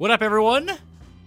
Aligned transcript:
What 0.00 0.10
up, 0.10 0.22
everyone? 0.22 0.70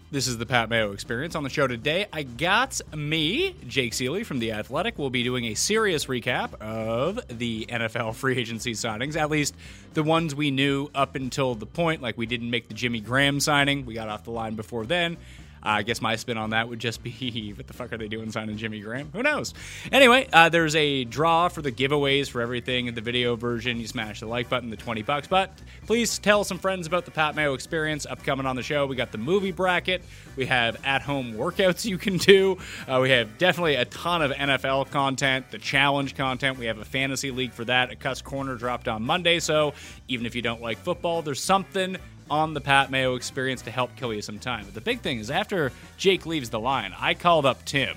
This 0.09 0.25
is 0.25 0.39
the 0.39 0.47
Pat 0.47 0.67
Mayo 0.67 0.93
Experience. 0.93 1.35
On 1.35 1.43
the 1.43 1.49
show 1.51 1.67
today, 1.67 2.07
I 2.11 2.23
got 2.23 2.81
me, 2.91 3.55
Jake 3.67 3.93
Ciely 3.93 4.25
from 4.25 4.39
The 4.39 4.53
Athletic. 4.53 4.97
We'll 4.97 5.11
be 5.11 5.21
doing 5.21 5.45
a 5.45 5.53
serious 5.53 6.07
recap 6.07 6.55
of 6.55 7.19
the 7.27 7.67
NFL 7.67 8.15
free 8.15 8.35
agency 8.35 8.71
signings, 8.71 9.15
at 9.15 9.29
least 9.29 9.53
the 9.93 10.01
ones 10.01 10.33
we 10.33 10.49
knew 10.49 10.89
up 10.95 11.13
until 11.13 11.53
the 11.53 11.67
point. 11.67 12.01
Like, 12.01 12.17
we 12.17 12.25
didn't 12.25 12.49
make 12.49 12.67
the 12.67 12.73
Jimmy 12.73 12.99
Graham 12.99 13.39
signing, 13.39 13.85
we 13.85 13.93
got 13.93 14.09
off 14.09 14.23
the 14.23 14.31
line 14.31 14.55
before 14.55 14.87
then. 14.87 15.17
I 15.63 15.83
guess 15.83 16.01
my 16.01 16.15
spin 16.15 16.37
on 16.37 16.51
that 16.51 16.69
would 16.69 16.79
just 16.79 17.01
be 17.01 17.53
what 17.57 17.67
the 17.67 17.73
fuck 17.73 17.93
are 17.93 17.97
they 17.97 18.07
doing 18.07 18.31
signing 18.31 18.57
Jimmy 18.57 18.81
Graham? 18.81 19.09
Who 19.13 19.23
knows? 19.23 19.53
Anyway, 19.91 20.27
uh, 20.31 20.49
there's 20.49 20.75
a 20.75 21.05
draw 21.05 21.47
for 21.47 21.61
the 21.61 21.71
giveaways 21.71 22.29
for 22.29 22.41
everything 22.41 22.87
in 22.87 22.95
the 22.95 23.01
video 23.01 23.35
version. 23.35 23.79
You 23.79 23.87
smash 23.87 24.19
the 24.19 24.27
like 24.27 24.49
button, 24.49 24.69
the 24.69 24.77
20 24.77 25.01
bucks. 25.03 25.27
But 25.27 25.51
please 25.87 26.19
tell 26.19 26.43
some 26.43 26.59
friends 26.59 26.87
about 26.87 27.05
the 27.05 27.11
Pat 27.11 27.35
Mayo 27.35 27.53
experience 27.53 28.05
upcoming 28.05 28.45
on 28.45 28.55
the 28.55 28.63
show. 28.63 28.85
We 28.85 28.95
got 28.95 29.11
the 29.11 29.17
movie 29.17 29.51
bracket, 29.51 30.03
we 30.35 30.45
have 30.47 30.77
at 30.85 31.01
home 31.01 31.33
workouts 31.33 31.85
you 31.85 31.97
can 31.97 32.17
do, 32.17 32.57
uh, 32.87 32.99
we 33.01 33.09
have 33.11 33.37
definitely 33.37 33.75
a 33.75 33.85
ton 33.85 34.21
of 34.21 34.31
NFL 34.31 34.91
content, 34.91 35.49
the 35.51 35.57
challenge 35.57 36.15
content. 36.15 36.57
We 36.57 36.65
have 36.65 36.77
a 36.77 36.85
fantasy 36.85 37.31
league 37.31 37.53
for 37.53 37.65
that. 37.65 37.91
A 37.91 37.95
Cuss 37.95 38.21
Corner 38.21 38.55
dropped 38.55 38.87
on 38.87 39.03
Monday. 39.03 39.39
So 39.39 39.73
even 40.07 40.25
if 40.25 40.35
you 40.35 40.41
don't 40.41 40.61
like 40.61 40.77
football, 40.77 41.21
there's 41.21 41.41
something 41.41 41.97
on 42.29 42.53
the 42.53 42.61
Pat 42.61 42.91
Mayo 42.91 43.15
experience 43.15 43.61
to 43.63 43.71
help 43.71 43.95
kill 43.95 44.13
you 44.13 44.21
some 44.21 44.39
time. 44.39 44.65
But 44.65 44.73
the 44.73 44.81
big 44.81 45.01
thing 45.01 45.19
is 45.19 45.31
after 45.31 45.71
Jake 45.97 46.25
leaves 46.25 46.49
the 46.49 46.59
line, 46.59 46.93
I 46.99 47.13
called 47.13 47.45
up 47.45 47.63
Tim 47.65 47.95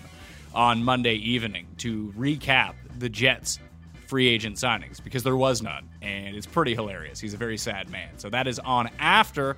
on 0.55 0.83
Monday 0.83 1.15
evening 1.15 1.67
to 1.79 2.13
recap 2.17 2.75
the 2.99 3.09
Jets 3.09 3.59
free 4.07 4.29
agent 4.29 4.57
signings 4.57 5.03
because 5.03 5.23
there 5.23 5.37
was 5.37 5.63
none. 5.63 5.89
And 6.03 6.37
it's 6.37 6.47
pretty 6.47 6.75
hilarious. 6.75 7.21
He's 7.21 7.35
a 7.35 7.37
very 7.37 7.59
sad 7.59 7.91
man. 7.91 8.09
So 8.19 8.31
that 8.31 8.47
is 8.47 8.59
on 8.59 8.89
after 8.99 9.57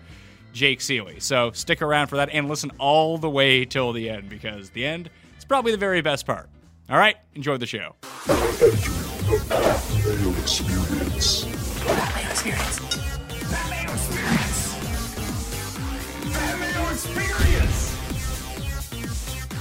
Jake 0.53 0.81
Ciely. 0.81 1.21
So 1.23 1.53
stick 1.53 1.83
around 1.83 2.09
for 2.09 2.17
that 2.17 2.31
and 2.33 2.49
listen 2.49 2.71
all 2.79 3.19
the 3.19 3.31
way 3.31 3.65
till 3.65 3.93
the 3.93 4.11
end 4.11 4.29
because 4.29 4.71
the 4.71 4.85
end 4.85 5.11
is 5.39 5.45
probably 5.45 5.73
the 5.73 5.79
very 5.79 6.01
best 6.01 6.27
part. 6.27 6.49
All 6.91 6.97
right, 6.97 7.17
enjoy 7.35 7.59
the 7.59 7.67
show. 7.67 7.95
Experience. 12.39 12.98
Experience. 16.99 17.95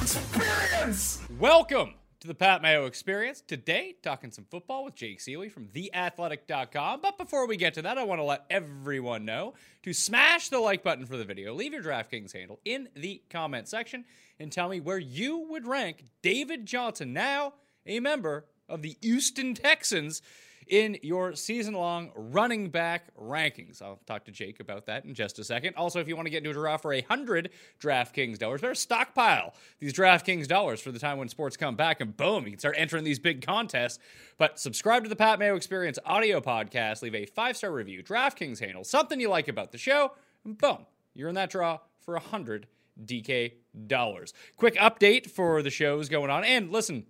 Experience. 0.01 1.19
Welcome 1.39 1.93
to 2.19 2.27
the 2.27 2.33
Pat 2.33 2.63
Mayo 2.63 2.87
Experience. 2.87 3.41
Today, 3.41 3.93
talking 4.01 4.31
some 4.31 4.47
football 4.49 4.83
with 4.83 4.95
Jake 4.95 5.19
Ciely 5.19 5.51
from 5.51 5.67
TheAthletic.com. 5.67 7.01
But 7.03 7.19
before 7.19 7.45
we 7.45 7.55
get 7.55 7.75
to 7.75 7.83
that, 7.83 7.99
I 7.99 8.05
want 8.05 8.17
to 8.21 8.23
let 8.23 8.45
everyone 8.49 9.23
know 9.23 9.53
to 9.83 9.93
smash 9.93 10.49
the 10.49 10.57
like 10.57 10.81
button 10.81 11.05
for 11.05 11.15
the 11.15 11.25
video, 11.25 11.53
leave 11.53 11.73
your 11.73 11.83
DraftKings 11.83 12.33
handle 12.33 12.59
in 12.65 12.89
the 12.95 13.21
comment 13.29 13.67
section, 13.67 14.05
and 14.39 14.51
tell 14.51 14.67
me 14.67 14.79
where 14.79 14.97
you 14.97 15.37
would 15.47 15.67
rank 15.67 16.05
David 16.23 16.65
Johnson, 16.65 17.13
now 17.13 17.53
a 17.85 17.99
member 17.99 18.45
of 18.67 18.81
the 18.81 18.97
Houston 19.03 19.53
Texans, 19.53 20.23
in 20.69 20.97
your 21.01 21.33
season 21.33 21.73
long 21.73 22.11
running 22.15 22.69
back 22.69 23.15
rankings. 23.15 23.81
I'll 23.81 23.99
talk 24.05 24.25
to 24.25 24.31
Jake 24.31 24.59
about 24.59 24.85
that 24.87 25.05
in 25.05 25.13
just 25.13 25.39
a 25.39 25.43
second. 25.43 25.75
Also, 25.75 25.99
if 25.99 26.07
you 26.07 26.15
want 26.15 26.25
to 26.25 26.29
get 26.29 26.37
into 26.37 26.49
a 26.49 26.53
draw 26.53 26.77
for 26.77 26.93
a 26.93 27.01
hundred 27.01 27.49
DraftKings 27.79 28.37
dollars, 28.37 28.61
better 28.61 28.75
stockpile 28.75 29.53
these 29.79 29.93
DraftKings 29.93 30.47
dollars 30.47 30.81
for 30.81 30.91
the 30.91 30.99
time 30.99 31.17
when 31.17 31.29
sports 31.29 31.57
come 31.57 31.75
back, 31.75 32.01
and 32.01 32.15
boom, 32.15 32.45
you 32.45 32.51
can 32.51 32.59
start 32.59 32.75
entering 32.77 33.03
these 33.03 33.19
big 33.19 33.45
contests. 33.45 33.99
But 34.37 34.59
subscribe 34.59 35.03
to 35.03 35.09
the 35.09 35.15
Pat 35.15 35.39
Mayo 35.39 35.55
Experience 35.55 35.99
audio 36.05 36.41
podcast, 36.41 37.01
leave 37.01 37.15
a 37.15 37.25
five 37.25 37.57
star 37.57 37.71
review, 37.71 38.03
DraftKings 38.03 38.59
handle, 38.59 38.83
something 38.83 39.19
you 39.19 39.29
like 39.29 39.47
about 39.47 39.71
the 39.71 39.77
show, 39.77 40.11
and 40.45 40.57
boom, 40.57 40.85
you're 41.13 41.29
in 41.29 41.35
that 41.35 41.49
draw 41.49 41.79
for 41.99 42.15
a 42.15 42.19
hundred 42.19 42.67
DK 43.03 43.53
dollars. 43.87 44.33
Quick 44.55 44.75
update 44.75 45.29
for 45.29 45.61
the 45.61 45.69
shows 45.69 46.09
going 46.09 46.29
on, 46.29 46.43
and 46.43 46.71
listen. 46.71 47.05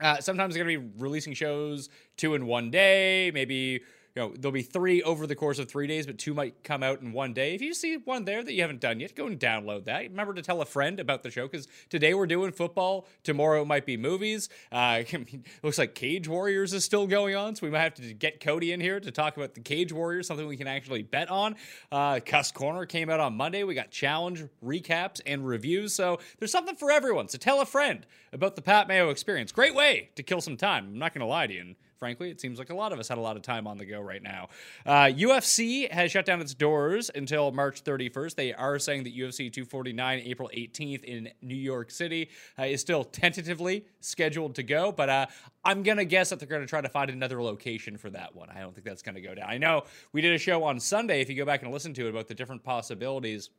Uh, 0.00 0.20
sometimes 0.20 0.54
they're 0.54 0.64
going 0.64 0.76
to 0.76 0.80
be 0.88 0.92
releasing 1.02 1.34
shows 1.34 1.88
two 2.16 2.34
in 2.34 2.46
one 2.46 2.70
day. 2.70 3.30
Maybe 3.32 3.82
you 4.14 4.22
know 4.22 4.34
there'll 4.36 4.52
be 4.52 4.62
three 4.62 5.02
over 5.02 5.26
the 5.26 5.34
course 5.34 5.58
of 5.58 5.68
three 5.68 5.86
days, 5.86 6.06
but 6.06 6.18
two 6.18 6.34
might 6.34 6.62
come 6.64 6.82
out 6.82 7.00
in 7.00 7.12
one 7.12 7.32
day. 7.32 7.54
If 7.54 7.62
you 7.62 7.74
see 7.74 7.96
one 7.96 8.24
there 8.24 8.42
that 8.42 8.52
you 8.52 8.60
haven't 8.62 8.80
done 8.80 9.00
yet, 9.00 9.14
go 9.14 9.26
and 9.26 9.38
download 9.38 9.84
that. 9.84 10.02
Remember 10.02 10.34
to 10.34 10.42
tell 10.42 10.60
a 10.60 10.66
friend 10.66 11.00
about 11.00 11.22
the 11.22 11.30
show 11.30 11.46
because 11.46 11.68
today 11.88 12.14
we're 12.14 12.26
doing 12.26 12.52
football. 12.52 13.06
Tomorrow 13.22 13.62
it 13.62 13.66
might 13.66 13.86
be 13.86 13.96
movies. 13.96 14.48
Uh, 14.72 15.02
looks 15.62 15.78
like 15.78 15.94
Cage 15.94 16.28
Warriors 16.28 16.72
is 16.72 16.84
still 16.84 17.06
going 17.06 17.36
on, 17.36 17.54
so 17.54 17.66
we 17.66 17.70
might 17.70 17.82
have 17.82 17.94
to 17.94 18.14
get 18.14 18.40
Cody 18.40 18.72
in 18.72 18.80
here 18.80 19.00
to 19.00 19.10
talk 19.10 19.36
about 19.36 19.54
the 19.54 19.60
Cage 19.60 19.92
Warriors, 19.92 20.26
something 20.26 20.46
we 20.46 20.56
can 20.56 20.66
actually 20.66 21.02
bet 21.02 21.30
on. 21.30 21.56
Uh, 21.92 22.20
Cuss 22.24 22.52
Corner 22.52 22.86
came 22.86 23.10
out 23.10 23.20
on 23.20 23.34
Monday. 23.36 23.64
We 23.64 23.74
got 23.74 23.90
challenge 23.90 24.44
recaps 24.64 25.20
and 25.24 25.46
reviews, 25.46 25.94
so 25.94 26.18
there's 26.38 26.52
something 26.52 26.76
for 26.76 26.90
everyone. 26.90 27.28
So 27.28 27.38
tell 27.38 27.60
a 27.60 27.66
friend 27.66 28.06
about 28.32 28.56
the 28.56 28.62
Pat 28.62 28.88
Mayo 28.88 29.10
experience. 29.10 29.52
Great 29.52 29.74
way 29.74 30.10
to 30.16 30.22
kill 30.22 30.40
some 30.40 30.56
time. 30.56 30.86
I'm 30.86 30.98
not 30.98 31.14
going 31.14 31.20
to 31.20 31.26
lie 31.26 31.46
to 31.46 31.52
you. 31.52 31.60
And 31.60 31.76
frankly, 32.00 32.30
it 32.30 32.40
seems 32.40 32.58
like 32.58 32.70
a 32.70 32.74
lot 32.74 32.92
of 32.92 32.98
us 32.98 33.06
had 33.08 33.18
a 33.18 33.20
lot 33.20 33.36
of 33.36 33.42
time 33.42 33.66
on 33.66 33.76
the 33.76 33.84
go 33.84 34.00
right 34.00 34.22
now. 34.22 34.48
Uh, 34.86 35.04
UFC 35.04 35.88
has 35.92 36.10
shut 36.10 36.24
down 36.24 36.40
its 36.40 36.54
doors 36.54 37.10
until 37.14 37.52
March 37.52 37.84
31st. 37.84 38.34
They 38.34 38.54
are 38.54 38.78
saying 38.78 39.04
that 39.04 39.14
UFC 39.14 39.52
249, 39.52 40.22
April 40.24 40.50
18th 40.52 41.04
in 41.04 41.28
New 41.42 41.54
York 41.54 41.90
City, 41.90 42.30
uh, 42.58 42.62
is 42.64 42.80
still 42.80 43.04
tentatively 43.04 43.84
scheduled 44.00 44.54
to 44.54 44.62
go, 44.62 44.90
but 44.90 45.10
uh, 45.10 45.26
I'm 45.62 45.82
going 45.82 45.98
to 45.98 46.06
guess 46.06 46.30
that 46.30 46.38
they're 46.38 46.48
going 46.48 46.62
to 46.62 46.66
try 46.66 46.80
to 46.80 46.88
find 46.88 47.10
another 47.10 47.42
location 47.42 47.98
for 47.98 48.08
that 48.10 48.34
one. 48.34 48.48
I 48.48 48.60
don't 48.60 48.74
think 48.74 48.86
that's 48.86 49.02
going 49.02 49.16
to 49.16 49.20
go 49.20 49.34
down. 49.34 49.48
I 49.48 49.58
know 49.58 49.84
we 50.12 50.22
did 50.22 50.34
a 50.34 50.38
show 50.38 50.64
on 50.64 50.80
Sunday, 50.80 51.20
if 51.20 51.28
you 51.28 51.36
go 51.36 51.44
back 51.44 51.62
and 51.62 51.70
listen 51.70 51.92
to 51.94 52.06
it, 52.06 52.10
about 52.10 52.28
the 52.28 52.34
different 52.34 52.64
possibilities 52.64 53.50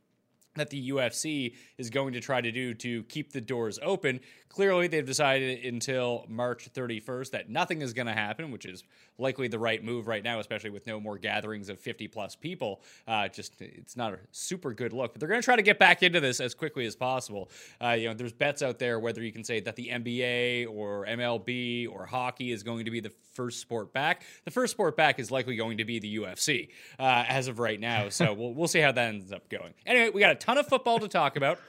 that 0.56 0.69
the 0.69 0.89
UFC 0.89 1.56
is 1.78 1.89
going 1.89 2.13
to 2.13 2.19
try 2.19 2.41
to 2.41 2.51
do 2.51 2.73
to 2.75 3.03
keep 3.03 3.31
the 3.31 3.41
doors 3.41 3.79
open. 3.81 4.19
Clearly, 4.50 4.88
they've 4.88 5.06
decided 5.06 5.63
until 5.63 6.25
March 6.28 6.72
31st 6.73 7.31
that 7.31 7.50
nothing 7.50 7.81
is 7.81 7.94
going 7.94 8.07
to 8.07 8.13
happen, 8.13 8.51
which 8.51 8.66
is 8.66 8.84
likely 9.17 9.47
the 9.47 9.59
right 9.59 9.81
move 9.81 10.07
right 10.07 10.23
now, 10.23 10.40
especially 10.40 10.72
with 10.72 10.85
no 10.85 11.00
more 11.00 11.17
gatherings 11.17 11.69
of 11.69 11.79
50 11.79 12.09
plus 12.09 12.35
people. 12.35 12.81
Uh, 13.07 13.29
just 13.29 13.61
it's 13.61 13.95
not 13.95 14.13
a 14.13 14.19
super 14.31 14.73
good 14.73 14.91
look, 14.91 15.13
but 15.13 15.22
they're 15.22 15.29
going 15.29 15.40
to 15.40 15.45
try 15.45 15.56
to 15.56 15.61
get 15.61 15.79
back 15.79 16.03
into 16.03 16.19
this 16.19 16.41
as 16.41 16.53
quickly 16.53 16.85
as 16.85 16.97
possible. 16.97 17.50
Uh, 17.81 17.91
you 17.91 18.09
know, 18.09 18.13
there's 18.13 18.34
bets 18.34 18.61
out 18.61 18.78
there 18.78 19.00
whether 19.00 19.23
you 19.23 19.31
can 19.31 19.44
say 19.44 19.61
that 19.61 19.78
the 19.78 19.88
NBA 19.88 20.67
or 20.69 21.06
MLB 21.06 21.90
or 21.90 22.06
hockey 22.06 22.51
is 22.51 22.61
going 22.63 22.84
to 22.85 22.91
be 22.91 23.00
the 23.00 23.13
first 23.34 23.61
sport 23.61 23.94
back. 23.94 24.23
The 24.44 24.51
first 24.51 24.72
sport 24.72 24.97
back 24.97 25.19
is 25.19 25.31
likely 25.31 25.56
going 25.56 25.78
to 25.78 25.85
be 25.85 26.00
the 26.00 26.17
UFC 26.17 26.69
uh, 27.00 27.23
as 27.28 27.47
of 27.47 27.59
right 27.59 27.79
now. 27.79 28.09
So 28.09 28.34
we'll 28.38 28.53
we'll 28.53 28.67
see 28.67 28.79
how 28.79 28.91
that 28.91 29.07
ends 29.07 29.31
up 29.31 29.47
going. 29.50 29.73
Anyway, 29.85 30.09
we 30.09 30.19
got 30.19 30.41
ton 30.41 30.57
of 30.57 30.68
football 30.68 31.00
to 31.00 31.07
talk 31.07 31.38
about. 31.38 31.59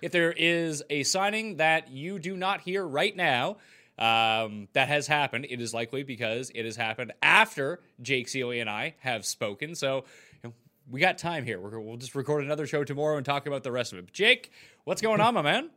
If 0.00 0.12
there 0.12 0.32
is 0.32 0.82
a 0.88 1.02
signing 1.02 1.56
that 1.56 1.90
you 1.90 2.18
do 2.18 2.36
not 2.36 2.60
hear 2.60 2.86
right 2.86 3.14
now, 3.14 3.58
um, 3.98 4.68
that 4.72 4.88
has 4.88 5.06
happened. 5.06 5.46
It 5.50 5.60
is 5.60 5.74
likely 5.74 6.04
because 6.04 6.50
it 6.54 6.64
has 6.64 6.76
happened 6.76 7.12
after 7.20 7.80
Jake 8.00 8.28
Ciely 8.28 8.60
and 8.60 8.70
I 8.70 8.94
have 9.00 9.26
spoken. 9.26 9.74
So 9.74 10.04
you 10.42 10.48
know, 10.48 10.54
we 10.90 11.00
got 11.00 11.18
time 11.18 11.44
here. 11.44 11.60
We're, 11.60 11.78
we'll 11.78 11.98
just 11.98 12.14
record 12.14 12.44
another 12.44 12.66
show 12.66 12.82
tomorrow 12.84 13.16
and 13.16 13.26
talk 13.26 13.46
about 13.46 13.62
the 13.62 13.72
rest 13.72 13.92
of 13.92 13.98
it. 13.98 14.12
Jake, 14.12 14.52
what's 14.84 15.02
going 15.02 15.20
on, 15.20 15.34
my 15.34 15.42
man? 15.42 15.68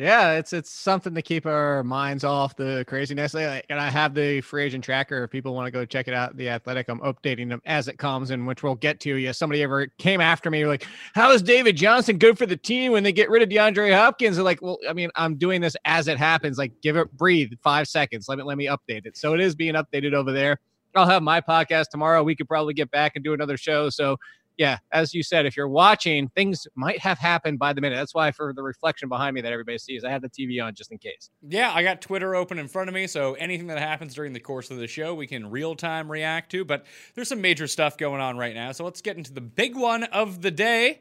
Yeah, 0.00 0.32
it's 0.38 0.54
it's 0.54 0.70
something 0.70 1.14
to 1.14 1.20
keep 1.20 1.44
our 1.44 1.84
minds 1.84 2.24
off 2.24 2.56
the 2.56 2.86
craziness. 2.88 3.34
Eh, 3.34 3.60
and 3.68 3.78
I 3.78 3.90
have 3.90 4.14
the 4.14 4.40
free 4.40 4.64
agent 4.64 4.82
tracker. 4.82 5.24
If 5.24 5.30
people 5.30 5.52
want 5.54 5.66
to 5.66 5.70
go 5.70 5.84
check 5.84 6.08
it 6.08 6.14
out, 6.14 6.38
the 6.38 6.48
Athletic, 6.48 6.88
I'm 6.88 7.00
updating 7.00 7.50
them 7.50 7.60
as 7.66 7.86
it 7.86 7.98
comes, 7.98 8.30
and 8.30 8.46
which 8.46 8.62
we'll 8.62 8.76
get 8.76 8.98
to. 9.00 9.16
Yeah, 9.16 9.32
somebody 9.32 9.62
ever 9.62 9.88
came 9.98 10.22
after 10.22 10.50
me 10.50 10.64
like, 10.64 10.86
"How 11.14 11.32
is 11.32 11.42
David 11.42 11.76
Johnson 11.76 12.16
good 12.16 12.38
for 12.38 12.46
the 12.46 12.56
team 12.56 12.92
when 12.92 13.02
they 13.02 13.12
get 13.12 13.28
rid 13.28 13.42
of 13.42 13.50
DeAndre 13.50 13.94
Hopkins?" 13.94 14.36
They're 14.36 14.44
like, 14.44 14.62
"Well, 14.62 14.78
I 14.88 14.94
mean, 14.94 15.10
I'm 15.16 15.34
doing 15.36 15.60
this 15.60 15.76
as 15.84 16.08
it 16.08 16.16
happens. 16.16 16.56
Like, 16.56 16.72
give 16.80 16.96
it 16.96 17.12
breathe 17.18 17.52
five 17.62 17.86
seconds. 17.86 18.26
Let 18.26 18.38
me 18.38 18.44
let 18.44 18.56
me 18.56 18.68
update 18.68 19.04
it. 19.04 19.18
So 19.18 19.34
it 19.34 19.40
is 19.40 19.54
being 19.54 19.74
updated 19.74 20.14
over 20.14 20.32
there. 20.32 20.60
I'll 20.94 21.06
have 21.06 21.22
my 21.22 21.42
podcast 21.42 21.90
tomorrow. 21.90 22.22
We 22.22 22.34
could 22.34 22.48
probably 22.48 22.72
get 22.72 22.90
back 22.90 23.12
and 23.16 23.24
do 23.24 23.34
another 23.34 23.58
show. 23.58 23.90
So 23.90 24.16
yeah, 24.60 24.76
as 24.92 25.14
you 25.14 25.22
said, 25.22 25.46
if 25.46 25.56
you're 25.56 25.70
watching, 25.70 26.28
things 26.28 26.66
might 26.74 26.98
have 26.98 27.16
happened 27.18 27.58
by 27.58 27.72
the 27.72 27.80
minute. 27.80 27.96
That's 27.96 28.14
why 28.14 28.30
for 28.30 28.52
the 28.52 28.62
reflection 28.62 29.08
behind 29.08 29.34
me 29.34 29.40
that 29.40 29.54
everybody 29.54 29.78
sees, 29.78 30.04
I 30.04 30.10
have 30.10 30.20
the 30.20 30.28
TV 30.28 30.62
on 30.62 30.74
just 30.74 30.92
in 30.92 30.98
case. 30.98 31.30
Yeah, 31.40 31.72
I 31.72 31.82
got 31.82 32.02
Twitter 32.02 32.34
open 32.34 32.58
in 32.58 32.68
front 32.68 32.90
of 32.90 32.94
me, 32.94 33.06
so 33.06 33.32
anything 33.32 33.68
that 33.68 33.78
happens 33.78 34.14
during 34.14 34.34
the 34.34 34.38
course 34.40 34.70
of 34.70 34.76
the 34.76 34.86
show, 34.86 35.14
we 35.14 35.26
can 35.26 35.48
real 35.50 35.74
time 35.74 36.12
react 36.12 36.50
to. 36.50 36.66
But 36.66 36.84
there's 37.14 37.30
some 37.30 37.40
major 37.40 37.66
stuff 37.66 37.96
going 37.96 38.20
on 38.20 38.36
right 38.36 38.54
now, 38.54 38.72
so 38.72 38.84
let's 38.84 39.00
get 39.00 39.16
into 39.16 39.32
the 39.32 39.40
big 39.40 39.74
one 39.74 40.04
of 40.04 40.42
the 40.42 40.50
day. 40.50 41.00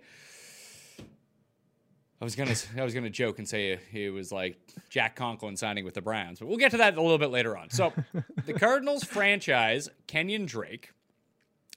I 2.21 2.23
was 2.23 2.37
gonna 2.37 2.55
I 2.77 2.83
was 2.85 2.93
gonna 2.93 3.09
joke 3.09 3.39
and 3.39 3.47
say 3.47 3.77
it 3.91 4.13
was 4.13 4.31
like 4.31 4.57
Jack 4.89 5.17
Conklin 5.17 5.57
signing 5.57 5.83
with 5.83 5.95
the 5.95 6.01
Browns, 6.01 6.39
but 6.39 6.47
we'll 6.47 6.57
get 6.57 6.71
to 6.71 6.77
that 6.77 6.95
a 6.95 7.01
little 7.01 7.17
bit 7.17 7.29
later 7.29 7.57
on. 7.57 7.71
So 7.71 7.91
the 8.45 8.53
Cardinals 8.57 9.03
franchise 9.03 9.89
Kenyon 10.07 10.45
Drake. 10.45 10.91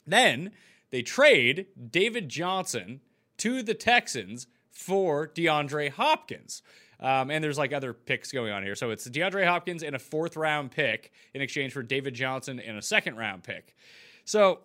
Then 0.07 0.53
they 0.93 1.03
trade 1.03 1.67
David 1.91 2.29
Johnson 2.29 3.01
to 3.39 3.63
the 3.63 3.75
Texans 3.75 4.47
for 4.71 5.27
DeAndre 5.27 5.91
Hopkins. 5.91 6.63
Um, 7.01 7.33
and 7.33 7.43
there's 7.43 7.59
like 7.59 7.73
other 7.73 7.93
picks 7.93 8.31
going 8.31 8.53
on 8.53 8.63
here. 8.63 8.77
So 8.77 8.91
it's 8.91 9.09
DeAndre 9.09 9.45
Hopkins 9.45 9.83
and 9.83 9.97
a 9.97 9.99
fourth 9.99 10.37
round 10.37 10.71
pick 10.71 11.11
in 11.35 11.43
exchange 11.43 11.73
for 11.73 11.83
David 11.83 12.15
Johnson 12.15 12.61
and 12.61 12.79
a 12.79 12.83
second 12.83 13.17
round 13.17 13.43
pick. 13.43 13.75
So 14.25 14.61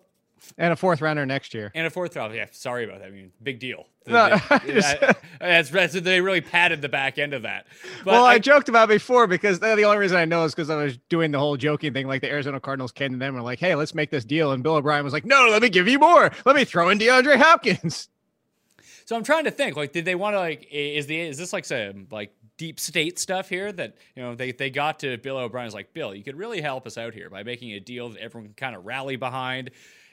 and 0.56 0.72
a 0.72 0.76
fourth 0.76 1.00
rounder 1.00 1.24
next 1.26 1.54
year. 1.54 1.70
And 1.74 1.86
a 1.86 1.90
fourth 1.90 2.16
round. 2.16 2.34
Yeah, 2.34 2.46
sorry 2.52 2.84
about 2.84 3.00
that. 3.00 3.06
I 3.08 3.10
mean, 3.10 3.32
big 3.42 3.58
deal. 3.58 3.86
No, 4.08 4.30
They- 4.64 4.72
just- 4.72 5.00
that- 5.00 5.18
that's, 5.38 5.68
that's- 5.70 5.92
they 6.02 6.20
really 6.22 6.40
padded 6.40 6.80
the 6.80 6.88
back 6.88 7.18
end 7.18 7.34
of 7.34 7.42
that. 7.42 7.66
But 8.04 8.12
well, 8.12 8.24
I, 8.24 8.34
I- 8.34 8.38
joked 8.38 8.70
about 8.70 8.90
it 8.90 8.94
before 8.94 9.26
because 9.26 9.60
the 9.60 9.74
the 9.76 9.84
only 9.84 9.98
reason 9.98 10.16
I 10.16 10.24
know 10.24 10.44
is 10.44 10.54
because 10.54 10.70
I 10.70 10.76
was 10.82 10.96
doing 11.10 11.30
the 11.30 11.38
whole 11.38 11.58
joking 11.58 11.92
thing, 11.92 12.06
like 12.06 12.22
the 12.22 12.30
Arizona 12.30 12.58
Cardinals 12.58 12.90
came 12.90 13.12
to 13.12 13.18
them 13.18 13.34
and 13.34 13.36
were 13.36 13.42
like, 13.42 13.58
"Hey, 13.58 13.74
let's 13.74 13.94
make 13.94 14.10
this 14.10 14.24
deal," 14.24 14.52
and 14.52 14.62
Bill 14.62 14.76
O'Brien 14.76 15.04
was 15.04 15.12
like, 15.12 15.26
"No, 15.26 15.48
let 15.50 15.60
me 15.60 15.68
give 15.68 15.88
you 15.88 15.98
more. 15.98 16.30
Let 16.46 16.56
me 16.56 16.64
throw 16.64 16.88
in 16.88 16.98
DeAndre 16.98 17.36
Hopkins." 17.36 18.08
So 19.04 19.16
I'm 19.16 19.24
trying 19.24 19.44
to 19.44 19.50
think, 19.50 19.74
like, 19.74 19.92
did 19.92 20.04
they 20.04 20.14
want 20.14 20.34
to 20.34 20.38
like, 20.38 20.68
is 20.70 21.06
the 21.06 21.18
is 21.18 21.38
this 21.38 21.50
like 21.50 21.64
some 21.64 22.08
like 22.10 22.30
deep 22.58 22.78
state 22.78 23.18
stuff 23.18 23.48
here 23.48 23.72
that 23.72 23.96
you 24.14 24.22
know 24.22 24.34
they 24.34 24.52
they 24.52 24.68
got 24.68 24.98
to 24.98 25.16
Bill 25.16 25.38
O'Brien's 25.38 25.72
like 25.72 25.94
Bill, 25.94 26.14
you 26.14 26.22
could 26.22 26.36
really 26.36 26.60
help 26.60 26.86
us 26.86 26.98
out 26.98 27.14
here 27.14 27.30
by 27.30 27.42
making 27.42 27.72
a 27.72 27.80
deal 27.80 28.10
that 28.10 28.20
everyone 28.20 28.48
can 28.48 28.54
kind 28.54 28.76
of 28.76 28.84
rally 28.84 29.16
behind. 29.16 29.70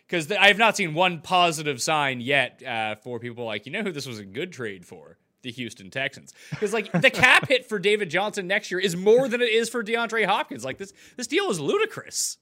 Because 0.08 0.32
I 0.32 0.48
have 0.48 0.58
not 0.58 0.78
seen 0.78 0.94
one 0.94 1.22
positive 1.22 1.82
sign 1.82 2.22
yet 2.22 2.62
uh, 2.64 2.96
for 2.96 3.20
people 3.20 3.46
like 3.46 3.66
you 3.66 3.72
know 3.72 3.82
who 3.82 3.92
this 3.92 4.06
was 4.06 4.20
a 4.20 4.26
good 4.26 4.52
trade 4.52 4.86
for 4.86 5.18
the 5.42 5.52
Houston 5.52 5.92
Texans 5.92 6.34
because 6.50 6.74
like 6.74 6.92
the 6.92 7.12
cap 7.12 7.48
hit 7.48 7.70
for 7.70 7.78
David 7.78 8.10
Johnson 8.10 8.48
next 8.48 8.72
year 8.72 8.80
is 8.80 8.96
more 8.96 9.28
than 9.28 9.42
it 9.42 9.50
is 9.50 9.70
for 9.70 9.84
DeAndre 9.84 10.26
Hopkins. 10.26 10.66
Like 10.66 10.78
this 10.78 10.92
this 11.18 11.28
deal 11.28 11.50
is 11.50 11.60
ludicrous. 11.60 12.38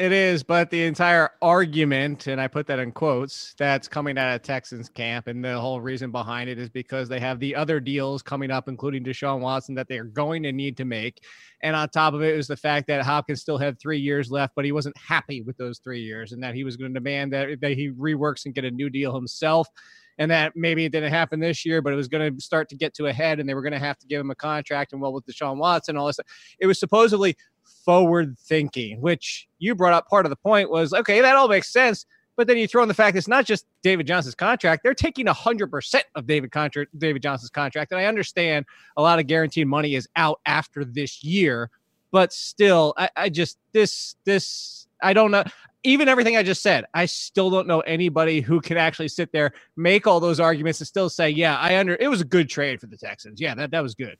It 0.00 0.12
is, 0.12 0.42
but 0.42 0.70
the 0.70 0.84
entire 0.84 1.28
argument, 1.42 2.26
and 2.26 2.40
I 2.40 2.48
put 2.48 2.66
that 2.68 2.78
in 2.78 2.90
quotes, 2.90 3.54
that's 3.58 3.86
coming 3.86 4.16
out 4.16 4.34
of 4.34 4.40
Texans 4.40 4.88
camp, 4.88 5.26
and 5.26 5.44
the 5.44 5.60
whole 5.60 5.78
reason 5.78 6.10
behind 6.10 6.48
it 6.48 6.58
is 6.58 6.70
because 6.70 7.06
they 7.06 7.20
have 7.20 7.38
the 7.38 7.54
other 7.54 7.80
deals 7.80 8.22
coming 8.22 8.50
up, 8.50 8.66
including 8.66 9.04
Deshaun 9.04 9.40
Watson, 9.40 9.74
that 9.74 9.88
they're 9.88 10.04
going 10.04 10.42
to 10.44 10.52
need 10.52 10.78
to 10.78 10.86
make. 10.86 11.22
And 11.62 11.76
on 11.76 11.90
top 11.90 12.14
of 12.14 12.22
it 12.22 12.34
is 12.34 12.46
the 12.46 12.56
fact 12.56 12.86
that 12.86 13.02
Hopkins 13.04 13.42
still 13.42 13.58
had 13.58 13.78
three 13.78 13.98
years 13.98 14.30
left, 14.30 14.54
but 14.56 14.64
he 14.64 14.72
wasn't 14.72 14.96
happy 14.96 15.42
with 15.42 15.58
those 15.58 15.80
three 15.80 16.00
years, 16.00 16.32
and 16.32 16.42
that 16.42 16.54
he 16.54 16.64
was 16.64 16.78
going 16.78 16.94
to 16.94 16.98
demand 16.98 17.34
that, 17.34 17.60
that 17.60 17.72
he 17.72 17.90
reworks 17.90 18.46
and 18.46 18.54
get 18.54 18.64
a 18.64 18.70
new 18.70 18.88
deal 18.88 19.14
himself. 19.14 19.68
And 20.16 20.30
that 20.30 20.52
maybe 20.54 20.84
it 20.84 20.92
didn't 20.92 21.12
happen 21.12 21.40
this 21.40 21.64
year, 21.64 21.80
but 21.80 21.94
it 21.94 21.96
was 21.96 22.08
going 22.08 22.34
to 22.34 22.40
start 22.42 22.68
to 22.70 22.76
get 22.76 22.92
to 22.94 23.06
a 23.06 23.12
head, 23.12 23.40
and 23.40 23.48
they 23.48 23.54
were 23.54 23.62
going 23.62 23.72
to 23.72 23.78
have 23.78 23.98
to 23.98 24.06
give 24.06 24.20
him 24.20 24.30
a 24.30 24.34
contract. 24.34 24.92
And 24.92 25.00
well, 25.00 25.14
with 25.14 25.24
Deshaun 25.24 25.56
Watson, 25.56 25.96
all 25.96 26.08
this, 26.08 26.20
it 26.58 26.66
was 26.66 26.78
supposedly 26.78 27.36
forward 27.84 28.38
thinking, 28.38 29.00
which 29.00 29.48
you 29.58 29.74
brought 29.74 29.92
up 29.92 30.08
part 30.08 30.26
of 30.26 30.30
the 30.30 30.36
point 30.36 30.70
was 30.70 30.94
okay, 30.94 31.20
that 31.20 31.36
all 31.36 31.48
makes 31.48 31.72
sense. 31.72 32.06
But 32.36 32.46
then 32.46 32.58
you 32.58 32.68
throw 32.68 32.82
in 32.82 32.88
the 32.88 32.94
fact 32.94 33.16
it's 33.16 33.28
not 33.28 33.44
just 33.46 33.66
David 33.82 34.06
Johnson's 34.06 34.34
contract; 34.34 34.82
they're 34.82 34.94
taking 34.94 35.26
hundred 35.26 35.70
percent 35.70 36.04
of 36.14 36.26
David 36.26 36.52
contract, 36.52 36.98
David 36.98 37.22
Johnson's 37.22 37.50
contract. 37.50 37.92
And 37.92 38.00
I 38.00 38.06
understand 38.06 38.66
a 38.96 39.02
lot 39.02 39.18
of 39.18 39.26
guaranteed 39.26 39.66
money 39.68 39.94
is 39.94 40.08
out 40.16 40.40
after 40.46 40.84
this 40.84 41.24
year, 41.24 41.70
but 42.12 42.32
still, 42.32 42.94
I, 42.96 43.10
I 43.16 43.28
just 43.30 43.58
this 43.72 44.16
this 44.24 44.86
I 45.02 45.12
don't 45.12 45.30
know. 45.30 45.44
Even 45.84 46.08
everything 46.08 46.36
I 46.36 46.42
just 46.42 46.62
said, 46.62 46.84
I 46.94 47.06
still 47.06 47.50
don't 47.50 47.66
know 47.66 47.80
anybody 47.80 48.40
who 48.40 48.60
can 48.60 48.76
actually 48.76 49.08
sit 49.08 49.32
there, 49.32 49.52
make 49.76 50.06
all 50.06 50.20
those 50.20 50.40
arguments, 50.40 50.80
and 50.80 50.88
still 50.88 51.10
say, 51.10 51.30
"Yeah, 51.30 51.56
I 51.58 51.78
under 51.78 51.96
it 52.00 52.08
was 52.08 52.20
a 52.22 52.26
good 52.26 52.48
trade 52.50 52.80
for 52.80 52.86
the 52.86 52.98
Texans. 52.98 53.40
Yeah, 53.40 53.54
that 53.56 53.70
that 53.72 53.82
was 53.82 53.94
good." 53.94 54.16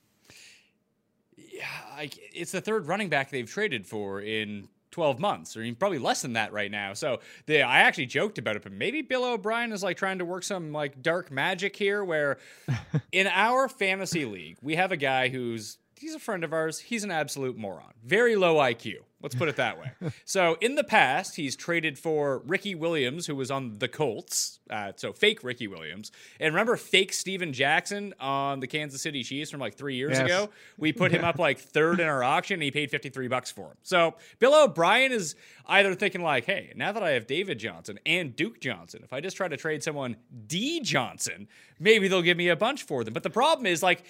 I, 1.93 2.11
it's 2.33 2.53
the 2.53 2.61
third 2.61 2.87
running 2.87 3.09
back 3.09 3.31
they've 3.31 3.49
traded 3.49 3.87
for 3.87 4.21
in 4.21 4.69
12 4.91 5.19
months, 5.21 5.57
or 5.57 5.63
even 5.63 5.77
probably 5.77 5.99
less 5.99 6.23
than 6.23 6.33
that 6.35 6.53
right 6.53 6.71
now. 6.71 6.95
So 6.95 7.21
they, 7.47 7.63
I 7.63 7.81
actually 7.81 8.07
joked 8.07 8.39
about 8.39 8.57
it, 8.57 8.63
but 8.63 8.73
maybe 8.73 9.03
Bill 9.03 9.25
O'Brien 9.25 9.73
is 9.73 9.83
like 9.83 9.97
trying 9.97 10.19
to 10.19 10.25
work 10.25 10.43
some 10.43 10.73
like 10.73 11.03
dark 11.03 11.31
magic 11.31 11.77
here, 11.77 12.05
where 12.05 12.39
in 13.13 13.27
our 13.29 13.69
fantasy 13.69 14.25
league 14.25 14.57
we 14.63 14.77
have 14.77 14.93
a 14.93 14.97
guy 14.97 15.29
who's 15.29 15.79
he's 16.01 16.15
a 16.15 16.19
friend 16.19 16.43
of 16.45 16.53
ours. 16.53 16.79
He's 16.81 17.05
an 17.05 17.11
absolute 17.11 17.57
moron, 17.57 17.93
very 18.05 18.37
low 18.37 18.57
IQ. 18.57 18.97
Let's 19.23 19.35
put 19.35 19.49
it 19.51 19.57
that 19.57 19.79
way. 19.79 19.91
so 20.25 20.57
in 20.63 20.77
the 20.77 20.83
past, 20.85 21.37
he's 21.37 21.55
traded 21.55 21.99
for 21.99 22.39
Ricky 22.47 22.75
Williams, 22.75 23.27
who 23.27 23.37
was 23.37 23.51
on 23.51 23.79
the 23.79 23.87
Colts. 23.87 24.61
Uh, 24.71 24.93
so 24.97 25.13
fake 25.13 25.45
Ricky 25.45 25.67
Williams, 25.67 26.11
and 26.41 26.55
remember 26.55 26.75
fake 26.77 27.13
Steven 27.13 27.53
Jackson 27.53 28.15
on 28.19 28.61
the 28.61 28.67
Kansas 28.67 29.03
City 29.03 29.23
Chiefs 29.23 29.51
from 29.51 29.61
like 29.61 29.75
three 29.75 29.97
years 29.97 30.13
Yes. 30.13 30.23
ago. 30.25 30.49
We 30.79 30.95
put 30.95 31.13
him 31.13 31.23
up 31.23 31.39
like 31.39 31.59
third 31.59 32.01
in 32.01 32.07
our 32.09 32.25
auction, 32.25 32.55
and 32.55 32.63
he 32.63 32.71
paid 32.71 32.91
fifty 32.91 33.11
three 33.11 33.29
bucks 33.29 33.51
for 33.51 33.67
him. 33.67 33.77
So 33.83 34.15
Bill 34.39 34.55
O'Brien 34.65 35.13
is 35.13 35.35
either 35.67 35.95
thinking 35.95 36.23
like, 36.23 36.47
"Hey, 36.47 36.73
now 36.75 36.93
that 36.93 37.03
I 37.03 37.11
have 37.11 37.27
David 37.27 37.59
Johnson 37.59 37.99
and 38.07 38.35
Duke 38.35 38.59
Johnson, 38.59 39.03
if 39.05 39.13
I 39.13 39.21
just 39.21 39.37
try 39.37 39.49
to 39.49 39.57
trade 39.59 39.83
someone 39.83 40.17
D 40.47 40.81
Johnson, 40.81 41.47
maybe 41.79 42.09
they'll 42.09 42.23
give 42.23 42.39
me 42.39 42.49
a 42.49 42.57
bunch 42.57 42.85
for 42.85 43.05
them." 43.05 43.13
But 43.13 43.23
the 43.23 43.29
problem 43.31 43.67
is 43.67 43.83
like. 43.83 44.03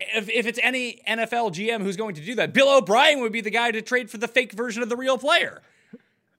If, 0.00 0.28
if 0.28 0.46
it's 0.46 0.58
any 0.62 1.00
NFL 1.08 1.52
GM 1.52 1.82
who's 1.82 1.96
going 1.96 2.14
to 2.16 2.20
do 2.20 2.34
that, 2.36 2.52
Bill 2.52 2.76
O'Brien 2.76 3.20
would 3.20 3.32
be 3.32 3.40
the 3.40 3.50
guy 3.50 3.70
to 3.70 3.82
trade 3.82 4.10
for 4.10 4.18
the 4.18 4.28
fake 4.28 4.52
version 4.52 4.82
of 4.82 4.88
the 4.88 4.96
real 4.96 5.18
player. 5.18 5.62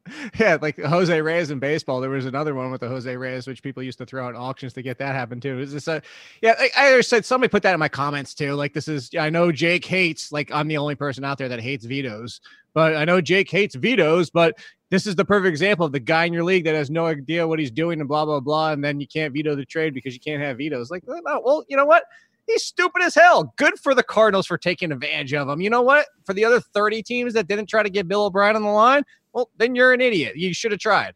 Yeah, 0.39 0.57
like 0.62 0.80
Jose 0.80 1.22
Reyes 1.22 1.51
in 1.51 1.60
baseball. 1.60 2.00
There 2.00 2.10
was 2.10 2.25
another 2.25 2.56
one 2.56 2.72
with 2.72 2.81
the 2.81 2.88
Jose 2.88 3.13
Reyes, 3.16 3.48
which 3.48 3.62
people 3.62 3.84
used 3.84 3.98
to 3.98 4.06
throw 4.06 4.28
out 4.28 4.36
auctions 4.36 4.74
to 4.74 4.81
get 4.81 4.98
that 5.00 5.16
happen 5.16 5.39
too. 5.39 5.60
Is 5.60 5.74
this 5.74 5.88
a 5.88 6.01
yeah? 6.42 6.56
Like 6.57 6.72
I 6.78 7.01
said 7.01 7.25
somebody 7.25 7.50
put 7.50 7.63
that 7.63 7.74
in 7.74 7.80
my 7.80 7.89
comments 7.89 8.34
too. 8.34 8.54
Like 8.54 8.74
this 8.74 8.88
is 8.88 9.10
I 9.19 9.30
know 9.30 9.51
Jake 9.51 9.86
hates 9.86 10.31
like 10.31 10.51
I'm 10.51 10.68
the 10.68 10.78
only 10.78 10.95
person 10.95 11.24
out 11.24 11.38
there 11.38 11.50
that 11.50 11.60
hates 11.60 11.86
vetoes, 11.86 12.42
but 12.74 12.95
I 12.95 13.06
know 13.06 13.22
Jake 13.22 13.50
hates 13.50 13.75
vetoes, 13.75 14.30
but 14.30 14.57
this 14.89 15.06
is 15.06 15.16
the 15.16 15.25
perfect 15.25 15.50
example 15.50 15.86
of 15.86 15.92
the 15.92 16.00
guy 16.00 16.25
in 16.25 16.34
your 16.34 16.44
league 16.44 16.63
that 16.63 16.75
has 16.75 16.89
no 16.89 17.07
idea 17.07 17.45
what 17.45 17.60
he's 17.60 17.72
doing 17.72 18.00
and 18.00 18.07
blah 18.07 18.25
blah 18.25 18.39
blah, 18.39 18.72
and 18.72 18.84
then 18.84 19.00
you 19.01 19.07
can't 19.07 19.34
veto 19.34 19.56
the 19.56 19.66
trade 19.66 19.94
because 19.94 20.13
you 20.13 20.19
can't 20.19 20.42
have 20.42 20.57
vetoes. 20.57 20.89
Like, 20.89 21.04
well, 21.06 21.66
you 21.68 21.75
know 21.75 21.86
what? 21.86 22.04
He's 22.47 22.63
stupid 22.63 23.03
as 23.03 23.13
hell. 23.13 23.53
Good 23.57 23.77
for 23.77 23.94
the 23.94 24.03
Cardinals 24.03 24.47
for 24.47 24.57
taking 24.57 24.91
advantage 24.91 25.33
of 25.33 25.49
him. 25.49 25.61
You 25.61 25.69
know 25.69 25.81
what? 25.81 26.07
For 26.25 26.33
the 26.33 26.45
other 26.45 26.61
30 26.61 27.03
teams 27.03 27.33
that 27.33 27.47
didn't 27.47 27.67
try 27.67 27.83
to 27.83 27.89
get 27.89 28.07
Bill 28.07 28.25
O'Brien 28.25 28.55
on 28.55 28.63
the 28.63 28.69
line, 28.69 29.03
well, 29.33 29.49
then 29.57 29.75
you're 29.75 29.94
an 29.94 30.01
idiot. 30.01 30.38
You 30.38 30.53
should 30.53 30.71
have 30.71 30.79
tried. 30.79 31.13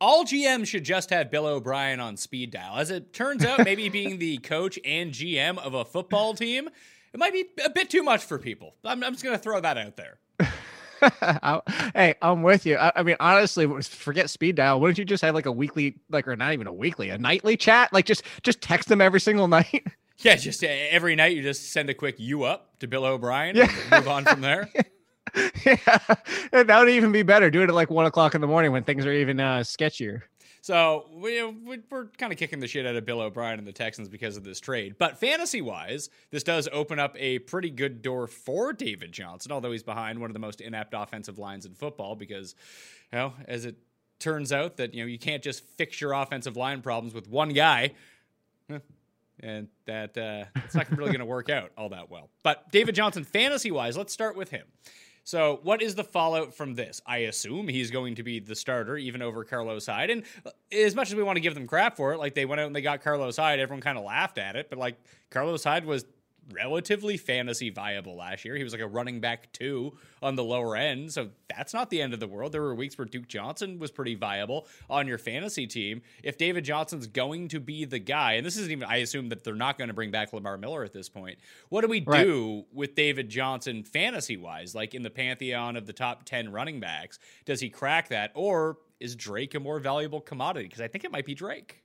all 0.00 0.24
GMs 0.24 0.68
should 0.68 0.84
just 0.84 1.10
have 1.10 1.30
Bill 1.30 1.46
O'Brien 1.46 1.98
on 1.98 2.16
speed 2.16 2.52
dial. 2.52 2.76
As 2.76 2.90
it 2.90 3.12
turns 3.12 3.44
out, 3.44 3.64
maybe 3.64 3.88
being 3.88 4.18
the 4.18 4.38
coach 4.38 4.78
and 4.84 5.10
GM 5.12 5.58
of 5.58 5.74
a 5.74 5.84
football 5.84 6.34
team, 6.34 6.68
it 7.12 7.18
might 7.18 7.32
be 7.32 7.46
a 7.64 7.70
bit 7.70 7.90
too 7.90 8.02
much 8.02 8.24
for 8.24 8.38
people. 8.38 8.74
I'm, 8.84 9.02
I'm 9.02 9.12
just 9.12 9.24
going 9.24 9.36
to 9.36 9.42
throw 9.42 9.60
that 9.60 9.76
out 9.76 9.96
there. 9.96 10.18
I- 11.22 11.60
hey, 11.94 12.14
I'm 12.22 12.42
with 12.42 12.66
you. 12.66 12.76
I, 12.76 12.92
I 12.96 13.02
mean, 13.02 13.16
honestly, 13.20 13.66
forget 13.82 14.30
speed 14.30 14.56
dial. 14.56 14.80
Wouldn't 14.80 14.98
you 14.98 15.04
just 15.04 15.22
have 15.22 15.34
like 15.34 15.46
a 15.46 15.52
weekly, 15.52 15.96
like, 16.10 16.26
or 16.28 16.36
not 16.36 16.52
even 16.52 16.66
a 16.66 16.72
weekly, 16.72 17.10
a 17.10 17.18
nightly 17.18 17.56
chat? 17.56 17.92
Like, 17.92 18.06
just 18.06 18.22
just 18.42 18.60
text 18.60 18.88
them 18.88 19.00
every 19.00 19.20
single 19.20 19.48
night. 19.48 19.86
Yeah, 20.18 20.36
just 20.36 20.62
uh, 20.62 20.68
every 20.68 21.16
night 21.16 21.36
you 21.36 21.42
just 21.42 21.72
send 21.72 21.90
a 21.90 21.94
quick 21.94 22.16
"you 22.18 22.44
up" 22.44 22.78
to 22.80 22.86
Bill 22.86 23.04
O'Brien 23.04 23.56
Yeah. 23.56 23.68
and 23.70 23.90
move 23.90 24.08
on 24.08 24.24
from 24.24 24.40
there. 24.40 24.70
yeah, 25.66 25.98
that 26.52 26.76
would 26.78 26.88
even 26.88 27.10
be 27.10 27.22
better. 27.22 27.50
Do 27.50 27.62
it 27.62 27.68
at 27.68 27.74
like 27.74 27.90
one 27.90 28.06
o'clock 28.06 28.34
in 28.34 28.40
the 28.40 28.46
morning 28.46 28.70
when 28.72 28.84
things 28.84 29.04
are 29.06 29.12
even 29.12 29.40
uh, 29.40 29.58
sketchier. 29.60 30.22
So 30.64 31.04
we, 31.12 31.44
we're 31.44 32.06
kind 32.16 32.32
of 32.32 32.38
kicking 32.38 32.58
the 32.58 32.66
shit 32.66 32.86
out 32.86 32.96
of 32.96 33.04
Bill 33.04 33.20
O'Brien 33.20 33.58
and 33.58 33.68
the 33.68 33.72
Texans 33.72 34.08
because 34.08 34.38
of 34.38 34.44
this 34.44 34.60
trade. 34.60 34.94
But 34.98 35.20
fantasy 35.20 35.60
wise, 35.60 36.08
this 36.30 36.42
does 36.42 36.70
open 36.72 36.98
up 36.98 37.14
a 37.18 37.40
pretty 37.40 37.68
good 37.68 38.00
door 38.00 38.26
for 38.26 38.72
David 38.72 39.12
Johnson, 39.12 39.52
although 39.52 39.72
he's 39.72 39.82
behind 39.82 40.20
one 40.20 40.30
of 40.30 40.32
the 40.32 40.40
most 40.40 40.62
inept 40.62 40.94
offensive 40.96 41.38
lines 41.38 41.66
in 41.66 41.74
football 41.74 42.16
because, 42.16 42.54
you 43.12 43.18
know, 43.18 43.34
as 43.46 43.66
it 43.66 43.76
turns 44.18 44.52
out 44.52 44.78
that, 44.78 44.94
you 44.94 45.02
know, 45.02 45.06
you 45.06 45.18
can't 45.18 45.42
just 45.42 45.62
fix 45.76 46.00
your 46.00 46.14
offensive 46.14 46.56
line 46.56 46.80
problems 46.80 47.12
with 47.12 47.28
one 47.28 47.50
guy. 47.50 47.92
And 49.40 49.68
that 49.84 50.16
uh, 50.16 50.44
it's 50.64 50.74
not 50.74 50.90
really 50.92 51.10
going 51.10 51.18
to 51.18 51.26
work 51.26 51.50
out 51.50 51.72
all 51.76 51.90
that 51.90 52.08
well. 52.08 52.30
But 52.42 52.72
David 52.72 52.94
Johnson, 52.94 53.24
fantasy 53.24 53.70
wise, 53.70 53.98
let's 53.98 54.14
start 54.14 54.34
with 54.34 54.48
him. 54.48 54.64
So, 55.26 55.60
what 55.62 55.80
is 55.80 55.94
the 55.94 56.04
fallout 56.04 56.54
from 56.54 56.74
this? 56.74 57.00
I 57.06 57.18
assume 57.18 57.66
he's 57.66 57.90
going 57.90 58.16
to 58.16 58.22
be 58.22 58.40
the 58.40 58.54
starter, 58.54 58.98
even 58.98 59.22
over 59.22 59.42
Carlos 59.42 59.86
Hyde. 59.86 60.10
And 60.10 60.22
uh, 60.44 60.50
as 60.70 60.94
much 60.94 61.08
as 61.08 61.14
we 61.14 61.22
want 61.22 61.36
to 61.36 61.40
give 61.40 61.54
them 61.54 61.66
crap 61.66 61.96
for 61.96 62.12
it, 62.12 62.18
like 62.18 62.34
they 62.34 62.44
went 62.44 62.60
out 62.60 62.66
and 62.66 62.76
they 62.76 62.82
got 62.82 63.02
Carlos 63.02 63.38
Hyde, 63.38 63.58
everyone 63.58 63.80
kind 63.80 63.96
of 63.96 64.04
laughed 64.04 64.36
at 64.36 64.54
it. 64.54 64.68
But 64.68 64.78
like 64.78 64.98
Carlos 65.30 65.64
Hyde 65.64 65.86
was 65.86 66.04
relatively 66.52 67.16
fantasy 67.16 67.70
viable 67.70 68.16
last 68.16 68.44
year. 68.44 68.56
He 68.56 68.64
was 68.64 68.72
like 68.72 68.82
a 68.82 68.86
running 68.86 69.20
back 69.20 69.52
two 69.52 69.96
on 70.22 70.36
the 70.36 70.44
lower 70.44 70.76
end. 70.76 71.12
So 71.12 71.30
that's 71.48 71.72
not 71.74 71.90
the 71.90 72.00
end 72.02 72.14
of 72.14 72.20
the 72.20 72.26
world. 72.26 72.52
There 72.52 72.62
were 72.62 72.74
weeks 72.74 72.96
where 72.98 73.04
Duke 73.04 73.28
Johnson 73.28 73.78
was 73.78 73.90
pretty 73.90 74.14
viable 74.14 74.66
on 74.88 75.06
your 75.06 75.18
fantasy 75.18 75.66
team. 75.66 76.02
If 76.22 76.36
David 76.38 76.64
Johnson's 76.64 77.06
going 77.06 77.48
to 77.48 77.60
be 77.60 77.84
the 77.84 77.98
guy, 77.98 78.34
and 78.34 78.44
this 78.46 78.56
isn't 78.56 78.70
even, 78.72 78.88
I 78.88 78.96
assume 78.96 79.28
that 79.30 79.44
they're 79.44 79.54
not 79.54 79.78
going 79.78 79.88
to 79.88 79.94
bring 79.94 80.10
back 80.10 80.32
Lamar 80.32 80.56
Miller 80.58 80.84
at 80.84 80.92
this 80.92 81.08
point. 81.08 81.38
What 81.68 81.82
do 81.82 81.88
we 81.88 82.02
Right. 82.04 82.24
do 82.24 82.64
with 82.72 82.94
David 82.94 83.28
Johnson 83.28 83.82
fantasy 83.84 84.36
wise? 84.36 84.74
Like 84.74 84.94
in 84.94 85.02
the 85.02 85.10
pantheon 85.10 85.76
of 85.76 85.86
the 85.86 85.92
top 85.92 86.24
10 86.24 86.52
running 86.52 86.80
backs, 86.80 87.18
does 87.44 87.60
he 87.60 87.68
crack 87.70 88.08
that? 88.08 88.30
Or 88.34 88.78
is 89.00 89.14
Drake 89.16 89.54
a 89.54 89.60
more 89.60 89.78
valuable 89.80 90.20
commodity? 90.20 90.66
Because 90.66 90.80
I 90.80 90.88
think 90.88 91.04
it 91.04 91.10
might 91.12 91.26
be 91.26 91.34
Drake. 91.34 91.83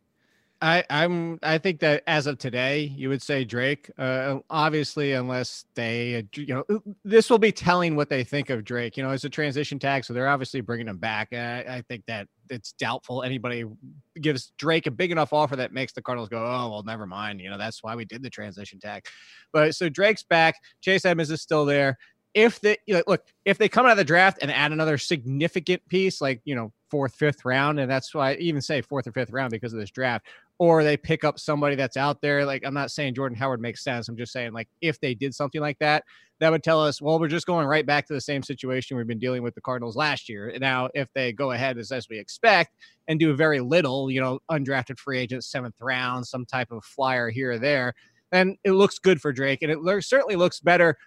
I, 0.61 0.83
I'm. 0.89 1.39
I 1.41 1.57
think 1.57 1.79
that 1.79 2.03
as 2.05 2.27
of 2.27 2.37
today, 2.37 2.81
you 2.95 3.07
would 3.07 3.21
say 3.21 3.45
Drake. 3.45 3.89
Uh, 3.97 4.39
obviously, 4.49 5.13
unless 5.13 5.63
they, 5.73 6.17
uh, 6.17 6.21
you 6.33 6.53
know, 6.53 6.81
this 7.05 7.29
will 7.29 7.37
be 7.37 7.51
telling 7.51 7.95
what 7.95 8.09
they 8.09 8.25
think 8.25 8.49
of 8.49 8.65
Drake. 8.65 8.97
You 8.97 9.03
know, 9.03 9.11
it's 9.11 9.23
a 9.23 9.29
transition 9.29 9.79
tag, 9.79 10.03
so 10.03 10.13
they're 10.13 10.27
obviously 10.27 10.59
bringing 10.59 10.89
him 10.89 10.97
back. 10.97 11.29
I, 11.31 11.59
I 11.61 11.83
think 11.87 12.05
that 12.07 12.27
it's 12.49 12.73
doubtful 12.73 13.23
anybody 13.23 13.63
gives 14.19 14.51
Drake 14.57 14.87
a 14.87 14.91
big 14.91 15.11
enough 15.11 15.31
offer 15.31 15.55
that 15.55 15.71
makes 15.71 15.93
the 15.93 16.01
Cardinals 16.01 16.29
go, 16.29 16.39
oh 16.39 16.69
well, 16.69 16.83
never 16.83 17.05
mind. 17.05 17.39
You 17.39 17.49
know, 17.49 17.57
that's 17.57 17.81
why 17.81 17.95
we 17.95 18.03
did 18.03 18.21
the 18.21 18.29
transition 18.29 18.79
tag. 18.79 19.05
But 19.53 19.75
so 19.75 19.87
Drake's 19.87 20.23
back. 20.23 20.55
Chase 20.81 21.05
Edmonds 21.05 21.31
is 21.31 21.41
still 21.41 21.65
there. 21.65 21.97
If 22.33 22.59
they 22.61 22.77
you 22.85 22.95
know, 22.95 23.03
look, 23.07 23.23
if 23.45 23.57
they 23.57 23.69
come 23.69 23.85
out 23.85 23.91
of 23.91 23.97
the 23.97 24.03
draft 24.03 24.39
and 24.41 24.51
add 24.51 24.71
another 24.71 24.97
significant 24.97 25.81
piece, 25.87 26.21
like 26.21 26.41
you 26.45 26.55
know, 26.55 26.71
fourth, 26.89 27.15
fifth 27.15 27.45
round, 27.45 27.79
and 27.79 27.89
that's 27.89 28.13
why 28.13 28.31
I 28.31 28.35
even 28.35 28.61
say 28.61 28.81
fourth 28.81 29.07
or 29.07 29.11
fifth 29.11 29.31
round 29.31 29.51
because 29.51 29.73
of 29.73 29.79
this 29.79 29.91
draft, 29.91 30.27
or 30.59 30.83
they 30.83 30.97
pick 30.97 31.23
up 31.23 31.39
somebody 31.39 31.75
that's 31.75 31.97
out 31.97 32.21
there. 32.21 32.45
Like 32.45 32.63
I'm 32.65 32.73
not 32.73 32.91
saying 32.91 33.15
Jordan 33.15 33.37
Howard 33.37 33.61
makes 33.61 33.83
sense. 33.83 34.07
I'm 34.07 34.17
just 34.17 34.31
saying 34.31 34.53
like 34.53 34.67
if 34.81 34.99
they 34.99 35.13
did 35.13 35.33
something 35.33 35.61
like 35.61 35.79
that, 35.79 36.03
that 36.39 36.51
would 36.51 36.63
tell 36.63 36.81
us, 36.81 37.01
well, 37.01 37.19
we're 37.19 37.27
just 37.27 37.47
going 37.47 37.67
right 37.67 37.85
back 37.85 38.07
to 38.07 38.13
the 38.13 38.21
same 38.21 38.43
situation 38.43 38.95
we've 38.95 39.07
been 39.07 39.19
dealing 39.19 39.43
with 39.43 39.55
the 39.55 39.61
Cardinals 39.61 39.95
last 39.95 40.29
year. 40.29 40.55
Now, 40.59 40.89
if 40.93 41.07
they 41.13 41.33
go 41.33 41.51
ahead 41.51 41.77
as, 41.77 41.91
as 41.91 42.07
we 42.09 42.17
expect 42.17 42.75
and 43.07 43.19
do 43.19 43.35
very 43.35 43.59
little, 43.59 44.09
you 44.09 44.21
know, 44.21 44.39
undrafted 44.49 44.99
free 44.99 45.19
agent, 45.19 45.43
seventh 45.43 45.75
round, 45.81 46.25
some 46.25 46.45
type 46.45 46.71
of 46.71 46.83
flyer 46.83 47.29
here 47.29 47.53
or 47.53 47.59
there, 47.59 47.93
then 48.31 48.55
it 48.63 48.71
looks 48.71 48.99
good 48.99 49.21
for 49.21 49.33
Drake. 49.33 49.61
And 49.61 49.71
it 49.71 49.79
certainly 50.03 50.35
looks 50.35 50.59
better 50.59 50.97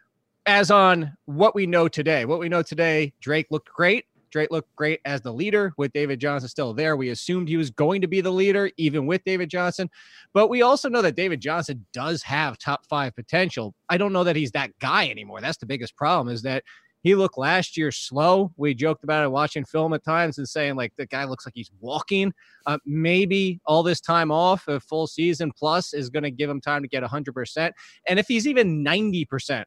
as 0.46 0.70
on 0.70 1.16
what 1.26 1.54
we 1.54 1.66
know 1.66 1.88
today. 1.88 2.24
What 2.24 2.38
we 2.38 2.48
know 2.48 2.62
today, 2.62 3.12
Drake 3.20 3.46
looked 3.50 3.68
great. 3.68 4.06
Drake 4.30 4.50
looked 4.50 4.74
great 4.74 5.00
as 5.04 5.20
the 5.20 5.32
leader 5.32 5.74
with 5.76 5.92
David 5.92 6.18
Johnson 6.18 6.48
still 6.48 6.72
there. 6.72 6.96
We 6.96 7.10
assumed 7.10 7.48
he 7.48 7.58
was 7.58 7.70
going 7.70 8.00
to 8.00 8.08
be 8.08 8.22
the 8.22 8.30
leader, 8.30 8.70
even 8.78 9.06
with 9.06 9.22
David 9.24 9.50
Johnson. 9.50 9.90
But 10.32 10.48
we 10.48 10.62
also 10.62 10.88
know 10.88 11.02
that 11.02 11.16
David 11.16 11.40
Johnson 11.40 11.84
does 11.92 12.22
have 12.22 12.58
top 12.58 12.86
five 12.86 13.14
potential. 13.14 13.74
I 13.90 13.98
don't 13.98 14.12
know 14.12 14.24
that 14.24 14.36
he's 14.36 14.52
that 14.52 14.70
guy 14.78 15.10
anymore. 15.10 15.42
That's 15.42 15.58
the 15.58 15.66
biggest 15.66 15.96
problem 15.96 16.34
is 16.34 16.42
that 16.42 16.64
he 17.02 17.14
looked 17.14 17.36
last 17.36 17.76
year 17.76 17.90
slow. 17.90 18.52
We 18.56 18.74
joked 18.74 19.04
about 19.04 19.24
it 19.24 19.30
watching 19.30 19.64
film 19.64 19.92
at 19.92 20.04
times 20.04 20.38
and 20.38 20.48
saying, 20.48 20.76
like, 20.76 20.92
the 20.96 21.06
guy 21.06 21.24
looks 21.24 21.44
like 21.44 21.54
he's 21.54 21.70
walking. 21.80 22.32
Uh, 22.64 22.78
maybe 22.86 23.60
all 23.66 23.82
this 23.82 24.00
time 24.00 24.30
off, 24.30 24.68
a 24.68 24.78
full 24.80 25.08
season 25.08 25.52
plus, 25.56 25.94
is 25.94 26.10
going 26.10 26.22
to 26.22 26.30
give 26.30 26.48
him 26.48 26.60
time 26.60 26.82
to 26.82 26.88
get 26.88 27.02
100%. 27.02 27.72
And 28.08 28.18
if 28.18 28.28
he's 28.28 28.46
even 28.46 28.84
90% 28.84 29.64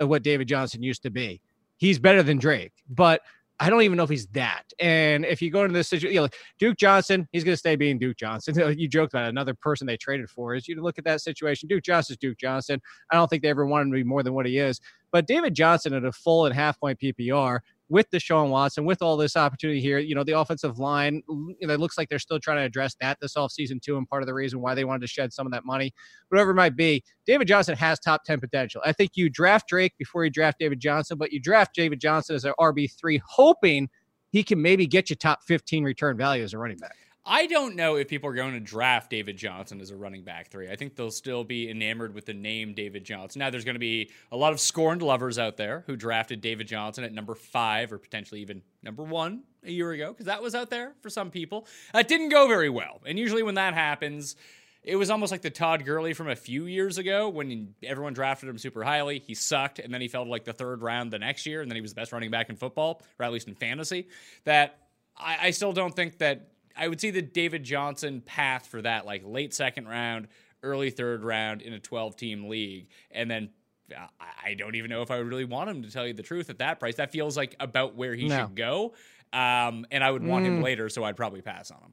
of 0.00 0.08
what 0.08 0.22
David 0.22 0.48
Johnson 0.48 0.82
used 0.82 1.02
to 1.02 1.10
be, 1.10 1.40
he's 1.76 1.98
better 1.98 2.22
than 2.22 2.38
Drake. 2.38 2.72
But 2.88 3.22
I 3.58 3.70
don't 3.70 3.82
even 3.82 3.96
know 3.96 4.02
if 4.02 4.10
he's 4.10 4.26
that. 4.28 4.64
And 4.80 5.24
if 5.24 5.40
you 5.40 5.50
go 5.50 5.62
into 5.62 5.72
this 5.72 5.88
situation, 5.88 6.14
you 6.14 6.20
know, 6.20 6.28
Duke 6.58 6.76
Johnson, 6.76 7.26
he's 7.32 7.42
going 7.42 7.54
to 7.54 7.58
stay 7.58 7.74
being 7.74 7.98
Duke 7.98 8.16
Johnson. 8.16 8.54
You 8.78 8.88
joked 8.88 9.14
about 9.14 9.28
another 9.28 9.54
person 9.54 9.86
they 9.86 9.96
traded 9.96 10.28
for 10.28 10.54
is 10.54 10.68
you 10.68 10.80
look 10.82 10.98
at 10.98 11.04
that 11.04 11.22
situation. 11.22 11.68
Duke 11.68 11.82
Johnson's 11.82 12.18
Duke 12.18 12.36
Johnson. 12.36 12.80
I 13.10 13.16
don't 13.16 13.28
think 13.28 13.42
they 13.42 13.48
ever 13.48 13.64
wanted 13.64 13.86
to 13.86 13.92
be 13.92 14.04
more 14.04 14.22
than 14.22 14.34
what 14.34 14.44
he 14.44 14.58
is. 14.58 14.80
But 15.10 15.26
David 15.26 15.54
Johnson 15.54 15.94
at 15.94 16.04
a 16.04 16.12
full 16.12 16.44
and 16.44 16.54
half 16.54 16.78
point 16.78 16.98
PPR 17.00 17.60
with 17.88 18.10
Deshaun 18.10 18.50
Watson, 18.50 18.84
with 18.84 19.00
all 19.00 19.16
this 19.16 19.36
opportunity 19.36 19.80
here, 19.80 19.98
you 19.98 20.14
know, 20.14 20.24
the 20.24 20.38
offensive 20.38 20.78
line, 20.78 21.22
you 21.28 21.66
know, 21.66 21.74
it 21.74 21.80
looks 21.80 21.96
like 21.96 22.08
they're 22.08 22.18
still 22.18 22.40
trying 22.40 22.58
to 22.58 22.64
address 22.64 22.96
that 23.00 23.18
this 23.20 23.34
offseason 23.34 23.80
too. 23.80 23.96
And 23.96 24.08
part 24.08 24.22
of 24.22 24.26
the 24.26 24.34
reason 24.34 24.60
why 24.60 24.74
they 24.74 24.84
wanted 24.84 25.02
to 25.02 25.06
shed 25.06 25.32
some 25.32 25.46
of 25.46 25.52
that 25.52 25.64
money, 25.64 25.92
whatever 26.28 26.50
it 26.50 26.54
might 26.54 26.74
be, 26.76 27.04
David 27.26 27.46
Johnson 27.46 27.76
has 27.76 28.00
top 28.00 28.24
10 28.24 28.40
potential. 28.40 28.82
I 28.84 28.92
think 28.92 29.12
you 29.14 29.30
draft 29.30 29.68
Drake 29.68 29.94
before 29.98 30.24
you 30.24 30.30
draft 30.30 30.58
David 30.58 30.80
Johnson, 30.80 31.16
but 31.16 31.32
you 31.32 31.40
draft 31.40 31.74
David 31.74 32.00
Johnson 32.00 32.34
as 32.34 32.44
an 32.44 32.54
RB3, 32.58 33.20
hoping 33.24 33.88
he 34.30 34.42
can 34.42 34.60
maybe 34.60 34.86
get 34.86 35.08
you 35.08 35.16
top 35.16 35.42
15 35.44 35.84
return 35.84 36.16
value 36.16 36.42
as 36.42 36.52
a 36.54 36.58
running 36.58 36.78
back. 36.78 36.96
I 37.28 37.46
don't 37.46 37.74
know 37.74 37.96
if 37.96 38.06
people 38.06 38.30
are 38.30 38.34
going 38.34 38.52
to 38.52 38.60
draft 38.60 39.10
David 39.10 39.36
Johnson 39.36 39.80
as 39.80 39.90
a 39.90 39.96
running 39.96 40.22
back 40.22 40.48
three. 40.48 40.70
I 40.70 40.76
think 40.76 40.94
they'll 40.94 41.10
still 41.10 41.42
be 41.42 41.68
enamored 41.68 42.14
with 42.14 42.24
the 42.24 42.34
name 42.34 42.72
David 42.72 43.04
Johnson. 43.04 43.40
Now, 43.40 43.50
there's 43.50 43.64
going 43.64 43.74
to 43.74 43.80
be 43.80 44.10
a 44.30 44.36
lot 44.36 44.52
of 44.52 44.60
scorned 44.60 45.02
lovers 45.02 45.36
out 45.36 45.56
there 45.56 45.82
who 45.88 45.96
drafted 45.96 46.40
David 46.40 46.68
Johnson 46.68 47.02
at 47.02 47.12
number 47.12 47.34
five 47.34 47.92
or 47.92 47.98
potentially 47.98 48.40
even 48.42 48.62
number 48.80 49.02
one 49.02 49.42
a 49.64 49.72
year 49.72 49.90
ago 49.90 50.12
because 50.12 50.26
that 50.26 50.40
was 50.40 50.54
out 50.54 50.70
there 50.70 50.92
for 51.00 51.10
some 51.10 51.32
people. 51.32 51.66
It 51.92 52.06
didn't 52.06 52.28
go 52.28 52.46
very 52.46 52.70
well. 52.70 53.00
And 53.04 53.18
usually, 53.18 53.42
when 53.42 53.56
that 53.56 53.74
happens, 53.74 54.36
it 54.84 54.94
was 54.94 55.10
almost 55.10 55.32
like 55.32 55.42
the 55.42 55.50
Todd 55.50 55.84
Gurley 55.84 56.14
from 56.14 56.28
a 56.28 56.36
few 56.36 56.66
years 56.66 56.96
ago 56.96 57.28
when 57.28 57.74
everyone 57.82 58.12
drafted 58.12 58.48
him 58.48 58.56
super 58.56 58.84
highly. 58.84 59.18
He 59.18 59.34
sucked, 59.34 59.80
and 59.80 59.92
then 59.92 60.00
he 60.00 60.06
fell 60.06 60.24
to 60.24 60.30
like 60.30 60.44
the 60.44 60.52
third 60.52 60.80
round 60.80 61.12
the 61.12 61.18
next 61.18 61.44
year, 61.44 61.60
and 61.60 61.68
then 61.68 61.74
he 61.74 61.82
was 61.82 61.90
the 61.90 62.00
best 62.00 62.12
running 62.12 62.30
back 62.30 62.50
in 62.50 62.56
football, 62.56 63.02
or 63.18 63.26
at 63.26 63.32
least 63.32 63.48
in 63.48 63.56
fantasy. 63.56 64.06
That 64.44 64.78
I, 65.16 65.38
I 65.42 65.50
still 65.50 65.72
don't 65.72 65.94
think 65.94 66.18
that 66.18 66.50
I 66.76 66.88
would 66.88 67.00
see 67.00 67.10
the 67.10 67.22
David 67.22 67.64
Johnson 67.64 68.20
path 68.20 68.66
for 68.66 68.82
that, 68.82 69.06
like 69.06 69.22
late 69.24 69.54
second 69.54 69.88
round, 69.88 70.28
early 70.62 70.90
third 70.90 71.24
round 71.24 71.62
in 71.62 71.72
a 71.72 71.78
12 71.80 72.16
team 72.16 72.48
league. 72.48 72.88
And 73.10 73.30
then 73.30 73.50
uh, 73.96 74.06
I 74.44 74.54
don't 74.54 74.74
even 74.74 74.90
know 74.90 75.02
if 75.02 75.10
I 75.10 75.18
would 75.18 75.28
really 75.28 75.44
want 75.44 75.70
him 75.70 75.82
to 75.82 75.90
tell 75.90 76.06
you 76.06 76.12
the 76.12 76.22
truth 76.22 76.50
at 76.50 76.58
that 76.58 76.80
price. 76.80 76.96
That 76.96 77.12
feels 77.12 77.36
like 77.36 77.54
about 77.60 77.94
where 77.94 78.14
he 78.14 78.28
No. 78.28 78.42
should 78.46 78.56
go. 78.56 78.94
Um, 79.32 79.86
and 79.90 80.02
I 80.02 80.10
would 80.10 80.24
want 80.24 80.44
him 80.46 80.60
Mm. 80.60 80.64
later, 80.64 80.88
so 80.88 81.04
I'd 81.04 81.16
probably 81.16 81.40
pass 81.42 81.70
on 81.70 81.78
him. 81.78 81.92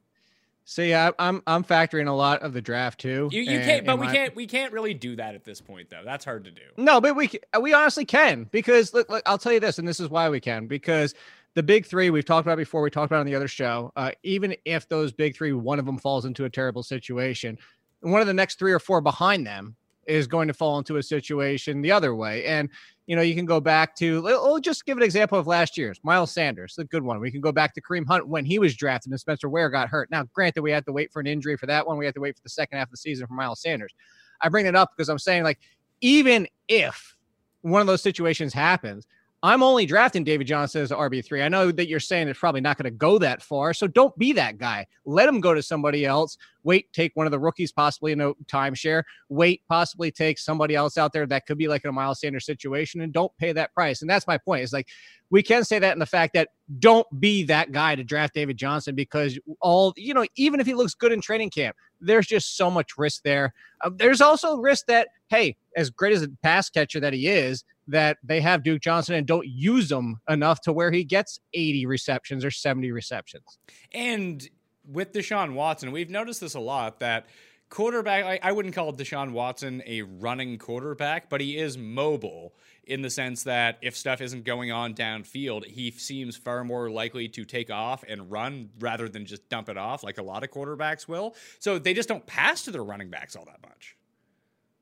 See, 0.65 0.93
I, 0.93 1.11
I'm 1.19 1.43
I'm 1.45 1.63
factoring 1.65 2.07
a 2.07 2.13
lot 2.13 2.41
of 2.41 2.53
the 2.53 2.61
draft 2.61 3.01
too. 3.01 3.27
You, 3.33 3.41
you 3.41 3.57
and- 3.57 3.65
can't, 3.65 3.85
but 3.85 3.99
we 3.99 4.05
my- 4.07 4.13
can't, 4.15 4.35
we 4.35 4.47
can't 4.47 4.71
really 4.71 4.93
do 4.93 5.17
that 5.17 5.35
at 5.35 5.43
this 5.43 5.59
point, 5.59 5.89
though. 5.89 6.03
That's 6.05 6.23
hard 6.23 6.45
to 6.45 6.51
do. 6.51 6.61
No, 6.77 7.01
but 7.01 7.17
we 7.17 7.29
we 7.59 7.73
honestly 7.73 8.05
can 8.05 8.45
because 8.45 8.93
look, 8.93 9.09
look, 9.09 9.23
I'll 9.25 9.37
tell 9.37 9.51
you 9.51 9.59
this, 9.59 9.77
and 9.77 9.85
this 9.85 9.99
is 9.99 10.07
why 10.09 10.29
we 10.29 10.39
can 10.39 10.67
because 10.67 11.15
the 11.55 11.63
big 11.63 11.85
three 11.85 12.09
we've 12.09 12.25
talked 12.25 12.47
about 12.47 12.57
before. 12.57 12.81
We 12.81 12.89
talked 12.89 13.11
about 13.11 13.19
on 13.19 13.25
the 13.25 13.35
other 13.35 13.47
show. 13.47 13.91
Uh, 13.95 14.11
even 14.23 14.55
if 14.65 14.87
those 14.87 15.11
big 15.11 15.35
three, 15.35 15.53
one 15.53 15.79
of 15.79 15.85
them 15.85 15.97
falls 15.97 16.25
into 16.25 16.45
a 16.45 16.49
terrible 16.49 16.83
situation, 16.83 17.57
one 18.01 18.21
of 18.21 18.27
the 18.27 18.33
next 18.33 18.59
three 18.59 18.71
or 18.71 18.79
four 18.79 19.01
behind 19.01 19.45
them 19.45 19.75
is 20.05 20.27
going 20.27 20.47
to 20.47 20.53
fall 20.53 20.77
into 20.77 20.97
a 20.97 21.03
situation 21.03 21.81
the 21.81 21.91
other 21.91 22.13
way. 22.15 22.45
And 22.45 22.69
you 23.05 23.17
know, 23.17 23.21
you 23.21 23.35
can 23.35 23.45
go 23.45 23.59
back 23.59 23.95
to. 23.97 24.25
I'll 24.27 24.59
just 24.59 24.85
give 24.85 24.97
an 24.97 25.03
example 25.03 25.37
of 25.37 25.45
last 25.45 25.77
year's 25.77 25.99
Miles 26.03 26.31
Sanders, 26.31 26.77
a 26.77 26.85
good 26.85 27.03
one. 27.03 27.19
We 27.19 27.31
can 27.31 27.41
go 27.41 27.51
back 27.51 27.73
to 27.73 27.81
Kareem 27.81 28.07
Hunt 28.07 28.27
when 28.27 28.45
he 28.45 28.59
was 28.59 28.75
drafted 28.75 29.11
and 29.11 29.19
Spencer 29.19 29.49
Ware 29.49 29.69
got 29.69 29.89
hurt. 29.89 30.09
Now, 30.09 30.23
granted, 30.33 30.61
we 30.61 30.71
had 30.71 30.85
to 30.85 30.93
wait 30.93 31.11
for 31.11 31.19
an 31.19 31.27
injury 31.27 31.57
for 31.57 31.65
that 31.65 31.85
one. 31.85 31.97
We 31.97 32.05
had 32.05 32.15
to 32.15 32.21
wait 32.21 32.37
for 32.37 32.43
the 32.43 32.49
second 32.49 32.77
half 32.77 32.87
of 32.87 32.91
the 32.91 32.97
season 32.97 33.27
for 33.27 33.33
Miles 33.33 33.61
Sanders. 33.61 33.93
I 34.41 34.49
bring 34.49 34.65
it 34.65 34.75
up 34.75 34.91
because 34.95 35.09
I'm 35.09 35.19
saying 35.19 35.43
like 35.43 35.59
even 35.99 36.47
if 36.67 37.15
one 37.61 37.81
of 37.81 37.87
those 37.87 38.01
situations 38.01 38.53
happens, 38.53 39.05
I'm 39.45 39.61
only 39.61 39.85
drafting 39.85 40.23
David 40.23 40.47
Johnson 40.47 40.83
as 40.83 40.91
RB3. 40.91 41.43
I 41.43 41.49
know 41.49 41.69
that 41.69 41.89
you're 41.89 41.99
saying 41.99 42.29
it's 42.29 42.39
probably 42.39 42.61
not 42.61 42.77
going 42.77 42.85
to 42.85 42.97
go 42.97 43.17
that 43.17 43.41
far. 43.41 43.73
So 43.73 43.87
don't 43.87 44.17
be 44.17 44.31
that 44.31 44.57
guy. 44.57 44.87
Let 45.03 45.27
him 45.27 45.41
go 45.41 45.53
to 45.53 45.61
somebody 45.61 46.05
else. 46.05 46.37
Wait, 46.63 46.91
take 46.93 47.11
one 47.15 47.27
of 47.27 47.31
the 47.31 47.39
rookies, 47.39 47.69
possibly 47.69 48.13
in 48.13 48.21
a 48.21 48.33
timeshare. 48.45 49.03
Wait, 49.27 49.61
possibly 49.67 50.11
take 50.11 50.39
somebody 50.39 50.75
else 50.75 50.97
out 50.97 51.11
there 51.11 51.25
that 51.25 51.45
could 51.45 51.57
be 51.57 51.67
like 51.67 51.83
in 51.83 51.89
a 51.89 51.91
Miles 51.91 52.21
Sanders 52.21 52.45
situation 52.45 53.01
and 53.01 53.11
don't 53.11 53.35
pay 53.37 53.51
that 53.51 53.73
price. 53.73 54.01
And 54.01 54.09
that's 54.09 54.27
my 54.27 54.37
point. 54.37 54.63
It's 54.63 54.71
like 54.71 54.87
we 55.29 55.43
can 55.43 55.65
say 55.65 55.77
that 55.77 55.91
in 55.91 55.99
the 55.99 56.05
fact 56.05 56.33
that 56.35 56.47
don't 56.79 57.07
be 57.19 57.43
that 57.43 57.73
guy 57.73 57.95
to 57.95 58.03
draft 58.05 58.33
David 58.33 58.55
Johnson 58.55 58.95
because 58.95 59.37
all, 59.59 59.93
you 59.97 60.13
know, 60.13 60.25
even 60.37 60.61
if 60.61 60.65
he 60.65 60.73
looks 60.73 60.93
good 60.93 61.11
in 61.11 61.19
training 61.19 61.49
camp, 61.49 61.75
there's 61.99 62.27
just 62.27 62.55
so 62.55 62.71
much 62.71 62.97
risk 62.97 63.23
there. 63.23 63.53
Uh, 63.81 63.89
there's 63.93 64.21
also 64.21 64.55
risk 64.55 64.85
that, 64.85 65.09
hey, 65.27 65.57
as 65.75 65.89
great 65.89 66.13
as 66.13 66.23
a 66.23 66.29
pass 66.43 66.69
catcher 66.69 67.01
that 67.01 67.11
he 67.11 67.27
is, 67.27 67.65
that 67.87 68.17
they 68.23 68.41
have 68.41 68.63
Duke 68.63 68.81
Johnson 68.81 69.15
and 69.15 69.27
don't 69.27 69.47
use 69.47 69.91
him 69.91 70.19
enough 70.29 70.61
to 70.61 70.73
where 70.73 70.91
he 70.91 71.03
gets 71.03 71.39
80 71.53 71.85
receptions 71.85 72.45
or 72.45 72.51
70 72.51 72.91
receptions. 72.91 73.59
And 73.93 74.47
with 74.87 75.13
Deshaun 75.13 75.53
Watson, 75.53 75.91
we've 75.91 76.09
noticed 76.09 76.41
this 76.41 76.55
a 76.55 76.59
lot 76.59 76.99
that 76.99 77.27
quarterback, 77.69 78.23
I, 78.23 78.39
I 78.41 78.51
wouldn't 78.51 78.75
call 78.75 78.93
Deshaun 78.93 79.31
Watson 79.31 79.81
a 79.85 80.03
running 80.03 80.57
quarterback, 80.59 81.29
but 81.29 81.41
he 81.41 81.57
is 81.57 81.77
mobile 81.77 82.53
in 82.85 83.01
the 83.01 83.09
sense 83.09 83.43
that 83.43 83.79
if 83.81 83.95
stuff 83.95 84.21
isn't 84.21 84.43
going 84.43 84.71
on 84.71 84.93
downfield, 84.93 85.65
he 85.65 85.89
seems 85.91 86.35
far 86.35 86.63
more 86.63 86.91
likely 86.91 87.27
to 87.29 87.45
take 87.45 87.71
off 87.71 88.03
and 88.07 88.29
run 88.29 88.69
rather 88.79 89.09
than 89.09 89.25
just 89.25 89.47
dump 89.49 89.69
it 89.69 89.77
off 89.77 90.03
like 90.03 90.19
a 90.19 90.23
lot 90.23 90.43
of 90.43 90.51
quarterbacks 90.51 91.07
will. 91.07 91.35
So 91.59 91.79
they 91.79 91.93
just 91.93 92.09
don't 92.09 92.25
pass 92.27 92.63
to 92.63 92.71
their 92.71 92.83
running 92.83 93.09
backs 93.09 93.35
all 93.35 93.45
that 93.45 93.61
much. 93.63 93.95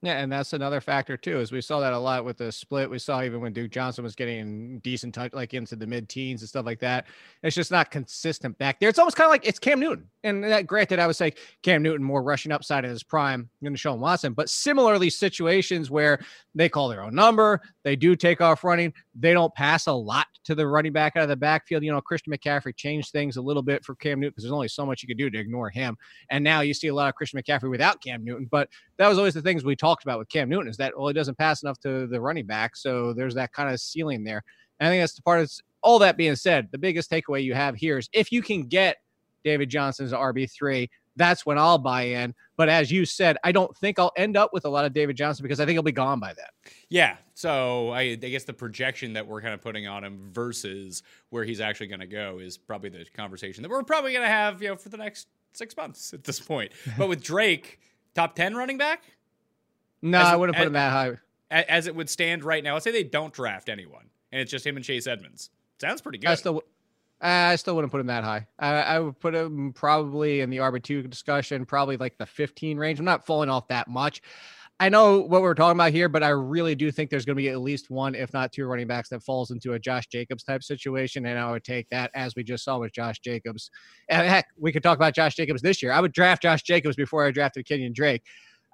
Yeah, 0.03 0.17
and 0.17 0.31
that's 0.31 0.53
another 0.53 0.81
factor 0.81 1.15
too. 1.15 1.39
Is 1.39 1.51
we 1.51 1.62
saw 1.62 1.79
that 1.79 1.93
a 1.93 1.98
lot 1.98 2.25
with 2.25 2.38
the 2.38 2.51
split. 2.51 2.89
We 2.89 2.98
saw 2.98 3.22
even 3.22 3.39
when 3.39 3.53
Duke 3.53 3.70
Johnson 3.70 4.03
was 4.03 4.15
getting 4.15 4.79
decent 4.79 5.13
touch, 5.13 5.31
like 5.31 5.53
into 5.53 5.75
the 5.75 5.86
mid 5.86 6.10
teens 6.10 6.41
and 6.41 6.50
stuff 6.50 6.65
like 6.65 6.79
that. 6.79 7.05
It's 7.43 7.55
just 7.55 7.70
not 7.70 7.91
consistent 7.91 8.58
back 8.58 8.79
there. 8.79 8.89
It's 8.89 8.98
almost 8.98 9.15
kind 9.15 9.27
of 9.27 9.31
like 9.31 9.46
it's 9.46 9.60
Cam 9.60 9.79
Newton. 9.79 10.10
And 10.24 10.43
that, 10.43 10.65
granted, 10.65 10.98
I 10.98 11.05
would 11.05 11.15
say 11.15 11.34
Cam 11.62 11.84
Newton 11.84 12.03
more 12.03 12.24
rushing 12.24 12.51
upside 12.51 12.84
in 12.84 12.89
his 12.89 13.03
prime 13.03 13.48
than 13.62 13.75
Deshaun 13.75 14.00
Watson, 14.00 14.34
but 14.34 14.50
similarly 14.50 15.12
situations 15.12 15.91
where 15.91 16.20
they 16.55 16.67
call 16.67 16.89
their 16.89 17.03
own 17.03 17.13
number, 17.13 17.62
they 17.84 17.96
do 17.96 18.15
take 18.15 18.41
off 18.41 18.63
running, 18.63 18.93
they 19.13 19.34
don't 19.34 19.53
pass 19.53 19.86
a 19.86 19.93
lot 19.93 20.25
to 20.46 20.55
the 20.55 20.65
running 20.65 20.93
back 20.93 21.15
out 21.15 21.24
of 21.24 21.29
the 21.29 21.36
backfield. 21.36 21.84
You 21.84 21.91
know, 21.91 22.01
Christian 22.01 22.34
McCaffrey 22.34 22.75
changed 22.75 23.12
things 23.12 23.38
a 23.38 23.41
little 23.41 23.63
bit 23.63 23.86
for 23.86 23.96
Cam 23.96 24.20
Newton 24.20 24.31
because 24.31 24.43
there's 24.43 24.51
only 24.51 24.67
so 24.67 24.86
much 24.86 25.03
you 25.03 25.08
could 25.08 25.17
do 25.17 25.29
to 25.29 25.39
ignore 25.39 25.70
him. 25.70 25.96
And 26.29 26.43
now 26.43 26.62
you 26.62 26.74
see 26.74 26.88
a 26.88 26.96
lot 26.96 27.10
of 27.10 27.15
Christian 27.15 27.39
McCaffrey 27.39 27.70
without 27.70 28.01
Cam 28.01 28.24
Newton, 28.24 28.48
but 28.50 28.70
that 29.01 29.08
was 29.08 29.17
always 29.17 29.34
the 29.34 29.41
things 29.41 29.63
we 29.63 29.75
talked 29.75 30.03
about 30.03 30.20
with 30.20 30.29
Cam 30.29 30.48
Newton 30.48 30.67
is 30.67 30.77
that 30.77 30.93
well, 30.96 31.08
he 31.08 31.13
doesn't 31.13 31.36
pass 31.36 31.63
enough 31.63 31.79
to 31.79 32.05
the 32.05 32.22
running 32.22 32.46
back, 32.46 32.75
so 32.75 33.13
there's 33.13 33.34
that 33.34 33.51
kind 33.51 33.74
of 33.74 33.79
ceiling 33.79 34.24
there. 34.24 34.43
And 34.79 34.88
I 34.88 34.91
think 34.91 35.01
that's 35.01 35.15
the 35.15 35.24
part. 35.24 35.41
Of 35.41 35.51
all 35.81 35.98
that 35.98 36.17
being 36.17 36.36
said, 36.36 36.67
the 36.72 36.77
biggest 36.77 37.10
takeaway 37.10 37.43
you 37.43 37.55
have 37.55 37.75
here 37.75 37.98
is 37.98 38.08
if 38.13 38.31
you 38.31 38.43
can 38.43 38.62
get 38.62 38.98
David 39.43 39.70
Johnson's 39.70 40.12
RB 40.12 40.51
three, 40.51 40.88
that's 41.15 41.48
when 41.48 41.58
I'll 41.58 41.79
buy 41.79 42.03
in. 42.03 42.36
But 42.58 42.70
as 42.70 42.91
you 42.91 43.03
said, 43.05 43.38
I 43.43 43.51
don't 43.51 43.75
think 43.77 43.98
I'll 43.98 44.12
end 44.17 44.38
up 44.38 44.53
with 44.53 44.65
a 44.65 44.70
lot 44.70 44.86
of 44.86 44.93
David 44.93 45.15
Johnson 45.15 45.41
because 45.41 45.60
I 45.60 45.65
think 45.65 45.74
he'll 45.74 45.81
be 45.81 45.91
gone 45.91 46.20
by 46.20 46.34
then. 46.34 46.46
Yeah. 46.89 47.17
So 47.34 47.89
I, 47.89 48.01
I 48.01 48.15
guess 48.15 48.43
the 48.43 48.53
projection 48.53 49.13
that 49.13 49.25
we're 49.25 49.41
kind 49.41 49.55
of 49.55 49.62
putting 49.62 49.88
on 49.88 50.03
him 50.03 50.29
versus 50.31 51.01
where 51.31 51.43
he's 51.43 51.60
actually 51.60 51.88
going 51.88 52.01
to 52.01 52.05
go 52.05 52.38
is 52.38 52.55
probably 52.55 52.89
the 52.89 53.03
conversation 53.15 53.63
that 53.63 53.70
we're 53.70 53.81
probably 53.81 54.13
going 54.13 54.25
to 54.25 54.31
have, 54.31 54.62
you 54.62 54.67
know, 54.67 54.75
for 54.75 54.89
the 54.89 54.98
next 54.98 55.27
six 55.53 55.75
months 55.75 56.13
at 56.13 56.24
this 56.24 56.39
point. 56.39 56.72
but 56.98 57.10
with 57.10 57.24
Drake, 57.24 57.79
top 58.15 58.36
10 58.36 58.56
running 58.56 58.77
back, 58.77 59.03
No, 60.01 60.20
As- 60.20 60.27
I 60.27 60.36
wouldn't 60.36 60.56
put 60.58 60.62
as- 60.63 60.68
him 60.68 60.74
that 60.74 60.91
high. 60.91 61.18
as 61.51 61.88
it 61.88 61.96
would 61.96 62.10
stand 62.10 62.44
right 62.44 62.63
now, 62.63 62.74
let's 62.74 62.84
say 62.84 62.91
they 62.91 63.03
don't 63.03 63.34
draft 63.34 63.70
anyone 63.70 64.10
and 64.32 64.41
it's 64.41 64.50
just 64.51 64.65
him 64.65 64.75
and 64.77 64.86
Chase 64.86 65.06
Edmonds. 65.08 65.50
Sounds 65.80 66.01
pretty 66.01 66.18
good. 66.18 66.30
I 66.30 66.36
still, 66.36 66.63
I 67.22 67.56
still 67.56 67.75
wouldn't 67.75 67.92
put 67.92 68.01
him 68.01 68.08
that 68.08 68.24
high. 68.24 68.48
I, 68.58 68.74
I 68.82 69.00
would 69.00 69.20
put 69.20 69.36
him 69.36 69.74
probably 69.74 70.42
in 70.42 70.50
the 70.50 70.58
RB 70.58 70.82
two 70.82 71.04
discussion, 71.04 71.66
probably 71.66 71.98
like 71.98 72.18
the 72.18 72.25
15 72.25 72.78
range. 72.78 73.00
I'm 73.00 73.06
not 73.06 73.25
falling 73.25 73.50
off 73.50 73.68
that 73.68 73.88
much. 73.88 74.22
I 74.80 74.90
know 74.90 75.20
what 75.20 75.44
we're 75.44 75.54
talking 75.54 75.78
about 75.78 75.92
here, 75.92 76.10
but 76.10 76.24
I 76.24 76.30
really 76.30 76.74
do 76.74 76.90
think 76.92 77.12
there's 77.12 77.24
going 77.24 77.36
to 77.36 77.42
be 77.42 77.50
at 77.50 77.62
least 77.62 77.92
one, 77.92 78.16
if 78.16 78.34
not 78.34 78.51
two, 78.51 78.66
running 78.66 78.88
backs 78.88 79.10
that 79.10 79.22
falls 79.22 79.51
into 79.51 79.74
a 79.74 79.80
Josh 79.80 80.08
Jacobs 80.08 80.44
type 80.44 80.63
situation, 80.63 81.28
and 81.28 81.38
I 81.38 81.51
would 81.51 81.63
take 81.63 81.88
that 81.90 82.10
as 82.16 82.36
we 82.36 82.44
just 82.44 82.63
saw 82.63 82.80
with 82.80 82.92
Josh 82.92 83.20
Jacobs. 83.20 83.70
And 84.10 84.28
heck, 84.28 84.48
we 84.58 84.72
could 84.72 84.82
talk 84.82 84.98
about 84.98 85.13
Josh 85.13 85.36
Jacobs 85.36 85.62
this 85.62 85.84
year. 85.84 85.92
I 85.92 86.01
would 86.01 86.13
draft 86.13 86.42
Josh 86.42 86.63
Jacobs 86.63 86.96
before 86.96 87.24
I 87.24 87.30
drafted 87.30 87.68
Kenyon 87.68 87.94
Drake. 87.94 88.24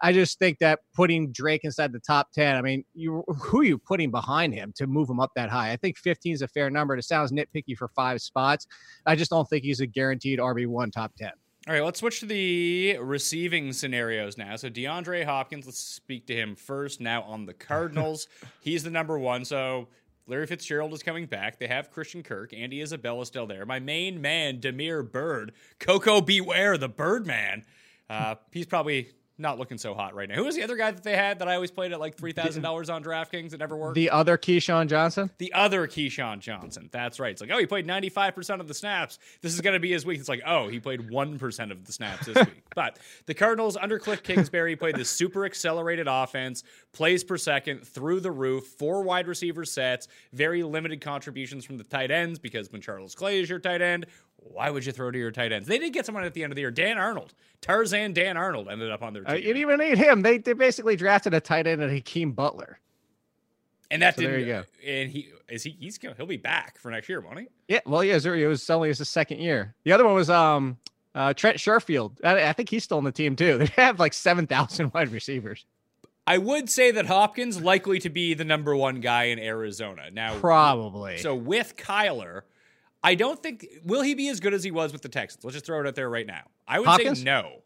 I 0.01 0.13
just 0.13 0.37
think 0.39 0.59
that 0.59 0.79
putting 0.93 1.31
Drake 1.31 1.61
inside 1.63 1.91
the 1.91 1.99
top 1.99 2.31
10, 2.31 2.55
I 2.55 2.61
mean, 2.61 2.83
you 2.93 3.23
who 3.27 3.61
are 3.61 3.63
you 3.63 3.77
putting 3.77 4.11
behind 4.11 4.53
him 4.53 4.71
to 4.75 4.87
move 4.87 5.09
him 5.09 5.19
up 5.19 5.31
that 5.35 5.49
high? 5.49 5.71
I 5.71 5.77
think 5.77 5.97
15 5.97 6.33
is 6.33 6.41
a 6.41 6.47
fair 6.47 6.69
number. 6.69 6.95
It 6.95 7.03
sounds 7.03 7.31
nitpicky 7.31 7.75
for 7.75 7.87
five 7.89 8.21
spots. 8.21 8.67
I 9.05 9.15
just 9.15 9.31
don't 9.31 9.49
think 9.49 9.63
he's 9.63 9.79
a 9.79 9.87
guaranteed 9.87 10.39
RB1 10.39 10.91
top 10.91 11.13
10. 11.17 11.31
All 11.67 11.73
right, 11.73 11.83
let's 11.83 11.99
switch 11.99 12.21
to 12.21 12.25
the 12.25 12.97
receiving 12.99 13.73
scenarios 13.73 14.37
now. 14.37 14.55
So 14.55 14.69
DeAndre 14.69 15.25
Hopkins, 15.25 15.65
let's 15.65 15.79
speak 15.79 16.25
to 16.27 16.33
him 16.33 16.55
first. 16.55 17.01
Now 17.01 17.23
on 17.23 17.45
the 17.45 17.53
Cardinals, 17.53 18.27
he's 18.61 18.83
the 18.83 18.89
number 18.89 19.19
one. 19.19 19.43
So 19.43 19.89
Larry 20.27 20.47
Fitzgerald 20.47 20.93
is 20.93 21.03
coming 21.03 21.25
back. 21.25 21.59
They 21.59 21.67
have 21.67 21.91
Christian 21.91 22.23
Kirk. 22.23 22.53
Andy 22.53 22.81
Isabella 22.81 23.25
still 23.25 23.47
there. 23.47 23.65
My 23.65 23.79
main 23.79 24.21
man, 24.21 24.59
Damiere 24.61 25.03
Byrd. 25.03 25.53
Coco 25.79 26.21
Beware, 26.21 26.77
the 26.77 26.87
Birdman. 26.87 27.65
Uh, 28.09 28.35
he's 28.51 28.65
probably 28.65 29.09
not 29.37 29.59
looking 29.59 29.77
so 29.77 29.93
hot 29.93 30.15
right 30.15 30.27
now. 30.27 30.35
Who 30.35 30.45
was 30.45 30.55
the 30.55 30.63
other 30.63 30.75
guy 30.75 30.91
that 30.91 31.03
they 31.03 31.15
had 31.15 31.39
that 31.39 31.47
I 31.47 31.55
always 31.55 31.71
played 31.71 31.91
at 31.91 31.99
like 31.99 32.15
three 32.15 32.31
thousand 32.31 32.63
dollars 32.63 32.89
on 32.89 33.03
DraftKings? 33.03 33.53
It 33.53 33.57
never 33.59 33.75
worked. 33.77 33.95
The 33.95 34.09
other 34.09 34.37
Keyshawn 34.37 34.87
Johnson. 34.87 35.29
The 35.37 35.53
other 35.53 35.87
Keyshawn 35.87 36.39
Johnson. 36.39 36.89
That's 36.91 37.19
right. 37.19 37.31
It's 37.31 37.41
like, 37.41 37.51
oh, 37.51 37.57
he 37.57 37.65
played 37.65 37.85
ninety 37.85 38.09
five 38.09 38.35
percent 38.35 38.61
of 38.61 38.67
the 38.67 38.73
snaps. 38.73 39.19
This 39.41 39.53
is 39.53 39.61
going 39.61 39.73
to 39.73 39.79
be 39.79 39.91
his 39.91 40.05
week. 40.05 40.19
It's 40.19 40.29
like, 40.29 40.41
oh, 40.45 40.67
he 40.67 40.79
played 40.79 41.09
one 41.09 41.37
percent 41.37 41.71
of 41.71 41.85
the 41.85 41.91
snaps 41.91 42.25
this 42.25 42.35
week. 42.35 42.63
But 42.77 42.99
the 43.25 43.33
Cardinals 43.33 43.75
under 43.75 43.97
Cliff 43.97 44.21
Kingsbury 44.21 44.75
played 44.75 44.95
this 44.95 45.09
super 45.09 45.45
accelerated 45.45 46.07
offense, 46.07 46.63
plays 46.93 47.23
per 47.23 47.35
second 47.35 47.87
through 47.87 48.19
the 48.19 48.29
roof, 48.29 48.65
four 48.67 49.01
wide 49.01 49.27
receiver 49.27 49.65
sets, 49.65 50.07
very 50.31 50.61
limited 50.61 51.01
contributions 51.01 51.65
from 51.65 51.79
the 51.79 51.83
tight 51.83 52.11
ends 52.11 52.37
because 52.37 52.71
when 52.71 52.79
Charles 52.79 53.15
Clay 53.15 53.39
is 53.39 53.49
your 53.49 53.57
tight 53.57 53.81
end, 53.81 54.05
why 54.51 54.69
would 54.69 54.85
you 54.85 54.91
throw 54.91 55.11
to 55.11 55.17
your 55.17 55.31
tight 55.31 55.51
ends? 55.51 55.67
They 55.67 55.79
did 55.79 55.93
get 55.93 56.05
someone 56.05 56.23
at 56.23 56.33
the 56.33 56.43
end 56.43 56.51
of 56.51 56.55
the 56.55 56.61
year. 56.61 56.71
Dan 56.71 56.97
Arnold, 56.97 57.33
Tarzan 57.61 58.13
Dan 58.13 58.37
Arnold 58.37 58.67
ended 58.69 58.91
up 58.91 59.01
on 59.03 59.13
their 59.13 59.23
Uh, 59.27 59.33
team. 59.33 59.37
you 59.41 59.53
didn't 59.53 59.61
even 59.61 59.79
need 59.79 59.97
him. 59.97 60.21
They 60.21 60.37
they 60.37 60.53
basically 60.53 60.95
drafted 60.95 61.33
a 61.33 61.39
tight 61.39 61.67
end 61.67 61.81
and 61.81 61.91
Hakeem 61.91 62.31
Butler. 62.33 62.79
and 63.89 64.01
that 64.01 64.15
So 64.15 64.21
didn't 64.21 64.31
there 64.31 64.39
you 64.41 64.45
go. 64.47 64.63
and 64.85 65.09
he 65.09 65.29
is 65.49 65.63
he 65.63 65.75
he's 65.79 65.97
gonna 65.97 66.15
he'll 66.15 66.25
be 66.25 66.37
back 66.37 66.77
for 66.79 66.91
next 66.91 67.07
year, 67.09 67.21
won't 67.21 67.39
he? 67.39 67.47
Yeah, 67.67 67.79
well, 67.85 68.03
yeah, 68.03 68.15
Zuri, 68.15 68.39
it 68.39 68.47
was 68.47 68.69
only 68.69 68.89
his 68.89 69.07
second 69.07 69.39
year. 69.39 69.75
The 69.83 69.91
other 69.93 70.05
one 70.05 70.13
was 70.15 70.29
um 70.29 70.77
uh, 71.15 71.33
Trent 71.33 71.57
Sherfield. 71.57 72.17
I, 72.23 72.49
I 72.49 72.53
think 72.53 72.69
he's 72.69 72.83
still 72.83 72.97
on 72.99 73.03
the 73.03 73.11
team 73.11 73.35
too. 73.35 73.57
They 73.59 73.65
have 73.81 73.99
like 73.99 74.13
seven 74.13 74.45
thousand 74.47 74.91
wide 74.93 75.11
receivers. 75.11 75.65
I 76.29 76.37
would 76.37 76.69
say 76.69 76.91
that 76.91 77.05
Hopkins 77.05 77.61
likely 77.61 77.99
to 77.99 78.09
be 78.09 78.33
the 78.33 78.43
number 78.43 78.75
one 78.75 78.99
guy 78.99 79.25
in 79.25 79.39
Arizona. 79.39 80.11
Now 80.11 80.37
Probably. 80.37 81.17
So 81.19 81.33
with 81.33 81.77
Kyler, 81.77 82.41
I 83.03 83.15
don't 83.15 83.41
think 83.41 83.65
will 83.83 84.01
he 84.01 84.15
be 84.15 84.29
as 84.29 84.39
good 84.39 84.53
as 84.53 84.63
he 84.63 84.71
was 84.71 84.91
with 84.91 85.01
the 85.01 85.09
Texans. 85.09 85.43
Let's 85.43 85.55
just 85.55 85.65
throw 85.65 85.79
it 85.79 85.87
out 85.87 85.95
there 85.95 86.09
right 86.09 86.27
now. 86.27 86.43
I 86.67 86.79
would 86.79 86.87
Hopkins? 86.87 87.19
say 87.19 87.23
no. 87.23 87.61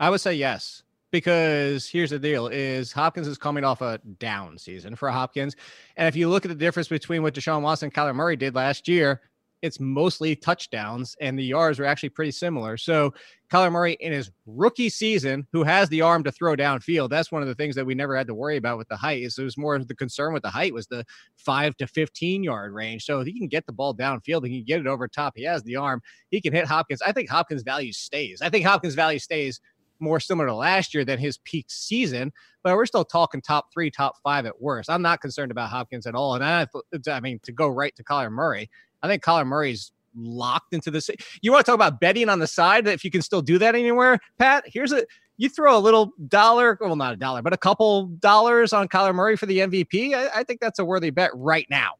I 0.00 0.10
would 0.10 0.20
say 0.20 0.34
yes 0.34 0.82
because 1.10 1.88
here's 1.88 2.10
the 2.10 2.18
deal: 2.18 2.48
is 2.48 2.92
Hopkins 2.92 3.28
is 3.28 3.38
coming 3.38 3.64
off 3.64 3.80
a 3.80 3.98
down 4.18 4.58
season 4.58 4.96
for 4.96 5.10
Hopkins, 5.10 5.54
and 5.96 6.08
if 6.08 6.16
you 6.16 6.28
look 6.28 6.44
at 6.44 6.48
the 6.48 6.54
difference 6.56 6.88
between 6.88 7.22
what 7.22 7.34
Deshaun 7.34 7.62
Watson 7.62 7.86
and 7.86 7.94
Kyler 7.94 8.14
Murray 8.14 8.36
did 8.36 8.54
last 8.54 8.88
year, 8.88 9.20
it's 9.62 9.80
mostly 9.80 10.34
touchdowns, 10.36 11.16
and 11.20 11.38
the 11.38 11.44
yards 11.44 11.78
are 11.78 11.84
actually 11.84 12.08
pretty 12.08 12.32
similar. 12.32 12.76
So 12.76 13.14
Kyler 13.50 13.70
Murray 13.70 13.96
in 14.00 14.12
his 14.12 14.30
rookie 14.44 14.88
season, 14.88 15.46
who 15.52 15.62
has 15.62 15.88
the 15.88 16.02
arm 16.02 16.24
to 16.24 16.32
throw 16.32 16.56
downfield, 16.56 17.10
that's 17.10 17.30
one 17.30 17.42
of 17.42 17.48
the 17.48 17.54
things 17.54 17.74
that 17.76 17.86
we 17.86 17.94
never 17.94 18.16
had 18.16 18.26
to 18.26 18.34
worry 18.34 18.56
about 18.56 18.76
with 18.76 18.88
the 18.88 18.96
height. 18.96 19.22
Is 19.22 19.38
it 19.38 19.44
was 19.44 19.56
more 19.56 19.78
the 19.78 19.94
concern 19.94 20.32
with 20.32 20.42
the 20.42 20.50
height 20.50 20.74
was 20.74 20.88
the 20.88 21.04
five 21.36 21.76
to 21.76 21.86
fifteen 21.86 22.42
yard 22.42 22.72
range. 22.72 23.04
So 23.04 23.20
if 23.20 23.26
he 23.26 23.38
can 23.38 23.48
get 23.48 23.64
the 23.66 23.72
ball 23.72 23.94
downfield, 23.94 24.46
he 24.46 24.58
can 24.58 24.64
get 24.66 24.80
it 24.80 24.86
over 24.86 25.06
top. 25.06 25.34
He 25.36 25.44
has 25.44 25.62
the 25.62 25.76
arm. 25.76 26.02
He 26.30 26.40
can 26.40 26.52
hit 26.52 26.66
Hopkins. 26.66 27.00
I 27.02 27.12
think 27.12 27.30
Hopkins' 27.30 27.62
value 27.62 27.92
stays. 27.92 28.42
I 28.42 28.50
think 28.50 28.66
Hopkins' 28.66 28.94
value 28.94 29.18
stays 29.18 29.60
more 30.00 30.18
similar 30.18 30.48
to 30.48 30.54
last 30.54 30.92
year 30.94 31.04
than 31.04 31.18
his 31.18 31.38
peak 31.38 31.66
season, 31.68 32.32
but 32.64 32.74
we're 32.74 32.86
still 32.86 33.04
talking 33.04 33.40
top 33.40 33.66
three, 33.72 33.88
top 33.88 34.14
five 34.24 34.44
at 34.46 34.60
worst. 34.60 34.90
I'm 34.90 35.02
not 35.02 35.20
concerned 35.20 35.52
about 35.52 35.70
Hopkins 35.70 36.06
at 36.08 36.16
all. 36.16 36.34
And 36.34 36.44
I, 36.44 36.66
I 37.08 37.20
mean, 37.20 37.38
to 37.44 37.52
go 37.52 37.68
right 37.68 37.94
to 37.94 38.02
Kyler 38.02 38.32
Murray, 38.32 38.68
I 39.02 39.08
think 39.08 39.22
Kyler 39.22 39.46
Murray's 39.46 39.92
locked 40.14 40.74
into 40.74 40.90
this. 40.90 41.10
You 41.40 41.52
want 41.52 41.64
to 41.64 41.70
talk 41.70 41.74
about 41.74 42.00
betting 42.00 42.28
on 42.28 42.38
the 42.38 42.46
side? 42.46 42.84
That 42.84 42.92
if 42.92 43.04
you 43.04 43.10
can 43.10 43.22
still 43.22 43.42
do 43.42 43.58
that 43.58 43.74
anywhere, 43.74 44.18
Pat, 44.38 44.64
here's 44.66 44.92
a 44.92 45.04
you 45.36 45.48
throw 45.48 45.76
a 45.76 45.80
little 45.80 46.12
dollar, 46.28 46.78
well, 46.80 46.94
not 46.94 47.14
a 47.14 47.16
dollar, 47.16 47.42
but 47.42 47.52
a 47.52 47.56
couple 47.56 48.06
dollars 48.06 48.72
on 48.72 48.88
Kyler 48.88 49.14
Murray 49.14 49.36
for 49.36 49.46
the 49.46 49.58
MVP. 49.58 50.14
I, 50.14 50.40
I 50.40 50.44
think 50.44 50.60
that's 50.60 50.78
a 50.78 50.84
worthy 50.84 51.10
bet 51.10 51.30
right 51.34 51.66
now. 51.70 51.94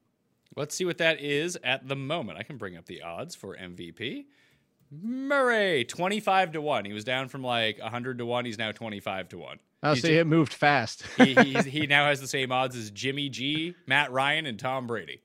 Let's 0.54 0.74
see 0.74 0.84
what 0.84 0.98
that 0.98 1.20
is 1.20 1.58
at 1.64 1.88
the 1.88 1.96
moment. 1.96 2.38
I 2.38 2.42
can 2.42 2.56
bring 2.58 2.76
up 2.76 2.84
the 2.84 3.02
odds 3.02 3.34
for 3.34 3.56
MVP. 3.56 4.26
Murray, 4.90 5.84
25 5.84 6.52
to 6.52 6.60
1. 6.60 6.84
He 6.84 6.92
was 6.92 7.04
down 7.04 7.28
from 7.28 7.42
like 7.42 7.80
100 7.80 8.18
to 8.18 8.26
1. 8.26 8.44
He's 8.44 8.58
now 8.58 8.70
25 8.70 9.30
to 9.30 9.38
1. 9.38 9.58
I'll 9.82 9.94
He's 9.94 10.02
see 10.02 10.14
it 10.14 10.26
moved 10.26 10.52
fast. 10.52 11.04
he, 11.16 11.34
he's, 11.34 11.64
he 11.64 11.86
now 11.86 12.06
has 12.06 12.20
the 12.20 12.28
same 12.28 12.52
odds 12.52 12.76
as 12.76 12.90
Jimmy 12.90 13.30
G, 13.30 13.74
Matt 13.86 14.12
Ryan, 14.12 14.46
and 14.46 14.58
Tom 14.58 14.86
Brady. 14.86 15.22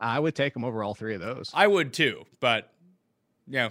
I 0.00 0.18
would 0.18 0.34
take 0.34 0.54
him 0.54 0.64
over 0.64 0.82
all 0.82 0.94
three 0.94 1.14
of 1.14 1.20
those. 1.20 1.50
I 1.54 1.66
would 1.66 1.92
too, 1.92 2.24
but 2.40 2.72
you 3.46 3.54
know, 3.54 3.70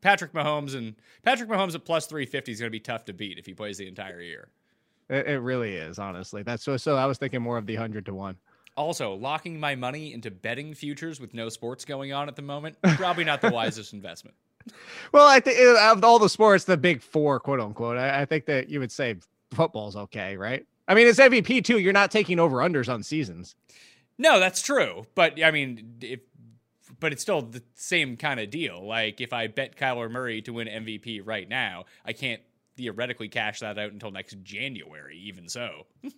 Patrick 0.00 0.32
Mahomes 0.32 0.74
and 0.74 0.94
Patrick 1.22 1.48
Mahomes 1.48 1.74
at 1.74 1.84
plus 1.84 2.06
350 2.06 2.52
is 2.52 2.60
going 2.60 2.68
to 2.68 2.70
be 2.70 2.80
tough 2.80 3.04
to 3.06 3.12
beat 3.12 3.38
if 3.38 3.46
he 3.46 3.54
plays 3.54 3.78
the 3.78 3.88
entire 3.88 4.20
year. 4.20 4.48
It, 5.08 5.26
it 5.26 5.38
really 5.38 5.74
is, 5.74 5.98
honestly. 5.98 6.42
That's 6.42 6.62
so. 6.62 6.76
So 6.76 6.96
I 6.96 7.06
was 7.06 7.18
thinking 7.18 7.42
more 7.42 7.58
of 7.58 7.66
the 7.66 7.74
hundred 7.74 8.06
to 8.06 8.14
one. 8.14 8.36
Also, 8.76 9.14
locking 9.14 9.60
my 9.60 9.74
money 9.76 10.12
into 10.12 10.30
betting 10.30 10.74
futures 10.74 11.20
with 11.20 11.32
no 11.32 11.48
sports 11.48 11.84
going 11.84 12.12
on 12.12 12.28
at 12.28 12.34
the 12.34 12.42
moment, 12.42 12.76
probably 12.96 13.22
not 13.22 13.40
the 13.40 13.50
wisest 13.52 13.92
investment. 13.92 14.36
Well, 15.12 15.28
I 15.28 15.40
think 15.40 15.58
uh, 15.60 15.92
of 15.92 16.02
all 16.02 16.18
the 16.18 16.28
sports, 16.28 16.64
the 16.64 16.76
big 16.76 17.02
four, 17.02 17.38
quote 17.38 17.60
unquote, 17.60 17.96
I, 17.96 18.22
I 18.22 18.24
think 18.24 18.46
that 18.46 18.68
you 18.68 18.80
would 18.80 18.90
say 18.90 19.16
football's 19.52 19.94
okay, 19.94 20.36
right? 20.36 20.66
I 20.88 20.94
mean, 20.94 21.06
it's 21.06 21.20
MVP 21.20 21.64
too. 21.64 21.78
You're 21.78 21.92
not 21.92 22.10
taking 22.10 22.40
over 22.40 22.58
unders 22.58 22.92
on 22.92 23.02
seasons. 23.02 23.54
No, 24.18 24.38
that's 24.38 24.62
true, 24.62 25.04
but 25.14 25.42
I 25.42 25.50
mean, 25.50 25.96
if 26.00 26.20
but 27.00 27.12
it's 27.12 27.22
still 27.22 27.42
the 27.42 27.62
same 27.74 28.16
kind 28.16 28.40
of 28.40 28.50
deal. 28.50 28.86
Like 28.86 29.20
if 29.20 29.32
I 29.32 29.46
bet 29.46 29.76
Kyler 29.76 30.10
Murray 30.10 30.40
to 30.42 30.52
win 30.52 30.68
MVP 30.68 31.20
right 31.24 31.48
now, 31.48 31.84
I 32.04 32.12
can't 32.12 32.40
theoretically 32.76 33.28
cash 33.28 33.60
that 33.60 33.78
out 33.78 33.92
until 33.92 34.10
next 34.10 34.42
January. 34.42 35.18
Even 35.18 35.48
so. 35.48 35.86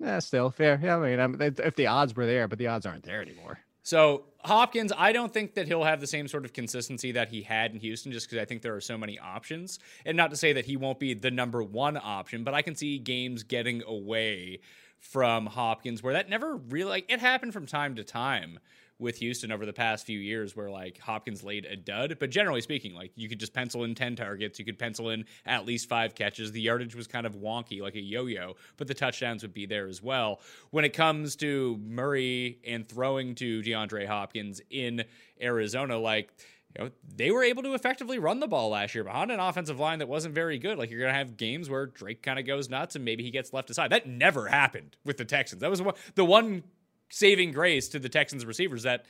Yeah, 0.00 0.20
still 0.20 0.50
fair. 0.50 0.78
Yeah, 0.80 0.96
I 0.96 1.10
mean, 1.10 1.18
I'm, 1.18 1.42
if 1.42 1.74
the 1.74 1.88
odds 1.88 2.14
were 2.14 2.24
there, 2.24 2.46
but 2.46 2.58
the 2.58 2.68
odds 2.68 2.86
aren't 2.86 3.02
there 3.02 3.20
anymore. 3.20 3.58
So 3.82 4.26
Hopkins, 4.44 4.92
I 4.96 5.12
don't 5.12 5.32
think 5.32 5.54
that 5.54 5.66
he'll 5.66 5.82
have 5.82 6.00
the 6.00 6.06
same 6.06 6.28
sort 6.28 6.44
of 6.44 6.52
consistency 6.52 7.10
that 7.12 7.30
he 7.30 7.42
had 7.42 7.72
in 7.72 7.80
Houston, 7.80 8.12
just 8.12 8.28
because 8.28 8.40
I 8.40 8.44
think 8.44 8.62
there 8.62 8.76
are 8.76 8.80
so 8.80 8.96
many 8.96 9.18
options. 9.18 9.80
And 10.06 10.16
not 10.16 10.30
to 10.30 10.36
say 10.36 10.52
that 10.52 10.66
he 10.66 10.76
won't 10.76 11.00
be 11.00 11.14
the 11.14 11.30
number 11.30 11.62
one 11.62 11.96
option, 11.96 12.44
but 12.44 12.54
I 12.54 12.62
can 12.62 12.76
see 12.76 12.98
games 12.98 13.42
getting 13.42 13.82
away 13.82 14.60
from 15.00 15.46
Hopkins 15.46 16.02
where 16.02 16.14
that 16.14 16.28
never 16.28 16.56
really 16.56 16.90
like 16.90 17.06
it 17.08 17.20
happened 17.20 17.52
from 17.52 17.66
time 17.66 17.94
to 17.96 18.04
time 18.04 18.58
with 18.98 19.18
Houston 19.18 19.52
over 19.52 19.64
the 19.64 19.72
past 19.72 20.04
few 20.04 20.18
years 20.18 20.56
where 20.56 20.70
like 20.70 20.98
Hopkins 20.98 21.44
laid 21.44 21.64
a 21.64 21.76
dud. 21.76 22.16
But 22.18 22.30
generally 22.30 22.60
speaking, 22.60 22.94
like 22.94 23.12
you 23.14 23.28
could 23.28 23.38
just 23.38 23.54
pencil 23.54 23.84
in 23.84 23.94
10 23.94 24.16
targets, 24.16 24.58
you 24.58 24.64
could 24.64 24.78
pencil 24.78 25.10
in 25.10 25.24
at 25.46 25.64
least 25.64 25.88
five 25.88 26.14
catches. 26.14 26.52
The 26.52 26.60
yardage 26.60 26.94
was 26.94 27.06
kind 27.06 27.26
of 27.26 27.36
wonky, 27.36 27.80
like 27.80 27.94
a 27.94 28.00
yo 28.00 28.26
yo, 28.26 28.56
but 28.76 28.88
the 28.88 28.94
touchdowns 28.94 29.42
would 29.42 29.54
be 29.54 29.66
there 29.66 29.86
as 29.86 30.02
well. 30.02 30.40
When 30.70 30.84
it 30.84 30.92
comes 30.92 31.36
to 31.36 31.78
Murray 31.80 32.58
and 32.66 32.88
throwing 32.88 33.34
to 33.36 33.62
DeAndre 33.62 34.06
Hopkins 34.06 34.60
in 34.70 35.04
Arizona, 35.40 35.98
like, 35.98 36.32
you 36.76 36.84
know, 36.84 36.90
they 37.16 37.30
were 37.30 37.42
able 37.42 37.62
to 37.62 37.74
effectively 37.74 38.18
run 38.18 38.40
the 38.40 38.46
ball 38.46 38.70
last 38.70 38.94
year 38.94 39.04
behind 39.04 39.30
an 39.30 39.40
offensive 39.40 39.78
line 39.78 40.00
that 40.00 40.08
wasn't 40.08 40.34
very 40.34 40.58
good. 40.58 40.78
Like 40.78 40.90
you're 40.90 41.00
gonna 41.00 41.12
have 41.12 41.36
games 41.36 41.70
where 41.70 41.86
Drake 41.86 42.22
kind 42.22 42.38
of 42.38 42.46
goes 42.46 42.68
nuts 42.68 42.94
and 42.94 43.04
maybe 43.04 43.24
he 43.24 43.30
gets 43.30 43.52
left 43.52 43.70
aside. 43.70 43.90
That 43.90 44.06
never 44.06 44.48
happened 44.48 44.96
with 45.04 45.16
the 45.16 45.24
Texans. 45.24 45.60
That 45.60 45.70
was 45.70 45.82
the 46.14 46.24
one 46.24 46.64
saving 47.10 47.52
grace 47.52 47.88
to 47.88 47.98
the 47.98 48.08
Texans 48.08 48.44
receivers 48.44 48.82
that 48.82 49.06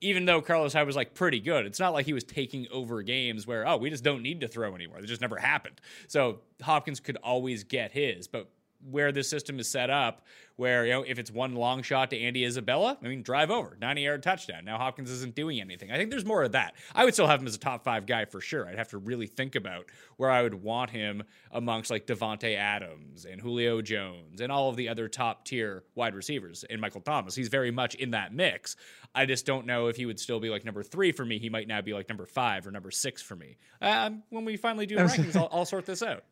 even 0.00 0.24
though 0.24 0.40
Carlos 0.40 0.72
Hyde 0.72 0.86
was 0.86 0.96
like 0.96 1.14
pretty 1.14 1.40
good, 1.40 1.66
it's 1.66 1.80
not 1.80 1.92
like 1.92 2.06
he 2.06 2.12
was 2.12 2.24
taking 2.24 2.66
over 2.72 3.02
games 3.02 3.46
where, 3.46 3.68
oh, 3.68 3.76
we 3.76 3.90
just 3.90 4.04
don't 4.04 4.22
need 4.22 4.40
to 4.40 4.48
throw 4.48 4.74
anymore. 4.74 4.98
It 4.98 5.06
just 5.06 5.20
never 5.20 5.36
happened. 5.36 5.80
So 6.08 6.40
Hopkins 6.62 7.00
could 7.00 7.16
always 7.16 7.64
get 7.64 7.92
his. 7.92 8.26
But 8.26 8.48
where 8.88 9.12
this 9.12 9.28
system 9.28 9.58
is 9.58 9.68
set 9.68 9.90
up, 9.90 10.22
where 10.56 10.84
you 10.84 10.92
know 10.92 11.02
if 11.06 11.18
it's 11.18 11.30
one 11.30 11.54
long 11.54 11.82
shot 11.82 12.10
to 12.10 12.18
Andy 12.18 12.44
Isabella, 12.44 12.98
I 13.02 13.08
mean 13.08 13.22
drive 13.22 13.50
over, 13.50 13.76
90 13.80 14.02
yard 14.02 14.22
touchdown. 14.22 14.64
Now 14.64 14.78
Hopkins 14.78 15.10
isn't 15.10 15.34
doing 15.34 15.60
anything. 15.60 15.90
I 15.90 15.96
think 15.96 16.10
there's 16.10 16.24
more 16.24 16.42
of 16.42 16.52
that. 16.52 16.74
I 16.94 17.04
would 17.04 17.14
still 17.14 17.26
have 17.26 17.40
him 17.40 17.46
as 17.46 17.54
a 17.54 17.58
top 17.58 17.84
five 17.84 18.06
guy 18.06 18.24
for 18.24 18.40
sure. 18.40 18.68
I'd 18.68 18.78
have 18.78 18.88
to 18.88 18.98
really 18.98 19.26
think 19.26 19.54
about 19.54 19.86
where 20.16 20.30
I 20.30 20.42
would 20.42 20.54
want 20.54 20.90
him 20.90 21.22
amongst 21.50 21.90
like 21.90 22.06
Davante 22.06 22.56
Adams 22.56 23.24
and 23.24 23.40
Julio 23.40 23.80
Jones 23.82 24.40
and 24.40 24.52
all 24.52 24.68
of 24.68 24.76
the 24.76 24.88
other 24.88 25.08
top 25.08 25.44
tier 25.44 25.84
wide 25.94 26.14
receivers 26.14 26.64
and 26.68 26.80
Michael 26.80 27.00
Thomas. 27.00 27.34
He's 27.34 27.48
very 27.48 27.70
much 27.70 27.94
in 27.94 28.10
that 28.10 28.34
mix. 28.34 28.76
I 29.14 29.26
just 29.26 29.46
don't 29.46 29.66
know 29.66 29.88
if 29.88 29.96
he 29.96 30.06
would 30.06 30.20
still 30.20 30.40
be 30.40 30.50
like 30.50 30.64
number 30.64 30.82
three 30.82 31.12
for 31.12 31.24
me. 31.24 31.38
He 31.38 31.48
might 31.48 31.68
now 31.68 31.80
be 31.80 31.94
like 31.94 32.08
number 32.08 32.26
five 32.26 32.66
or 32.66 32.70
number 32.70 32.90
six 32.90 33.22
for 33.22 33.34
me. 33.34 33.56
Um, 33.80 34.22
when 34.30 34.44
we 34.44 34.56
finally 34.56 34.86
do 34.86 34.96
rankings, 34.98 35.36
I'll, 35.36 35.48
I'll 35.50 35.64
sort 35.64 35.86
this 35.86 36.02
out. 36.02 36.24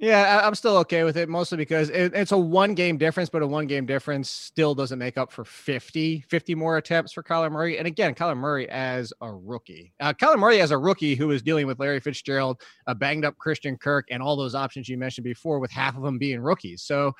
Yeah, 0.00 0.42
I'm 0.44 0.54
still 0.54 0.76
okay 0.78 1.02
with 1.02 1.16
it, 1.16 1.28
mostly 1.28 1.58
because 1.58 1.90
it, 1.90 2.14
it's 2.14 2.30
a 2.30 2.38
one 2.38 2.74
game 2.74 2.98
difference, 2.98 3.28
but 3.28 3.42
a 3.42 3.46
one 3.46 3.66
game 3.66 3.84
difference 3.84 4.30
still 4.30 4.72
doesn't 4.72 4.98
make 4.98 5.18
up 5.18 5.32
for 5.32 5.44
50, 5.44 6.20
50 6.20 6.54
more 6.54 6.76
attempts 6.76 7.12
for 7.12 7.24
Kyler 7.24 7.50
Murray. 7.50 7.78
And 7.78 7.86
again, 7.88 8.14
Kyler 8.14 8.36
Murray 8.36 8.68
as 8.70 9.12
a 9.20 9.32
rookie. 9.32 9.92
Uh, 9.98 10.12
Kyler 10.12 10.38
Murray 10.38 10.60
as 10.60 10.70
a 10.70 10.78
rookie 10.78 11.16
who 11.16 11.32
is 11.32 11.42
dealing 11.42 11.66
with 11.66 11.80
Larry 11.80 11.98
Fitzgerald, 11.98 12.62
a 12.86 12.94
banged 12.94 13.24
up 13.24 13.36
Christian 13.38 13.76
Kirk, 13.76 14.06
and 14.12 14.22
all 14.22 14.36
those 14.36 14.54
options 14.54 14.88
you 14.88 14.96
mentioned 14.96 15.24
before, 15.24 15.58
with 15.58 15.72
half 15.72 15.96
of 15.96 16.04
them 16.04 16.16
being 16.16 16.38
rookies. 16.38 16.82
So 16.82 17.12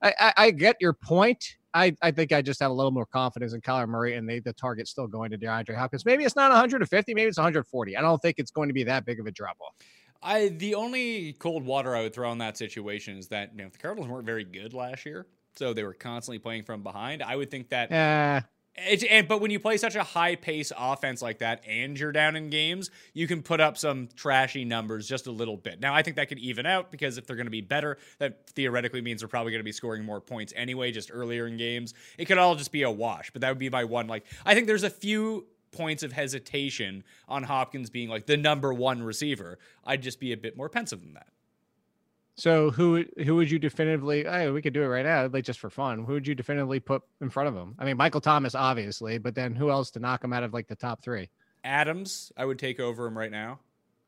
I, 0.00 0.14
I, 0.18 0.32
I 0.38 0.50
get 0.52 0.76
your 0.80 0.94
point. 0.94 1.58
I, 1.74 1.94
I 2.00 2.12
think 2.12 2.32
I 2.32 2.40
just 2.40 2.60
have 2.60 2.70
a 2.70 2.74
little 2.74 2.90
more 2.92 3.06
confidence 3.06 3.52
in 3.52 3.60
Kyler 3.60 3.88
Murray 3.88 4.14
and 4.14 4.26
they, 4.26 4.38
the 4.38 4.54
target's 4.54 4.90
still 4.90 5.06
going 5.06 5.30
to 5.32 5.38
DeAndre 5.38 5.76
Hopkins. 5.76 6.06
Maybe 6.06 6.24
it's 6.24 6.36
not 6.36 6.50
150, 6.50 7.14
maybe 7.14 7.28
it's 7.28 7.38
140. 7.38 7.96
I 7.96 8.00
don't 8.00 8.20
think 8.22 8.38
it's 8.38 8.50
going 8.50 8.68
to 8.68 8.74
be 8.74 8.84
that 8.84 9.04
big 9.04 9.20
of 9.20 9.26
a 9.26 9.30
drop 9.30 9.58
off. 9.60 9.74
I 10.22 10.48
the 10.48 10.74
only 10.74 11.34
cold 11.34 11.64
water 11.64 11.96
I 11.96 12.02
would 12.02 12.14
throw 12.14 12.30
in 12.32 12.38
that 12.38 12.56
situation 12.56 13.18
is 13.18 13.28
that 13.28 13.52
you 13.56 13.62
know 13.62 13.70
the 13.70 13.78
Cardinals 13.78 14.08
weren't 14.08 14.26
very 14.26 14.44
good 14.44 14.72
last 14.74 15.04
year, 15.04 15.26
so 15.56 15.72
they 15.72 15.84
were 15.84 15.94
constantly 15.94 16.38
playing 16.38 16.62
from 16.64 16.82
behind. 16.82 17.22
I 17.22 17.36
would 17.36 17.50
think 17.50 17.70
that. 17.70 17.90
It's, 18.74 19.04
and 19.04 19.28
but 19.28 19.42
when 19.42 19.50
you 19.50 19.60
play 19.60 19.76
such 19.76 19.96
a 19.96 20.02
high 20.02 20.34
pace 20.34 20.72
offense 20.76 21.20
like 21.20 21.40
that 21.40 21.62
and 21.68 21.98
you're 21.98 22.10
down 22.10 22.36
in 22.36 22.48
games, 22.48 22.90
you 23.12 23.26
can 23.26 23.42
put 23.42 23.60
up 23.60 23.76
some 23.76 24.08
trashy 24.16 24.64
numbers 24.64 25.06
just 25.06 25.26
a 25.26 25.30
little 25.30 25.58
bit. 25.58 25.78
Now 25.78 25.94
I 25.94 26.02
think 26.02 26.16
that 26.16 26.30
could 26.30 26.38
even 26.38 26.64
out 26.64 26.90
because 26.90 27.18
if 27.18 27.26
they're 27.26 27.36
going 27.36 27.46
to 27.46 27.50
be 27.50 27.60
better, 27.60 27.98
that 28.18 28.48
theoretically 28.48 29.02
means 29.02 29.20
they're 29.20 29.28
probably 29.28 29.52
going 29.52 29.60
to 29.60 29.64
be 29.64 29.72
scoring 29.72 30.04
more 30.04 30.22
points 30.22 30.54
anyway, 30.56 30.90
just 30.90 31.10
earlier 31.12 31.46
in 31.46 31.58
games. 31.58 31.92
It 32.16 32.24
could 32.24 32.38
all 32.38 32.54
just 32.54 32.72
be 32.72 32.82
a 32.82 32.90
wash, 32.90 33.30
but 33.30 33.42
that 33.42 33.50
would 33.50 33.58
be 33.58 33.68
my 33.68 33.84
one. 33.84 34.06
Like 34.06 34.24
I 34.46 34.54
think 34.54 34.66
there's 34.66 34.84
a 34.84 34.90
few 34.90 35.46
points 35.72 36.02
of 36.02 36.12
hesitation 36.12 37.02
on 37.28 37.42
Hopkins 37.42 37.90
being 37.90 38.08
like 38.08 38.26
the 38.26 38.36
number 38.36 38.72
one 38.72 39.02
receiver. 39.02 39.58
I'd 39.84 40.02
just 40.02 40.20
be 40.20 40.32
a 40.32 40.36
bit 40.36 40.56
more 40.56 40.68
pensive 40.68 41.00
than 41.00 41.14
that. 41.14 41.28
So 42.36 42.70
who 42.70 43.04
who 43.24 43.36
would 43.36 43.50
you 43.50 43.58
definitively? 43.58 44.24
Hey, 44.24 44.50
we 44.50 44.62
could 44.62 44.72
do 44.72 44.82
it 44.82 44.86
right 44.86 45.04
now, 45.04 45.26
like 45.26 45.44
just 45.44 45.60
for 45.60 45.68
fun. 45.68 46.04
Who 46.04 46.14
would 46.14 46.26
you 46.26 46.34
definitively 46.34 46.80
put 46.80 47.02
in 47.20 47.28
front 47.28 47.48
of 47.48 47.54
him? 47.54 47.74
I 47.78 47.84
mean, 47.84 47.96
Michael 47.96 48.22
Thomas, 48.22 48.54
obviously, 48.54 49.18
but 49.18 49.34
then 49.34 49.54
who 49.54 49.70
else 49.70 49.90
to 49.92 50.00
knock 50.00 50.24
him 50.24 50.32
out 50.32 50.42
of 50.42 50.54
like 50.54 50.66
the 50.66 50.76
top 50.76 51.02
three? 51.02 51.28
Adams, 51.64 52.32
I 52.36 52.44
would 52.44 52.58
take 52.58 52.80
over 52.80 53.06
him 53.06 53.16
right 53.16 53.30
now. 53.30 53.60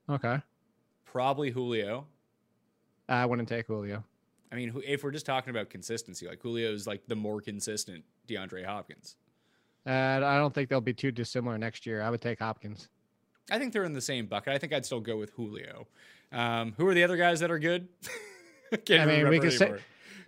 Okay, 0.08 0.38
Probably 1.04 1.50
Julio. 1.50 2.06
I 3.08 3.26
wouldn't 3.26 3.48
take 3.48 3.66
Julio. 3.66 4.02
I 4.50 4.56
mean, 4.56 4.82
if 4.84 5.04
we're 5.04 5.10
just 5.10 5.26
talking 5.26 5.50
about 5.50 5.70
consistency, 5.70 6.26
like 6.26 6.40
Julio 6.40 6.72
is 6.72 6.86
like 6.86 7.02
the 7.06 7.14
more 7.14 7.40
consistent 7.40 8.04
DeAndre 8.26 8.64
Hopkins. 8.64 9.16
Uh, 9.86 9.90
I 10.24 10.38
don't 10.38 10.54
think 10.54 10.68
they'll 10.68 10.80
be 10.80 10.94
too 10.94 11.10
dissimilar 11.12 11.58
next 11.58 11.84
year. 11.86 12.00
I 12.02 12.10
would 12.10 12.20
take 12.20 12.38
Hopkins. 12.38 12.88
I 13.50 13.58
think 13.58 13.72
they're 13.72 13.84
in 13.84 13.92
the 13.92 14.00
same 14.00 14.26
bucket. 14.26 14.54
I 14.54 14.58
think 14.58 14.72
I'd 14.72 14.86
still 14.86 15.00
go 15.00 15.16
with 15.18 15.30
Julio. 15.30 15.86
Um, 16.32 16.72
who 16.76 16.86
are 16.88 16.94
the 16.94 17.04
other 17.04 17.16
guys 17.16 17.40
that 17.40 17.50
are 17.50 17.58
good? 17.58 17.88
I 18.90 19.04
mean, 19.06 19.28
we 19.28 19.38
could 19.38 19.52
say- 19.52 19.74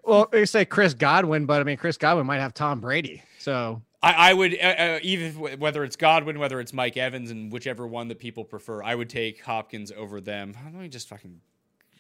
Well, 0.05 0.29
we 0.33 0.47
say 0.47 0.65
Chris 0.65 0.95
Godwin, 0.95 1.47
but 1.47 1.61
I 1.61 1.65
mean, 1.65 1.79
Chris 1.79 1.97
Godwin 1.97 2.27
might 2.27 2.41
have 2.41 2.55
Tom 2.55 2.81
Brady. 2.81 3.23
So 3.39 3.83
I, 4.03 4.31
I 4.31 4.33
would 4.35 4.55
uh, 4.55 4.67
uh, 4.67 4.99
even 5.03 5.33
whether 5.59 5.83
it's 5.83 5.97
Godwin, 5.97 6.39
whether 6.39 6.61
it's 6.61 6.73
Mike 6.73 6.97
Evans, 6.97 7.31
and 7.31 7.51
whichever 7.51 7.87
one 7.87 8.09
that 8.09 8.19
people 8.19 8.45
prefer, 8.45 8.83
I 8.83 8.95
would 8.95 9.09
take 9.09 9.43
Hopkins 9.43 9.91
over 9.91 10.21
them. 10.21 10.55
Let 10.65 10.75
me 10.75 10.89
just 10.89 11.09
fucking. 11.09 11.41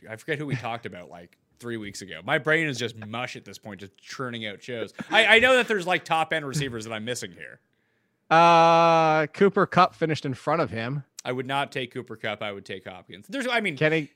I 0.09 0.14
forget 0.16 0.38
who 0.38 0.47
we 0.47 0.55
talked 0.57 0.87
about 0.87 1.09
like 1.09 1.37
three 1.59 1.77
weeks 1.77 2.03
ago. 2.03 2.21
My 2.25 2.38
brain 2.38 2.66
is 2.66 2.79
just 2.79 2.97
mush 3.07 3.37
at 3.37 3.45
this 3.45 3.59
point, 3.59 3.81
just 3.81 3.97
churning 3.99 4.47
out 4.47 4.62
shows. 4.62 4.92
I, 5.11 5.37
I 5.37 5.38
know 5.38 5.57
that 5.57 5.69
there's 5.69 5.87
like 5.87 6.05
top 6.05 6.33
end 6.33 6.47
receivers 6.47 6.85
that 6.85 6.92
I'm 6.92 7.05
missing 7.05 7.33
here. 7.33 7.61
uh 8.31 9.27
Cooper 9.29 9.66
Kupp 9.66 9.95
finished 9.95 10.25
in 10.27 10.35
front 10.35 10.61
of 10.62 10.71
him. 10.71 11.05
I 11.25 11.33
would 11.33 11.47
not 11.47 11.73
take 11.73 11.92
Cooper 11.92 12.16
Kupp. 12.16 12.42
I 12.42 12.53
would 12.53 12.64
take 12.64 12.87
Hopkins. 12.87 13.27
There's, 13.29 13.49
I 13.49 13.61
mean, 13.61 13.77
Kenny 13.77 14.11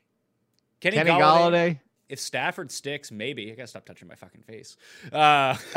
Kenny, 0.80 0.96
Kenny 0.96 1.10
Golladay, 1.10 1.20
Golladay. 1.20 1.80
If 2.08 2.18
Stafford 2.20 2.70
sticks, 2.70 3.10
maybe 3.12 3.50
I 3.52 3.54
gotta 3.54 3.66
stop 3.68 3.84
touching 3.84 4.08
my 4.08 4.14
fucking 4.14 4.42
face. 4.42 4.76
Uh, 5.12 5.54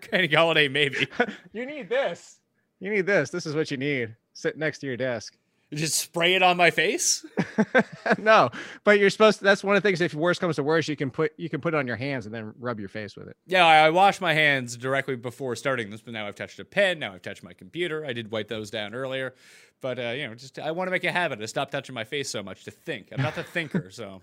Kenny 0.00 0.28
Golladay, 0.28 0.70
maybe. 0.70 1.08
You 1.52 1.66
need 1.66 1.88
this. 1.88 2.38
You 2.80 2.90
need 2.90 3.06
this. 3.06 3.30
This 3.30 3.46
is 3.46 3.54
what 3.54 3.70
you 3.70 3.76
need. 3.76 4.14
Sit 4.34 4.58
next 4.58 4.80
to 4.80 4.86
your 4.86 4.96
desk. 4.96 5.36
Just 5.72 5.94
spray 5.98 6.34
it 6.34 6.42
on 6.42 6.56
my 6.56 6.70
face. 6.70 7.24
no, 8.18 8.50
but 8.84 8.98
you're 9.00 9.10
supposed 9.10 9.38
to. 9.38 9.44
That's 9.44 9.64
one 9.64 9.76
of 9.76 9.82
the 9.82 9.88
things. 9.88 10.00
If 10.00 10.14
worse 10.14 10.38
comes 10.38 10.56
to 10.56 10.62
worse, 10.62 10.86
you 10.86 10.94
can 10.94 11.10
put 11.10 11.32
you 11.36 11.48
can 11.48 11.60
put 11.60 11.74
it 11.74 11.76
on 11.76 11.86
your 11.86 11.96
hands 11.96 12.26
and 12.26 12.34
then 12.34 12.52
rub 12.60 12.78
your 12.78 12.88
face 12.88 13.16
with 13.16 13.28
it. 13.28 13.36
Yeah, 13.46 13.66
I, 13.66 13.86
I 13.86 13.90
washed 13.90 14.20
my 14.20 14.34
hands 14.34 14.76
directly 14.76 15.16
before 15.16 15.56
starting 15.56 15.90
this, 15.90 16.00
but 16.00 16.12
now 16.12 16.28
I've 16.28 16.34
touched 16.36 16.58
a 16.60 16.64
pen. 16.64 16.98
Now 17.00 17.14
I've 17.14 17.22
touched 17.22 17.42
my 17.42 17.54
computer. 17.54 18.04
I 18.04 18.12
did 18.12 18.30
wipe 18.30 18.46
those 18.48 18.70
down 18.70 18.94
earlier, 18.94 19.34
but 19.80 19.98
uh, 19.98 20.10
you 20.10 20.28
know, 20.28 20.34
just 20.34 20.58
I 20.58 20.70
want 20.70 20.86
to 20.86 20.90
make 20.92 21.04
a 21.04 21.10
habit 21.12 21.40
to 21.40 21.48
stop 21.48 21.70
touching 21.70 21.94
my 21.94 22.04
face 22.04 22.30
so 22.30 22.42
much 22.42 22.64
to 22.64 22.70
think. 22.70 23.08
I'm 23.10 23.22
not 23.22 23.34
the 23.34 23.42
thinker, 23.42 23.90
so. 23.90 24.20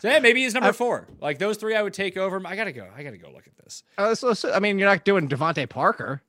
So 0.00 0.08
yeah, 0.08 0.20
maybe 0.20 0.42
he's 0.42 0.54
number 0.54 0.72
four. 0.72 1.06
Like 1.20 1.38
those 1.38 1.58
three, 1.58 1.74
I 1.76 1.82
would 1.82 1.92
take 1.92 2.16
over. 2.16 2.40
I 2.46 2.56
gotta 2.56 2.72
go. 2.72 2.88
I 2.96 3.02
gotta 3.02 3.18
go 3.18 3.30
look 3.30 3.46
at 3.46 3.56
this. 3.62 3.82
Uh, 3.98 4.14
so, 4.14 4.32
so- 4.32 4.50
I 4.52 4.58
mean, 4.58 4.78
you're 4.78 4.88
not 4.88 5.04
doing 5.04 5.28
DeVante 5.28 5.68
Parker. 5.68 6.22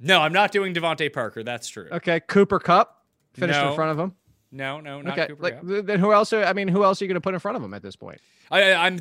No, 0.00 0.20
I'm 0.20 0.32
not 0.32 0.50
doing 0.50 0.72
DeVante 0.72 1.12
Parker. 1.12 1.42
That's 1.42 1.68
true. 1.68 1.88
Okay, 1.92 2.20
Cooper 2.20 2.58
Kupp 2.58 3.01
finished 3.34 3.58
No. 3.60 3.70
in 3.70 3.74
front 3.74 3.90
of 3.92 3.98
him. 3.98 4.14
No, 4.50 4.80
no, 4.80 5.00
not 5.00 5.18
Okay, 5.18 5.28
Cooper. 5.28 5.42
like 5.42 5.86
then 5.86 5.98
who 5.98 6.12
else? 6.12 6.32
Are, 6.32 6.44
I 6.44 6.52
mean, 6.52 6.68
who 6.68 6.84
else 6.84 7.00
are 7.00 7.04
you 7.04 7.08
going 7.08 7.14
to 7.14 7.20
put 7.22 7.32
in 7.34 7.40
front 7.40 7.56
of 7.56 7.62
him 7.62 7.72
at 7.74 7.82
this 7.82 7.96
point? 7.96 8.20
I, 8.50 8.72
I- 8.72 8.86
I'm. 8.86 8.98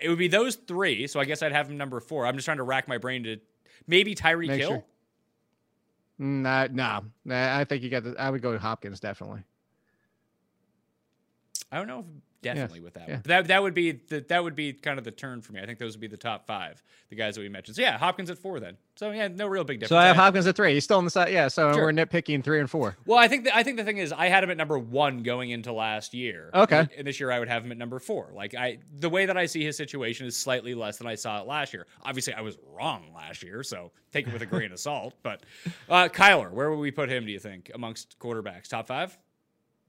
It 0.00 0.08
would 0.10 0.18
be 0.18 0.28
those 0.28 0.56
three. 0.56 1.06
So 1.06 1.18
I 1.20 1.24
guess 1.24 1.42
I'd 1.42 1.52
have 1.52 1.70
him 1.70 1.76
number 1.78 1.98
four. 2.00 2.26
I'm 2.26 2.34
just 2.36 2.44
trying 2.44 2.58
to 2.58 2.62
rack 2.64 2.86
my 2.86 2.98
brain 2.98 3.24
to 3.24 3.38
maybe 3.86 4.14
Tyree 4.14 4.46
Make 4.46 4.60
Hill. 4.60 4.68
sure. 4.70 4.84
Nah, 6.18 6.68
no, 6.70 7.00
nah, 7.24 7.58
I 7.58 7.64
think 7.64 7.82
you 7.82 7.90
got. 7.90 8.04
The, 8.04 8.14
I 8.18 8.30
would 8.30 8.42
go 8.42 8.56
Hopkins 8.58 9.00
definitely. 9.00 9.42
I 11.72 11.78
don't 11.78 11.86
know 11.88 12.00
if 12.00 12.04
definitely 12.54 12.80
with 12.80 12.94
that. 12.94 13.08
yeah. 13.08 13.14
One. 13.14 13.22
That 13.24 13.46
that 13.48 13.62
would 13.62 13.74
be 13.74 13.92
the, 13.92 14.20
that 14.28 14.42
would 14.42 14.54
be 14.54 14.72
kind 14.72 14.98
of 14.98 15.04
the 15.04 15.10
turn 15.10 15.42
for 15.42 15.52
me. 15.52 15.60
I 15.60 15.66
think 15.66 15.78
those 15.78 15.94
would 15.94 16.00
be 16.00 16.06
the 16.06 16.16
top 16.16 16.46
five, 16.46 16.82
the 17.10 17.16
guys 17.16 17.34
that 17.36 17.40
we 17.40 17.48
mentioned. 17.48 17.76
So 17.76 17.82
yeah, 17.82 17.98
Hopkins 17.98 18.30
at 18.30 18.38
four 18.38 18.60
then. 18.60 18.76
So 18.96 19.10
yeah, 19.10 19.28
no 19.28 19.46
real 19.46 19.64
big 19.64 19.80
difference. 19.80 19.90
So 19.90 19.96
I 19.98 20.06
have 20.06 20.16
Hopkins 20.16 20.46
at 20.46 20.56
three. 20.56 20.72
He's 20.74 20.84
still 20.84 20.98
on 20.98 21.04
the 21.04 21.10
side. 21.10 21.32
Yeah, 21.32 21.48
so 21.48 21.72
Sure. 21.72 21.82
we're 21.84 21.92
nitpicking 21.92 22.42
three 22.42 22.60
and 22.60 22.70
four. 22.70 22.96
well, 23.06 23.18
I 23.18 23.28
think 23.28 23.44
the, 23.44 23.54
I 23.56 23.62
think 23.62 23.76
the 23.76 23.84
thing 23.84 23.98
is, 23.98 24.12
I 24.12 24.28
had 24.28 24.42
him 24.42 24.50
at 24.50 24.56
number 24.56 24.78
one 24.78 25.22
going 25.22 25.50
into 25.50 25.72
last 25.72 26.14
year. 26.14 26.50
Okay. 26.54 26.86
and 26.96 27.06
this 27.06 27.20
year 27.20 27.30
I 27.30 27.38
would 27.38 27.48
have 27.48 27.64
him 27.64 27.72
at 27.72 27.78
number 27.78 27.98
four. 27.98 28.30
Like 28.34 28.54
I, 28.54 28.78
the 28.98 29.10
way 29.10 29.26
that 29.26 29.36
I 29.36 29.46
see 29.46 29.64
his 29.64 29.76
situation 29.76 30.26
is 30.26 30.36
slightly 30.36 30.74
less 30.74 30.96
than 30.98 31.06
I 31.06 31.14
saw 31.14 31.40
it 31.40 31.46
last 31.46 31.72
year. 31.74 31.86
Obviously, 32.04 32.32
I 32.34 32.40
was 32.40 32.56
wrong 32.74 33.12
last 33.14 33.42
year, 33.42 33.62
so 33.62 33.92
take 34.12 34.26
it 34.26 34.32
with 34.32 34.42
a 34.42 34.46
grain 34.46 34.72
of 34.72 34.78
salt. 34.78 35.14
But 35.22 35.42
uh, 35.90 36.08
Kyler, 36.08 36.50
where 36.50 36.70
would 36.70 36.78
we 36.78 36.90
put 36.90 37.08
him? 37.10 37.26
Do 37.26 37.32
you 37.32 37.38
think 37.38 37.70
amongst 37.74 38.18
quarterbacks, 38.18 38.68
top 38.68 38.86
five? 38.86 39.16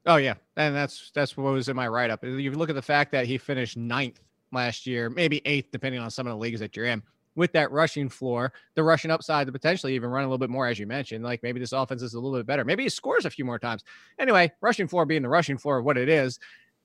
Oh 0.08 0.15
yeah, 0.15 0.36
and 0.56 0.74
that's 0.74 1.12
that's 1.13 1.36
what 1.36 1.52
was 1.52 1.67
in 1.67 1.76
my 1.76 1.88
write 1.88 2.10
up. 2.10 2.24
You 2.24 2.52
look 2.52 2.70
at 2.70 2.76
the 2.76 2.82
fact 2.82 3.12
that 3.12 3.26
he 3.26 3.38
finished 3.38 3.76
ninth 3.76 4.22
last 4.54 4.88
year, 4.88 5.10
maybe 5.10 5.41
eighth, 5.46 5.70
depending 5.72 6.00
on 6.02 6.10
some 6.10 6.26
of 6.26 6.32
the 6.32 6.38
leagues 6.38 6.62
that 6.62 6.76
you're 6.76 6.86
in. 6.86 7.04
With 7.36 7.52
that 7.52 7.72
rushing 7.72 8.10
floor, 8.10 8.52
the 8.74 8.82
rushing 8.82 9.12
upside 9.12 9.46
to 9.46 9.52
potentially 9.52 9.93
even 9.93 10.10
run 10.10 10.24
a 10.24 10.28
little 10.28 10.39
bit 10.39 10.50
more, 10.50 10.65
as 10.65 10.80
you 10.80 10.88
mentioned. 10.88 11.24
Like 11.24 11.43
maybe 11.43 11.60
this 11.60 11.72
offense 11.72 12.02
is 12.02 12.15
a 12.15 12.20
little 12.20 12.39
bit 12.39 12.48
better. 12.48 12.65
Maybe 12.65 12.82
he 12.82 12.89
scores 12.89 13.26
a 13.26 13.30
few 13.30 13.46
more 13.46 13.60
times. 13.60 13.84
Anyway, 14.17 14.52
rushing 14.62 14.88
floor 14.88 15.06
being 15.06 15.22
the 15.22 15.30
rushing 15.30 15.58
floor 15.58 15.78
of 15.78 15.86
what 15.86 15.98
it 15.98 16.10
is. 16.10 16.39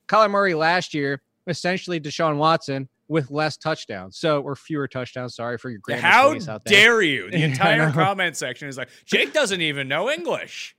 Kyler 0.09 0.31
Murray 0.31 0.53
last 0.53 0.93
year, 0.93 1.23
essentially 1.47 1.99
Deshaun 2.01 2.37
Watson 2.37 2.87
with 3.09 3.31
less 3.31 3.57
touchdowns. 3.57 4.19
So 4.19 4.43
or 4.43 4.55
fewer 4.57 4.89
touchdowns. 4.89 5.37
Sorry 5.37 5.57
for 5.57 5.71
your 5.71 5.79
grammar 5.79 6.03
How 6.03 6.35
out 6.35 6.45
there. 6.45 6.59
dare 6.65 7.03
you? 7.03 7.31
The 7.31 7.43
entire 7.45 7.91
comment 7.91 8.37
section 8.37 8.69
is 8.69 8.77
like, 8.77 8.91
Jake 9.07 9.33
doesn't 9.33 9.61
even 9.61 9.89
know 9.89 10.11
English. 10.11 10.77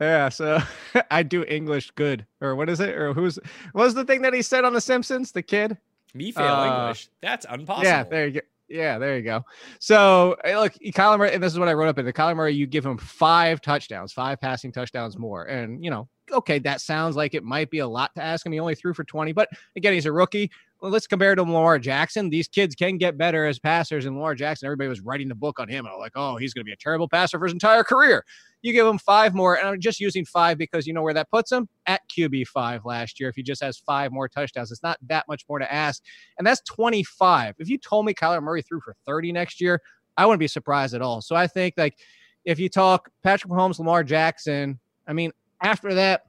Yeah, 0.00 0.28
so 0.28 0.58
I 1.10 1.22
do 1.22 1.44
English 1.44 1.92
good, 1.92 2.26
or 2.40 2.56
what 2.56 2.68
is 2.68 2.80
it? 2.80 2.90
Or 2.96 3.12
who's 3.12 3.38
what 3.72 3.84
was 3.84 3.94
the 3.94 4.04
thing 4.04 4.22
that 4.22 4.34
he 4.34 4.42
said 4.42 4.64
on 4.64 4.72
The 4.72 4.80
Simpsons? 4.80 5.32
The 5.32 5.42
kid. 5.42 5.76
Me 6.14 6.30
fail 6.30 6.46
Uh, 6.54 6.66
English. 6.80 7.08
That's 7.22 7.46
impossible. 7.52 7.84
Yeah, 7.84 8.04
there 8.04 8.26
you 8.26 8.32
go. 8.34 8.40
Yeah, 8.68 8.98
there 8.98 9.16
you 9.16 9.22
go. 9.22 9.44
So 9.78 10.36
eh, 10.44 10.58
look, 10.58 10.72
Kyler 10.74 11.18
Murray, 11.18 11.34
and 11.34 11.42
this 11.42 11.52
is 11.52 11.58
what 11.58 11.68
I 11.68 11.74
wrote 11.74 11.88
up 11.88 11.98
in 11.98 12.06
the 12.06 12.12
Kyler 12.12 12.34
Murray. 12.34 12.54
You 12.54 12.66
give 12.66 12.84
him 12.84 12.96
five 12.96 13.60
touchdowns, 13.60 14.12
five 14.12 14.40
passing 14.40 14.72
touchdowns 14.72 15.18
more, 15.18 15.44
and 15.44 15.84
you 15.84 15.90
know 15.90 16.08
okay, 16.32 16.58
that 16.58 16.80
sounds 16.80 17.16
like 17.16 17.34
it 17.34 17.44
might 17.44 17.70
be 17.70 17.80
a 17.80 17.86
lot 17.86 18.14
to 18.14 18.22
ask 18.22 18.46
him. 18.46 18.52
He 18.52 18.58
only 18.58 18.74
threw 18.74 18.94
for 18.94 19.04
20, 19.04 19.32
but 19.32 19.48
again, 19.76 19.92
he's 19.92 20.06
a 20.06 20.12
rookie. 20.12 20.50
Well, 20.84 20.92
let's 20.92 21.06
compare 21.06 21.34
to 21.34 21.40
Lamar 21.40 21.78
Jackson. 21.78 22.28
These 22.28 22.48
kids 22.48 22.74
can 22.74 22.98
get 22.98 23.16
better 23.16 23.46
as 23.46 23.58
passers. 23.58 24.04
And 24.04 24.16
Lamar 24.16 24.34
Jackson, 24.34 24.66
everybody 24.66 24.90
was 24.90 25.00
writing 25.00 25.28
the 25.28 25.34
book 25.34 25.58
on 25.58 25.66
him. 25.66 25.86
And 25.86 25.94
I'm 25.94 25.98
like, 25.98 26.12
oh, 26.14 26.36
he's 26.36 26.52
going 26.52 26.60
to 26.60 26.66
be 26.66 26.74
a 26.74 26.76
terrible 26.76 27.08
passer 27.08 27.38
for 27.38 27.46
his 27.46 27.54
entire 27.54 27.82
career. 27.82 28.22
You 28.60 28.74
give 28.74 28.86
him 28.86 28.98
five 28.98 29.34
more, 29.34 29.56
and 29.56 29.66
I'm 29.66 29.80
just 29.80 29.98
using 29.98 30.26
five 30.26 30.58
because 30.58 30.86
you 30.86 30.92
know 30.92 31.00
where 31.00 31.14
that 31.14 31.30
puts 31.30 31.50
him 31.50 31.70
at 31.86 32.02
QB 32.10 32.48
five 32.48 32.84
last 32.84 33.18
year. 33.18 33.30
If 33.30 33.34
he 33.34 33.42
just 33.42 33.62
has 33.62 33.78
five 33.78 34.12
more 34.12 34.28
touchdowns, 34.28 34.70
it's 34.70 34.82
not 34.82 34.98
that 35.08 35.24
much 35.26 35.46
more 35.48 35.58
to 35.58 35.72
ask, 35.72 36.02
and 36.36 36.46
that's 36.46 36.60
25. 36.68 37.54
If 37.58 37.70
you 37.70 37.78
told 37.78 38.04
me 38.04 38.12
Kyler 38.12 38.42
Murray 38.42 38.60
threw 38.60 38.82
for 38.82 38.94
30 39.06 39.32
next 39.32 39.62
year, 39.62 39.80
I 40.18 40.26
wouldn't 40.26 40.40
be 40.40 40.48
surprised 40.48 40.92
at 40.92 41.00
all. 41.00 41.22
So 41.22 41.34
I 41.34 41.46
think 41.46 41.76
like 41.78 41.96
if 42.44 42.58
you 42.58 42.68
talk 42.68 43.08
Patrick 43.22 43.50
Mahomes, 43.50 43.78
Lamar 43.78 44.04
Jackson, 44.04 44.78
I 45.08 45.14
mean 45.14 45.32
after 45.62 45.94
that, 45.94 46.24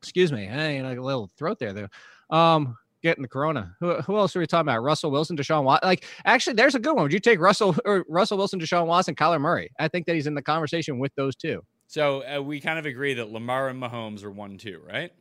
excuse 0.00 0.30
me, 0.30 0.48
I 0.48 0.80
like 0.82 0.98
a 0.98 1.02
little 1.02 1.28
throat 1.36 1.58
there 1.58 1.72
though. 1.72 1.88
Um, 2.36 2.76
getting 3.02 3.22
the 3.22 3.28
corona. 3.28 3.74
Who, 3.80 3.94
who 4.02 4.16
else 4.16 4.34
are 4.36 4.40
we 4.40 4.46
talking 4.46 4.68
about? 4.68 4.82
Russell 4.82 5.10
Wilson, 5.10 5.36
Deshaun 5.36 5.64
Watson. 5.64 5.88
Like, 5.88 6.04
actually, 6.24 6.54
there's 6.54 6.74
a 6.74 6.78
good 6.78 6.94
one. 6.94 7.04
Would 7.04 7.12
you 7.12 7.20
take 7.20 7.40
Russell 7.40 7.76
or 7.84 8.04
Russell 8.08 8.38
Wilson, 8.38 8.60
Deshaun 8.60 8.86
Watson, 8.86 9.14
Kyler 9.14 9.40
Murray? 9.40 9.70
I 9.78 9.88
think 9.88 10.06
that 10.06 10.14
he's 10.14 10.26
in 10.26 10.34
the 10.34 10.42
conversation 10.42 10.98
with 10.98 11.14
those 11.16 11.36
two. 11.36 11.62
So 11.86 12.22
uh, 12.22 12.40
we 12.40 12.60
kind 12.60 12.78
of 12.78 12.86
agree 12.86 13.14
that 13.14 13.32
Lamar 13.32 13.68
and 13.68 13.82
Mahomes 13.82 14.22
are 14.22 14.30
one, 14.30 14.58
two, 14.58 14.80
right? 14.86 15.12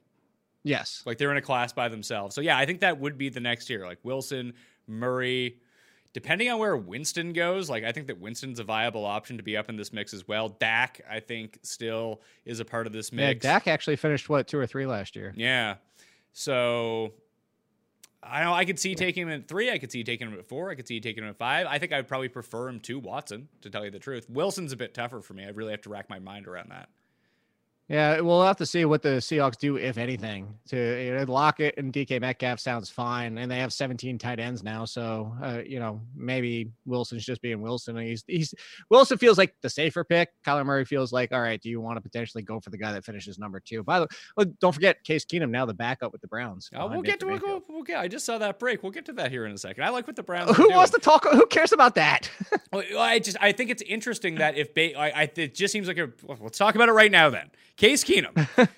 Yes. 0.63 1.01
Like 1.05 1.17
they're 1.17 1.31
in 1.31 1.37
a 1.37 1.41
class 1.41 1.73
by 1.73 1.87
themselves. 1.89 2.35
So 2.35 2.41
yeah, 2.41 2.57
I 2.57 2.65
think 2.65 2.81
that 2.81 2.99
would 2.99 3.17
be 3.17 3.29
the 3.29 3.39
next 3.39 3.69
year. 3.69 3.85
Like 3.85 3.99
Wilson, 4.03 4.53
Murray, 4.87 5.57
depending 6.13 6.49
on 6.49 6.59
where 6.59 6.75
Winston 6.75 7.33
goes, 7.33 7.69
like 7.69 7.83
I 7.83 7.91
think 7.91 8.07
that 8.07 8.19
Winston's 8.19 8.59
a 8.59 8.63
viable 8.63 9.05
option 9.05 9.37
to 9.37 9.43
be 9.43 9.57
up 9.57 9.69
in 9.69 9.77
this 9.77 9.93
mix 9.93 10.13
as 10.13 10.27
well. 10.27 10.49
Dak, 10.49 11.01
I 11.09 11.21
think, 11.21 11.59
still 11.63 12.21
is 12.45 12.59
a 12.59 12.65
part 12.65 12.87
of 12.87 12.93
this 12.93 13.11
mix. 13.11 13.43
Yeah, 13.43 13.53
Dak 13.53 13.67
actually 13.67 13.95
finished 13.95 14.29
what 14.29 14.47
two 14.47 14.59
or 14.59 14.67
three 14.67 14.85
last 14.85 15.15
year. 15.15 15.33
Yeah. 15.35 15.75
So 16.33 17.13
I 18.21 18.43
know 18.43 18.53
I 18.53 18.65
could 18.65 18.79
see 18.79 18.95
taking 18.95 19.23
him 19.23 19.29
at 19.29 19.47
three. 19.47 19.71
I 19.71 19.77
could 19.77 19.91
see 19.91 20.03
taking 20.03 20.27
him 20.27 20.37
at 20.37 20.47
four. 20.47 20.69
I 20.69 20.75
could 20.75 20.87
see 20.87 20.99
taking 20.99 21.23
him 21.23 21.29
at 21.29 21.37
five. 21.37 21.67
I 21.67 21.79
think 21.79 21.93
I 21.93 21.97
would 21.97 22.07
probably 22.07 22.27
prefer 22.27 22.67
him 22.67 22.79
to 22.81 22.99
Watson, 22.99 23.47
to 23.61 23.69
tell 23.69 23.85
you 23.85 23.91
the 23.91 23.99
truth. 23.99 24.29
Wilson's 24.29 24.73
a 24.73 24.77
bit 24.77 24.93
tougher 24.93 25.21
for 25.21 25.33
me. 25.33 25.45
I 25.45 25.49
really 25.49 25.71
have 25.71 25.81
to 25.83 25.89
rack 25.89 26.09
my 26.09 26.19
mind 26.19 26.47
around 26.47 26.69
that. 26.71 26.89
Yeah, 27.89 28.19
we'll 28.21 28.43
have 28.43 28.57
to 28.57 28.67
see 28.67 28.85
what 28.85 29.01
the 29.01 29.17
Seahawks 29.17 29.57
do, 29.57 29.77
if 29.77 29.97
anything. 29.97 30.53
To 30.67 31.03
you 31.03 31.15
know, 31.15 31.23
Lockett 31.23 31.73
and 31.77 31.91
DK 31.91 32.21
Metcalf 32.21 32.59
sounds 32.59 32.87
fine, 32.87 33.39
and 33.39 33.49
they 33.49 33.57
have 33.57 33.73
17 33.73 34.19
tight 34.19 34.39
ends 34.39 34.63
now. 34.63 34.85
So, 34.85 35.33
uh, 35.41 35.61
you 35.65 35.79
know, 35.79 35.99
maybe 36.15 36.71
Wilson's 36.85 37.25
just 37.25 37.41
being 37.41 37.61
Wilson. 37.61 37.97
And 37.97 38.07
he's 38.07 38.23
he's 38.27 38.53
Wilson 38.91 39.17
feels 39.17 39.39
like 39.39 39.55
the 39.63 39.71
safer 39.71 40.03
pick. 40.03 40.29
Kyler 40.45 40.63
Murray 40.63 40.85
feels 40.85 41.11
like, 41.11 41.31
all 41.31 41.41
right, 41.41 41.59
do 41.59 41.67
you 41.67 41.81
want 41.81 41.97
to 41.97 42.01
potentially 42.01 42.43
go 42.43 42.59
for 42.59 42.69
the 42.69 42.77
guy 42.77 42.91
that 42.91 43.03
finishes 43.03 43.39
number 43.39 43.59
two? 43.59 43.81
By 43.81 44.01
the 44.01 44.07
way, 44.37 44.45
don't 44.61 44.73
forget 44.73 45.03
Case 45.03 45.25
Keenum 45.25 45.49
now 45.49 45.65
the 45.65 45.73
backup 45.73 46.11
with 46.11 46.21
the 46.21 46.27
Browns. 46.27 46.69
Oh, 46.75 46.87
we'll 46.87 47.01
get 47.01 47.19
to 47.21 47.25
we'll, 47.25 47.63
we'll 47.67 47.81
get. 47.81 47.99
I 47.99 48.07
just 48.07 48.23
saw 48.23 48.37
that 48.37 48.59
break. 48.59 48.83
We'll 48.83 48.91
get 48.91 49.05
to 49.05 49.13
that 49.13 49.31
here 49.31 49.47
in 49.47 49.51
a 49.51 49.57
second. 49.57 49.83
I 49.83 49.89
like 49.89 50.05
what 50.05 50.15
the 50.15 50.21
Browns. 50.21 50.55
Who 50.57 50.69
wants 50.69 50.91
to 50.91 50.99
talk? 50.99 51.25
Who 51.27 51.47
cares 51.47 51.71
about 51.71 51.95
that? 51.95 52.29
well, 52.71 52.83
I 52.99 53.17
just 53.17 53.37
I 53.41 53.51
think 53.51 53.71
it's 53.71 53.81
interesting 53.81 54.35
that 54.35 54.57
if 54.57 54.75
ba- 54.75 54.95
I, 54.95 55.23
I 55.23 55.31
it 55.35 55.55
just 55.55 55.71
seems 55.71 55.87
like 55.87 55.97
a, 55.97 56.11
well, 56.21 56.37
let's 56.39 56.59
talk 56.59 56.75
about 56.75 56.87
it 56.87 56.93
right 56.93 57.11
now 57.11 57.31
then. 57.31 57.49
Case 57.79 58.03
Keenum. 58.03 58.47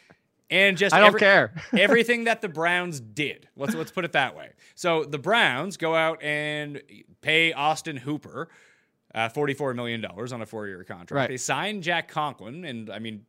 and 0.49 0.77
just 0.77 0.93
I 0.93 0.99
don't 0.99 1.17
care. 1.17 1.53
everything 1.77 2.25
that 2.25 2.41
the 2.41 2.49
Browns 2.49 2.99
did. 2.99 3.49
Let's 3.57 3.73
let's 3.73 3.91
put 3.91 4.05
it 4.05 4.11
that 4.11 4.37
way. 4.37 4.51
So 4.75 5.03
the 5.03 5.17
Browns 5.17 5.77
go 5.77 5.95
out 5.95 6.21
and 6.21 6.81
pay 7.21 7.51
Austin 7.51 7.97
Hooper 7.97 8.47
uh, 9.15 9.29
forty-four 9.29 9.73
million 9.73 10.01
dollars 10.01 10.31
on 10.31 10.41
a 10.41 10.45
four-year 10.45 10.83
contract. 10.83 11.11
Right. 11.11 11.29
They 11.29 11.37
sign 11.37 11.81
Jack 11.81 12.07
Conklin, 12.09 12.63
and 12.63 12.89
I 12.89 12.99
mean, 12.99 13.25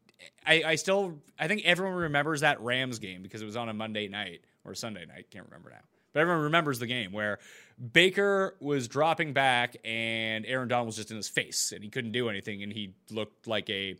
I, 0.46 0.62
I 0.66 0.74
still 0.74 1.18
I 1.38 1.48
think 1.48 1.62
everyone 1.64 1.94
remembers 1.94 2.42
that 2.42 2.60
Rams 2.60 2.98
game 2.98 3.22
because 3.22 3.40
it 3.40 3.46
was 3.46 3.56
on 3.56 3.68
a 3.68 3.74
Monday 3.74 4.08
night 4.08 4.42
or 4.64 4.74
Sunday 4.74 5.06
night. 5.06 5.30
Can't 5.30 5.46
remember 5.46 5.70
now. 5.70 5.80
But 6.12 6.20
everyone 6.20 6.42
remembers 6.42 6.78
the 6.78 6.86
game 6.86 7.10
where 7.12 7.38
Baker 7.92 8.54
was 8.60 8.86
dropping 8.86 9.32
back 9.32 9.76
and 9.82 10.44
Aaron 10.44 10.68
Donald 10.68 10.86
was 10.88 10.96
just 10.96 11.10
in 11.10 11.16
his 11.16 11.28
face 11.28 11.72
and 11.72 11.82
he 11.82 11.88
couldn't 11.88 12.12
do 12.12 12.28
anything 12.28 12.62
and 12.62 12.70
he 12.70 12.92
looked 13.10 13.46
like 13.46 13.70
a 13.70 13.96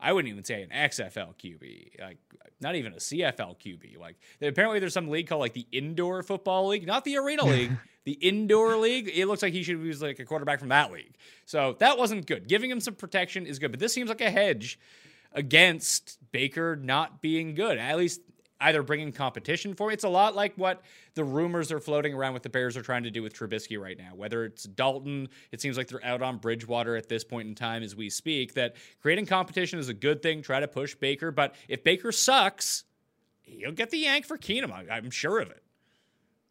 I 0.00 0.12
wouldn't 0.12 0.30
even 0.30 0.44
say 0.44 0.62
an 0.62 0.70
XFL 0.70 1.34
QB, 1.36 2.00
like 2.00 2.18
not 2.60 2.74
even 2.74 2.92
a 2.92 2.96
CFL 2.96 3.58
QB. 3.58 3.98
Like 3.98 4.16
apparently 4.42 4.78
there's 4.78 4.94
some 4.94 5.08
league 5.08 5.28
called 5.28 5.40
like 5.40 5.54
the 5.54 5.66
Indoor 5.72 6.22
Football 6.22 6.68
League, 6.68 6.86
not 6.86 7.04
the 7.04 7.16
Arena 7.16 7.44
League, 7.44 7.72
the 8.04 8.12
Indoor 8.12 8.76
League. 8.76 9.10
It 9.12 9.26
looks 9.26 9.42
like 9.42 9.52
he 9.52 9.62
should 9.62 9.80
use 9.80 10.02
like 10.02 10.18
a 10.18 10.24
quarterback 10.24 10.58
from 10.58 10.68
that 10.68 10.92
league. 10.92 11.14
So 11.44 11.76
that 11.80 11.98
wasn't 11.98 12.26
good. 12.26 12.48
Giving 12.48 12.70
him 12.70 12.80
some 12.80 12.94
protection 12.94 13.46
is 13.46 13.58
good, 13.58 13.70
but 13.70 13.80
this 13.80 13.92
seems 13.92 14.08
like 14.08 14.20
a 14.20 14.30
hedge 14.30 14.78
against 15.32 16.18
Baker 16.32 16.76
not 16.76 17.20
being 17.20 17.54
good. 17.54 17.78
At 17.78 17.96
least 17.96 18.20
either 18.60 18.82
bringing 18.82 19.12
competition 19.12 19.74
for. 19.74 19.92
It's 19.92 20.04
a 20.04 20.08
lot 20.08 20.34
like 20.34 20.54
what 20.56 20.82
the 21.14 21.24
rumors 21.24 21.70
are 21.70 21.80
floating 21.80 22.14
around 22.14 22.32
what 22.32 22.42
the 22.42 22.48
Bears 22.48 22.76
are 22.76 22.82
trying 22.82 23.02
to 23.02 23.10
do 23.10 23.22
with 23.22 23.34
Trubisky 23.34 23.80
right 23.80 23.98
now. 23.98 24.12
Whether 24.14 24.44
it's 24.44 24.64
Dalton, 24.64 25.28
it 25.52 25.60
seems 25.60 25.76
like 25.76 25.88
they're 25.88 26.04
out 26.04 26.22
on 26.22 26.38
Bridgewater 26.38 26.96
at 26.96 27.08
this 27.08 27.24
point 27.24 27.48
in 27.48 27.54
time 27.54 27.82
as 27.82 27.94
we 27.94 28.08
speak. 28.10 28.54
That 28.54 28.76
creating 29.00 29.26
competition 29.26 29.78
is 29.78 29.88
a 29.88 29.94
good 29.94 30.22
thing. 30.22 30.42
Try 30.42 30.60
to 30.60 30.68
push 30.68 30.94
Baker, 30.94 31.30
but 31.30 31.54
if 31.68 31.84
Baker 31.84 32.12
sucks, 32.12 32.84
he'll 33.42 33.72
get 33.72 33.90
the 33.90 33.98
yank 33.98 34.24
for 34.24 34.38
Keenum. 34.38 34.72
I'm 34.90 35.10
sure 35.10 35.40
of 35.40 35.50
it. 35.50 35.62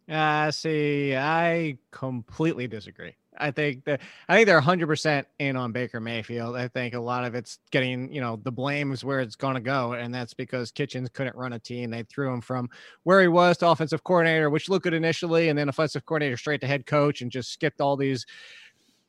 Uh, 0.08 0.52
see, 0.52 1.16
I 1.16 1.80
completely 1.90 2.68
disagree. 2.68 3.16
I 3.38 3.52
think 3.52 3.84
that 3.86 4.02
I 4.28 4.36
think 4.36 4.48
they're 4.48 4.62
100% 4.62 5.26
in 5.40 5.56
on 5.56 5.72
Baker 5.72 6.00
Mayfield. 6.00 6.56
I 6.56 6.68
think 6.68 6.94
a 6.94 7.00
lot 7.00 7.26
of 7.26 7.36
it's 7.36 7.60
getting, 7.72 8.12
you 8.12 8.22
know, 8.22 8.40
the 8.44 8.52
blame 8.52 8.92
is 8.92 9.04
where 9.04 9.20
it's 9.20 9.36
going 9.36 9.56
to 9.56 9.62
go. 9.62 9.94
And 9.94 10.14
that's 10.14 10.34
because 10.34 10.72
Kitchens 10.72 11.10
couldn't 11.10 11.36
run 11.36 11.54
a 11.54 11.60
team. 11.60 11.92
They 11.92 12.04
threw 12.04 12.34
him 12.34 12.42
from 12.42 12.70
where 13.04 13.22
he 13.22 13.28
was 13.28 13.58
to 13.58 13.70
offensive 13.70 14.04
coordinator, 14.04 14.50
which 14.50 14.70
looked 14.70 14.84
good 14.84 14.94
initially, 14.94 15.50
and 15.50 15.58
then 15.58 15.70
offensive 15.70 16.06
coordinator 16.06 16.38
straight 16.38 16.62
to 16.62 16.68
head 16.68 16.86
coach 16.86 17.22
and 17.22 17.32
just 17.32 17.52
skipped 17.52 17.82
all 17.82 17.98
these 17.98 18.26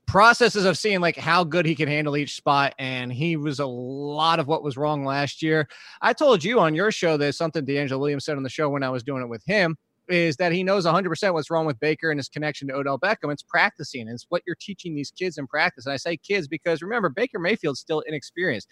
processes 0.07 0.65
of 0.65 0.79
seeing 0.79 1.01
like 1.01 1.17
how 1.17 1.43
good 1.43 1.67
he 1.67 1.75
can 1.75 1.89
handle 1.89 2.17
each 2.17 2.37
spot 2.37 2.75
and 2.79 3.13
he 3.13 3.37
was 3.37 3.59
a 3.59 3.67
lot 3.67 4.39
of 4.39 4.47
what 4.47 4.63
was 4.63 4.77
wrong 4.77 5.05
last 5.05 5.43
year 5.43 5.69
i 6.01 6.13
told 6.13 6.45
you 6.45 6.61
on 6.61 6.77
your 6.77 6.93
show 6.93 7.17
that 7.17 7.35
something 7.35 7.67
DeAngelo 7.67 7.99
williams 7.99 8.25
said 8.25 8.37
on 8.37 8.45
the 8.45 8.49
show 8.49 8.69
when 8.69 8.85
i 8.85 8.89
was 8.89 9.03
doing 9.03 9.21
it 9.21 9.29
with 9.29 9.45
him 9.45 9.77
is 10.09 10.37
that 10.37 10.53
he 10.53 10.63
knows 10.63 10.87
100% 10.87 11.33
what's 11.33 11.51
wrong 11.51 11.67
with 11.67 11.81
Baker 11.81 12.11
and 12.11 12.19
his 12.19 12.29
connection 12.29 12.69
to 12.69 12.75
Odell 12.75 12.99
Beckham. 12.99 13.33
It's 13.33 13.43
practicing. 13.43 14.09
It's 14.09 14.27
what 14.29 14.43
you're 14.47 14.57
teaching 14.61 14.95
these 14.95 15.11
kids 15.11 15.39
in 15.39 15.47
practice. 15.47 15.87
And 15.87 15.93
I 15.93 15.97
say 15.97 16.17
kids 16.17 16.49
because 16.49 16.83
remember, 16.83 17.09
Baker 17.09 17.39
Mayfield's 17.39 17.81
still 17.81 18.01
inexperienced. 18.01 18.69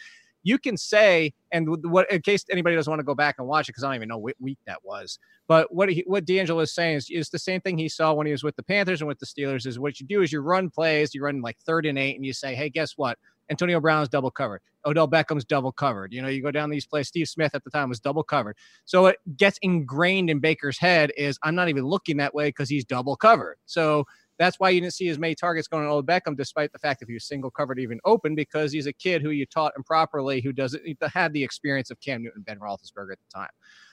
You 0.47 0.59
can 0.59 0.77
say, 0.77 1.33
and 1.53 1.67
what 1.85 2.11
in 2.13 2.21
case 2.21 2.45
anybody 2.51 2.77
doesn't 2.77 2.91
want 2.91 3.01
to 3.01 3.05
go 3.05 3.15
back 3.15 3.37
and 3.39 3.49
watch 3.49 3.67
it 3.67 3.73
because 3.73 3.83
I 3.83 3.89
don't 3.89 3.97
even 3.97 4.09
know 4.09 4.19
what 4.19 4.35
week 4.39 4.59
that 4.67 4.85
was. 4.85 5.19
But 5.49 5.75
what 5.75 5.89
he, 5.89 6.05
what 6.07 6.27
DeAngelo 6.27 6.63
is 6.63 6.75
saying 6.75 6.97
is, 6.97 7.09
is 7.11 7.31
the 7.31 7.39
same 7.39 7.63
thing 7.63 7.79
he 7.79 7.89
saw 7.89 8.13
when 8.13 8.27
he 8.27 8.33
was 8.33 8.45
with 8.45 8.55
the 8.57 8.63
Panthers 8.63 9.01
and 9.01 9.09
with 9.09 9.19
the 9.19 9.27
Steelers. 9.27 9.67
Is 9.67 9.79
what 9.79 10.01
you 10.01 10.07
do 10.07 10.21
is 10.21 10.33
you 10.33 10.41
run 10.41 10.69
plays, 10.69 11.15
you 11.15 11.23
run 11.23 11.41
like 11.41 11.57
third 11.65 11.87
and 11.87 11.99
eight, 11.99 12.17
and 12.17 12.27
you 12.27 12.35
say, 12.35 12.55
hey, 12.55 12.69
guess 12.69 12.93
what? 12.97 13.19
Antonio 13.51 13.81
Brown's 13.81 14.09
double 14.09 14.31
covered. 14.31 14.61
Odell 14.87 15.09
Beckham's 15.09 15.45
double 15.45 15.73
covered. 15.73 16.13
You 16.13 16.23
know, 16.23 16.29
you 16.29 16.43
go 16.43 16.51
down 16.51 16.71
these 16.71 16.87
plays. 16.87 17.09
Steve 17.09 17.29
Smith 17.29 17.55
at 17.55 17.65
the 17.65 17.71
time 17.71 17.89
was 17.89 18.01
double 18.01 18.23
covered. 18.23 18.57
So 18.85 19.07
it 19.07 19.17
gets 19.37 19.59
ingrained 19.63 20.31
in 20.31 20.41
Baker's 20.41 20.79
head 20.79 21.13
is 21.17 21.39
I'm 21.43 21.55
not 21.55 21.69
even 21.69 21.85
looking 21.85 22.17
that 22.19 22.35
way 22.35 22.49
because 22.49 22.69
he's 22.69 22.85
double 22.85 23.17
covered. 23.17 23.57
So 23.67 24.05
that's 24.39 24.59
why 24.59 24.71
you 24.71 24.81
didn't 24.81 24.95
see 24.95 25.09
as 25.09 25.19
many 25.19 25.35
targets 25.35 25.69
going 25.69 25.85
to 25.85 25.91
Odell 25.91 26.03
Beckham, 26.03 26.37
despite 26.37 26.73
the 26.73 26.79
fact 26.79 27.01
that 27.01 27.09
he 27.09 27.15
was 27.15 27.25
single 27.25 27.51
covered 27.51 27.79
even 27.79 28.01
open, 28.05 28.35
because 28.35 28.73
he's 28.73 28.87
a 28.87 28.93
kid 28.93 29.23
who 29.23 29.31
you 29.31 29.47
taught 29.47 29.73
improperly, 29.77 30.41
who 30.41 30.53
doesn't 30.53 30.83
had 31.13 31.33
the 31.33 31.43
experience 31.43 31.91
of 31.91 32.01
Cam 32.01 32.23
Newton, 32.23 32.43
Ben 32.43 32.59
Roethlisberger 32.59 33.13
at 33.13 33.19
the 33.19 33.33
time. 33.33 33.51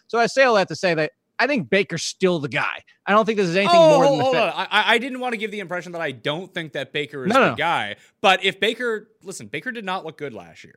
So 0.08 0.18
I 0.20 0.26
say 0.26 0.44
all 0.44 0.56
that 0.56 0.68
to 0.70 0.76
say 0.76 0.94
that 0.96 1.12
I 1.42 1.48
think 1.48 1.72
Baker's 1.72 2.04
still 2.04 2.38
the 2.38 2.48
guy. 2.48 2.84
I 3.04 3.14
don't 3.14 3.26
think 3.26 3.38
this 3.38 3.50
is 3.50 3.56
anything 3.56 3.76
oh, 3.76 3.98
more 3.98 4.06
than 4.08 4.18
the 4.20 4.24
hold 4.24 4.36
fit. 4.36 4.44
on. 4.44 4.52
I, 4.70 4.94
I 4.94 4.98
didn't 5.00 5.20
want 5.20 5.34
to 5.34 5.38
give 5.38 5.50
the 5.50 5.60
impression 5.60 5.94
that 5.94 6.02
I 6.02 6.12
don't 6.12 6.54
think 6.54 6.74
that 6.74 6.94
Baker 6.94 7.26
is 7.26 7.34
No, 7.34 7.40
the 7.42 7.50
no. 7.50 7.56
guy. 7.56 7.96
But 8.22 8.46
if 8.46 8.60
Baker, 8.60 9.10
listen, 9.24 9.48
Baker 9.48 9.72
did 9.72 9.84
not 9.84 10.06
look 10.06 10.20
good 10.20 10.36
last 10.36 10.64
year. 10.64 10.76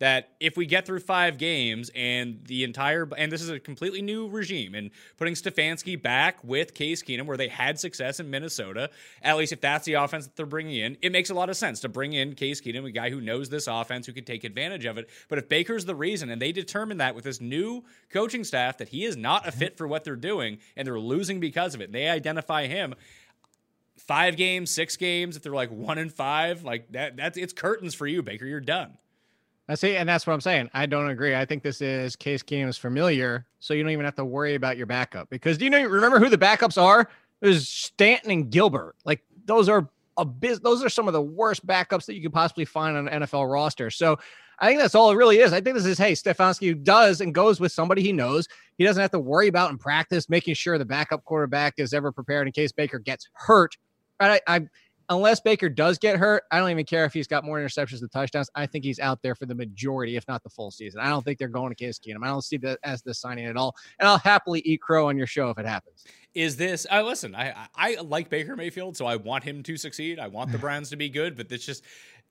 That 0.00 0.30
if 0.40 0.56
we 0.56 0.66
get 0.66 0.86
through 0.86 1.00
five 1.00 1.36
games 1.36 1.90
and 1.94 2.40
the 2.46 2.64
entire, 2.64 3.08
and 3.16 3.30
this 3.30 3.42
is 3.42 3.50
a 3.50 3.60
completely 3.60 4.00
new 4.00 4.28
regime, 4.28 4.74
and 4.74 4.90
putting 5.18 5.34
Stefanski 5.34 6.00
back 6.00 6.42
with 6.42 6.72
Case 6.74 7.02
Keenum, 7.02 7.26
where 7.26 7.36
they 7.36 7.48
had 7.48 7.78
success 7.78 8.18
in 8.18 8.30
Minnesota, 8.30 8.90
at 9.22 9.36
least 9.36 9.52
if 9.52 9.60
that's 9.60 9.84
the 9.84 9.94
offense 9.94 10.24
that 10.24 10.36
they're 10.36 10.46
bringing 10.46 10.76
in, 10.76 10.96
it 11.02 11.12
makes 11.12 11.28
a 11.28 11.34
lot 11.34 11.50
of 11.50 11.56
sense 11.56 11.80
to 11.80 11.88
bring 11.88 12.14
in 12.14 12.34
Case 12.34 12.62
Keenum, 12.62 12.86
a 12.86 12.90
guy 12.90 13.10
who 13.10 13.20
knows 13.20 13.50
this 13.50 13.66
offense, 13.66 14.06
who 14.06 14.14
can 14.14 14.24
take 14.24 14.42
advantage 14.42 14.86
of 14.86 14.96
it. 14.96 15.08
But 15.28 15.38
if 15.38 15.50
Baker's 15.50 15.84
the 15.84 15.94
reason, 15.94 16.30
and 16.30 16.40
they 16.40 16.50
determine 16.50 16.96
that 16.96 17.14
with 17.14 17.24
this 17.24 17.40
new 17.40 17.84
coaching 18.10 18.42
staff 18.42 18.78
that 18.78 18.88
he 18.88 19.04
is 19.04 19.18
not 19.18 19.46
a 19.46 19.52
fit 19.52 19.76
for 19.76 19.86
what 19.86 20.04
they're 20.04 20.16
doing, 20.16 20.58
and 20.76 20.86
they're 20.88 20.98
losing 20.98 21.40
because 21.40 21.74
of 21.74 21.82
it, 21.82 21.92
they 21.92 22.08
identify 22.08 22.66
him 22.66 22.94
five 23.98 24.36
games, 24.36 24.70
six 24.70 24.96
games, 24.96 25.36
if 25.36 25.42
they're 25.42 25.52
like 25.52 25.70
one 25.70 25.98
and 25.98 26.10
five, 26.10 26.64
like 26.64 26.90
that, 26.92 27.18
that's 27.18 27.36
it's 27.36 27.52
curtains 27.52 27.94
for 27.94 28.06
you, 28.06 28.22
Baker. 28.22 28.46
You're 28.46 28.60
done. 28.60 28.96
I 29.70 29.76
see, 29.76 29.94
and 29.94 30.08
that's 30.08 30.26
what 30.26 30.32
I'm 30.32 30.40
saying. 30.40 30.68
I 30.74 30.86
don't 30.86 31.10
agree. 31.10 31.36
I 31.36 31.44
think 31.44 31.62
this 31.62 31.80
is 31.80 32.16
Case 32.16 32.42
Keenum's 32.42 32.76
familiar, 32.76 33.46
so 33.60 33.72
you 33.72 33.84
don't 33.84 33.92
even 33.92 34.04
have 34.04 34.16
to 34.16 34.24
worry 34.24 34.56
about 34.56 34.76
your 34.76 34.86
backup. 34.86 35.30
Because 35.30 35.58
do 35.58 35.64
you 35.64 35.70
know? 35.70 35.80
Remember 35.84 36.18
who 36.18 36.28
the 36.28 36.36
backups 36.36 36.76
are? 36.76 37.08
There's 37.38 37.68
Stanton 37.68 38.32
and 38.32 38.50
Gilbert. 38.50 38.96
Like 39.04 39.22
those 39.44 39.68
are 39.68 39.88
a 40.16 40.24
biz. 40.24 40.58
Those 40.58 40.84
are 40.84 40.88
some 40.88 41.06
of 41.06 41.12
the 41.12 41.22
worst 41.22 41.64
backups 41.64 42.06
that 42.06 42.16
you 42.16 42.22
could 42.22 42.32
possibly 42.32 42.64
find 42.64 42.96
on 42.96 43.06
an 43.06 43.22
NFL 43.22 43.48
roster. 43.50 43.92
So 43.92 44.18
I 44.58 44.66
think 44.66 44.80
that's 44.80 44.96
all 44.96 45.12
it 45.12 45.16
really 45.16 45.38
is. 45.38 45.52
I 45.52 45.60
think 45.60 45.76
this 45.76 45.86
is 45.86 45.98
hey, 45.98 46.12
Stefanski 46.14 46.82
does 46.82 47.20
and 47.20 47.32
goes 47.32 47.60
with 47.60 47.70
somebody 47.70 48.02
he 48.02 48.12
knows. 48.12 48.48
He 48.76 48.84
doesn't 48.84 49.00
have 49.00 49.12
to 49.12 49.20
worry 49.20 49.46
about 49.46 49.70
in 49.70 49.78
practice, 49.78 50.28
making 50.28 50.54
sure 50.54 50.78
the 50.78 50.84
backup 50.84 51.24
quarterback 51.24 51.74
is 51.76 51.94
ever 51.94 52.10
prepared 52.10 52.48
in 52.48 52.52
case 52.52 52.72
Baker 52.72 52.98
gets 52.98 53.28
hurt. 53.34 53.76
I, 54.18 54.40
I 54.48 54.66
unless 55.10 55.40
Baker 55.40 55.68
does 55.68 55.98
get 55.98 56.16
hurt, 56.16 56.44
I 56.50 56.58
don't 56.58 56.70
even 56.70 56.86
care 56.86 57.04
if 57.04 57.12
he's 57.12 57.26
got 57.26 57.44
more 57.44 57.58
interceptions 57.58 58.00
than 58.00 58.08
touchdowns. 58.08 58.48
I 58.54 58.64
think 58.64 58.84
he's 58.84 59.00
out 59.00 59.20
there 59.22 59.34
for 59.34 59.44
the 59.44 59.54
majority, 59.54 60.16
if 60.16 60.26
not 60.28 60.42
the 60.42 60.48
full 60.48 60.70
season. 60.70 61.00
I 61.00 61.08
don't 61.08 61.24
think 61.24 61.38
they're 61.38 61.48
going 61.48 61.70
to 61.70 61.74
Case 61.74 61.98
Keenum. 61.98 62.22
I 62.22 62.28
don't 62.28 62.44
see 62.44 62.56
that 62.58 62.78
as 62.84 63.02
the 63.02 63.12
signing 63.12 63.46
at 63.46 63.56
all. 63.56 63.74
And 63.98 64.08
I'll 64.08 64.18
happily 64.18 64.60
eat 64.64 64.80
crow 64.80 65.08
on 65.08 65.18
your 65.18 65.26
show 65.26 65.50
if 65.50 65.58
it 65.58 65.66
happens. 65.66 66.04
Is 66.32 66.56
this? 66.56 66.86
Uh, 66.90 67.02
listen, 67.02 67.34
I, 67.34 67.50
I 67.50 67.96
I 67.96 68.00
like 68.02 68.30
Baker 68.30 68.54
Mayfield, 68.54 68.96
so 68.96 69.04
I 69.04 69.16
want 69.16 69.42
him 69.42 69.64
to 69.64 69.76
succeed. 69.76 70.20
I 70.20 70.28
want 70.28 70.52
the 70.52 70.58
Browns 70.66 70.88
to 70.90 70.96
be 70.96 71.08
good, 71.08 71.36
but 71.36 71.48
this 71.48 71.66
just 71.66 71.82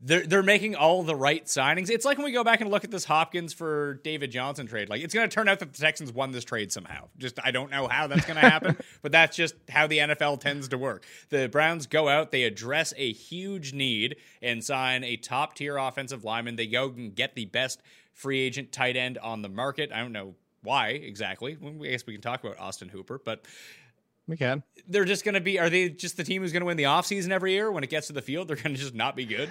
they're 0.02 0.26
they're 0.26 0.44
making 0.44 0.76
all 0.76 1.04
the 1.04 1.16
right 1.16 1.44
signings. 1.46 1.90
It's 1.90 2.06
like 2.06 2.18
when 2.18 2.26
we 2.26 2.32
go 2.32 2.44
back 2.44 2.62
and 2.62 2.72
look 2.72 2.84
at 2.86 2.92
this 2.92 3.04
Hopkins 3.04 3.52
for 3.52 3.96
David 4.04 4.32
Johnson 4.32 4.66
trade. 4.66 4.88
Like 4.90 5.02
it's 5.02 5.14
going 5.14 5.28
to 5.30 5.34
turn 5.34 5.50
out 5.50 5.60
that 5.60 5.74
the 5.74 5.78
Texans 5.80 6.14
won 6.14 6.32
this 6.32 6.46
trade 6.46 6.72
somehow. 6.72 7.10
Just 7.18 7.38
I 7.44 7.52
don't 7.52 7.70
know 7.70 7.88
how 7.90 8.08
that's 8.08 8.26
going 8.26 8.40
to 8.42 8.50
happen, 8.50 8.78
but 9.02 9.12
that's 9.12 9.36
just 9.36 9.56
how 9.68 9.88
the 9.88 9.98
NFL 9.98 10.40
tends 10.40 10.70
to 10.70 10.78
work. 10.78 11.06
The 11.30 11.50
Browns 11.50 11.86
go 11.86 12.08
out, 12.08 12.32
they 12.32 12.44
address 12.44 12.94
a 12.96 13.12
huge 13.12 13.74
need 13.74 14.16
and 14.42 14.64
sign 14.64 15.04
a 15.04 15.18
top 15.18 15.56
tier 15.56 15.76
offensive 15.78 16.24
lineman. 16.24 16.56
They 16.56 16.68
go 16.68 16.90
and 16.90 17.14
get 17.14 17.36
the 17.36 17.46
best 17.46 17.82
free 18.14 18.40
agent 18.40 18.72
tight 18.72 18.96
end 18.96 19.18
on 19.18 19.42
the 19.42 19.50
market. 19.50 19.92
I 19.94 20.00
don't 20.00 20.14
know 20.14 20.36
why 20.64 20.90
exactly. 20.90 21.58
I 21.62 21.88
guess 21.90 22.06
we 22.06 22.14
can 22.14 22.22
talk 22.22 22.44
about 22.44 22.58
Austin 22.60 22.88
Hooper, 22.90 23.20
but 23.24 23.46
We 24.28 24.38
can. 24.38 24.64
they're 24.88 25.06
just 25.06 25.26
going 25.26 25.36
to 25.36 25.42
be 25.42 25.60
are 25.60 25.70
they 25.70 25.90
just 25.90 26.16
the 26.18 26.24
team 26.24 26.42
who's 26.42 26.52
going 26.54 26.62
to 26.62 26.66
win 26.68 26.78
the 26.78 26.84
offseason 26.84 27.32
every 27.32 27.52
year 27.54 27.72
when 27.72 27.84
it 27.84 27.90
gets 27.90 28.08
to 28.08 28.14
the 28.14 28.22
field 28.22 28.48
they're 28.48 28.58
going 28.58 28.76
to 28.76 28.80
just 28.82 28.94
not 28.94 29.16
be 29.16 29.26
good 29.26 29.50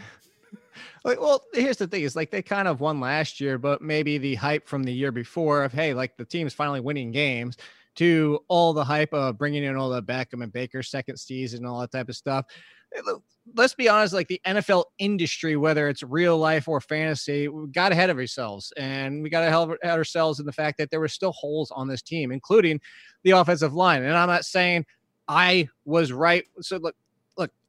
Like, 1.04 1.20
well, 1.20 1.44
here's 1.52 1.76
the 1.76 1.86
thing: 1.86 2.02
is 2.02 2.16
like 2.16 2.30
they 2.30 2.42
kind 2.42 2.68
of 2.68 2.80
won 2.80 3.00
last 3.00 3.40
year, 3.40 3.58
but 3.58 3.82
maybe 3.82 4.18
the 4.18 4.34
hype 4.34 4.68
from 4.68 4.82
the 4.82 4.92
year 4.92 5.12
before 5.12 5.64
of 5.64 5.72
hey, 5.72 5.94
like 5.94 6.16
the 6.16 6.24
team's 6.24 6.54
finally 6.54 6.80
winning 6.80 7.12
games, 7.12 7.56
to 7.98 8.38
all 8.46 8.72
the 8.72 8.84
hype 8.84 9.12
of 9.12 9.36
bringing 9.38 9.64
in 9.64 9.74
all 9.74 9.90
the 9.90 10.02
Beckham 10.02 10.42
and 10.42 10.52
Baker 10.52 10.84
second 10.84 11.16
season 11.16 11.58
and 11.58 11.66
all 11.66 11.80
that 11.80 11.90
type 11.90 12.08
of 12.08 12.14
stuff. 12.14 12.46
Let's 13.54 13.74
be 13.74 13.88
honest, 13.88 14.14
like 14.14 14.28
the 14.28 14.40
NFL 14.46 14.84
industry, 14.98 15.56
whether 15.56 15.88
it's 15.88 16.02
real 16.04 16.38
life 16.38 16.68
or 16.68 16.80
fantasy, 16.80 17.48
we 17.48 17.66
got 17.68 17.90
ahead 17.90 18.08
of 18.08 18.16
ourselves, 18.16 18.72
and 18.76 19.22
we 19.22 19.30
got 19.30 19.42
ahead 19.42 19.76
of 19.82 19.98
ourselves 19.98 20.38
in 20.38 20.46
the 20.46 20.52
fact 20.52 20.78
that 20.78 20.90
there 20.90 21.00
were 21.00 21.08
still 21.08 21.32
holes 21.32 21.70
on 21.72 21.88
this 21.88 22.00
team, 22.00 22.30
including 22.30 22.80
the 23.24 23.32
offensive 23.32 23.74
line. 23.74 24.04
And 24.04 24.16
I'm 24.16 24.28
not 24.28 24.44
saying 24.44 24.86
I 25.26 25.68
was 25.84 26.12
right. 26.12 26.44
So 26.60 26.76
look, 26.76 26.94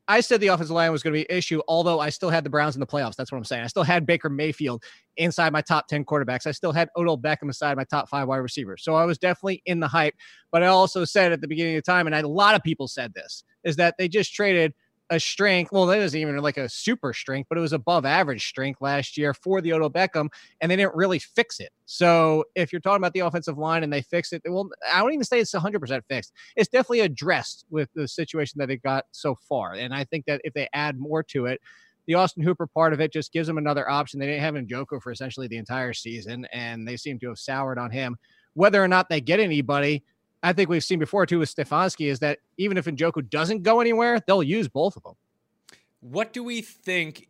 I 0.10 0.22
said 0.22 0.42
the 0.42 0.48
offensive 0.48 0.74
line 0.74 0.92
was 0.92 1.04
going 1.04 1.14
to 1.14 1.20
be 1.20 1.30
an 1.30 1.38
issue, 1.38 1.62
although 1.68 2.00
I 2.00 2.10
still 2.10 2.32
had 2.32 2.44
the 2.44 2.50
Browns 2.50 2.76
in 2.76 2.80
the 2.80 2.88
playoffs. 2.88 3.16
That's 3.16 3.32
what 3.32 3.38
I'm 3.38 3.44
saying. 3.44 3.64
I 3.64 3.68
still 3.68 3.84
had 3.84 4.08
Baker 4.08 4.28
Mayfield 4.28 4.84
inside 5.18 5.54
my 5.54 5.62
top 5.62 5.88
10 5.88 6.04
quarterbacks. 6.04 6.48
I 6.48 6.52
still 6.52 6.72
had 6.72 6.90
Odell 6.98 7.16
Beckham 7.16 7.44
inside 7.44 7.78
my 7.78 7.84
top 7.84 8.10
five 8.10 8.28
wide 8.28 8.38
receivers. 8.38 8.84
So 8.84 8.96
I 8.96 9.06
was 9.06 9.20
definitely 9.20 9.62
in 9.68 9.80
the 9.80 9.88
hype. 9.88 10.16
But 10.52 10.64
I 10.64 10.68
also 10.68 11.06
said 11.06 11.32
at 11.32 11.42
the 11.42 11.48
beginning 11.48 11.76
of 11.78 11.84
the 11.84 11.92
time, 11.92 12.08
and 12.08 12.16
I, 12.16 12.20
a 12.22 12.28
lot 12.28 12.56
of 12.56 12.64
people 12.64 12.88
said 12.88 13.14
this, 13.14 13.44
is 13.64 13.76
that 13.76 13.94
they 14.00 14.08
just 14.08 14.34
traded 14.34 14.74
a 15.10 15.20
strength. 15.20 15.72
Well, 15.72 15.86
that 15.88 15.98
wasn't 15.98 16.22
even 16.22 16.38
like 16.38 16.58
a 16.58 16.70
super 16.70 17.14
strength, 17.14 17.48
but 17.50 17.58
it 17.58 17.62
was 17.62 17.74
above 17.74 18.06
average 18.06 18.48
strength 18.48 18.82
last 18.82 19.18
year 19.18 19.34
for 19.34 19.62
the 19.62 19.74
Odell 19.74 19.90
Beckham, 19.90 20.30
and 20.62 20.72
they 20.72 20.76
didn't 20.76 20.96
really 20.96 21.20
fix 21.20 21.60
it. 21.60 21.72
So 21.86 22.46
if 22.56 22.72
you're 22.72 22.82
talking 22.82 23.02
about 23.02 23.14
the 23.14 23.22
offensive 23.22 23.58
line 23.58 23.84
and 23.84 23.92
they 23.92 24.02
fix 24.02 24.34
it, 24.34 24.42
well, 24.46 24.70
I 24.92 25.00
don't 25.00 25.14
even 25.14 25.24
say 25.24 25.40
it's 25.40 25.54
100% 25.54 26.02
fixed. 26.08 26.34
It's 26.56 26.70
definitely 26.70 27.02
addressed 27.02 27.66
with 27.70 27.90
the 27.96 28.08
situation 28.08 28.60
that 28.60 28.68
they 28.68 28.78
got 28.78 29.06
so 29.12 29.36
far. 29.48 29.74
And 29.74 29.94
I 29.94 30.04
think 30.04 30.26
that 30.26 30.42
if 30.44 30.54
they 30.54 30.70
add 30.74 31.00
more 31.00 31.24
to 31.24 31.48
it, 31.48 31.60
the 32.06 32.16
Austin 32.16 32.44
Hooper 32.44 32.68
part 32.68 32.94
of 32.94 33.00
it 33.00 33.14
just 33.14 33.32
gives 33.32 33.48
them 33.48 33.58
another 33.60 33.88
option. 33.90 34.20
They 34.20 34.26
didn't 34.26 34.42
have 34.42 34.56
Njoku 34.56 35.02
for 35.02 35.12
essentially 35.12 35.48
the 35.48 35.58
entire 35.58 35.94
season, 35.94 36.46
and 36.52 36.88
they 36.88 36.98
seem 36.98 37.20
to 37.20 37.28
have 37.30 37.38
soured 37.38 37.78
on 37.78 37.92
him. 37.92 38.18
Whether 38.54 38.84
or 38.84 38.88
not 38.88 39.10
they 39.10 39.22
get 39.22 39.40
anybody, 39.40 40.04
I 40.42 40.54
think 40.54 40.70
we've 40.70 40.84
seen 40.84 41.00
before 41.00 41.26
too 41.26 41.40
with 41.40 41.54
Stefanski 41.54 42.08
is 42.10 42.20
that 42.20 42.40
even 42.58 42.78
if 42.78 42.86
Njoku 42.86 43.30
doesn't 43.30 43.64
go 43.64 43.82
anywhere, 43.82 44.20
they'll 44.26 44.44
use 44.44 44.68
both 44.68 44.96
of 44.96 45.04
them. 45.04 45.16
what 46.00 46.32
do 46.34 46.44
we 46.44 46.62
think 46.62 47.28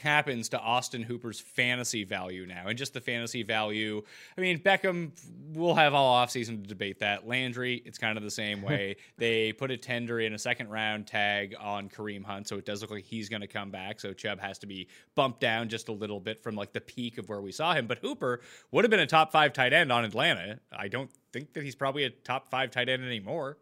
happens 0.00 0.48
to 0.48 0.58
Austin 0.58 1.02
Hooper's 1.02 1.40
fantasy 1.40 2.04
value 2.04 2.46
now 2.46 2.68
and 2.68 2.78
just 2.78 2.94
the 2.94 3.00
fantasy 3.00 3.42
value? 3.42 4.02
I 4.36 4.40
mean 4.40 4.58
Beckham 4.60 5.10
will 5.52 5.74
have 5.74 5.94
all 5.94 6.24
offseason 6.24 6.62
to 6.62 6.68
debate 6.68 7.00
that. 7.00 7.26
Landry 7.28 7.82
it's 7.84 7.98
kind 7.98 8.16
of 8.16 8.24
the 8.24 8.30
same 8.30 8.62
way. 8.70 8.96
They 9.18 9.52
put 9.52 9.70
a 9.70 9.76
tender 9.76 10.20
in 10.20 10.32
a 10.32 10.38
second 10.38 10.70
round 10.70 11.06
tag 11.06 11.54
on 11.60 11.88
Kareem 11.88 12.24
Hunt 12.24 12.48
so 12.48 12.56
it 12.56 12.64
does 12.64 12.80
look 12.80 12.90
like 12.90 13.04
he's 13.04 13.28
going 13.28 13.42
to 13.42 13.48
come 13.48 13.70
back 13.70 14.00
so 14.00 14.12
Chubb 14.12 14.40
has 14.40 14.58
to 14.60 14.66
be 14.66 14.88
bumped 15.14 15.40
down 15.40 15.68
just 15.68 15.88
a 15.88 15.92
little 15.92 16.20
bit 16.20 16.42
from 16.42 16.54
like 16.54 16.72
the 16.72 16.80
peak 16.80 17.18
of 17.18 17.28
where 17.28 17.40
we 17.40 17.52
saw 17.52 17.74
him. 17.74 17.86
But 17.86 17.98
Hooper 17.98 18.40
would 18.70 18.84
have 18.84 18.90
been 18.90 19.00
a 19.00 19.06
top 19.06 19.30
5 19.32 19.52
tight 19.52 19.72
end 19.72 19.92
on 19.92 20.04
Atlanta. 20.04 20.60
I 20.72 20.88
don't 20.88 21.10
think 21.32 21.52
that 21.54 21.62
he's 21.64 21.74
probably 21.74 22.04
a 22.04 22.10
top 22.10 22.50
5 22.50 22.70
tight 22.70 22.88
end 22.88 23.04
anymore 23.04 23.58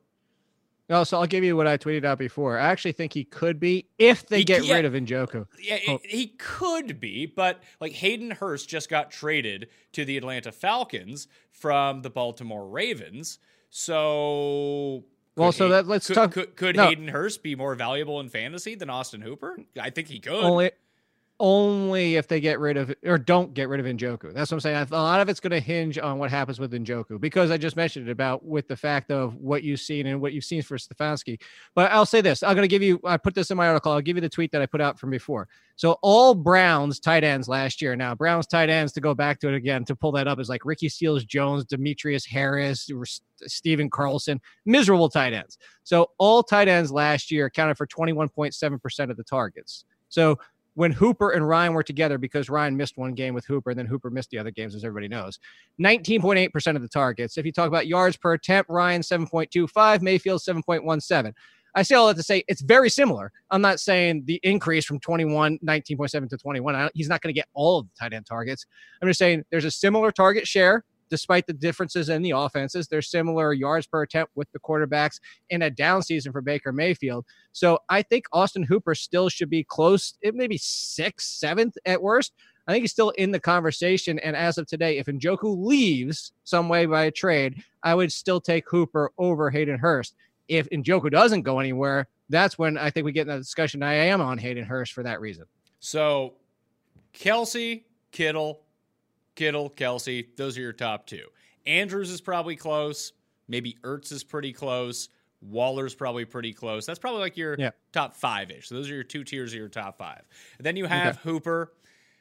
No, 0.89 1.05
so 1.05 1.19
I'll 1.21 1.27
give 1.27 1.45
you 1.45 1.55
what 1.55 1.67
I 1.67 1.77
tweeted 1.77 2.05
out 2.07 2.19
before. 2.19 2.59
I 2.59 2.69
actually 2.69 2.93
think 2.93 3.13
he 3.13 3.23
could 3.25 3.61
be 3.61 3.87
if 3.99 4.27
they 4.27 4.39
He- 4.39 4.45
get 4.45 4.65
yeah. 4.65 4.77
rid 4.77 4.85
of 4.87 4.95
Njoku. 4.95 5.47
Yeah, 5.61 5.79
Oh. 5.89 5.99
he 6.03 6.29
could 6.39 6.99
be, 6.99 7.27
but 7.27 7.63
like 7.79 7.93
Hayden 7.93 8.31
Hurst 8.31 8.71
just 8.71 8.89
got 8.89 9.11
traded 9.11 9.69
to 9.93 10.07
the 10.07 10.17
Atlanta 10.17 10.51
Falcons 10.51 11.29
from 11.51 12.01
the 12.01 12.09
Baltimore 12.09 12.67
Ravens. 12.67 13.39
So, 13.71 15.05
Well, 15.37 15.53
so 15.53 15.67
Hay- 15.67 15.71
that- 15.73 15.87
let's 15.87 16.07
could, 16.07 16.15
talk- 16.15 16.33
Could, 16.33 16.57
could 16.57 16.77
no. 16.77 16.87
Hayden 16.89 17.09
Hurst 17.09 17.43
be 17.43 17.55
more 17.55 17.75
valuable 17.75 18.19
in 18.21 18.29
fantasy 18.29 18.75
than 18.75 18.89
Austin 18.91 19.21
Hooper? 19.21 19.59
I 19.79 19.91
think 19.91 20.09
he 20.09 20.19
could. 20.21 20.33
Only 20.43 20.71
only 21.41 22.17
if 22.17 22.27
they 22.27 22.41
get 22.41 22.59
rid 22.59 22.77
of 22.77 22.93
or 23.05 23.17
don't 23.17 23.55
get 23.55 23.69
rid 23.69 23.81
of 23.81 23.87
Njoku. 23.87 24.35
That's 24.35 24.51
what 24.51 24.57
I'm 24.57 24.61
saying. 24.61 24.89
A 24.91 24.97
lot 24.97 25.21
of 25.21 25.29
it's 25.29 25.41
going 25.41 25.53
to 25.53 25.61
hinge 25.61 25.99
on 25.99 26.19
what 26.19 26.31
happens 26.31 26.59
with 26.59 26.73
Njoku 26.73 27.21
because 27.21 27.51
I 27.51 27.57
just 27.57 27.77
mentioned 27.77 28.09
it 28.09 28.11
about 28.11 28.45
with 28.45 28.67
the 28.67 28.77
fact 28.77 29.11
of 29.11 29.37
what 29.37 29.63
you've 29.63 29.81
seen 29.81 30.07
and 30.07 30.21
what 30.21 30.33
you've 30.33 30.45
seen 30.45 30.63
for 30.63 30.77
Stefanski. 30.77 31.41
But 31.75 31.93
I'll 31.93 32.07
say 32.07 32.21
this: 32.21 32.43
I'm 32.43 32.55
going 32.55 32.65
to 32.65 32.69
give 32.69 32.83
you. 32.83 33.01
I 33.05 33.17
put 33.17 33.35
this 33.35 33.51
in 33.51 33.57
my 33.57 33.69
article. 33.69 33.93
I'll 33.93 34.01
give 34.01 34.17
you 34.17 34.21
the 34.21 34.29
tweet 34.29 34.51
that 34.53 34.63
I 34.63 34.67
put 34.67 34.81
out 34.81 34.99
from 34.99 35.11
before. 35.11 35.49
So 35.77 35.97
all 36.03 36.35
Browns 36.35 36.99
tight 36.99 37.23
ends 37.23 37.47
last 37.49 37.81
year. 37.81 37.95
Now 37.95 38.15
Browns 38.15 38.49
tight 38.49 38.69
ends 38.69 38.93
to 38.95 39.01
go 39.01 39.15
back 39.15 39.39
to 39.41 39.49
it 39.49 39.55
again 39.55 39.85
to 39.85 39.95
pull 39.95 40.11
that 40.13 40.27
up 40.27 40.41
is 40.41 40.49
like 40.49 40.65
Ricky 40.65 40.89
Seals 40.89 41.25
Jones, 41.25 41.65
Demetrius 41.65 42.27
Harris, 42.27 42.91
Stephen 43.47 43.89
Carlson, 43.89 44.41
miserable 44.67 45.09
tight 45.09 45.33
ends. 45.33 45.57
So 45.85 46.11
all 46.19 46.43
tight 46.43 46.67
ends 46.67 46.91
last 46.91 47.31
year 47.31 47.47
accounted 47.47 47.77
for 47.77 47.87
21.7 47.87 48.83
percent 48.83 49.13
of 49.13 49.17
the 49.17 49.23
targets. 49.23 49.85
So 50.09 50.39
when 50.79 50.93
Hooper 50.93 51.31
and 51.31 51.47
Ryan 51.47 51.75
were 51.75 51.83
together, 51.83 52.19
because 52.19 52.49
Ryan 52.49 52.77
missed 52.77 52.97
one 52.97 53.13
game 53.13 53.35
with 53.35 53.45
Hooper 53.45 53.71
and 53.71 53.79
then 53.79 53.87
Hooper 53.87 54.11
missed 54.11 54.31
the 54.31 54.39
other 54.39 54.53
games, 54.53 54.77
as 54.77 54.85
everybody 54.85 55.09
knows, 55.09 55.41
19.8% 55.83 56.77
of 56.77 56.83
the 56.83 56.89
targets. 56.89 57.37
If 57.37 57.45
you 57.45 57.51
talk 57.51 57.67
about 57.67 57.89
yards 57.89 58.17
per 58.17 58.35
attempt, 58.35 58.71
Ryan 58.71 59.03
7.25, 59.03 60.03
Mayfield 60.03 60.41
7.17. 60.41 61.33
I 61.75 61.83
say 61.83 61.97
all 61.97 62.07
that 62.07 62.15
to 62.15 62.23
say 62.23 62.45
it's 62.47 62.61
very 62.61 62.91
similar. 62.91 63.33
I'm 63.51 63.61
not 63.61 63.81
saying 63.81 64.23
the 64.27 64.39
increase 64.45 64.85
from 64.85 65.01
21, 65.01 65.59
19.7 65.67 66.29
to 66.31 66.39
21. 66.39 66.77
I, 66.77 66.89
he's 66.95 67.09
not 67.09 67.23
going 67.23 67.35
to 67.35 67.39
get 67.39 67.49
all 67.55 67.81
of 67.81 67.87
the 67.87 67.93
tight 67.99 68.13
end 68.13 68.27
targets. 68.27 68.65
I'm 69.03 69.09
just 69.09 69.19
saying 69.19 69.43
there's 69.51 69.65
a 69.65 69.73
similar 69.73 70.13
target 70.13 70.47
share 70.47 70.85
despite 71.11 71.47
the 71.47 71.53
differences 71.53 72.09
in 72.09 72.23
the 72.23 72.31
offenses. 72.31 72.89
They're 72.89 73.03
similar 73.03 73.53
yards 73.53 73.87
per 73.87 74.03
attempt 74.03 74.33
with 74.35 74.51
the 74.53 74.61
quarterbacks 74.61 75.21
in 75.51 75.63
a 75.63 75.71
down 75.71 76.03
season 76.03 76.33
for 76.33 76.41
Baker 76.41 76.73
Mayfield. 76.73 77.25
So 77.53 77.79
I 77.89 78.03
think 78.03 78.25
Austin 78.33 78.63
Hooper 78.63 78.95
still 78.95 79.29
should 79.29 79.51
be 79.51 79.65
close, 79.65 80.15
it 80.23 80.35
may 80.35 80.47
be 80.47 80.59
sixth, 80.59 81.29
seventh 81.29 81.77
at 81.85 82.03
worst. 82.03 82.33
I 82.67 82.73
think 82.73 82.83
he's 82.83 82.93
still 82.93 83.11
in 83.11 83.31
the 83.31 83.41
conversation. 83.41 84.19
And 84.19 84.37
as 84.37 84.59
of 84.59 84.67
today, 84.67 84.99
if 84.99 85.07
Njoku 85.07 85.57
leaves 85.65 86.33
some 86.45 86.69
way 86.69 86.85
by 86.85 87.05
a 87.05 87.11
trade, 87.11 87.63
I 87.83 87.95
would 87.95 88.13
still 88.13 88.43
take 88.43 88.69
Hooper 88.69 89.11
over 89.17 89.49
Hayden 89.49 89.79
Hurst. 89.79 90.15
If 90.49 90.69
Njoku 90.69 91.11
doesn't 91.11 91.43
go 91.43 91.61
anywhere, 91.61 92.09
that's 92.29 92.59
when 92.59 92.77
I 92.77 92.91
think 92.91 93.07
we 93.07 93.13
get 93.13 93.23
in 93.23 93.29
that 93.29 93.39
discussion. 93.39 93.83
I 93.83 93.95
am 93.95 94.21
on 94.21 94.37
Hayden 94.37 94.65
Hurst 94.65 94.93
for 94.93 95.03
that 95.03 95.19
reason. 95.19 95.47
So, 95.81 96.35
Kelce, 97.15 97.85
Kittle, 98.11 98.61
Kittle, 99.39 99.71
Kelce, 99.71 100.27
those 100.37 100.59
are 100.59 100.61
your 100.61 100.73
top 100.73 101.07
two. 101.07 101.25
Andrews 101.65 102.11
is 102.11 102.21
probably 102.21 102.57
close. 102.57 103.13
Maybe 103.47 103.77
Ertz 103.85 104.11
is 104.11 104.25
pretty 104.25 104.53
close. 104.53 105.09
Waller's 105.41 105.95
probably 105.95 106.25
pretty 106.25 106.53
close. 106.53 106.85
That's 106.85 106.99
probably 106.99 107.21
like 107.21 107.37
your 107.37 107.55
Yeah. 107.57 107.71
top 107.93 108.17
five 108.17 108.51
ish. 108.51 108.69
So 108.69 108.75
those 108.75 108.91
are 108.91 108.95
your 108.95 109.05
two 109.05 109.23
tiers 109.23 109.53
of 109.53 109.59
your 109.61 109.69
top 109.69 109.97
five. 109.97 110.23
And 110.59 110.67
then 110.67 110.75
you 110.77 110.87
have 110.87 111.17
Hooper. 111.19 111.73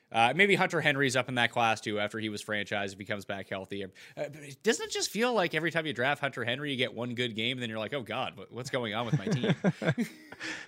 Uh, 0.10 0.32
maybe 0.36 0.56
Hunter 0.56 0.80
Henry's 0.80 1.16
up 1.18 1.28
in 1.28 1.36
that 1.36 1.52
class 1.52 1.82
too 1.82 2.00
after 2.00 2.20
he 2.20 2.30
was 2.30 2.42
franchised 2.44 2.94
if 2.94 3.00
he 3.00 3.04
comes 3.04 3.26
back 3.26 3.50
healthy. 3.50 3.84
Uh, 3.84 3.88
but 4.16 4.32
doesn't 4.64 4.86
it 4.86 4.92
just 4.92 5.10
feel 5.10 5.34
like 5.34 5.54
every 5.56 5.72
time 5.72 5.86
you 5.86 5.92
draft 5.94 6.22
Hunter 6.22 6.46
Henry, 6.46 6.72
you 6.72 6.78
get 6.78 6.94
one 6.94 7.14
good 7.16 7.36
game, 7.36 7.58
and 7.58 7.62
then 7.62 7.70
you're 7.70 7.80
like, 7.80 7.94
oh 7.94 8.04
God, 8.04 8.38
what, 8.38 8.50
what's 8.54 8.70
going 8.70 8.94
on 8.94 9.06
with 9.06 9.18
my 9.18 9.26
team? 9.26 9.54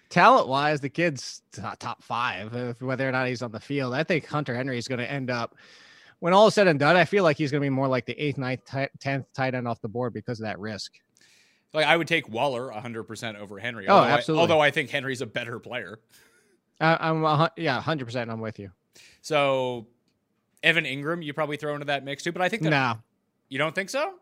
Talent 0.10 0.48
wise, 0.48 0.82
the 0.82 0.90
kid's 0.90 1.42
top 1.80 2.02
five, 2.04 2.76
whether 2.82 3.08
or 3.08 3.12
not 3.12 3.28
he's 3.28 3.42
on 3.42 3.52
the 3.52 3.60
field. 3.60 3.94
I 3.94 4.04
think 4.04 4.26
Hunter 4.26 4.56
Henry 4.56 4.78
is 4.78 4.88
going 4.88 5.00
to 5.00 5.10
end 5.10 5.30
up, 5.30 5.56
when 6.20 6.34
all 6.34 6.48
is 6.48 6.54
said 6.54 6.68
and 6.68 6.80
done, 6.80 6.96
I 6.96 7.06
feel 7.06 7.24
like 7.24 7.38
he's 7.38 7.52
going 7.52 7.62
to 7.62 7.66
be 7.66 7.70
more 7.70 7.88
like 7.88 8.06
the 8.06 8.14
eighth, 8.22 8.38
ninth, 8.38 8.62
ti- 8.66 8.88
tenth 9.00 9.26
tight 9.34 9.56
end 9.56 9.68
off 9.68 9.82
the 9.82 9.88
board 9.88 10.14
because 10.14 10.40
of 10.40 10.46
that 10.46 10.60
risk. 10.60 10.94
like 11.74 11.86
I 11.86 11.96
would 11.96 12.08
take 12.08 12.28
Waller 12.30 12.70
100% 12.72 13.36
over 13.40 13.58
Henry. 13.60 13.88
Oh, 13.88 13.94
although 13.96 14.08
I- 14.08 14.12
absolutely. 14.12 14.42
although 14.42 14.60
I 14.60 14.72
think 14.72 14.90
Henry's 14.90 15.22
a 15.22 15.26
better 15.26 15.60
player. 15.60 16.00
I, 16.82 16.98
I'm, 17.10 17.24
hun- 17.24 17.50
yeah, 17.58 17.82
100% 17.82 18.30
I'm 18.30 18.40
with 18.40 18.60
you. 18.60 18.72
So 19.22 19.88
Evan 20.64 20.86
Engram, 20.86 21.24
you 21.24 21.34
probably 21.34 21.58
throw 21.58 21.74
into 21.74 21.86
that 21.86 22.04
mix 22.04 22.24
too. 22.24 22.32
But 22.32 22.42
I 22.42 22.50
think 22.50 22.64
that 22.64 22.70
No. 22.70 23.00
you 23.50 23.58
don't 23.58 23.76
think 23.76 23.90
so. 23.90 24.14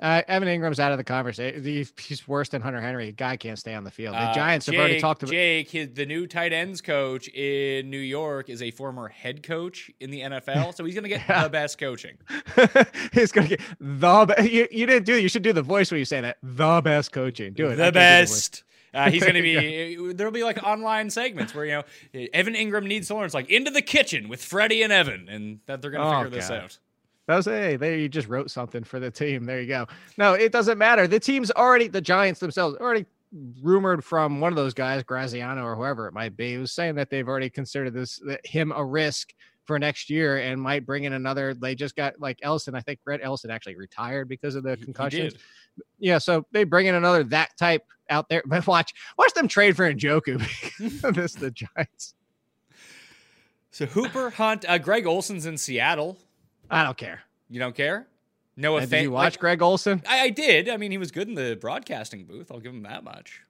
Uh, 0.00 0.22
Evan 0.28 0.48
Engram's 0.48 0.80
out 0.80 0.92
of 0.92 0.98
the 0.98 1.04
conversation. 1.04 1.62
He's, 1.62 2.26
worse 2.26 2.48
than 2.48 2.62
Hunter 2.62 2.80
Henry. 2.80 3.06
The 3.06 3.12
guy 3.12 3.36
can't 3.36 3.58
stay 3.58 3.74
on 3.74 3.84
the 3.84 3.90
field. 3.90 4.14
The 4.14 4.20
Uh, 4.20 4.34
Giants 4.34 4.64
have 4.66 4.74
already 4.76 4.98
talked 4.98 5.22
about. 5.22 5.32
Jake, 5.32 5.68
his, 5.70 5.88
the 5.92 6.06
new 6.06 6.26
tight 6.26 6.52
ends 6.54 6.80
coach 6.80 7.28
in 7.28 7.90
New 7.90 7.98
York, 7.98 8.48
is 8.48 8.62
a 8.62 8.70
former 8.70 9.08
head 9.08 9.42
coach 9.42 9.90
in 10.00 10.10
the 10.10 10.20
NFL, 10.22 10.74
so 10.74 10.84
he's 10.84 10.94
going 10.94 11.02
to 11.04 11.08
get 11.10 11.20
Yeah. 11.28 11.42
the 11.44 11.50
best 11.50 11.76
coaching. 11.78 12.16
he's 13.12 13.30
gonna 13.32 13.48
get 13.48 13.60
the 13.78 14.24
best. 14.26 14.50
You, 14.50 14.66
you 14.70 14.86
didn't 14.86 15.04
do. 15.06 15.16
You 15.20 15.28
should 15.28 15.42
do 15.42 15.52
the 15.52 15.62
voice 15.62 15.90
when 15.90 15.98
you 15.98 16.04
say 16.04 16.20
that. 16.20 16.38
The 16.42 16.80
best 16.82 17.12
coaching. 17.12 17.52
Do 17.52 17.68
it. 17.68 17.76
The 17.76 17.84
voice. 17.84 17.92
best. 17.92 18.64
Uh, 18.92 19.10
he's 19.10 19.22
going 19.22 19.34
to 19.40 19.42
be. 19.42 20.12
There'll 20.14 20.32
be 20.32 20.42
like 20.44 20.62
online 20.62 21.10
segments 21.10 21.54
where 21.54 21.64
you 21.64 21.72
know 21.72 21.82
Evan 22.32 22.54
Engram 22.54 22.86
needs 22.86 23.08
to 23.08 23.14
learn. 23.14 23.24
It's 23.26 23.34
like 23.34 23.50
into 23.50 23.70
the 23.70 23.82
kitchen 23.82 24.28
with 24.28 24.42
Freddie 24.42 24.82
and 24.82 24.92
Evan, 24.92 25.28
and 25.28 25.60
that 25.66 25.82
they're 25.82 25.90
going 25.90 26.02
to 26.10 26.16
Oh, 26.16 26.24
figure 26.24 26.38
this 26.40 26.50
out. 26.50 26.78
That 27.30 27.36
was 27.36 27.46
hey, 27.46 27.76
there 27.76 27.96
you 27.96 28.08
just 28.08 28.26
wrote 28.26 28.50
something 28.50 28.82
for 28.82 28.98
the 28.98 29.08
team. 29.08 29.44
There 29.44 29.60
you 29.60 29.68
go. 29.68 29.86
No, 30.18 30.34
it 30.34 30.50
doesn't 30.50 30.78
matter. 30.78 31.06
The 31.06 31.20
team's 31.20 31.52
already 31.52 31.86
the 31.86 32.00
Giants 32.00 32.40
themselves 32.40 32.76
already 32.80 33.06
rumored 33.62 34.02
from 34.02 34.40
one 34.40 34.50
of 34.52 34.56
those 34.56 34.74
guys, 34.74 35.04
Graziano 35.04 35.62
or 35.62 35.76
whoever 35.76 36.08
it 36.08 36.12
might 36.12 36.36
be, 36.36 36.58
was 36.58 36.72
saying 36.72 36.96
that 36.96 37.08
they've 37.08 37.28
already 37.28 37.48
considered 37.48 37.94
this 37.94 38.20
that 38.26 38.44
him 38.44 38.72
a 38.72 38.84
risk 38.84 39.32
for 39.64 39.78
next 39.78 40.10
year 40.10 40.38
and 40.38 40.60
might 40.60 40.84
bring 40.84 41.04
in 41.04 41.12
another. 41.12 41.54
They 41.54 41.76
just 41.76 41.94
got 41.94 42.18
like 42.18 42.40
Ellison. 42.42 42.74
I 42.74 42.80
think 42.80 42.98
Rhett 43.04 43.20
Ellison 43.22 43.52
actually 43.52 43.76
retired 43.76 44.28
because 44.28 44.56
of 44.56 44.64
the 44.64 44.74
He- 44.74 44.80
he 44.80 44.84
concussions. 44.86 45.34
Yeah, 46.00 46.18
so 46.18 46.44
they 46.50 46.64
bring 46.64 46.86
in 46.86 46.96
another 46.96 47.22
that 47.22 47.56
type 47.56 47.86
out 48.10 48.28
there. 48.28 48.42
But 48.44 48.66
watch, 48.66 48.92
watch 49.16 49.32
them 49.34 49.46
trade 49.46 49.76
for 49.76 49.88
Njoku. 49.94 50.40
this 51.14 51.34
the 51.34 51.52
Giants. 51.52 52.14
So 53.70 53.86
Hooper, 53.86 54.30
Hunt, 54.30 54.64
uh, 54.68 54.78
Greg 54.78 55.06
Olsen's 55.06 55.46
in 55.46 55.56
Seattle. 55.58 56.18
I 56.70 56.84
don't 56.84 56.96
care. 56.96 57.20
You 57.48 57.60
don't 57.60 57.74
care? 57.74 58.06
No 58.56 58.76
offense. 58.76 58.90
Did 58.90 59.02
you 59.02 59.10
watch 59.10 59.38
Greg 59.38 59.62
Olsen? 59.62 60.02
I, 60.08 60.20
I 60.20 60.30
did. 60.30 60.68
I 60.68 60.76
mean, 60.76 60.90
he 60.90 60.98
was 60.98 61.10
good 61.10 61.28
in 61.28 61.34
the 61.34 61.56
broadcasting 61.60 62.24
booth. 62.24 62.50
I'll 62.50 62.60
give 62.60 62.72
him 62.72 62.82
that 62.82 63.04
much. 63.04 63.42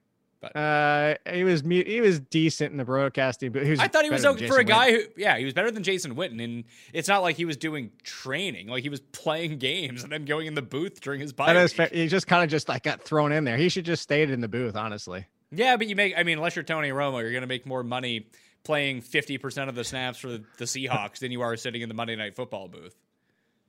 Uh, 0.55 1.13
he 1.31 1.43
was 1.43 1.61
he 1.61 2.01
was 2.01 2.19
decent 2.19 2.71
in 2.71 2.77
the 2.77 2.85
broadcasting, 2.85 3.51
but 3.51 3.63
was. 3.63 3.79
I 3.79 3.87
thought 3.87 4.05
he 4.05 4.09
was 4.09 4.25
okay 4.25 4.47
for 4.47 4.57
a 4.57 4.63
Witten. 4.63 4.67
guy 4.67 4.91
who, 4.91 5.03
yeah, 5.15 5.37
he 5.37 5.45
was 5.45 5.53
better 5.53 5.69
than 5.69 5.83
Jason 5.83 6.15
Witten, 6.15 6.43
and 6.43 6.63
it's 6.93 7.07
not 7.07 7.21
like 7.21 7.35
he 7.35 7.45
was 7.45 7.57
doing 7.57 7.91
training; 8.01 8.67
like 8.67 8.81
he 8.81 8.89
was 8.89 9.01
playing 9.01 9.59
games 9.59 10.01
and 10.01 10.11
then 10.11 10.25
going 10.25 10.47
in 10.47 10.55
the 10.55 10.63
booth 10.63 10.99
during 10.99 11.19
his 11.19 11.31
bye. 11.31 11.67
He 11.91 12.07
just 12.07 12.25
kind 12.25 12.43
of 12.43 12.49
just 12.49 12.67
like 12.67 12.81
got 12.81 13.03
thrown 13.03 13.31
in 13.31 13.43
there. 13.43 13.55
He 13.55 13.69
should 13.69 13.85
just 13.85 14.01
stayed 14.01 14.31
in 14.31 14.41
the 14.41 14.47
booth, 14.47 14.75
honestly. 14.75 15.27
Yeah, 15.51 15.77
but 15.77 15.87
you 15.87 15.95
make, 15.95 16.13
I 16.17 16.23
mean, 16.23 16.37
unless 16.37 16.55
you're 16.55 16.63
Tony 16.63 16.89
Romo, 16.89 17.21
you're 17.21 17.31
going 17.31 17.41
to 17.41 17.47
make 17.47 17.65
more 17.65 17.83
money 17.83 18.27
playing 18.63 19.01
50% 19.01 19.67
of 19.67 19.75
the 19.75 19.83
snaps 19.83 20.17
for 20.19 20.29
the 20.29 20.65
Seahawks 20.65 21.19
than 21.19 21.31
you 21.31 21.41
are 21.41 21.57
sitting 21.57 21.81
in 21.81 21.89
the 21.89 21.95
Monday 21.95 22.15
Night 22.15 22.35
Football 22.35 22.67
booth. 22.69 22.95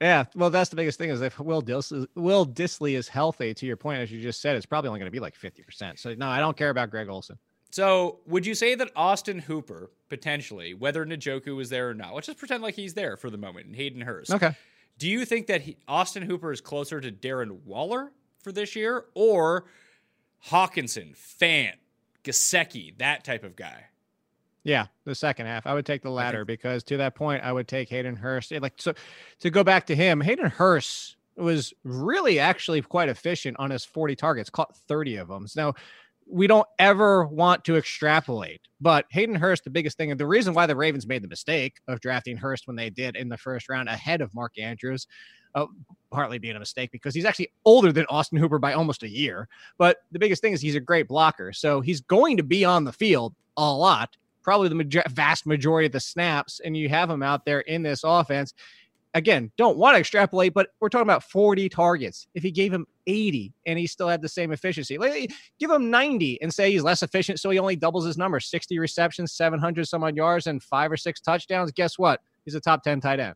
Yeah, 0.03 0.25
well, 0.35 0.51
that's 0.51 0.69
the 0.69 0.75
biggest 0.75 0.99
thing 0.99 1.11
is 1.11 1.21
if 1.23 1.39
Will 1.39 1.63
Dissly, 1.63 2.09
Will 2.17 2.45
Dissly 2.45 2.97
is 2.97 3.07
healthy, 3.07 3.55
to 3.55 3.67
your 3.67 3.77
point, 3.77 4.01
as 4.01 4.11
you 4.11 4.21
just 4.21 4.43
said, 4.43 4.57
it's 4.57 4.67
probably 4.67 4.89
only 4.89 4.99
going 4.99 5.07
to 5.07 5.13
be 5.13 5.21
like 5.21 5.37
fifty 5.37 5.63
percent. 5.63 6.01
So 6.01 6.13
no, 6.15 6.27
I 6.27 6.41
don't 6.41 6.57
care 6.57 6.71
about 6.71 6.91
Greg 6.91 7.09
Olsen. 7.09 7.39
So, 7.71 8.19
would 8.27 8.45
you 8.45 8.55
say 8.55 8.75
that 8.75 8.91
Austin 8.97 9.39
Hooper, 9.39 9.91
potentially, 10.09 10.75
whether 10.75 11.07
Njoku 11.07 11.59
is 11.63 11.71
there 11.71 11.89
or 11.89 11.95
not, 11.95 12.15
let's 12.15 12.27
just 12.27 12.39
pretend 12.39 12.63
like 12.63 12.75
he's 12.75 12.95
there 12.95 13.17
for 13.17 13.31
the 13.31 13.39
moment, 13.39 13.67
and 13.67 13.77
Hayden 13.77 14.01
Hurst. 14.03 14.33
Okay. 14.33 14.55
Do 14.99 15.09
you 15.09 15.25
think 15.25 15.47
that 15.47 15.63
he, 15.63 15.77
Austin 15.89 16.25
Hooper 16.25 16.53
is 16.53 16.61
closer 16.61 17.01
to 17.01 17.11
Darren 17.11 17.63
Waller 17.65 18.13
for 18.43 18.53
this 18.53 18.77
year 18.77 19.05
or 19.15 19.65
Hockenson, 20.49 21.17
Fant, 21.17 21.77
Gesicki, 22.25 22.99
that 22.99 23.25
type 23.25 23.45
of 23.45 23.57
guy? 23.57 23.87
Yeah, 24.65 24.87
the 25.05 25.15
second 25.15 25.47
half. 25.47 25.67
I 25.67 25.75
would 25.75 25.87
take 25.87 26.03
the 26.03 26.11
latter 26.11 26.45
because 26.45 26.85
to 26.85 26.97
that 26.99 27.15
point, 27.15 27.43
I 27.43 27.53
would 27.53 27.67
take 27.67 27.89
Hayden 27.89 28.15
Hurst. 28.15 28.53
Like 28.53 28.75
so 28.77 28.95
to 29.41 29.51
go 29.51 29.65
back 29.65 29.87
to 29.87 29.97
him, 29.97 30.21
Hayden 30.21 30.51
Hurst 30.51 31.17
was 31.37 31.73
really 31.83 32.39
actually 32.39 32.83
quite 32.83 33.09
efficient 33.09 33.57
on 33.59 33.71
his 33.71 33.85
40 33.85 34.15
targets, 34.15 34.51
caught 34.51 34.77
30 34.77 35.17
of 35.17 35.29
them. 35.29 35.47
Now, 35.57 35.75
we 36.31 36.47
don't 36.47 36.67
ever 36.79 37.27
want 37.27 37.65
to 37.65 37.77
extrapolate, 37.77 38.61
but 38.81 39.07
Hayden 39.11 39.35
Hurst, 39.35 39.65
the 39.65 39.71
biggest 39.71 39.97
thing, 39.97 40.11
and 40.11 40.21
the 40.21 40.27
reason 40.27 40.55
why 40.55 40.67
the 40.67 40.77
Ravens 40.77 41.07
made 41.07 41.23
the 41.23 41.29
mistake 41.29 41.81
of 41.89 42.01
drafting 42.01 42.37
Hurst 42.37 42.67
when 42.67 42.77
they 42.77 42.91
did 42.91 43.17
in 43.17 43.29
the 43.29 43.37
first 43.37 43.69
round 43.69 43.89
ahead 43.89 44.21
of 44.21 44.35
Mark 44.35 44.59
Andrews, 44.59 45.09
uh, 45.55 45.67
partly 46.11 46.39
being 46.39 46.55
a 46.55 46.61
mistake 46.61 46.93
because 46.93 47.15
he's 47.15 47.25
actually 47.25 47.51
older 47.65 47.93
than 47.93 48.07
Austin 48.09 48.39
Hooper 48.39 48.59
by 48.59 48.75
almost 48.75 49.03
a 49.03 49.09
year. 49.09 49.49
But 49.79 49.99
the 50.13 50.19
biggest 50.19 50.41
thing 50.43 50.53
is 50.53 50.61
he's 50.61 50.77
a 50.77 50.81
great 50.81 51.09
blocker. 51.09 51.53
So 51.53 51.81
he's 51.81 52.01
going 52.01 52.37
to 52.37 52.43
be 52.43 52.65
on 52.65 52.85
the 52.85 52.93
field 52.93 53.35
a 53.57 53.73
lot 53.73 54.17
probably 54.43 54.69
the 54.69 55.05
vast 55.11 55.47
majority 55.47 55.87
of 55.87 55.93
the 55.93 56.01
snaps, 56.01 56.61
and 56.65 56.77
you 56.77 56.89
have 56.89 57.11
him 57.11 57.23
out 57.23 57.45
there 57.45 57.61
in 57.61 57.83
this 57.83 58.03
offense. 58.05 58.55
Again, 59.15 59.53
don't 59.59 59.77
want 59.77 59.95
to 59.95 60.01
extrapolate, 60.01 60.55
but 60.55 60.69
we're 60.81 60.89
talking 60.89 61.03
about 61.03 61.23
40 61.25 61.69
targets. 61.69 62.27
If 62.35 62.43
he 62.43 62.51
gave 62.51 62.73
him 62.73 62.87
80 63.07 63.53
and 63.67 63.79
he 63.79 63.87
still 63.87 64.09
had 64.09 64.23
the 64.23 64.29
same 64.29 64.53
efficiency, 64.53 64.97
give 65.59 65.71
him 65.71 65.91
90 65.91 66.41
and 66.41 66.53
say 66.53 66.73
he's 66.73 66.83
less 66.83 67.03
efficient, 67.03 67.39
so 67.39 67.51
he 67.51 67.59
only 67.59 67.77
doubles 67.77 68.07
his 68.07 68.17
number 68.17 68.41
60 68.41 68.79
receptions, 68.79 69.33
700 69.33 69.87
some 69.87 70.03
odd 70.03 70.17
yards, 70.17 70.47
and 70.47 70.63
five 70.63 70.91
or 70.91 70.97
six 70.97 71.21
touchdowns. 71.21 71.73
Guess 71.73 71.99
what? 71.99 72.21
He's 72.47 72.55
a 72.55 72.61
top 72.61 72.83
10 72.83 73.01
tight 73.01 73.21
end. 73.21 73.35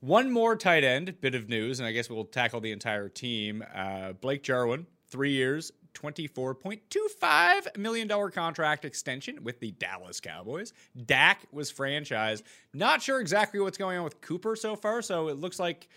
One 0.00 0.30
more 0.30 0.56
tight 0.56 0.82
end 0.82 1.20
bit 1.20 1.34
of 1.34 1.48
news, 1.48 1.78
and 1.78 1.86
I 1.86 1.92
guess 1.92 2.08
we'll 2.08 2.24
tackle 2.24 2.60
the 2.60 2.72
entire 2.72 3.08
team. 3.10 3.62
Uh, 3.74 4.12
Blake 4.12 4.42
Jarwin, 4.42 4.86
three 5.08 5.32
years, 5.32 5.72
$24.25 5.94 7.76
million 7.76 8.08
contract 8.30 8.84
extension 8.84 9.42
with 9.42 9.60
the 9.60 9.70
Dallas 9.72 10.20
Cowboys. 10.20 10.72
Dak 11.06 11.46
was 11.52 11.72
franchised. 11.72 12.42
Not 12.72 13.02
sure 13.02 13.20
exactly 13.20 13.60
what's 13.60 13.78
going 13.78 13.98
on 13.98 14.04
with 14.04 14.20
Cooper 14.20 14.56
so 14.56 14.76
far, 14.76 15.02
so 15.02 15.28
it 15.28 15.36
looks 15.36 15.58
like 15.58 15.88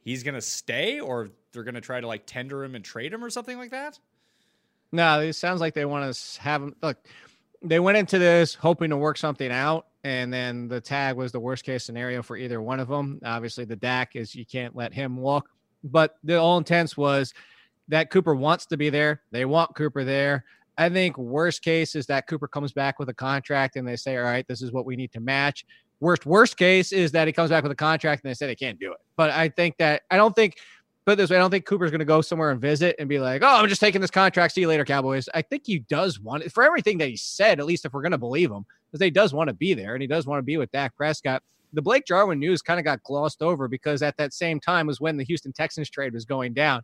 he's 0.00 0.22
going 0.22 0.34
to 0.34 0.40
stay 0.40 1.00
or 1.00 1.30
they're 1.52 1.64
going 1.64 1.74
to 1.74 1.80
try 1.80 2.00
to 2.00 2.06
like 2.06 2.26
tender 2.26 2.64
him 2.64 2.74
and 2.74 2.84
trade 2.84 3.12
him 3.12 3.24
or 3.24 3.30
something 3.30 3.58
like 3.58 3.70
that. 3.70 3.98
No, 4.92 5.20
it 5.20 5.34
sounds 5.34 5.60
like 5.60 5.74
they 5.74 5.84
want 5.84 6.14
to 6.14 6.40
have 6.42 6.62
him. 6.62 6.76
Look, 6.82 6.98
they 7.62 7.80
went 7.80 7.96
into 7.96 8.18
this 8.18 8.54
hoping 8.54 8.90
to 8.90 8.96
work 8.96 9.16
something 9.16 9.50
out, 9.50 9.86
and 10.04 10.32
then 10.32 10.68
the 10.68 10.80
tag 10.80 11.16
was 11.16 11.32
the 11.32 11.40
worst 11.40 11.64
case 11.64 11.84
scenario 11.84 12.22
for 12.22 12.36
either 12.36 12.60
one 12.60 12.80
of 12.80 12.88
them. 12.88 13.20
Obviously, 13.24 13.64
the 13.64 13.76
Dak 13.76 14.16
is 14.16 14.34
you 14.34 14.44
can't 14.44 14.76
let 14.76 14.92
him 14.92 15.16
walk, 15.16 15.48
but 15.84 16.16
the 16.24 16.36
all 16.38 16.58
intents 16.58 16.96
was 16.96 17.32
that 17.92 18.08
Cooper 18.08 18.34
wants 18.34 18.64
to 18.64 18.78
be 18.78 18.88
there. 18.88 19.20
They 19.32 19.44
want 19.44 19.74
Cooper 19.74 20.02
there. 20.02 20.46
I 20.78 20.88
think 20.88 21.18
worst 21.18 21.60
case 21.60 21.94
is 21.94 22.06
that 22.06 22.26
Cooper 22.26 22.48
comes 22.48 22.72
back 22.72 22.98
with 22.98 23.10
a 23.10 23.14
contract 23.14 23.76
and 23.76 23.86
they 23.86 23.96
say, 23.96 24.16
all 24.16 24.24
right, 24.24 24.48
this 24.48 24.62
is 24.62 24.72
what 24.72 24.86
we 24.86 24.96
need 24.96 25.12
to 25.12 25.20
match. 25.20 25.66
Worst 26.00 26.24
worst 26.24 26.56
case 26.56 26.92
is 26.92 27.12
that 27.12 27.26
he 27.26 27.34
comes 27.34 27.50
back 27.50 27.62
with 27.62 27.70
a 27.70 27.76
contract 27.76 28.24
and 28.24 28.30
they 28.30 28.34
say 28.34 28.46
they 28.46 28.54
can't 28.56 28.80
do 28.80 28.92
it. 28.92 28.98
But 29.14 29.28
I 29.28 29.50
think 29.50 29.76
that 29.76 30.02
I 30.10 30.16
don't 30.16 30.34
think 30.34 30.56
put 31.04 31.18
this 31.18 31.28
way, 31.28 31.36
I 31.36 31.40
don't 31.40 31.50
think 31.50 31.66
Cooper's 31.66 31.90
going 31.90 31.98
to 31.98 32.06
go 32.06 32.22
somewhere 32.22 32.50
and 32.50 32.58
visit 32.58 32.96
and 32.98 33.10
be 33.10 33.18
like, 33.18 33.42
"Oh, 33.42 33.56
I'm 33.56 33.68
just 33.68 33.80
taking 33.80 34.00
this 34.00 34.10
contract. 34.10 34.54
See 34.54 34.62
you 34.62 34.68
later, 34.68 34.86
Cowboys." 34.86 35.28
I 35.34 35.42
think 35.42 35.64
he 35.66 35.80
does 35.80 36.18
want 36.18 36.44
it 36.44 36.50
for 36.50 36.64
everything 36.64 36.96
that 36.98 37.08
he 37.08 37.16
said. 37.16 37.60
At 37.60 37.66
least 37.66 37.84
if 37.84 37.92
we're 37.92 38.02
going 38.02 38.12
to 38.12 38.18
believe 38.18 38.50
him, 38.50 38.64
because 38.90 39.04
he 39.04 39.10
does 39.10 39.34
want 39.34 39.48
to 39.48 39.54
be 39.54 39.74
there 39.74 39.94
and 39.94 40.00
he 40.00 40.08
does 40.08 40.26
want 40.26 40.38
to 40.38 40.42
be 40.42 40.56
with 40.56 40.72
Dak 40.72 40.96
Prescott. 40.96 41.42
The 41.74 41.82
Blake 41.82 42.06
Jarwin 42.06 42.38
news 42.38 42.62
kind 42.62 42.80
of 42.80 42.84
got 42.84 43.02
glossed 43.02 43.42
over 43.42 43.68
because 43.68 44.02
at 44.02 44.16
that 44.16 44.32
same 44.32 44.60
time 44.60 44.86
was 44.86 45.00
when 45.00 45.16
the 45.16 45.24
Houston 45.24 45.52
Texans 45.52 45.88
trade 45.88 46.14
was 46.14 46.24
going 46.24 46.52
down. 46.52 46.82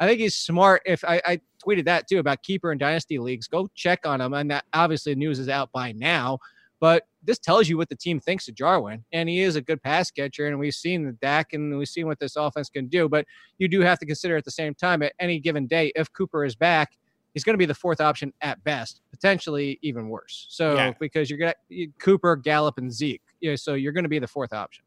I 0.00 0.06
think 0.06 0.20
he's 0.20 0.34
smart. 0.36 0.82
If 0.86 1.04
I, 1.04 1.20
I 1.26 1.40
tweeted 1.66 1.84
that 1.86 2.08
too 2.08 2.18
about 2.18 2.42
keeper 2.42 2.70
and 2.70 2.78
dynasty 2.78 3.18
leagues, 3.18 3.48
go 3.48 3.68
check 3.74 4.06
on 4.06 4.20
him. 4.20 4.32
And 4.32 4.50
that 4.50 4.64
obviously 4.72 5.14
the 5.14 5.18
news 5.18 5.38
is 5.38 5.48
out 5.48 5.70
by 5.72 5.92
now. 5.92 6.38
But 6.80 7.04
this 7.24 7.40
tells 7.40 7.68
you 7.68 7.76
what 7.76 7.88
the 7.88 7.96
team 7.96 8.20
thinks 8.20 8.46
of 8.46 8.54
Jarwin, 8.54 9.04
and 9.12 9.28
he 9.28 9.40
is 9.40 9.56
a 9.56 9.60
good 9.60 9.82
pass 9.82 10.12
catcher. 10.12 10.46
And 10.46 10.60
we've 10.60 10.74
seen 10.74 11.04
the 11.04 11.10
Dak, 11.12 11.52
and 11.52 11.76
we've 11.76 11.88
seen 11.88 12.06
what 12.06 12.20
this 12.20 12.36
offense 12.36 12.70
can 12.70 12.86
do. 12.86 13.08
But 13.08 13.24
you 13.58 13.66
do 13.66 13.80
have 13.80 13.98
to 13.98 14.06
consider 14.06 14.36
at 14.36 14.44
the 14.44 14.52
same 14.52 14.74
time, 14.74 15.02
at 15.02 15.12
any 15.18 15.40
given 15.40 15.66
day, 15.66 15.90
if 15.96 16.12
Cooper 16.12 16.44
is 16.44 16.54
back, 16.54 16.92
he's 17.34 17.42
going 17.42 17.54
to 17.54 17.58
be 17.58 17.66
the 17.66 17.74
fourth 17.74 18.00
option 18.00 18.32
at 18.42 18.62
best, 18.62 19.00
potentially 19.10 19.80
even 19.82 20.08
worse. 20.08 20.46
So 20.50 20.74
Yeah. 20.76 20.92
because 21.00 21.28
you're 21.28 21.38
going 21.40 21.52
to 21.70 21.86
Cooper, 21.98 22.36
Gallup, 22.36 22.78
and 22.78 22.92
Zeke, 22.92 23.22
yeah, 23.40 23.56
so 23.56 23.74
you're 23.74 23.92
going 23.92 24.04
to 24.04 24.08
be 24.08 24.20
the 24.20 24.28
fourth 24.28 24.52
option. 24.52 24.84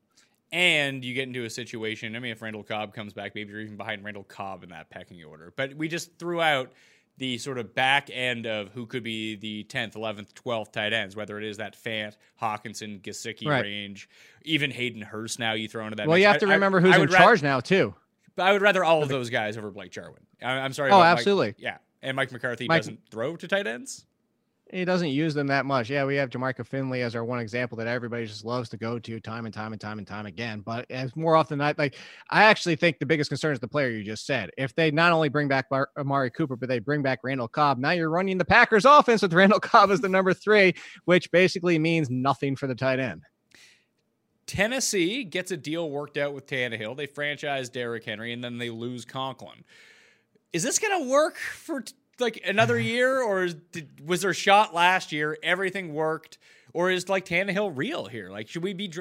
And 0.51 1.03
you 1.05 1.13
get 1.13 1.27
into 1.27 1.45
a 1.45 1.49
situation. 1.49 2.15
I 2.15 2.19
mean, 2.19 2.31
if 2.31 2.41
Randall 2.41 2.63
Cobb 2.63 2.93
comes 2.93 3.13
back, 3.13 3.35
maybe 3.35 3.51
you're 3.51 3.61
even 3.61 3.77
behind 3.77 4.03
Randall 4.03 4.23
Cobb 4.25 4.63
in 4.63 4.69
that 4.69 4.89
pecking 4.89 5.23
order. 5.23 5.53
But 5.55 5.75
we 5.75 5.87
just 5.87 6.17
threw 6.19 6.41
out 6.41 6.71
the 7.17 7.37
sort 7.37 7.57
of 7.57 7.73
back 7.75 8.09
end 8.11 8.47
of 8.47 8.69
who 8.69 8.85
could 8.85 9.03
be 9.03 9.35
the 9.35 9.63
10th, 9.65 9.93
11th, 9.93 10.33
12th 10.33 10.71
tight 10.73 10.91
ends, 10.91 11.15
whether 11.15 11.37
it 11.37 11.43
is 11.45 11.57
that 11.57 11.75
Fant, 11.81 12.15
Hockenson, 12.41 12.99
Gesicki 13.01 13.47
Right. 13.47 13.61
range, 13.63 14.09
even 14.43 14.71
Hayden 14.71 15.01
Hurst 15.01 15.37
now 15.39 15.53
you 15.53 15.67
throw 15.67 15.85
into 15.85 15.95
that. 15.97 16.07
Well, 16.07 16.15
mix. 16.17 16.21
you 16.23 16.27
have 16.27 16.39
to 16.39 16.47
I- 16.47 16.51
I- 16.51 16.53
remember 16.55 16.81
who's 16.81 16.95
I 16.95 17.01
in 17.01 17.09
ra- 17.09 17.17
charge 17.17 17.43
now 17.43 17.59
too. 17.59 17.93
but 18.35 18.43
I 18.43 18.53
would 18.53 18.61
rather 18.61 18.83
all 18.83 19.03
of 19.03 19.09
those 19.09 19.29
guys 19.29 19.55
over 19.57 19.69
Blake 19.71 19.91
Jarwin. 19.91 20.25
I- 20.41 20.51
I'm 20.59 20.73
sorry. 20.73 20.89
Oh, 20.91 20.95
about 20.97 21.09
Mike- 21.11 21.17
absolutely. 21.19 21.55
yeah. 21.59 21.77
And 22.01 22.15
Mike 22.15 22.31
McCarthy 22.31 22.65
Mike- 22.67 22.79
doesn't 22.79 22.99
throw 23.11 23.35
to 23.35 23.47
tight 23.47 23.67
ends. 23.67 24.05
He 24.71 24.85
doesn't 24.85 25.09
use 25.09 25.33
them 25.33 25.47
that 25.47 25.65
much. 25.65 25.89
Yeah, 25.89 26.05
we 26.05 26.15
have 26.15 26.29
Jermichael 26.29 26.65
Finley 26.65 27.01
as 27.01 27.13
our 27.13 27.25
one 27.25 27.39
example 27.39 27.77
that 27.77 27.87
everybody 27.87 28.25
just 28.25 28.45
loves 28.45 28.69
to 28.69 28.77
go 28.77 28.99
to 28.99 29.19
time 29.19 29.45
and 29.45 29.53
time 29.53 29.73
and 29.73 29.81
time 29.81 29.97
and 29.97 30.07
time 30.07 30.25
again. 30.25 30.61
But 30.61 30.89
as 30.89 31.13
more 31.13 31.35
often 31.35 31.57
than 31.57 31.67
not, 31.67 31.77
like 31.77 31.97
I 32.29 32.43
actually 32.43 32.77
think 32.77 32.97
the 32.97 33.05
biggest 33.05 33.29
concern 33.29 33.51
is 33.51 33.59
the 33.59 33.67
player 33.67 33.89
you 33.89 34.03
just 34.03 34.25
said. 34.25 34.49
If 34.57 34.73
they 34.73 34.89
not 34.89 35.11
only 35.11 35.27
bring 35.27 35.49
back 35.49 35.67
Bar- 35.69 35.89
Amari 35.97 36.31
Cooper, 36.31 36.55
but 36.55 36.69
they 36.69 36.79
bring 36.79 37.01
back 37.01 37.19
Randall 37.21 37.49
Cobb, 37.49 37.79
now 37.79 37.91
you're 37.91 38.09
running 38.09 38.37
the 38.37 38.45
Packers 38.45 38.85
offense 38.85 39.21
with 39.21 39.33
Randall 39.33 39.59
Cobb 39.59 39.91
as 39.91 39.99
the 39.99 40.07
number 40.07 40.33
three, 40.33 40.73
which 41.03 41.29
basically 41.31 41.77
means 41.77 42.09
nothing 42.09 42.55
for 42.55 42.67
the 42.67 42.75
tight 42.75 42.99
end. 42.99 43.23
Tennessee 44.45 45.25
gets 45.25 45.51
a 45.51 45.57
deal 45.57 45.89
worked 45.89 46.17
out 46.17 46.33
with 46.33 46.45
Tannehill. 46.45 46.95
They 46.95 47.07
franchise 47.07 47.69
Derrick 47.69 48.05
Henry, 48.05 48.31
and 48.31 48.43
then 48.43 48.57
they 48.57 48.69
lose 48.69 49.03
Conklin. 49.03 49.65
Is 50.53 50.63
this 50.63 50.79
going 50.79 51.03
to 51.03 51.09
work 51.09 51.37
for 51.37 51.83
like 52.19 52.41
another 52.45 52.79
year, 52.79 53.21
or 53.21 53.43
is, 53.43 53.55
did, 53.71 54.07
was 54.07 54.21
there 54.21 54.31
a 54.31 54.35
shot 54.35 54.73
last 54.73 55.11
year? 55.11 55.37
Everything 55.43 55.93
worked, 55.93 56.37
or 56.73 56.91
is 56.91 57.09
like 57.09 57.25
Tannehill 57.25 57.71
real 57.75 58.05
here? 58.05 58.29
Like, 58.29 58.47
should 58.47 58.63
we 58.63 58.73
be? 58.73 58.91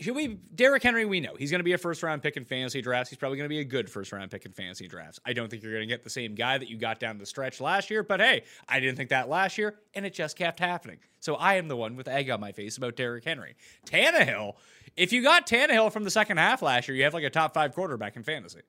Should 0.00 0.16
we? 0.16 0.40
Derrick 0.54 0.82
Henry, 0.82 1.04
we 1.04 1.20
know 1.20 1.34
he's 1.36 1.50
going 1.50 1.60
to 1.60 1.64
be 1.64 1.72
a 1.72 1.78
first 1.78 2.02
round 2.02 2.22
pick 2.22 2.36
in 2.36 2.44
fantasy 2.44 2.82
drafts. 2.82 3.10
He's 3.10 3.18
probably 3.18 3.38
going 3.38 3.46
to 3.46 3.54
be 3.54 3.60
a 3.60 3.64
good 3.64 3.88
first 3.90 4.12
round 4.12 4.30
pick 4.30 4.44
in 4.44 4.52
fantasy 4.52 4.88
drafts. 4.88 5.20
I 5.24 5.32
don't 5.32 5.48
think 5.48 5.62
you're 5.62 5.72
going 5.72 5.86
to 5.86 5.92
get 5.92 6.02
the 6.02 6.10
same 6.10 6.34
guy 6.34 6.58
that 6.58 6.68
you 6.68 6.76
got 6.76 6.98
down 6.98 7.18
the 7.18 7.26
stretch 7.26 7.60
last 7.60 7.90
year, 7.90 8.02
but 8.02 8.20
hey, 8.20 8.44
I 8.68 8.80
didn't 8.80 8.96
think 8.96 9.10
that 9.10 9.28
last 9.28 9.58
year, 9.58 9.76
and 9.94 10.04
it 10.04 10.14
just 10.14 10.36
kept 10.36 10.58
happening. 10.58 10.98
So 11.20 11.36
I 11.36 11.54
am 11.54 11.68
the 11.68 11.76
one 11.76 11.96
with 11.96 12.08
egg 12.08 12.28
on 12.28 12.40
my 12.40 12.52
face 12.52 12.76
about 12.76 12.96
Derrick 12.96 13.24
Henry. 13.24 13.54
Tannehill, 13.86 14.54
if 14.96 15.12
you 15.12 15.22
got 15.22 15.46
Tannehill 15.46 15.92
from 15.92 16.04
the 16.04 16.10
second 16.10 16.36
half 16.36 16.60
last 16.60 16.88
year, 16.88 16.96
you 16.96 17.04
have 17.04 17.14
like 17.14 17.24
a 17.24 17.30
top 17.30 17.54
five 17.54 17.74
quarterback 17.74 18.16
in 18.16 18.22
fantasy. 18.22 18.60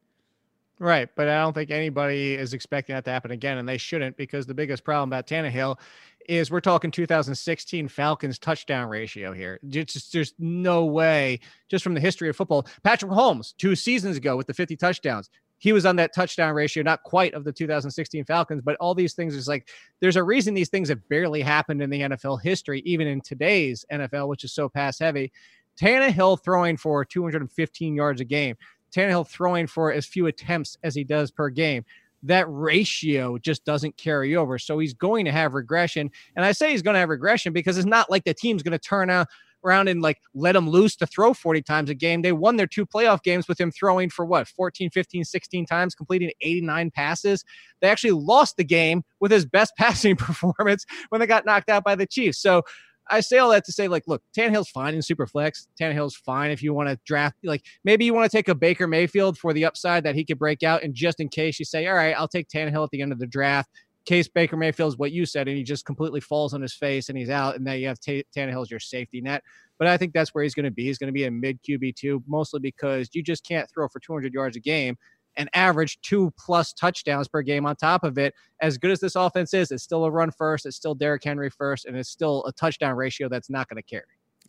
Right, 0.77 1.09
but 1.15 1.29
I 1.29 1.41
don't 1.41 1.53
think 1.53 1.71
anybody 1.71 2.33
is 2.33 2.53
expecting 2.53 2.95
that 2.95 3.05
to 3.05 3.11
happen 3.11 3.31
again, 3.31 3.57
and 3.57 3.67
they 3.67 3.77
shouldn't 3.77 4.17
because 4.17 4.45
the 4.45 4.53
biggest 4.53 4.83
problem 4.83 5.07
about 5.07 5.25
Tannehill 5.25 5.79
is 6.27 6.51
we're 6.51 6.59
talking 6.59 6.91
2016 6.91 7.87
Falcons 7.87 8.39
touchdown 8.39 8.89
ratio 8.89 9.31
here. 9.31 9.59
Just 9.69 10.11
there's 10.11 10.33
no 10.37 10.85
way, 10.85 11.39
just 11.69 11.83
from 11.83 11.93
the 11.93 11.99
history 11.99 12.27
of 12.29 12.35
football. 12.35 12.67
Patrick 12.83 13.11
Mahomes, 13.11 13.53
two 13.57 13.75
seasons 13.75 14.17
ago 14.17 14.35
with 14.35 14.47
the 14.47 14.53
50 14.53 14.75
touchdowns, 14.75 15.29
he 15.59 15.71
was 15.71 15.85
on 15.85 15.95
that 15.95 16.13
touchdown 16.13 16.53
ratio, 16.53 16.83
not 16.83 17.03
quite 17.03 17.33
of 17.33 17.45
the 17.45 17.51
2016 17.51 18.25
Falcons, 18.25 18.61
but 18.61 18.75
all 18.77 18.93
these 18.93 19.13
things 19.13 19.33
is 19.33 19.47
like 19.47 19.69
there's 20.01 20.17
a 20.17 20.23
reason 20.23 20.53
these 20.53 20.69
things 20.69 20.89
have 20.89 21.07
barely 21.07 21.41
happened 21.41 21.81
in 21.81 21.89
the 21.89 22.01
NFL 22.01 22.41
history, 22.41 22.81
even 22.85 23.07
in 23.07 23.21
today's 23.21 23.85
NFL, 23.91 24.27
which 24.27 24.43
is 24.43 24.53
so 24.53 24.67
pass 24.67 24.99
heavy. 24.99 25.31
Tannehill 25.79 26.43
throwing 26.43 26.77
for 26.77 27.05
215 27.05 27.95
yards 27.95 28.21
a 28.21 28.25
game. 28.25 28.55
Tannehill 28.95 29.27
throwing 29.27 29.67
for 29.67 29.91
as 29.91 30.05
few 30.05 30.27
attempts 30.27 30.77
as 30.83 30.95
he 30.95 31.03
does 31.03 31.31
per 31.31 31.49
game. 31.49 31.83
That 32.23 32.45
ratio 32.49 33.37
just 33.37 33.65
doesn't 33.65 33.97
carry 33.97 34.35
over. 34.35 34.57
So 34.57 34.79
he's 34.79 34.93
going 34.93 35.25
to 35.25 35.31
have 35.31 35.53
regression. 35.53 36.09
And 36.35 36.45
I 36.45 36.53
say 36.53 36.71
he's 36.71 36.81
going 36.81 36.95
to 36.95 36.99
have 36.99 37.09
regression 37.09 37.53
because 37.53 37.77
it's 37.77 37.85
not 37.85 38.09
like 38.09 38.23
the 38.23 38.33
team's 38.33 38.63
going 38.63 38.71
to 38.71 38.79
turn 38.79 39.09
out 39.09 39.27
around 39.65 39.87
and 39.87 40.01
like 40.01 40.19
let 40.33 40.55
him 40.55 40.69
loose 40.69 40.95
to 40.95 41.07
throw 41.07 41.33
40 41.33 41.61
times 41.63 41.89
a 41.89 41.95
game. 41.95 42.21
They 42.21 42.31
won 42.31 42.55
their 42.55 42.67
two 42.67 42.85
playoff 42.85 43.23
games 43.23 43.47
with 43.47 43.59
him 43.59 43.71
throwing 43.71 44.09
for 44.09 44.25
what 44.25 44.47
14, 44.47 44.89
15, 44.91 45.23
16 45.25 45.65
times, 45.65 45.95
completing 45.95 46.31
89 46.41 46.91
passes. 46.91 47.43
They 47.81 47.89
actually 47.89 48.11
lost 48.11 48.57
the 48.57 48.63
game 48.63 49.03
with 49.19 49.31
his 49.31 49.45
best 49.45 49.73
passing 49.77 50.15
performance 50.15 50.85
when 51.09 51.19
they 51.19 51.27
got 51.27 51.45
knocked 51.45 51.69
out 51.69 51.83
by 51.83 51.95
the 51.95 52.07
Chiefs. 52.07 52.39
So 52.39 52.63
I 53.09 53.19
say 53.19 53.37
all 53.37 53.49
that 53.51 53.65
to 53.65 53.71
say, 53.71 53.87
like, 53.87 54.03
look, 54.07 54.23
Tannehill's 54.35 54.69
fine 54.69 54.95
in 54.95 55.01
super 55.01 55.27
flex. 55.27 55.67
Tannehill's 55.79 56.15
fine 56.15 56.51
if 56.51 56.63
you 56.63 56.73
want 56.73 56.89
to 56.89 56.99
draft, 57.05 57.35
like, 57.43 57.63
maybe 57.83 58.05
you 58.05 58.13
want 58.13 58.29
to 58.29 58.35
take 58.35 58.47
a 58.47 58.55
Baker 58.55 58.87
Mayfield 58.87 59.37
for 59.37 59.53
the 59.53 59.65
upside 59.65 60.03
that 60.03 60.15
he 60.15 60.25
could 60.25 60.39
break 60.39 60.63
out. 60.63 60.83
And 60.83 60.93
just 60.93 61.19
in 61.19 61.29
case 61.29 61.59
you 61.59 61.65
say, 61.65 61.87
all 61.87 61.95
right, 61.95 62.15
I'll 62.17 62.27
take 62.27 62.47
Tannehill 62.47 62.83
at 62.83 62.89
the 62.89 63.01
end 63.01 63.11
of 63.11 63.19
the 63.19 63.27
draft, 63.27 63.69
case 64.05 64.27
Baker 64.27 64.55
Mayfield's 64.55 64.97
what 64.97 65.11
you 65.11 65.25
said, 65.25 65.47
and 65.47 65.57
he 65.57 65.63
just 65.63 65.85
completely 65.85 66.21
falls 66.21 66.53
on 66.53 66.61
his 66.61 66.73
face 66.73 67.09
and 67.09 67.17
he's 67.17 67.29
out, 67.29 67.55
and 67.55 67.65
now 67.65 67.73
you 67.73 67.87
have 67.87 67.99
T- 67.99 68.25
Tannehill 68.35 68.61
as 68.61 68.71
your 68.71 68.79
safety 68.79 69.19
net. 69.19 69.43
But 69.77 69.87
I 69.87 69.97
think 69.97 70.13
that's 70.13 70.33
where 70.33 70.43
he's 70.43 70.55
going 70.55 70.65
to 70.65 70.71
be. 70.71 70.85
He's 70.85 70.97
going 70.97 71.09
to 71.09 71.13
be 71.13 71.25
a 71.25 71.31
mid 71.31 71.61
QB2, 71.63 72.23
mostly 72.27 72.59
because 72.59 73.09
you 73.13 73.21
just 73.21 73.45
can't 73.45 73.69
throw 73.69 73.87
for 73.89 73.99
200 73.99 74.33
yards 74.33 74.55
a 74.55 74.59
game 74.59 74.97
and 75.37 75.49
average 75.53 75.99
two 76.01 76.31
plus 76.37 76.73
touchdowns 76.73 77.27
per 77.27 77.41
game 77.41 77.65
on 77.65 77.75
top 77.75 78.03
of 78.03 78.17
it. 78.17 78.33
As 78.61 78.77
good 78.77 78.91
as 78.91 78.99
this 78.99 79.15
offense 79.15 79.53
is, 79.53 79.71
it's 79.71 79.83
still 79.83 80.05
a 80.05 80.11
run 80.11 80.31
first, 80.31 80.65
it's 80.65 80.75
still 80.75 80.95
Derrick 80.95 81.23
Henry 81.23 81.49
first, 81.49 81.85
and 81.85 81.95
it's 81.97 82.09
still 82.09 82.43
a 82.45 82.51
touchdown 82.53 82.95
ratio 82.95 83.29
that's 83.29 83.49
not 83.49 83.67
going 83.69 83.81
to 83.81 83.83
carry. 83.83 84.03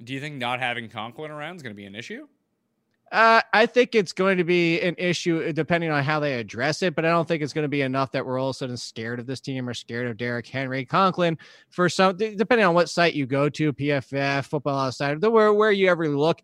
Do 0.05 0.13
you 0.13 0.21
think 0.21 0.37
not 0.37 0.61
having 0.61 0.89
Conklin 0.89 1.31
around 1.31 1.57
is 1.57 1.63
going 1.63 1.75
to 1.75 1.77
be 1.77 1.87
an 1.87 1.95
issue? 1.95 2.27
Uh, 3.13 3.41
I 3.53 3.67
think 3.67 3.95
it's 3.95 4.13
going 4.13 4.37
to 4.39 4.45
be 4.45 4.81
an 4.81 4.97
issue 4.99 5.53
depending 5.53 5.93
on 5.93 6.03
how 6.03 6.19
they 6.19 6.35
address 6.35 6.83
it, 6.83 6.97
but 6.97 7.05
I 7.05 7.11
don't 7.11 7.27
think 7.27 7.41
it's 7.41 7.53
going 7.53 7.65
to 7.65 7.69
be 7.69 7.83
enough 7.83 8.11
that 8.13 8.27
we're 8.27 8.39
all 8.39 8.51
of 8.51 8.57
a 8.57 8.59
sudden 8.59 8.77
scared 8.77 9.21
of 9.21 9.27
this 9.27 9.41
team 9.41 9.69
or 9.69 9.75
scared 9.75 10.09
of 10.09 10.17
Derrick 10.17 10.47
Henry. 10.49 10.85
Conklin, 10.85 11.39
for 11.71 11.89
some, 11.89 12.17
depending 12.17 12.67
on 12.67 12.75
what 12.75 12.89
site 12.89 13.15
you 13.15 13.25
go 13.25 13.49
to, 13.49 13.73
PFF, 13.73 14.47
Football 14.47 14.79
Outside, 14.79 15.25
where 15.25 15.53
where 15.53 15.71
you 15.71 15.89
ever 15.89 16.09
look, 16.09 16.43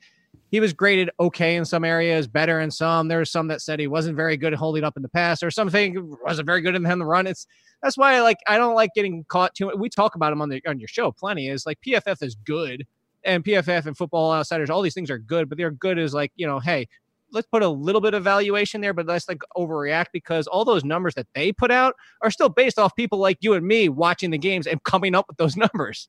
he 0.51 0.61
was 0.61 0.73
graded 0.73 1.11
okay 1.19 1.57
in 1.57 1.65
some 1.65 1.85
areas, 1.85 2.27
better 2.27 2.61
in 2.61 2.71
some. 2.71 3.09
There 3.09 3.19
were 3.19 3.25
some 3.25 3.49
that 3.49 3.63
said 3.63 3.81
he 3.81 3.87
wasn't 3.87 4.17
very 4.17 4.37
good 4.37 4.53
at 4.53 4.59
holding 4.59 4.85
up 4.85 4.97
in 4.97 5.03
the 5.03 5.09
pass, 5.09 5.43
or 5.43 5.51
something 5.51 6.17
wasn't 6.25 6.47
very 6.47 6.61
good 6.61 6.75
in 6.75 6.83
the 6.83 7.07
run. 7.07 7.27
It's 7.27 7.47
that's 7.83 7.97
why 7.97 8.21
like 8.21 8.39
I 8.47 8.59
don't 8.59 8.75
like 8.75 8.91
getting 8.95 9.25
caught 9.25 9.55
too. 9.55 9.67
Much. 9.67 9.77
We 9.77 9.89
talk 9.89 10.15
about 10.15 10.33
him 10.33 10.43
on 10.43 10.51
the 10.51 10.63
on 10.67 10.79
your 10.79 10.89
show 10.89 11.11
plenty. 11.11 11.49
Is 11.49 11.65
like 11.65 11.79
PFF 11.81 12.23
is 12.23 12.35
good, 12.35 12.87
and 13.25 13.43
PFF 13.43 13.87
and 13.87 13.97
Football 13.97 14.33
Outsiders, 14.33 14.69
all 14.69 14.83
these 14.83 14.95
things 14.95 15.11
are 15.11 15.19
good, 15.19 15.49
but 15.49 15.57
they're 15.57 15.71
good 15.71 15.99
as 15.99 16.13
like 16.13 16.33
you 16.37 16.47
know, 16.47 16.59
hey, 16.59 16.87
let's 17.33 17.49
put 17.49 17.63
a 17.63 17.69
little 17.69 18.01
bit 18.01 18.13
of 18.15 18.23
valuation 18.23 18.81
there, 18.81 18.93
but 18.93 19.07
let's 19.07 19.29
like 19.29 19.41
overreact 19.57 20.09
because 20.13 20.47
all 20.47 20.65
those 20.65 20.85
numbers 20.85 21.15
that 21.15 21.27
they 21.35 21.51
put 21.51 21.71
out 21.71 21.95
are 22.21 22.31
still 22.31 22.49
based 22.49 22.79
off 22.79 22.95
people 22.95 23.19
like 23.19 23.39
you 23.41 23.55
and 23.55 23.67
me 23.67 23.89
watching 23.89 24.31
the 24.31 24.39
games 24.39 24.67
and 24.67 24.83
coming 24.85 25.15
up 25.15 25.27
with 25.29 25.39
those 25.39 25.57
numbers. 25.75 26.09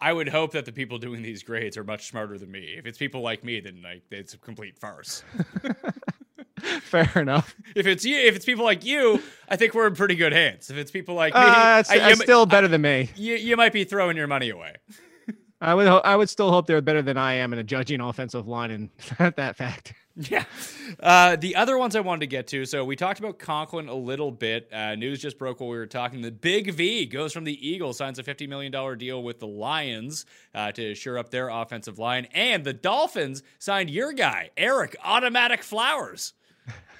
I 0.00 0.12
would 0.12 0.28
hope 0.28 0.52
that 0.52 0.64
the 0.64 0.72
people 0.72 0.98
doing 0.98 1.22
these 1.22 1.42
grades 1.42 1.76
are 1.76 1.84
much 1.84 2.08
smarter 2.08 2.38
than 2.38 2.50
me. 2.50 2.74
If 2.78 2.86
it's 2.86 2.98
people 2.98 3.20
like 3.20 3.42
me, 3.44 3.60
then 3.60 3.80
like 3.82 4.02
it's 4.10 4.34
a 4.34 4.38
complete 4.38 4.78
farce. 4.78 5.22
Fair 6.82 7.10
enough. 7.16 7.56
if 7.74 7.86
it's 7.86 8.04
you, 8.04 8.16
if 8.16 8.36
it's 8.36 8.44
people 8.44 8.64
like 8.64 8.84
you, 8.84 9.20
I 9.48 9.56
think 9.56 9.74
we're 9.74 9.86
in 9.88 9.94
pretty 9.96 10.14
good 10.14 10.32
hands. 10.32 10.70
If 10.70 10.76
it's 10.76 10.90
people 10.92 11.14
like 11.16 11.34
me, 11.34 11.40
Uh, 11.40 11.80
it's, 11.80 11.90
I- 11.90 12.10
it's 12.10 12.20
still 12.20 12.46
better 12.46 12.68
than 12.68 12.82
me. 12.82 13.10
you, 13.16 13.34
you 13.34 13.56
might 13.56 13.72
be 13.72 13.82
throwing 13.84 14.16
your 14.16 14.28
money 14.28 14.50
away. 14.50 14.74
I 15.60 15.74
would 15.74 15.86
ho- 15.86 16.00
I 16.04 16.16
would 16.16 16.28
still 16.28 16.50
hope 16.50 16.66
they're 16.66 16.80
better 16.80 17.02
than 17.02 17.16
I 17.16 17.34
am 17.34 17.52
in 17.52 17.58
a 17.58 17.62
judging 17.64 18.00
offensive 18.00 18.46
line 18.48 18.70
and 18.70 18.90
that 19.36 19.56
fact. 19.56 19.94
Yeah. 20.30 20.44
Uh, 21.00 21.36
the 21.36 21.56
other 21.56 21.78
ones 21.78 21.96
I 21.96 22.00
wanted 22.00 22.20
to 22.20 22.26
get 22.26 22.46
to. 22.48 22.66
So 22.66 22.84
we 22.84 22.96
talked 22.96 23.18
about 23.18 23.38
Conklin 23.38 23.88
a 23.88 23.94
little 23.94 24.30
bit. 24.30 24.68
Uh, 24.70 24.94
news 24.94 25.20
just 25.22 25.38
broke 25.38 25.60
while 25.60 25.70
we 25.70 25.76
were 25.78 25.86
talking. 25.86 26.20
The 26.20 26.30
Big 26.30 26.74
V 26.74 27.06
goes 27.06 27.32
from 27.32 27.44
the 27.44 27.66
Eagles, 27.66 27.96
signs 27.96 28.18
a 28.18 28.22
$50 28.22 28.46
million 28.46 28.98
deal 28.98 29.22
with 29.22 29.38
the 29.40 29.46
Lions 29.46 30.26
uh, 30.54 30.70
to 30.72 30.94
shore 30.94 31.16
up 31.16 31.30
their 31.30 31.48
offensive 31.48 31.98
line. 31.98 32.26
And 32.34 32.62
the 32.62 32.74
Dolphins 32.74 33.42
signed 33.58 33.88
your 33.88 34.12
guy, 34.12 34.50
Ereck 34.58 34.96
Automatic 35.02 35.62
Flowers. 35.62 36.34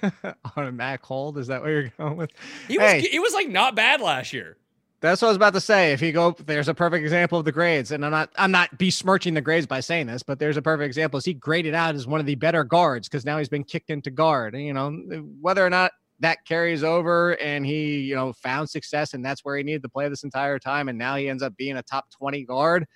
Automatic 0.56 1.04
hold 1.04 1.36
is 1.38 1.48
that 1.48 1.60
what 1.60 1.68
you're 1.68 1.88
going 1.98 2.16
with? 2.16 2.30
He 2.66 2.78
was, 2.78 2.90
Hey. 2.90 3.00
he 3.02 3.18
was 3.18 3.34
like 3.34 3.48
not 3.48 3.76
bad 3.76 4.00
last 4.00 4.32
year. 4.32 4.56
That's 5.02 5.20
what 5.20 5.28
I 5.28 5.30
was 5.30 5.36
about 5.36 5.54
to 5.54 5.60
say. 5.60 5.92
If 5.92 6.00
you 6.00 6.12
go, 6.12 6.30
there's 6.46 6.68
a 6.68 6.74
perfect 6.74 7.02
example 7.02 7.36
of 7.36 7.44
the 7.44 7.50
grades, 7.50 7.90
and 7.90 8.04
I'm 8.04 8.12
not, 8.12 8.30
I'm 8.36 8.52
not 8.52 8.78
besmirching 8.78 9.34
the 9.34 9.40
grades 9.40 9.66
by 9.66 9.80
saying 9.80 10.06
this, 10.06 10.22
but 10.22 10.38
there's 10.38 10.56
a 10.56 10.62
perfect 10.62 10.86
example. 10.86 11.18
Is 11.18 11.24
he 11.24 11.34
graded 11.34 11.74
out 11.74 11.96
as 11.96 12.06
one 12.06 12.20
of 12.20 12.26
the 12.26 12.36
better 12.36 12.62
guards 12.62 13.08
because 13.08 13.24
now 13.24 13.36
he's 13.38 13.48
been 13.48 13.64
kicked 13.64 13.90
into 13.90 14.12
guard. 14.12 14.54
And, 14.54 14.64
you 14.64 14.72
know, 14.72 14.92
whether 15.40 15.66
or 15.66 15.70
not 15.70 15.90
that 16.20 16.44
carries 16.46 16.84
over, 16.84 17.32
and 17.40 17.66
he, 17.66 17.98
you 17.98 18.14
know, 18.14 18.32
found 18.32 18.70
success, 18.70 19.12
and 19.12 19.24
that's 19.24 19.44
where 19.44 19.56
he 19.56 19.64
needed 19.64 19.82
to 19.82 19.88
play 19.88 20.08
this 20.08 20.22
entire 20.22 20.60
time, 20.60 20.88
and 20.88 20.96
now 20.96 21.16
he 21.16 21.28
ends 21.28 21.42
up 21.42 21.56
being 21.56 21.76
a 21.78 21.82
top 21.82 22.08
20 22.16 22.44
guard. 22.44 22.86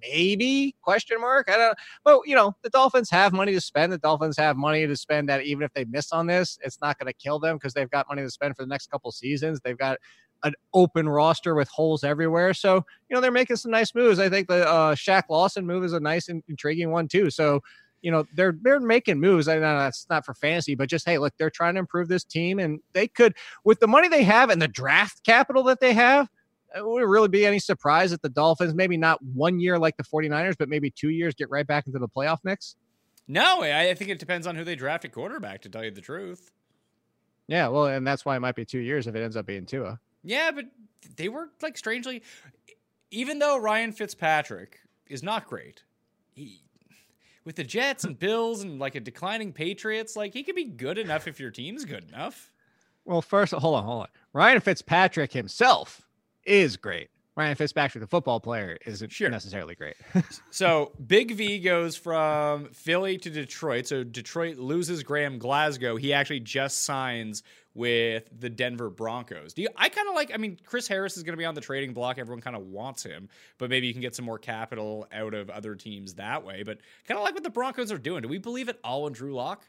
Maybe 0.00 0.74
question 0.80 1.20
mark. 1.20 1.50
I 1.50 1.56
don't. 1.56 1.78
But 2.04 2.20
you 2.24 2.36
know, 2.36 2.54
the 2.62 2.70
Dolphins 2.70 3.10
have 3.10 3.32
money 3.32 3.52
to 3.52 3.60
spend. 3.60 3.92
The 3.92 3.98
Dolphins 3.98 4.36
have 4.36 4.56
money 4.56 4.86
to 4.86 4.96
spend. 4.96 5.28
That 5.28 5.42
even 5.42 5.64
if 5.64 5.72
they 5.72 5.84
miss 5.84 6.12
on 6.12 6.28
this, 6.28 6.58
it's 6.62 6.80
not 6.80 6.96
going 6.96 7.08
to 7.08 7.12
kill 7.12 7.40
them 7.40 7.56
because 7.56 7.74
they've 7.74 7.90
got 7.90 8.08
money 8.08 8.22
to 8.22 8.30
spend 8.30 8.54
for 8.54 8.62
the 8.62 8.68
next 8.68 8.88
couple 8.88 9.10
seasons. 9.10 9.60
They've 9.60 9.76
got 9.76 9.98
an 10.42 10.54
open 10.74 11.08
roster 11.08 11.54
with 11.54 11.68
holes 11.68 12.04
everywhere. 12.04 12.54
So, 12.54 12.84
you 13.08 13.14
know, 13.14 13.20
they're 13.20 13.30
making 13.30 13.56
some 13.56 13.70
nice 13.70 13.94
moves. 13.94 14.18
I 14.18 14.28
think 14.28 14.48
the 14.48 14.68
uh, 14.68 14.94
Shaq 14.94 15.24
Lawson 15.28 15.66
move 15.66 15.84
is 15.84 15.92
a 15.92 16.00
nice 16.00 16.28
and 16.28 16.42
intriguing 16.48 16.90
one 16.90 17.08
too. 17.08 17.30
So, 17.30 17.60
you 18.02 18.10
know, 18.10 18.24
they're 18.34 18.56
they're 18.62 18.80
making 18.80 19.20
moves. 19.20 19.48
I 19.48 19.56
know 19.56 19.78
that's 19.78 20.06
not 20.08 20.24
for 20.24 20.34
fantasy, 20.34 20.74
but 20.74 20.88
just 20.88 21.06
hey, 21.06 21.18
look, 21.18 21.34
they're 21.38 21.50
trying 21.50 21.74
to 21.74 21.80
improve 21.80 22.08
this 22.08 22.24
team, 22.24 22.58
and 22.58 22.80
they 22.92 23.08
could 23.08 23.34
with 23.64 23.80
the 23.80 23.86
money 23.86 24.08
they 24.08 24.24
have 24.24 24.50
and 24.50 24.60
the 24.60 24.68
draft 24.68 25.22
capital 25.24 25.62
that 25.64 25.80
they 25.80 25.92
have. 25.92 26.28
It 26.74 26.86
would 26.86 27.02
really 27.02 27.28
be 27.28 27.44
any 27.44 27.58
surprise 27.58 28.12
if 28.12 28.22
the 28.22 28.28
Dolphins, 28.28 28.74
maybe 28.74 28.96
not 28.96 29.20
one 29.22 29.58
year 29.58 29.76
like 29.76 29.96
the 29.96 30.04
49ers, 30.04 30.54
but 30.56 30.68
maybe 30.68 30.88
two 30.88 31.10
years, 31.10 31.34
get 31.34 31.50
right 31.50 31.66
back 31.66 31.88
into 31.88 31.98
the 31.98 32.08
playoff 32.08 32.38
mix? 32.44 32.76
No, 33.26 33.62
I, 33.62 33.90
I 33.90 33.94
think 33.94 34.08
it 34.08 34.20
depends 34.20 34.46
on 34.46 34.54
who 34.54 34.62
they 34.62 34.76
draft 34.76 35.04
at 35.04 35.10
quarterback, 35.10 35.62
to 35.62 35.68
tell 35.68 35.84
you 35.84 35.90
the 35.90 36.00
truth. 36.00 36.52
Yeah, 37.48 37.66
well, 37.66 37.86
and 37.86 38.06
that's 38.06 38.24
why 38.24 38.36
it 38.36 38.40
might 38.40 38.54
be 38.54 38.64
two 38.64 38.78
years 38.78 39.08
if 39.08 39.16
it 39.16 39.22
ends 39.22 39.36
up 39.36 39.46
being 39.46 39.66
Tua. 39.66 39.98
Yeah, 40.22 40.50
but 40.50 40.66
they 41.16 41.28
were 41.28 41.48
like 41.62 41.76
strangely, 41.78 42.22
even 43.10 43.38
though 43.38 43.56
Ryan 43.58 43.92
Fitzpatrick 43.92 44.80
is 45.08 45.22
not 45.22 45.46
great, 45.46 45.82
he, 46.34 46.60
with 47.44 47.56
the 47.56 47.64
Jets 47.64 48.04
and 48.04 48.18
Bills 48.18 48.62
and 48.62 48.78
like 48.78 48.94
a 48.94 49.00
declining 49.00 49.52
Patriots, 49.52 50.16
like 50.16 50.32
he 50.34 50.42
could 50.42 50.54
be 50.56 50.64
good 50.64 50.98
enough 50.98 51.26
if 51.26 51.40
your 51.40 51.50
team's 51.50 51.84
good 51.84 52.04
enough. 52.08 52.52
Well, 53.04 53.22
first, 53.22 53.52
hold 53.54 53.74
on, 53.76 53.84
hold 53.84 54.02
on. 54.02 54.08
Ryan 54.32 54.60
Fitzpatrick 54.60 55.32
himself 55.32 56.02
is 56.44 56.76
great. 56.76 57.08
Ryan 57.36 57.54
Fitzpatrick, 57.54 58.02
the 58.02 58.06
football 58.08 58.38
player, 58.40 58.76
isn't 58.84 59.10
Sure. 59.10 59.30
necessarily 59.30 59.74
great. 59.74 59.94
So 60.50 60.92
Big 61.06 61.32
V 61.32 61.58
goes 61.60 61.96
from 61.96 62.66
Philly 62.70 63.16
to 63.18 63.30
Detroit. 63.30 63.86
So 63.86 64.04
Detroit 64.04 64.58
loses 64.58 65.02
Graham 65.02 65.38
Glasgow. 65.38 65.96
He 65.96 66.12
actually 66.12 66.40
just 66.40 66.82
signs 66.82 67.42
with 67.74 68.28
the 68.38 68.50
Denver 68.50 68.90
Broncos. 68.90 69.54
Do 69.54 69.62
you? 69.62 69.68
I 69.76 69.88
kind 69.88 70.08
of 70.08 70.14
like. 70.14 70.32
I 70.34 70.36
mean, 70.36 70.58
Chris 70.64 70.88
Harris 70.88 71.16
is 71.16 71.22
going 71.22 71.34
to 71.34 71.38
be 71.38 71.44
on 71.44 71.54
the 71.54 71.60
trading 71.60 71.92
block. 71.92 72.18
Everyone 72.18 72.40
kind 72.40 72.56
of 72.56 72.62
wants 72.62 73.02
him, 73.02 73.28
but 73.58 73.70
maybe 73.70 73.86
you 73.86 73.92
can 73.92 74.02
get 74.02 74.14
some 74.14 74.24
more 74.24 74.38
capital 74.38 75.06
out 75.12 75.34
of 75.34 75.50
other 75.50 75.74
teams 75.74 76.14
that 76.14 76.44
way. 76.44 76.62
But 76.62 76.78
kind 77.06 77.18
of 77.18 77.24
like 77.24 77.34
what 77.34 77.44
the 77.44 77.50
Broncos 77.50 77.92
are 77.92 77.98
doing. 77.98 78.22
Do 78.22 78.28
we 78.28 78.38
believe 78.38 78.68
it 78.68 78.78
all 78.82 79.06
in 79.06 79.12
Drew 79.12 79.34
Lock? 79.34 79.64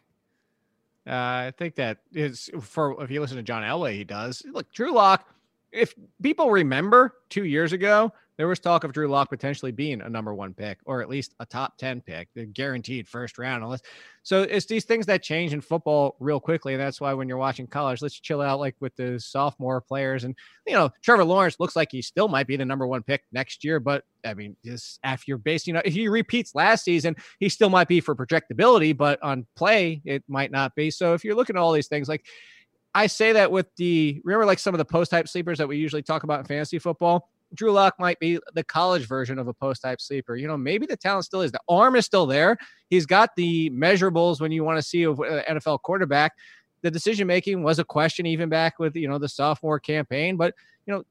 Uh, 1.08 1.12
I 1.14 1.54
think 1.58 1.76
that 1.76 1.99
is 2.14 2.49
for 2.62 3.02
if 3.04 3.10
you 3.10 3.22
listen 3.22 3.38
to 3.38 3.43
John 3.43 3.64
Elway, 3.64 3.93
he 3.93 4.04
does. 4.04 4.43
Look, 4.52 4.72
Drew 4.72 4.93
Lock. 4.93 5.28
If 5.72 5.95
people 6.22 6.52
remember 6.52 7.16
two 7.30 7.45
years 7.45 7.72
ago, 7.72 8.12
there 8.42 8.48
was 8.48 8.60
talk 8.60 8.84
of 8.84 8.92
Drew 8.92 9.08
Lock 9.08 9.30
potentially 9.30 9.72
being 9.72 10.02
a 10.02 10.10
number 10.10 10.34
one 10.34 10.56
pick 10.56 10.80
or 10.86 11.00
at 11.00 11.10
least 11.10 11.36
a 11.39 11.46
top 11.46 11.78
10 11.78 12.02
pick, 12.02 12.28
the 12.34 12.48
guaranteed 12.48 13.08
first 13.08 13.38
round. 13.38 13.64
Unless, 13.64 13.82
so 14.24 14.42
it's 14.42 14.66
these 14.66 14.84
things 14.84 15.06
that 15.06 15.22
change 15.22 15.54
in 15.54 15.62
football 15.62 16.16
real 16.20 16.39
quickly. 16.39 16.74
And 16.74 16.82
that's 16.82 17.00
why 17.00 17.14
when 17.14 17.28
you're 17.28 17.38
watching 17.38 17.68
college, 17.68 18.02
let's 18.02 18.20
chill 18.20 18.42
out 18.42 18.60
like 18.60 18.76
with 18.80 18.96
the 18.96 19.20
sophomore 19.20 19.80
players. 19.80 20.24
And, 20.24 20.36
you 20.66 20.74
know, 20.74 20.89
Trevor 21.04 21.24
Lawrence 21.24 21.60
looks 21.60 21.76
like 21.76 21.89
he 21.92 22.02
still 22.02 22.30
might 22.30 22.48
be 22.48 22.56
the 22.56 22.66
number 22.66 22.88
one 22.88 23.04
pick 23.04 23.22
next 23.32 23.64
year. 23.64 23.80
But 23.80 24.06
I 24.26 24.34
mean, 24.34 24.58
just 24.66 24.98
after 25.04 25.26
you're 25.28 25.38
based, 25.38 25.68
you 25.68 25.74
know, 25.74 25.84
if 25.86 25.94
he 25.94 26.08
repeats 26.08 26.56
last 26.56 26.84
season, 26.84 27.16
he 27.39 27.48
still 27.48 27.70
might 27.70 27.89
be 27.89 28.00
for 28.00 28.16
projectability, 28.16 28.98
but 28.98 29.22
on 29.22 29.46
play, 29.56 30.02
it 30.04 30.24
might 30.28 30.50
not 30.50 30.74
be. 30.74 30.89
So 30.89 31.14
if 31.14 31.24
you're 31.24 31.36
looking 31.36 31.58
at 31.58 31.60
all 31.60 31.74
these 31.74 31.89
things, 31.89 32.10
like, 32.10 32.26
I 32.96 33.06
say 33.06 33.34
that 33.34 33.52
with 33.52 33.68
the 33.76 34.20
remember 34.24 34.48
like 34.48 34.58
some 34.58 34.74
of 34.74 34.80
the 34.80 34.86
post 34.86 35.12
type 35.12 35.28
sleepers 35.28 35.60
that 35.60 35.68
we 35.68 35.78
usually 35.78 36.02
talk 36.02 36.24
about 36.24 36.39
in 36.39 36.48
fantasy 36.48 36.80
football. 36.80 37.30
Drew 37.54 37.72
Lock 37.72 37.95
might 37.99 38.20
be 38.20 38.39
the 38.54 38.64
college 38.64 39.08
version 39.08 39.38
of 39.38 39.47
a 39.47 39.54
post 39.54 39.82
type 39.82 39.99
sleeper. 39.99 40.36
You 40.36 40.47
know, 40.47 40.58
maybe 40.58 40.86
the 40.86 40.97
talent 40.97 41.26
still 41.26 41.41
is. 41.41 41.52
The 41.52 41.60
arm 41.68 41.95
is 41.95 42.06
still 42.06 42.26
there. 42.26 42.58
He's 42.89 43.06
got 43.06 43.36
the 43.36 43.70
measurables 43.72 44.39
when 44.39 44.52
you 44.52 44.64
want 44.64 44.78
to 44.78 44.82
see 44.82 45.04
an 45.04 45.14
uh, 45.14 45.41
NFL 45.49 45.82
quarterback. 45.82 46.34
The 46.82 46.91
decision 46.91 47.28
making 47.28 47.64
was 47.64 47.80
a 47.80 47.84
question 47.84 48.26
even 48.26 48.49
back 48.49 48.80
with 48.80 48.95
you 48.95 49.08
know 49.08 49.18
the 49.18 49.30
sophomore 49.30 49.80
campaign, 49.80 50.38
but 50.38 50.56
you 50.86 50.93
know 50.93 51.04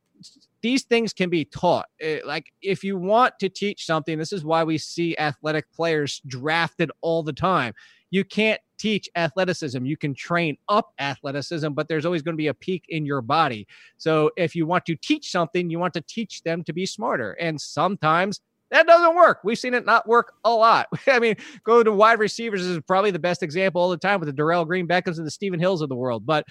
these 0.63 0.85
things 0.85 1.13
can 1.13 1.31
be 1.31 1.45
taught. 1.45 1.87
Uh, 2.05 2.17
like 2.25 2.53
if 2.63 2.85
you 2.85 2.99
want 2.99 3.35
to 3.41 3.49
teach 3.49 3.87
something, 3.87 4.19
this 4.19 4.33
is 4.33 4.45
why 4.45 4.65
we 4.65 4.79
see 4.79 5.17
athletic 5.19 5.71
players 5.73 6.21
drafted 6.27 6.91
all 7.01 7.23
the 7.23 7.33
time. 7.33 7.75
You 8.11 8.25
can't 8.25 8.61
teach 8.81 9.09
athleticism. 9.15 9.85
You 9.85 9.97
can 9.97 10.15
train 10.15 10.57
up 10.69 10.93
athleticism, 10.99 11.69
but 11.73 11.87
there's 11.87 12.07
always 12.07 12.23
going 12.23 12.33
to 12.33 12.41
be 12.41 12.47
a 12.47 12.55
peak 12.55 12.85
in 12.89 13.05
your 13.05 13.21
body. 13.21 13.67
So 13.99 14.31
if 14.37 14.57
you 14.57 14.67
want 14.67 14.87
to 14.87 14.97
teach 14.97 15.31
something, 15.31 15.69
you 15.69 15.79
want 15.79 15.93
to 15.95 16.01
teach 16.01 16.43
them 16.43 16.65
to 16.65 16.73
be 16.73 16.87
smarter. 16.87 17.33
And 17.33 17.61
sometimes 17.61 18.41
that 18.71 18.87
doesn't 18.87 19.17
work. 19.17 19.41
We've 19.45 19.59
seen 19.59 19.75
it 19.75 19.85
not 19.85 20.09
work 20.09 20.33
a 20.45 20.51
lot. 20.51 20.87
I 21.07 21.19
mean, 21.19 21.37
go 21.65 21.83
to 21.83 21.93
wide 21.93 22.19
receivers 22.19 22.65
is 22.65 22.81
probably 22.87 23.11
the 23.11 23.19
best 23.19 23.43
example 23.43 23.83
all 23.83 23.91
the 23.91 23.97
time 23.99 24.19
with 24.19 24.35
the 24.35 24.43
Dorial 24.43 24.67
Green-Beckhams 24.67 25.19
and 25.19 25.27
the 25.27 25.31
Stephen 25.31 25.61
Hills 25.61 25.83
of 25.83 25.89
the 25.89 25.97
world. 25.97 26.25
But 26.25 26.47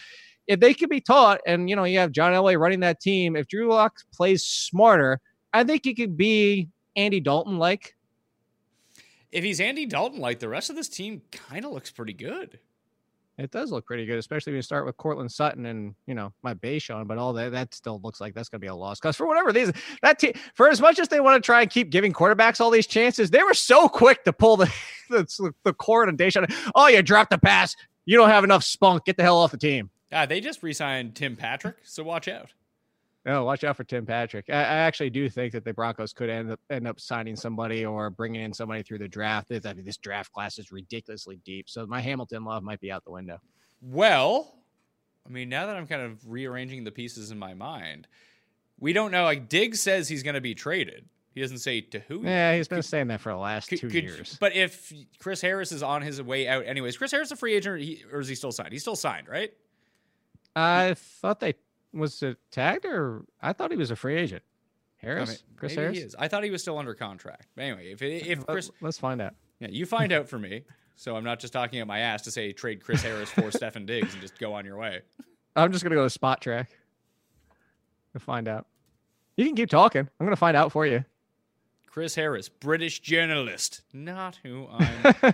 if 0.47 0.59
they 0.59 0.73
can 0.73 0.89
be 0.89 1.01
taught, 1.01 1.41
and 1.47 1.69
you 1.69 1.75
know, 1.75 1.83
you 1.83 1.99
have 1.99 2.11
John 2.11 2.33
Elway 2.33 2.59
running 2.59 2.81
that 2.81 2.99
team, 2.99 3.35
if 3.35 3.47
Drew 3.47 3.69
Lock 3.69 3.97
plays 4.13 4.43
smarter, 4.43 5.19
I 5.53 5.63
think 5.63 5.81
he 5.83 5.95
could 5.95 6.17
be 6.17 6.69
Andy 6.95 7.19
Dalton 7.19 7.57
like 7.57 7.95
if 9.31 9.43
he's 9.43 9.59
Andy 9.59 9.85
Dalton, 9.85 10.19
like 10.19 10.39
the 10.39 10.49
rest 10.49 10.69
of 10.69 10.75
this 10.75 10.89
team 10.89 11.21
kind 11.31 11.65
of 11.65 11.71
looks 11.71 11.91
pretty 11.91 12.13
good. 12.13 12.59
It 13.37 13.51
does 13.51 13.71
look 13.71 13.85
pretty 13.85 14.05
good, 14.05 14.17
especially 14.17 14.51
when 14.51 14.57
you 14.57 14.61
start 14.63 14.85
with 14.85 14.97
Courtland 14.97 15.31
Sutton 15.31 15.65
and 15.65 15.95
you 16.07 16.13
know 16.13 16.33
my 16.43 16.55
DaeSean, 16.55 17.07
but 17.07 17.17
all 17.17 17.31
that 17.33 17.53
that 17.53 17.73
still 17.73 18.01
looks 18.03 18.19
like 18.19 18.33
that's 18.33 18.49
gonna 18.49 18.59
be 18.59 18.67
a 18.67 18.75
loss. 18.75 18.99
Because 18.99 19.15
for 19.15 19.25
whatever 19.27 19.53
these 19.53 19.71
that 20.01 20.19
team, 20.19 20.33
for 20.55 20.69
as 20.69 20.81
much 20.81 20.99
as 20.99 21.07
they 21.07 21.21
want 21.21 21.41
to 21.41 21.45
try 21.45 21.61
and 21.61 21.71
keep 21.71 21.89
giving 21.89 22.11
quarterbacks 22.11 22.59
all 22.59 22.69
these 22.69 22.87
chances, 22.87 23.29
they 23.29 23.41
were 23.41 23.53
so 23.53 23.87
quick 23.87 24.25
to 24.25 24.33
pull 24.33 24.57
the 24.57 24.71
the, 25.09 25.53
the 25.63 25.73
cord 25.73 26.09
and 26.09 26.17
Deshaun. 26.17 26.53
Oh, 26.75 26.87
you 26.87 27.01
dropped 27.01 27.29
the 27.29 27.37
pass. 27.37 27.75
You 28.05 28.17
don't 28.17 28.29
have 28.29 28.43
enough 28.43 28.63
spunk. 28.63 29.05
Get 29.05 29.15
the 29.15 29.23
hell 29.23 29.37
off 29.37 29.51
the 29.51 29.57
team. 29.57 29.89
Ah, 30.11 30.25
they 30.25 30.41
just 30.41 30.63
re-signed 30.63 31.15
Tim 31.15 31.35
Patrick, 31.35 31.77
so 31.83 32.03
watch 32.03 32.27
out. 32.27 32.51
Oh, 33.29 33.43
watch 33.43 33.63
out 33.63 33.77
for 33.77 33.83
Tim 33.83 34.05
Patrick. 34.05 34.45
I, 34.49 34.53
I, 34.53 34.77
actually 34.77 35.11
do 35.11 35.29
think 35.29 35.53
that 35.53 35.63
the 35.63 35.73
Broncos 35.73 36.13
could 36.13 36.29
end 36.29 36.51
up 36.51 36.59
end 36.71 36.87
up 36.87 36.99
signing 36.99 37.35
somebody 37.35 37.85
or 37.85 38.09
bringing 38.09 38.41
in 38.41 38.53
somebody 38.53 38.81
through 38.81 38.97
the 38.97 39.07
draft. 39.07 39.51
I 39.51 39.73
mean, 39.73 39.85
this 39.85 39.97
draft 39.97 40.31
class 40.31 40.57
is 40.57 40.71
ridiculously 40.71 41.39
deep, 41.45 41.69
so 41.69 41.85
my 41.85 42.01
Hamilton 42.01 42.43
love 42.43 42.63
might 42.63 42.79
be 42.79 42.91
out 42.91 43.03
the 43.05 43.11
window. 43.11 43.39
Well, 43.81 44.55
I 45.27 45.29
mean, 45.29 45.47
now 45.47 45.67
that 45.67 45.75
I'm 45.75 45.85
kind 45.85 46.01
of 46.01 46.27
rearranging 46.27 46.83
the 46.83 46.91
pieces 46.91 47.29
in 47.29 47.37
my 47.37 47.53
mind, 47.53 48.07
we 48.79 48.93
don't 48.93 49.11
know. 49.11 49.25
Like 49.25 49.47
Diggs 49.47 49.79
says 49.79 50.09
he's 50.09 50.23
going 50.23 50.35
to 50.35 50.41
be 50.41 50.55
traded. 50.55 51.05
He 51.35 51.41
doesn't 51.41 51.59
say 51.59 51.81
to 51.81 51.99
who. 51.99 52.23
Yeah, 52.23 52.55
he's 52.55 52.67
been 52.67 52.79
could, 52.79 52.85
saying 52.85 53.07
that 53.09 53.21
for 53.21 53.31
the 53.31 53.37
last 53.37 53.69
could, 53.69 53.79
two 53.79 53.89
could, 53.89 54.03
years. 54.03 54.37
But 54.39 54.55
if 54.55 54.91
Chris 55.19 55.39
Harris 55.39 55.71
is 55.71 55.83
on 55.83 56.01
his 56.01 56.21
way 56.21 56.47
out, 56.47 56.65
anyways, 56.65 56.97
Chris 56.97 57.11
Harris 57.11 57.31
a 57.31 57.35
free 57.35 57.53
agent, 57.53 57.75
or, 57.75 57.77
he, 57.77 58.03
or 58.11 58.19
is 58.19 58.27
he 58.27 58.35
still 58.35 58.51
signed? 58.51 58.73
He's 58.73 58.81
still 58.81 58.95
signed, 58.95 59.27
right? 59.27 59.53
I 60.55 60.95
thought 60.95 61.39
they 61.39 61.53
was 61.93 62.21
it 62.23 62.37
tagged 62.51 62.85
or 62.85 63.23
I 63.41 63.53
thought 63.53 63.71
he 63.71 63.77
was 63.77 63.91
a 63.91 63.95
free 63.95 64.17
agent. 64.17 64.43
Harris, 64.97 65.29
I 65.29 65.31
mean, 65.31 65.39
Chris 65.55 65.75
Harris. 65.75 65.97
He 65.97 66.03
is. 66.03 66.15
I 66.19 66.27
thought 66.27 66.43
he 66.43 66.49
was 66.49 66.61
still 66.61 66.77
under 66.77 66.93
contract. 66.93 67.47
But 67.55 67.63
anyway, 67.63 67.91
if 67.91 68.01
it, 68.01 68.27
if 68.27 68.45
Chris, 68.45 68.69
let's 68.81 68.97
find 68.97 69.21
out. 69.21 69.33
Yeah, 69.59 69.69
you 69.71 69.85
find 69.85 70.11
out 70.11 70.27
for 70.27 70.37
me. 70.37 70.63
So 70.95 71.15
I'm 71.15 71.23
not 71.23 71.39
just 71.39 71.53
talking 71.53 71.79
out 71.79 71.87
my 71.87 71.99
ass 71.99 72.23
to 72.23 72.31
say 72.31 72.51
trade 72.51 72.83
Chris 72.83 73.01
Harris 73.01 73.29
for 73.29 73.43
Stefon 73.43 73.85
Diggs 73.85 74.11
and 74.11 74.21
just 74.21 74.37
go 74.37 74.53
on 74.53 74.65
your 74.65 74.77
way. 74.77 75.01
I'm 75.55 75.71
just 75.71 75.83
gonna 75.83 75.95
go 75.95 76.07
to 76.07 76.19
Spotrac 76.19 76.67
to 78.13 78.19
find 78.19 78.49
out. 78.49 78.67
You 79.37 79.45
can 79.45 79.55
keep 79.55 79.69
talking. 79.69 80.09
I'm 80.19 80.25
gonna 80.25 80.35
find 80.35 80.57
out 80.57 80.73
for 80.73 80.85
you. 80.85 81.05
Chris 81.87 82.15
Harris, 82.15 82.49
British 82.49 82.99
journalist, 82.99 83.81
not 83.93 84.39
who 84.43 84.67
I'm. 84.71 85.33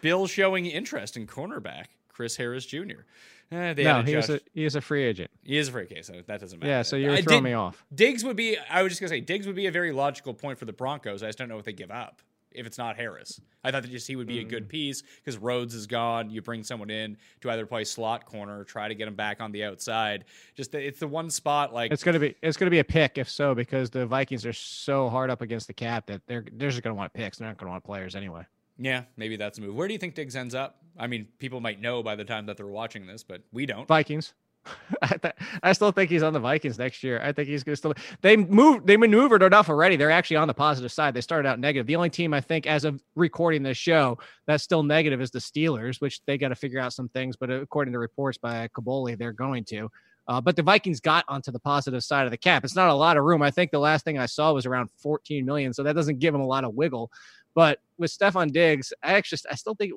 Bill 0.00 0.26
showing 0.26 0.66
interest 0.66 1.16
in 1.16 1.26
cornerback 1.26 1.86
Chris 2.20 2.36
Harris 2.36 2.66
Jr. 2.66 3.06
Eh, 3.50 3.72
no, 3.78 4.02
he 4.02 4.12
is 4.12 4.28
a 4.28 4.40
he 4.52 4.66
is 4.66 4.76
a 4.76 4.82
free 4.82 5.04
agent. 5.04 5.30
He 5.42 5.56
is 5.56 5.68
a 5.68 5.72
free 5.72 5.84
agent, 5.84 6.04
so 6.04 6.12
that 6.26 6.38
doesn't 6.38 6.58
matter. 6.58 6.70
Yeah, 6.70 6.82
so 6.82 6.96
you're 6.96 7.16
throwing 7.22 7.44
me 7.44 7.54
off. 7.54 7.82
Diggs 7.94 8.22
would 8.24 8.36
be. 8.36 8.58
I 8.68 8.82
was 8.82 8.92
just 8.92 9.00
gonna 9.00 9.08
say 9.08 9.20
Diggs 9.20 9.46
would 9.46 9.56
be 9.56 9.64
a 9.68 9.70
very 9.70 9.90
logical 9.90 10.34
point 10.34 10.58
for 10.58 10.66
the 10.66 10.72
Broncos. 10.74 11.22
I 11.22 11.28
just 11.28 11.38
don't 11.38 11.48
know 11.48 11.56
what 11.56 11.64
they 11.64 11.72
give 11.72 11.90
up 11.90 12.20
if 12.52 12.66
it's 12.66 12.76
not 12.76 12.96
Harris. 12.96 13.40
I 13.64 13.70
thought 13.70 13.84
that 13.84 13.90
just 13.90 14.06
he 14.06 14.16
would 14.16 14.26
be 14.26 14.36
mm. 14.36 14.42
a 14.42 14.44
good 14.44 14.66
mm. 14.66 14.68
piece 14.68 15.02
because 15.16 15.38
Rhodes 15.38 15.74
is 15.74 15.86
gone. 15.86 16.28
You 16.28 16.42
bring 16.42 16.62
someone 16.62 16.90
in 16.90 17.16
to 17.40 17.50
either 17.50 17.64
play 17.64 17.84
slot 17.84 18.26
corner, 18.26 18.60
or 18.60 18.64
try 18.64 18.86
to 18.86 18.94
get 18.94 19.08
him 19.08 19.14
back 19.14 19.40
on 19.40 19.50
the 19.50 19.64
outside. 19.64 20.26
Just 20.54 20.72
the, 20.72 20.86
it's 20.86 21.00
the 21.00 21.08
one 21.08 21.30
spot 21.30 21.72
like 21.72 21.90
it's 21.90 22.04
gonna 22.04 22.18
be 22.18 22.36
it's 22.42 22.58
gonna 22.58 22.70
be 22.70 22.80
a 22.80 22.84
pick 22.84 23.16
if 23.16 23.30
so 23.30 23.54
because 23.54 23.88
the 23.88 24.04
Vikings 24.04 24.44
are 24.44 24.52
so 24.52 25.08
hard 25.08 25.30
up 25.30 25.40
against 25.40 25.68
the 25.68 25.72
cap 25.72 26.04
that 26.08 26.20
they're 26.26 26.44
they're 26.52 26.68
just 26.68 26.82
gonna 26.82 26.94
want 26.94 27.14
picks. 27.14 27.38
They're 27.38 27.48
not 27.48 27.56
gonna 27.56 27.70
want 27.70 27.82
players 27.82 28.14
anyway. 28.14 28.44
Yeah, 28.82 29.04
maybe 29.16 29.36
that's 29.36 29.58
a 29.58 29.62
move. 29.62 29.74
Where 29.74 29.88
do 29.88 29.94
you 29.94 29.98
think 29.98 30.14
Diggs 30.14 30.36
ends 30.36 30.54
up? 30.54 30.76
I 31.00 31.06
mean, 31.06 31.26
people 31.38 31.60
might 31.60 31.80
know 31.80 32.02
by 32.02 32.14
the 32.14 32.24
time 32.24 32.46
that 32.46 32.56
they're 32.56 32.66
watching 32.66 33.06
this, 33.06 33.22
but 33.22 33.42
we 33.52 33.66
don't. 33.66 33.88
Vikings. 33.88 34.34
I, 35.02 35.16
th- 35.16 35.34
I 35.62 35.72
still 35.72 35.90
think 35.90 36.10
he's 36.10 36.22
on 36.22 36.34
the 36.34 36.40
Vikings 36.40 36.78
next 36.78 37.02
year. 37.02 37.18
I 37.22 37.32
think 37.32 37.48
he's 37.48 37.64
going 37.64 37.72
to 37.72 37.76
still. 37.76 37.94
They 38.20 38.36
moved. 38.36 38.86
They 38.86 38.98
maneuvered 38.98 39.42
enough 39.42 39.70
already. 39.70 39.96
They're 39.96 40.10
actually 40.10 40.36
on 40.36 40.48
the 40.48 40.54
positive 40.54 40.92
side. 40.92 41.14
They 41.14 41.22
started 41.22 41.48
out 41.48 41.58
negative. 41.58 41.86
The 41.86 41.96
only 41.96 42.10
team 42.10 42.34
I 42.34 42.42
think, 42.42 42.66
as 42.66 42.84
of 42.84 43.02
recording 43.14 43.62
this 43.62 43.78
show, 43.78 44.18
that's 44.46 44.62
still 44.62 44.82
negative 44.82 45.22
is 45.22 45.30
the 45.30 45.38
Steelers, 45.38 46.02
which 46.02 46.20
they 46.26 46.36
got 46.36 46.48
to 46.48 46.54
figure 46.54 46.78
out 46.78 46.92
some 46.92 47.08
things. 47.08 47.36
But 47.36 47.50
according 47.50 47.92
to 47.92 47.98
reports 47.98 48.36
by 48.36 48.68
Kaboly, 48.68 49.16
they're 49.16 49.32
going 49.32 49.64
to. 49.64 49.88
Uh, 50.28 50.40
but 50.40 50.54
the 50.54 50.62
Vikings 50.62 51.00
got 51.00 51.24
onto 51.26 51.50
the 51.50 51.58
positive 51.58 52.04
side 52.04 52.26
of 52.26 52.30
the 52.30 52.36
cap. 52.36 52.62
It's 52.62 52.76
not 52.76 52.90
a 52.90 52.94
lot 52.94 53.16
of 53.16 53.24
room. 53.24 53.42
I 53.42 53.50
think 53.50 53.70
the 53.70 53.80
last 53.80 54.04
thing 54.04 54.18
I 54.18 54.26
saw 54.26 54.52
was 54.52 54.66
around 54.66 54.90
14 54.98 55.44
million, 55.44 55.72
so 55.72 55.82
that 55.82 55.96
doesn't 55.96 56.18
give 56.18 56.32
them 56.32 56.42
a 56.42 56.46
lot 56.46 56.64
of 56.64 56.74
wiggle. 56.74 57.10
But 57.54 57.80
with 57.98 58.16
Stefon 58.16 58.52
Diggs, 58.52 58.92
I 59.02 59.14
actually 59.14 59.40
I 59.50 59.56
still 59.56 59.74
think 59.74 59.92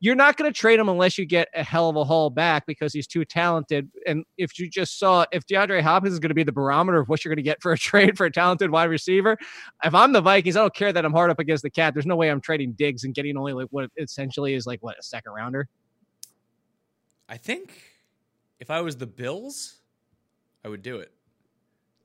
you're 0.00 0.14
not 0.14 0.36
going 0.36 0.52
to 0.52 0.58
trade 0.58 0.78
him 0.78 0.88
unless 0.88 1.16
you 1.16 1.24
get 1.24 1.48
a 1.54 1.62
hell 1.62 1.88
of 1.88 1.96
a 1.96 2.04
haul 2.04 2.28
back 2.28 2.66
because 2.66 2.92
he's 2.92 3.06
too 3.06 3.24
talented. 3.24 3.88
And 4.06 4.24
if 4.36 4.58
you 4.58 4.68
just 4.68 4.98
saw 4.98 5.24
if 5.32 5.46
DeAndre 5.46 5.80
Hopkins 5.80 6.14
is 6.14 6.18
going 6.18 6.28
to 6.28 6.34
be 6.34 6.42
the 6.42 6.52
barometer 6.52 6.98
of 6.98 7.08
what 7.08 7.24
you're 7.24 7.30
going 7.30 7.42
to 7.42 7.42
get 7.42 7.62
for 7.62 7.72
a 7.72 7.78
trade 7.78 8.16
for 8.16 8.26
a 8.26 8.30
talented 8.30 8.70
wide 8.70 8.90
receiver, 8.90 9.38
if 9.82 9.94
I'm 9.94 10.12
the 10.12 10.20
Vikings, 10.20 10.56
I 10.56 10.60
don't 10.60 10.74
care 10.74 10.92
that 10.92 11.04
I'm 11.04 11.12
hard 11.12 11.30
up 11.30 11.38
against 11.38 11.62
the 11.62 11.70
cap. 11.70 11.94
There's 11.94 12.06
no 12.06 12.16
way 12.16 12.30
I'm 12.30 12.40
trading 12.40 12.72
Diggs 12.72 13.04
and 13.04 13.14
getting 13.14 13.36
only 13.36 13.52
like 13.52 13.68
what 13.70 13.90
essentially 13.96 14.54
is 14.54 14.66
like 14.66 14.82
what 14.82 14.98
a 14.98 15.02
second 15.02 15.32
rounder. 15.32 15.68
I 17.28 17.36
think 17.36 17.72
if 18.60 18.70
I 18.70 18.80
was 18.80 18.96
the 18.96 19.06
Bills, 19.06 19.76
I 20.64 20.68
would 20.68 20.82
do 20.82 20.98
it. 20.98 21.12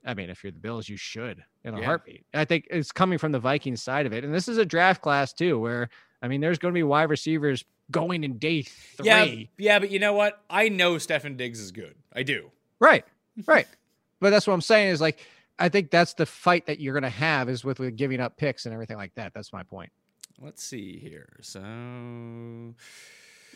I 0.04 0.14
mean, 0.14 0.30
if 0.30 0.42
you're 0.42 0.52
the 0.52 0.58
Bills, 0.58 0.88
you 0.88 0.96
should 0.96 1.44
in 1.64 1.74
a 1.74 1.80
yeah. 1.80 1.84
heartbeat. 1.84 2.24
I 2.32 2.44
think 2.44 2.66
it's 2.70 2.90
coming 2.90 3.18
from 3.18 3.32
the 3.32 3.38
Vikings 3.38 3.82
side 3.82 4.06
of 4.06 4.12
it. 4.12 4.24
And 4.24 4.32
this 4.32 4.48
is 4.48 4.56
a 4.56 4.64
draft 4.64 5.02
class 5.02 5.32
too, 5.32 5.58
where 5.58 5.90
I 6.22 6.28
mean, 6.28 6.40
there's 6.40 6.58
going 6.58 6.72
to 6.72 6.78
be 6.78 6.82
wide 6.82 7.10
receivers 7.10 7.64
going 7.90 8.24
in 8.24 8.38
day 8.38 8.62
three. 8.62 9.06
Yeah, 9.06 9.24
yeah, 9.58 9.78
but 9.78 9.90
you 9.90 9.98
know 9.98 10.12
what? 10.12 10.42
I 10.48 10.68
know 10.68 10.94
Stefon 10.94 11.36
Diggs 11.36 11.60
is 11.60 11.72
good. 11.72 11.94
I 12.12 12.22
do. 12.22 12.50
Right, 12.78 13.04
right. 13.46 13.66
but 14.20 14.30
that's 14.30 14.46
what 14.46 14.54
I'm 14.54 14.60
saying 14.60 14.88
is 14.88 15.00
like, 15.00 15.18
I 15.58 15.68
think 15.68 15.90
that's 15.90 16.14
the 16.14 16.26
fight 16.26 16.66
that 16.66 16.80
you're 16.80 16.94
going 16.94 17.02
to 17.02 17.10
have 17.10 17.48
is 17.48 17.64
with, 17.64 17.78
with 17.78 17.96
giving 17.96 18.20
up 18.20 18.36
picks 18.36 18.64
and 18.64 18.72
everything 18.72 18.96
like 18.96 19.14
that. 19.16 19.34
That's 19.34 19.52
my 19.52 19.62
point. 19.62 19.90
Let's 20.40 20.62
see 20.62 20.98
here. 20.98 21.36
So 21.42 21.60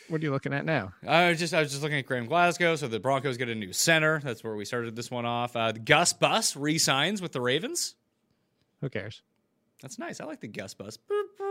what 0.08 0.20
are 0.20 0.24
you 0.24 0.30
looking 0.30 0.52
at 0.52 0.66
now? 0.66 0.92
I 1.06 1.30
was 1.30 1.38
just 1.38 1.54
I 1.54 1.60
was 1.60 1.70
just 1.70 1.82
looking 1.82 1.98
at 1.98 2.04
Graham 2.04 2.26
Glasgow. 2.26 2.76
So 2.76 2.88
the 2.88 3.00
Broncos 3.00 3.38
get 3.38 3.48
a 3.48 3.54
new 3.54 3.72
center. 3.72 4.20
That's 4.20 4.44
where 4.44 4.54
we 4.54 4.66
started 4.66 4.94
this 4.94 5.10
one 5.10 5.24
off. 5.24 5.56
Uh, 5.56 5.72
Gus 5.72 6.12
Bus 6.12 6.56
resigns 6.56 7.22
with 7.22 7.32
the 7.32 7.40
Ravens. 7.40 7.94
Who 8.82 8.90
cares? 8.90 9.22
That's 9.80 9.98
nice. 9.98 10.20
I 10.20 10.24
like 10.24 10.40
the 10.40 10.48
Gus 10.48 10.74
Bus. 10.74 10.98
Boop, 10.98 11.24
boop, 11.40 11.43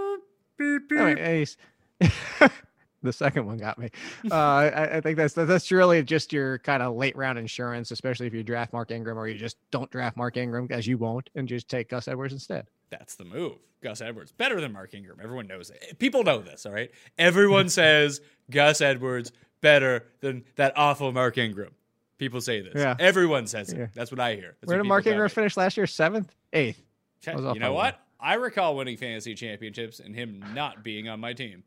beep, 0.57 0.89
beep. 0.89 0.99
I 0.99 1.13
mean, 1.15 2.49
The 3.03 3.11
second 3.11 3.45
one 3.45 3.57
got 3.57 3.77
me. 3.77 3.89
Uh, 4.31 4.35
I, 4.35 4.97
I 4.97 5.01
think 5.01 5.17
that's 5.17 5.33
that's 5.33 5.69
really 5.73 6.01
just 6.03 6.31
your 6.31 6.59
kind 6.59 6.81
of 6.81 6.95
late 6.95 7.17
round 7.17 7.37
insurance, 7.37 7.91
especially 7.91 8.27
if 8.27 8.33
you 8.33 8.43
draft 8.43 8.71
Mark 8.71 8.91
Ingram 8.91 9.19
or 9.19 9.27
you 9.27 9.37
just 9.37 9.57
don't 9.71 9.91
draft 9.91 10.15
Mark 10.15 10.37
Ingram 10.37 10.67
as 10.71 10.87
you 10.87 10.97
won't, 10.97 11.29
and 11.35 11.45
just 11.45 11.67
take 11.67 11.89
Gus 11.89 12.07
Edwards 12.07 12.31
instead. 12.31 12.65
That's 12.89 13.15
the 13.15 13.25
move. 13.25 13.57
Gus 13.81 13.99
Edwards 13.99 14.31
better 14.31 14.61
than 14.61 14.71
Mark 14.71 14.93
Ingram. 14.93 15.17
Everyone 15.21 15.47
knows 15.47 15.69
it. 15.69 15.99
People 15.99 16.23
know 16.23 16.39
this. 16.39 16.65
All 16.65 16.71
right. 16.71 16.89
Everyone 17.17 17.67
says 17.81 18.21
Gus 18.49 18.79
Edwards 18.79 19.33
better 19.59 20.05
than 20.21 20.45
that 20.55 20.71
awful 20.77 21.11
Mark 21.11 21.37
Ingram. 21.37 21.73
People 22.17 22.39
say 22.39 22.61
this. 22.61 22.75
Yeah. 22.77 22.95
Everyone 22.99 23.47
says 23.47 23.73
it. 23.73 23.79
Yeah. 23.79 23.87
That's 23.93 24.11
what 24.11 24.21
I 24.21 24.35
hear. 24.35 24.55
That's 24.61 24.69
Where 24.69 24.77
did 24.77 24.87
Mark 24.87 25.05
Ingram 25.07 25.27
finish 25.27 25.57
last 25.57 25.75
year? 25.75 25.87
Seventh, 25.87 26.33
eighth. 26.53 26.81
Check- 27.19 27.35
You 27.37 27.59
know 27.59 27.73
one. 27.73 27.85
what? 27.85 27.99
I 28.24 28.36
recall 28.36 28.76
winning 28.76 28.97
fantasy 28.97 29.36
championships 29.36 29.99
and 29.99 30.15
him 30.15 30.43
not 30.53 30.84
being 30.84 31.09
on 31.09 31.19
my 31.19 31.34
team. 31.34 31.63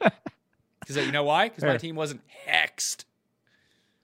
Because 0.80 1.06
you 1.06 1.12
know 1.12 1.22
why? 1.22 1.48
Because 1.48 1.62
my 1.62 1.76
team 1.76 1.94
wasn't 1.94 2.22
hexed. 2.48 3.04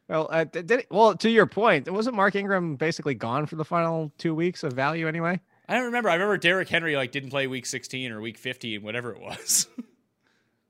Well, 0.09 0.29
uh, 0.31 0.45
did, 0.45 0.87
well 0.91 1.17
to 1.17 1.29
your 1.29 1.47
point. 1.47 1.91
Wasn't 1.91 2.15
Mark 2.15 2.37
Ingram 2.37 2.77
basically 2.77 3.15
gone 3.15 3.47
for 3.47 3.57
the 3.57 3.65
final 3.65 4.13
two 4.17 4.33
weeks 4.33 4.63
of 4.63 4.75
value 4.75 5.09
anyway? 5.09 5.41
I 5.69 5.75
don't 5.75 5.87
remember. 5.87 6.09
I 6.09 6.15
remember 6.15 6.37
Derrick 6.37 6.69
Henry 6.69 6.95
like 6.95 7.11
didn't 7.11 7.31
play 7.31 7.49
week 7.49 7.67
16 7.67 8.13
or 8.13 8.21
week 8.21 8.39
15, 8.39 8.83
whatever 8.83 9.11
it 9.13 9.21
was. 9.21 9.67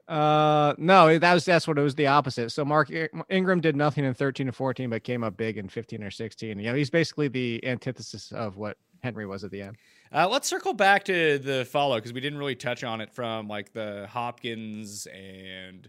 Uh, 0.08 0.74
no, 0.78 1.18
that 1.18 1.34
was 1.34 1.44
that's 1.44 1.68
what 1.68 1.76
it 1.76 1.82
was 1.82 1.94
the 1.94 2.06
opposite. 2.06 2.50
So 2.50 2.64
Mark 2.64 2.90
Ingram 3.28 3.60
did 3.60 3.76
nothing 3.76 4.06
in 4.06 4.14
13 4.14 4.48
and 4.48 4.56
14, 4.56 4.88
but 4.88 5.04
came 5.04 5.22
up 5.22 5.36
big 5.36 5.58
in 5.58 5.68
15 5.68 6.02
or 6.02 6.10
16. 6.10 6.58
You 6.58 6.64
know, 6.64 6.74
he's 6.74 6.88
basically 6.88 7.28
the 7.28 7.62
antithesis 7.62 8.32
of 8.32 8.56
what 8.56 8.78
Henry 9.02 9.26
was 9.26 9.44
at 9.44 9.50
the 9.50 9.60
end. 9.60 9.76
Uh, 10.12 10.28
let's 10.28 10.48
circle 10.48 10.72
back 10.72 11.04
to 11.04 11.38
the 11.38 11.64
follow 11.70 11.96
because 11.96 12.12
we 12.12 12.20
didn't 12.20 12.38
really 12.38 12.54
touch 12.54 12.84
on 12.84 13.00
it 13.00 13.12
from 13.12 13.48
like 13.48 13.72
the 13.72 14.06
Hopkins 14.10 15.06
and 15.06 15.88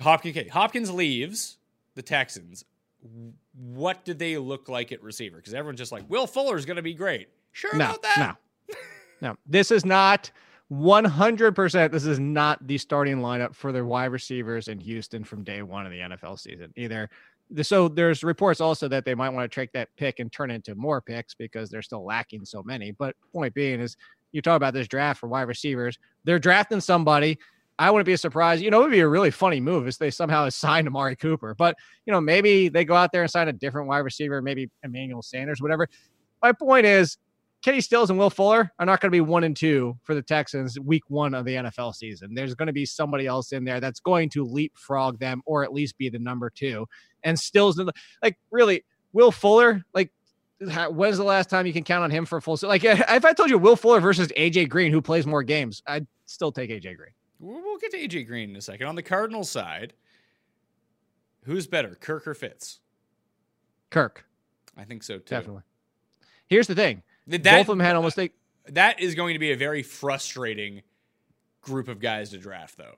Hopkins. 0.00 0.36
Okay, 0.36 0.48
Hopkins 0.48 0.90
leaves 0.90 1.58
the 1.94 2.02
Texans. 2.02 2.64
What 3.54 4.04
did 4.04 4.18
they 4.18 4.36
look 4.36 4.68
like 4.68 4.92
at 4.92 5.02
receiver? 5.02 5.36
Because 5.36 5.54
everyone's 5.54 5.78
just 5.78 5.92
like, 5.92 6.08
Will 6.08 6.26
Fuller's 6.26 6.64
going 6.66 6.76
to 6.76 6.82
be 6.82 6.94
great. 6.94 7.28
Sure 7.52 7.74
No, 7.74 7.86
about 7.86 8.02
that? 8.02 8.36
no, 8.68 8.74
no. 9.30 9.36
This 9.46 9.70
is 9.70 9.84
not 9.84 10.30
100%. 10.72 11.90
This 11.92 12.04
is 12.04 12.18
not 12.18 12.66
the 12.66 12.78
starting 12.78 13.18
lineup 13.18 13.54
for 13.54 13.70
the 13.72 13.84
wide 13.84 14.06
receivers 14.06 14.68
in 14.68 14.78
Houston 14.80 15.24
from 15.24 15.44
day 15.44 15.62
one 15.62 15.86
of 15.86 15.92
the 15.92 15.98
NFL 16.00 16.38
season 16.38 16.72
either. 16.76 17.08
So 17.62 17.88
there's 17.88 18.24
reports 18.24 18.60
also 18.60 18.88
that 18.88 19.04
they 19.04 19.14
might 19.14 19.30
want 19.30 19.50
to 19.50 19.54
take 19.54 19.72
that 19.72 19.88
pick 19.96 20.18
and 20.18 20.32
turn 20.32 20.50
into 20.50 20.74
more 20.74 21.00
picks 21.00 21.34
because 21.34 21.70
they're 21.70 21.82
still 21.82 22.04
lacking 22.04 22.44
so 22.44 22.62
many. 22.62 22.90
But 22.90 23.14
point 23.32 23.54
being 23.54 23.80
is 23.80 23.96
you 24.32 24.42
talk 24.42 24.56
about 24.56 24.74
this 24.74 24.88
draft 24.88 25.20
for 25.20 25.28
wide 25.28 25.42
receivers, 25.42 25.98
they're 26.24 26.38
drafting 26.38 26.80
somebody. 26.80 27.38
I 27.78 27.90
wouldn't 27.90 28.06
be 28.06 28.16
surprised. 28.16 28.62
You 28.62 28.70
know, 28.70 28.80
it 28.80 28.84
would 28.84 28.90
be 28.90 29.00
a 29.00 29.08
really 29.08 29.30
funny 29.30 29.60
move 29.60 29.86
if 29.86 29.98
they 29.98 30.10
somehow 30.10 30.48
signed 30.50 30.88
Amari 30.88 31.16
Cooper. 31.16 31.54
But 31.54 31.76
you 32.04 32.12
know, 32.12 32.20
maybe 32.20 32.68
they 32.68 32.84
go 32.84 32.94
out 32.94 33.12
there 33.12 33.22
and 33.22 33.30
sign 33.30 33.48
a 33.48 33.52
different 33.52 33.88
wide 33.88 33.98
receiver, 33.98 34.42
maybe 34.42 34.70
Emmanuel 34.82 35.22
Sanders, 35.22 35.60
whatever. 35.60 35.88
My 36.42 36.52
point 36.52 36.86
is, 36.86 37.18
Kenny 37.66 37.80
Stills 37.80 38.10
and 38.10 38.18
Will 38.18 38.30
Fuller 38.30 38.70
are 38.78 38.86
not 38.86 39.00
going 39.00 39.10
to 39.10 39.12
be 39.12 39.20
one 39.20 39.42
and 39.42 39.56
two 39.56 39.98
for 40.04 40.14
the 40.14 40.22
Texans 40.22 40.78
week 40.78 41.02
one 41.08 41.34
of 41.34 41.44
the 41.44 41.56
NFL 41.56 41.96
season. 41.96 42.32
There's 42.32 42.54
going 42.54 42.68
to 42.68 42.72
be 42.72 42.86
somebody 42.86 43.26
else 43.26 43.50
in 43.50 43.64
there 43.64 43.80
that's 43.80 43.98
going 43.98 44.28
to 44.30 44.44
leapfrog 44.44 45.18
them 45.18 45.42
or 45.46 45.64
at 45.64 45.72
least 45.72 45.98
be 45.98 46.08
the 46.08 46.20
number 46.20 46.48
two. 46.48 46.86
And 47.24 47.36
Stills, 47.36 47.82
like, 48.22 48.38
really, 48.52 48.84
Will 49.12 49.32
Fuller, 49.32 49.82
like, 49.94 50.12
when's 50.60 51.16
the 51.16 51.24
last 51.24 51.50
time 51.50 51.66
you 51.66 51.72
can 51.72 51.82
count 51.82 52.04
on 52.04 52.10
him 52.12 52.24
for 52.24 52.36
a 52.36 52.40
full? 52.40 52.56
Like, 52.62 52.84
if 52.84 53.24
I 53.24 53.32
told 53.32 53.50
you 53.50 53.58
Will 53.58 53.74
Fuller 53.74 53.98
versus 53.98 54.28
AJ 54.36 54.68
Green, 54.68 54.92
who 54.92 55.02
plays 55.02 55.26
more 55.26 55.42
games, 55.42 55.82
I'd 55.88 56.06
still 56.26 56.52
take 56.52 56.70
AJ 56.70 56.96
Green. 56.96 57.14
We'll 57.40 57.60
we'll 57.60 57.78
get 57.78 57.90
to 57.90 57.98
AJ 57.98 58.28
Green 58.28 58.50
in 58.50 58.54
a 58.54 58.62
second. 58.62 58.86
On 58.86 58.94
the 58.94 59.02
Cardinals 59.02 59.50
side, 59.50 59.92
who's 61.42 61.66
better, 61.66 61.96
Kirk 61.96 62.28
or 62.28 62.34
Fitz? 62.34 62.78
Kirk, 63.90 64.24
I 64.76 64.84
think 64.84 65.02
so 65.02 65.18
too. 65.18 65.24
definitely. 65.24 65.62
Here's 66.46 66.68
the 66.68 66.76
thing 66.76 67.02
Th- 67.28 67.42
both 67.42 67.60
of 67.60 67.66
them 67.66 67.80
had 67.80 67.96
almost 67.96 68.16
like, 68.16 68.32
that 68.68 69.00
is 69.00 69.14
going 69.14 69.34
to 69.34 69.38
be 69.38 69.52
a 69.52 69.56
very 69.56 69.82
frustrating 69.82 70.82
group 71.60 71.88
of 71.88 72.00
guys 72.00 72.30
to 72.30 72.38
draft, 72.38 72.76
though. 72.76 72.94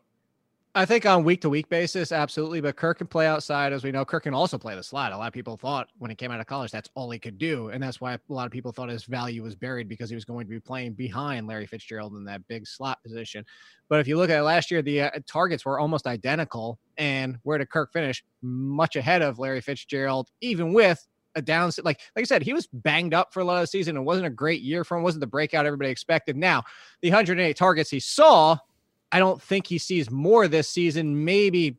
I 0.75 0.85
think 0.85 1.07
on 1.07 1.25
week 1.25 1.41
to 1.41 1.51
week 1.51 1.69
basis, 1.69 2.13
absolutely. 2.13 2.61
But 2.61 2.77
Kirk 2.77 2.99
can 2.99 3.07
play 3.07 3.27
outside, 3.27 3.73
as 3.73 3.83
we 3.83 3.91
know. 3.91 4.05
Kirk 4.05 4.23
can 4.25 4.35
also 4.35 4.59
play 4.59 4.77
the 4.77 4.83
slot. 4.83 5.13
A 5.13 5.17
lot 5.17 5.27
of 5.27 5.33
people 5.33 5.57
thought 5.57 5.89
when 5.99 6.09
he 6.09 6.15
came 6.15 6.31
out 6.31 6.39
of 6.39 6.47
college 6.47 6.71
that's 6.71 6.89
all 6.95 7.11
he 7.11 7.19
could 7.19 7.37
do, 7.37 7.71
and 7.71 7.83
that's 7.83 8.01
why 8.01 8.13
a 8.13 8.21
lot 8.29 8.47
of 8.47 8.53
people 8.53 8.71
thought 8.71 8.89
his 8.89 9.05
value 9.05 9.43
was 9.43 9.57
buried 9.57 9.89
because 9.89 10.09
he 10.09 10.15
was 10.15 10.25
going 10.25 10.47
to 10.47 10.51
be 10.51 10.61
playing 10.61 10.93
behind 10.93 11.49
Larry 11.49 11.67
Fitzgerald 11.67 12.15
in 12.15 12.25
that 12.27 12.47
big 12.47 12.67
slot 12.67 13.03
position. 13.03 13.45
But 13.89 13.99
if 14.01 14.07
you 14.07 14.17
look 14.19 14.31
at 14.31 14.45
last 14.45 14.71
year, 14.71 14.83
the 14.83 15.03
uh, 15.03 15.11
targets 15.27 15.65
were 15.65 15.81
almost 15.81 16.07
identical, 16.07 16.79
and 16.97 17.39
where 17.43 17.59
did 17.59 17.71
Kirk 17.71 17.93
finish? 17.93 18.23
Much 18.43 18.95
ahead 18.95 19.23
of 19.23 19.39
Larry 19.39 19.63
Fitzgerald, 19.63 20.31
even 20.43 20.73
with 20.73 21.05
a 21.35 21.43
down. 21.43 21.71
Like 21.83 22.01
like 22.17 22.23
I 22.23 22.25
said, 22.25 22.43
he 22.43 22.53
was 22.53 22.67
banged 22.67 23.15
up 23.15 23.33
for 23.33 23.41
a 23.41 23.45
lot 23.45 23.57
of 23.57 23.63
the 23.63 23.67
season. 23.69 23.97
It 23.97 24.03
wasn't 24.03 24.27
a 24.27 24.31
great 24.31 24.63
year 24.63 24.85
for 24.85 24.97
him. 24.97 25.03
wasn't 25.03 25.21
the 25.21 25.27
breakout 25.27 25.67
everybody 25.67 25.91
expected. 25.91 26.37
Now 26.37 26.65
the 27.03 27.11
108 27.11 27.57
targets 27.57 27.91
he 27.91 28.01
saw 28.01 28.59
I 29.13 29.19
don't 29.19 29.41
think 29.41 29.67
he 29.67 29.79
sees 29.79 30.11
more 30.11 30.49
this 30.49 30.69
season, 30.69 31.25
maybe 31.25 31.79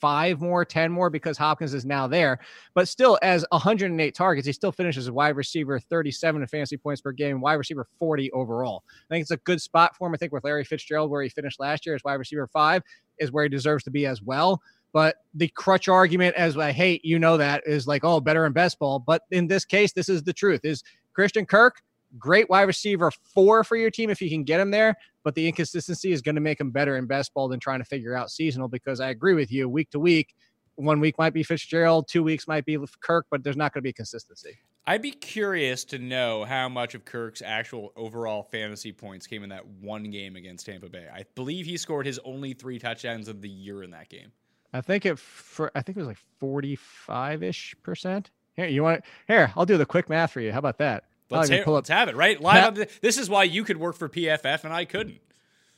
five 0.00 0.40
more, 0.40 0.64
10 0.64 0.90
more 0.90 1.10
because 1.10 1.36
Hopkins 1.36 1.74
is 1.74 1.84
now 1.84 2.06
there. 2.06 2.38
But 2.74 2.88
still, 2.88 3.18
as 3.22 3.44
108 3.50 4.14
targets, 4.14 4.46
he 4.46 4.52
still 4.52 4.72
finishes 4.72 5.10
wide 5.10 5.36
receiver 5.36 5.78
37 5.78 6.42
in 6.42 6.48
fantasy 6.48 6.76
points 6.76 7.00
per 7.00 7.12
game, 7.12 7.40
wide 7.40 7.54
receiver 7.54 7.86
40 7.98 8.30
overall. 8.32 8.84
I 8.88 9.14
think 9.14 9.22
it's 9.22 9.30
a 9.30 9.38
good 9.38 9.60
spot 9.60 9.96
for 9.96 10.08
him. 10.08 10.14
I 10.14 10.16
think 10.16 10.32
with 10.32 10.44
Larry 10.44 10.64
Fitzgerald, 10.64 11.10
where 11.10 11.22
he 11.22 11.28
finished 11.28 11.60
last 11.60 11.86
year 11.86 11.94
as 11.94 12.02
wide 12.04 12.14
receiver 12.14 12.46
five, 12.46 12.82
is 13.18 13.32
where 13.32 13.44
he 13.44 13.48
deserves 13.48 13.84
to 13.84 13.90
be 13.90 14.06
as 14.06 14.22
well. 14.22 14.60
But 14.98 15.14
the 15.32 15.46
crutch 15.46 15.86
argument, 15.86 16.34
as 16.34 16.58
I 16.58 16.72
hate, 16.72 17.04
you 17.04 17.20
know 17.20 17.36
that 17.36 17.62
is 17.66 17.86
like, 17.86 18.02
oh, 18.02 18.18
better 18.18 18.44
in 18.46 18.52
best 18.52 18.80
ball. 18.80 18.98
But 18.98 19.22
in 19.30 19.46
this 19.46 19.64
case, 19.64 19.92
this 19.92 20.08
is 20.08 20.24
the 20.24 20.32
truth: 20.32 20.64
is 20.64 20.82
Christian 21.14 21.46
Kirk 21.46 21.76
great 22.18 22.50
wide 22.50 22.62
receiver 22.62 23.12
four 23.32 23.62
for 23.62 23.76
your 23.76 23.90
team 23.92 24.10
if 24.10 24.20
you 24.20 24.28
can 24.28 24.42
get 24.42 24.58
him 24.58 24.72
there. 24.72 24.96
But 25.22 25.36
the 25.36 25.46
inconsistency 25.46 26.10
is 26.10 26.20
going 26.20 26.34
to 26.34 26.40
make 26.40 26.60
him 26.60 26.72
better 26.72 26.96
in 26.96 27.06
best 27.06 27.32
ball 27.32 27.46
than 27.46 27.60
trying 27.60 27.78
to 27.78 27.84
figure 27.84 28.16
out 28.16 28.32
seasonal. 28.32 28.66
Because 28.66 28.98
I 28.98 29.10
agree 29.10 29.34
with 29.34 29.52
you, 29.52 29.68
week 29.68 29.88
to 29.90 30.00
week, 30.00 30.34
one 30.74 30.98
week 30.98 31.16
might 31.16 31.32
be 31.32 31.44
Fitzgerald, 31.44 32.08
two 32.08 32.24
weeks 32.24 32.48
might 32.48 32.64
be 32.64 32.76
Kirk, 33.00 33.26
but 33.30 33.44
there's 33.44 33.56
not 33.56 33.72
going 33.72 33.82
to 33.82 33.88
be 33.88 33.92
consistency. 33.92 34.58
I'd 34.84 35.02
be 35.02 35.12
curious 35.12 35.84
to 35.84 35.98
know 35.98 36.44
how 36.44 36.68
much 36.68 36.96
of 36.96 37.04
Kirk's 37.04 37.40
actual 37.40 37.92
overall 37.94 38.42
fantasy 38.42 38.90
points 38.90 39.28
came 39.28 39.44
in 39.44 39.50
that 39.50 39.64
one 39.64 40.10
game 40.10 40.34
against 40.34 40.66
Tampa 40.66 40.88
Bay. 40.88 41.06
I 41.14 41.24
believe 41.36 41.66
he 41.66 41.76
scored 41.76 42.06
his 42.06 42.18
only 42.24 42.54
three 42.54 42.80
touchdowns 42.80 43.28
of 43.28 43.42
the 43.42 43.50
year 43.50 43.84
in 43.84 43.90
that 43.90 44.08
game. 44.08 44.32
I 44.72 44.80
think 44.80 45.06
it 45.06 45.18
for 45.18 45.70
I 45.74 45.82
think 45.82 45.96
it 45.96 46.00
was 46.00 46.08
like 46.08 46.18
45 46.40 47.42
ish 47.42 47.74
percent. 47.82 48.30
Here, 48.54 48.66
you 48.66 48.82
want 48.82 49.02
here? 49.26 49.52
I'll 49.56 49.66
do 49.66 49.76
the 49.78 49.86
quick 49.86 50.08
math 50.08 50.32
for 50.32 50.40
you. 50.40 50.52
How 50.52 50.58
about 50.58 50.78
that? 50.78 51.04
Let's, 51.30 51.48
even 51.48 51.58
hear- 51.58 51.64
pull 51.64 51.74
up 51.74 51.78
let's 51.82 51.90
have 51.90 52.08
it 52.08 52.16
right 52.16 52.40
live. 52.40 52.62
Pat- 52.62 52.74
the, 52.74 52.88
this 53.00 53.18
is 53.18 53.28
why 53.30 53.44
you 53.44 53.64
could 53.64 53.76
work 53.76 53.96
for 53.96 54.08
PFF 54.08 54.64
and 54.64 54.72
I 54.72 54.84
couldn't. 54.84 55.20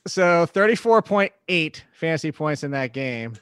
So 0.07 0.47
34.8 0.47 1.82
fantasy 1.93 2.32
points 2.32 2.62
in 2.64 2.70
that 2.70 2.93
game. 2.93 3.34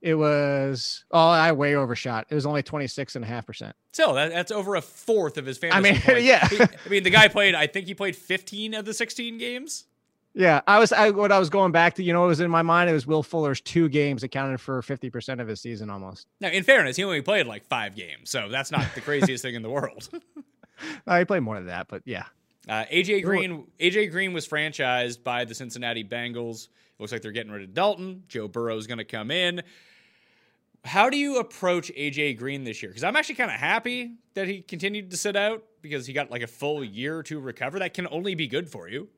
It 0.00 0.16
was 0.16 1.04
oh, 1.10 1.18
I 1.28 1.52
way 1.52 1.76
overshot. 1.76 2.26
It 2.28 2.34
was 2.34 2.44
only 2.44 2.62
26 2.62 3.16
and 3.16 3.24
a 3.24 3.28
half 3.28 3.46
percent. 3.46 3.74
Still, 3.92 4.14
that, 4.14 4.32
that's 4.32 4.52
over 4.52 4.74
a 4.74 4.82
fourth 4.82 5.38
of 5.38 5.46
his 5.46 5.56
fantasy. 5.56 5.78
I 5.78 5.92
mean, 5.92 6.00
points. 6.02 6.22
yeah. 6.24 6.46
He- 6.48 6.60
I 6.60 6.88
mean, 6.90 7.02
the 7.04 7.10
guy 7.10 7.28
played. 7.28 7.54
I 7.54 7.66
think 7.68 7.86
he 7.86 7.94
played 7.94 8.16
15 8.16 8.74
of 8.74 8.84
the 8.84 8.92
16 8.92 9.38
games. 9.38 9.84
Yeah, 10.34 10.62
I 10.66 10.80
was 10.80 10.92
I 10.92 11.10
what 11.10 11.30
I 11.30 11.38
was 11.38 11.48
going 11.48 11.70
back 11.70 11.94
to, 11.94 12.02
you 12.02 12.12
know, 12.12 12.24
it 12.24 12.28
was 12.28 12.40
in 12.40 12.50
my 12.50 12.62
mind. 12.62 12.90
It 12.90 12.92
was 12.92 13.06
Will 13.06 13.22
Fuller's 13.22 13.60
two 13.60 13.88
games 13.88 14.24
accounted 14.24 14.60
for 14.60 14.82
50% 14.82 15.40
of 15.40 15.46
his 15.46 15.60
season 15.60 15.90
almost. 15.90 16.26
Now, 16.40 16.48
in 16.48 16.64
fairness, 16.64 16.96
he 16.96 17.04
only 17.04 17.22
played 17.22 17.46
like 17.46 17.64
five 17.64 17.94
games, 17.94 18.30
so 18.30 18.48
that's 18.48 18.72
not 18.72 18.84
the 18.94 19.00
craziest 19.00 19.42
thing 19.42 19.54
in 19.54 19.62
the 19.62 19.70
world. 19.70 20.08
Uh, 21.06 21.20
he 21.20 21.24
played 21.24 21.40
more 21.40 21.54
than 21.54 21.66
that, 21.66 21.86
but 21.86 22.02
yeah. 22.04 22.24
Uh, 22.68 22.84
AJ 22.86 23.22
Green, 23.22 23.68
AJ 23.78 24.10
Green 24.10 24.32
was 24.32 24.46
franchised 24.46 25.22
by 25.22 25.44
the 25.44 25.54
Cincinnati 25.54 26.02
Bengals. 26.02 26.66
Looks 26.98 27.12
like 27.12 27.22
they're 27.22 27.30
getting 27.30 27.52
rid 27.52 27.62
of 27.62 27.74
Dalton. 27.74 28.24
Joe 28.28 28.48
Burrow 28.48 28.76
is 28.76 28.88
going 28.88 28.98
to 28.98 29.04
come 29.04 29.30
in. 29.30 29.62
How 30.84 31.10
do 31.10 31.16
you 31.16 31.38
approach 31.38 31.92
AJ 31.96 32.38
Green 32.38 32.64
this 32.64 32.82
year? 32.82 32.90
Because 32.90 33.04
I'm 33.04 33.14
actually 33.16 33.36
kind 33.36 33.50
of 33.50 33.58
happy 33.58 34.16
that 34.34 34.48
he 34.48 34.62
continued 34.62 35.10
to 35.12 35.16
sit 35.16 35.36
out 35.36 35.62
because 35.80 36.06
he 36.06 36.12
got 36.12 36.30
like 36.30 36.42
a 36.42 36.48
full 36.48 36.84
year 36.84 37.22
to 37.22 37.38
recover. 37.38 37.78
That 37.78 37.94
can 37.94 38.08
only 38.10 38.34
be 38.34 38.46
good 38.48 38.68
for 38.68 38.88
you. 38.88 39.08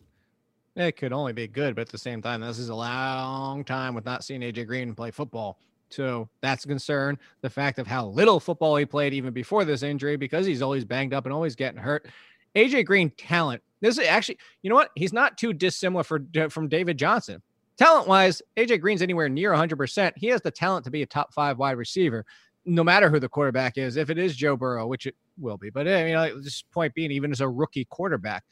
It 0.76 0.98
could 0.98 1.12
only 1.12 1.32
be 1.32 1.48
good, 1.48 1.74
but 1.74 1.82
at 1.82 1.88
the 1.88 1.96
same 1.96 2.20
time, 2.20 2.42
this 2.42 2.58
is 2.58 2.68
a 2.68 2.74
long 2.74 3.64
time 3.64 3.94
with 3.94 4.04
not 4.04 4.22
seeing 4.22 4.42
AJ 4.42 4.66
Green 4.66 4.94
play 4.94 5.10
football. 5.10 5.58
So 5.88 6.28
that's 6.42 6.66
a 6.66 6.68
concern. 6.68 7.18
The 7.40 7.48
fact 7.48 7.78
of 7.78 7.86
how 7.86 8.08
little 8.08 8.38
football 8.38 8.76
he 8.76 8.84
played 8.84 9.14
even 9.14 9.32
before 9.32 9.64
this 9.64 9.82
injury, 9.82 10.16
because 10.16 10.44
he's 10.44 10.60
always 10.60 10.84
banged 10.84 11.14
up 11.14 11.24
and 11.24 11.32
always 11.32 11.56
getting 11.56 11.80
hurt. 11.80 12.06
AJ 12.54 12.84
Green 12.84 13.10
talent. 13.10 13.62
This 13.80 13.96
is 13.96 14.06
actually, 14.06 14.38
you 14.62 14.68
know 14.68 14.76
what? 14.76 14.90
He's 14.96 15.14
not 15.14 15.38
too 15.38 15.54
dissimilar 15.54 16.04
for 16.04 16.20
uh, 16.38 16.48
from 16.48 16.68
David 16.68 16.98
Johnson. 16.98 17.40
Talent 17.78 18.06
wise, 18.06 18.42
AJ 18.58 18.80
Green's 18.80 19.02
anywhere 19.02 19.30
near 19.30 19.52
100%. 19.52 20.12
He 20.16 20.26
has 20.28 20.42
the 20.42 20.50
talent 20.50 20.84
to 20.84 20.90
be 20.90 21.02
a 21.02 21.06
top 21.06 21.32
five 21.32 21.58
wide 21.58 21.78
receiver, 21.78 22.26
no 22.66 22.84
matter 22.84 23.08
who 23.08 23.20
the 23.20 23.28
quarterback 23.28 23.78
is. 23.78 23.96
If 23.96 24.10
it 24.10 24.18
is 24.18 24.36
Joe 24.36 24.56
Burrow, 24.56 24.86
which 24.86 25.06
it 25.06 25.14
will 25.38 25.56
be, 25.56 25.70
but 25.70 25.86
uh, 25.86 25.90
I 25.90 26.04
mean, 26.04 26.42
this 26.42 26.62
point 26.62 26.94
being, 26.94 27.10
even 27.12 27.32
as 27.32 27.40
a 27.40 27.48
rookie 27.48 27.86
quarterback, 27.86 28.44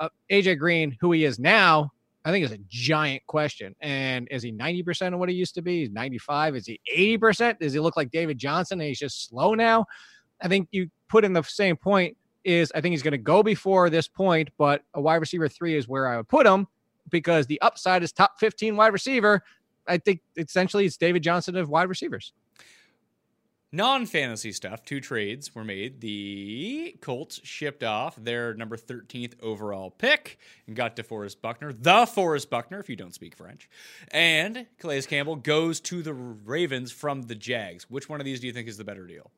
uh, 0.00 0.08
AJ 0.30 0.58
Green, 0.58 0.96
who 1.00 1.12
he 1.12 1.24
is 1.24 1.38
now, 1.38 1.92
I 2.24 2.30
think 2.30 2.44
is 2.44 2.52
a 2.52 2.58
giant 2.68 3.24
question. 3.26 3.74
And 3.80 4.26
is 4.30 4.42
he 4.42 4.52
90% 4.52 5.14
of 5.14 5.20
what 5.20 5.28
he 5.28 5.34
used 5.34 5.54
to 5.54 5.62
be? 5.62 5.80
He's 5.80 5.90
95. 5.90 6.56
Is 6.56 6.66
he 6.66 6.80
80%? 7.18 7.58
Does 7.60 7.72
he 7.72 7.80
look 7.80 7.96
like 7.96 8.10
David 8.10 8.38
Johnson 8.38 8.80
and 8.80 8.88
he's 8.88 8.98
just 8.98 9.28
slow 9.28 9.54
now? 9.54 9.86
I 10.40 10.48
think 10.48 10.68
you 10.72 10.90
put 11.08 11.24
in 11.24 11.32
the 11.32 11.42
same 11.42 11.76
point 11.76 12.16
is 12.44 12.72
I 12.74 12.80
think 12.80 12.92
he's 12.92 13.02
going 13.02 13.12
to 13.12 13.18
go 13.18 13.42
before 13.42 13.90
this 13.90 14.08
point, 14.08 14.48
but 14.58 14.82
a 14.94 15.00
wide 15.00 15.16
receiver 15.16 15.48
three 15.48 15.76
is 15.76 15.86
where 15.86 16.08
I 16.08 16.16
would 16.16 16.28
put 16.28 16.46
him 16.46 16.66
because 17.10 17.46
the 17.46 17.60
upside 17.60 18.02
is 18.02 18.12
top 18.12 18.38
15 18.38 18.76
wide 18.76 18.92
receiver. 18.92 19.42
I 19.86 19.98
think 19.98 20.20
essentially 20.36 20.86
it's 20.86 20.96
David 20.96 21.22
Johnson 21.22 21.56
of 21.56 21.68
wide 21.68 21.88
receivers. 21.88 22.32
Non 23.72 24.04
fantasy 24.04 24.50
stuff, 24.50 24.84
two 24.84 25.00
trades 25.00 25.54
were 25.54 25.62
made. 25.62 26.00
The 26.00 26.96
Colts 27.00 27.40
shipped 27.44 27.84
off 27.84 28.16
their 28.16 28.52
number 28.54 28.76
13th 28.76 29.34
overall 29.40 29.90
pick 29.92 30.38
and 30.66 30.74
got 30.74 30.96
DeForest 30.96 31.40
Buckner, 31.40 31.72
the 31.72 32.04
Forrest 32.04 32.50
Buckner, 32.50 32.80
if 32.80 32.88
you 32.88 32.96
don't 32.96 33.14
speak 33.14 33.36
French. 33.36 33.70
And 34.10 34.66
Calais 34.80 35.02
Campbell 35.02 35.36
goes 35.36 35.78
to 35.82 36.02
the 36.02 36.12
Ravens 36.12 36.90
from 36.90 37.22
the 37.22 37.36
Jags. 37.36 37.88
Which 37.88 38.08
one 38.08 38.20
of 38.20 38.24
these 38.24 38.40
do 38.40 38.48
you 38.48 38.52
think 38.52 38.66
is 38.66 38.76
the 38.76 38.82
better 38.82 39.06
deal? 39.06 39.30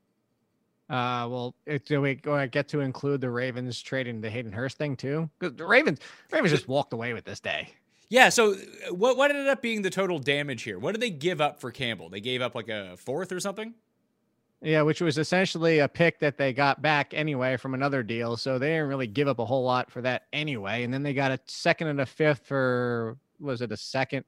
Uh, 0.88 1.28
well, 1.28 1.54
it, 1.66 1.84
do 1.84 2.00
we 2.00 2.14
go 2.14 2.46
get 2.46 2.68
to 2.68 2.80
include 2.80 3.20
the 3.20 3.30
Ravens 3.30 3.82
trading 3.82 4.22
the 4.22 4.30
Hayden 4.30 4.52
Hurst 4.52 4.78
thing 4.78 4.96
too? 4.96 5.28
Because 5.38 5.56
the 5.56 5.66
Ravens, 5.66 6.00
Ravens 6.30 6.52
just 6.52 6.68
walked 6.68 6.94
away 6.94 7.12
with 7.12 7.24
this 7.24 7.40
day. 7.40 7.68
Yeah, 8.08 8.30
so 8.30 8.52
uh, 8.54 8.94
what, 8.94 9.18
what 9.18 9.30
ended 9.30 9.48
up 9.48 9.60
being 9.60 9.82
the 9.82 9.90
total 9.90 10.18
damage 10.18 10.62
here? 10.62 10.78
What 10.78 10.92
did 10.92 11.02
they 11.02 11.10
give 11.10 11.42
up 11.42 11.60
for 11.60 11.70
Campbell? 11.70 12.08
They 12.08 12.20
gave 12.20 12.40
up 12.40 12.54
like 12.54 12.70
a 12.70 12.96
fourth 12.96 13.30
or 13.30 13.38
something? 13.38 13.74
Yeah, 14.62 14.82
which 14.82 15.00
was 15.00 15.18
essentially 15.18 15.80
a 15.80 15.88
pick 15.88 16.20
that 16.20 16.38
they 16.38 16.52
got 16.52 16.80
back 16.80 17.12
anyway 17.14 17.56
from 17.56 17.74
another 17.74 18.04
deal. 18.04 18.36
So 18.36 18.60
they 18.60 18.68
didn't 18.68 18.88
really 18.88 19.08
give 19.08 19.26
up 19.26 19.40
a 19.40 19.44
whole 19.44 19.64
lot 19.64 19.90
for 19.90 20.00
that 20.02 20.26
anyway. 20.32 20.84
And 20.84 20.94
then 20.94 21.02
they 21.02 21.12
got 21.12 21.32
a 21.32 21.40
second 21.46 21.88
and 21.88 22.00
a 22.00 22.06
fifth 22.06 22.46
for 22.46 23.16
was 23.40 23.60
it 23.60 23.72
a 23.72 23.76
second? 23.76 24.24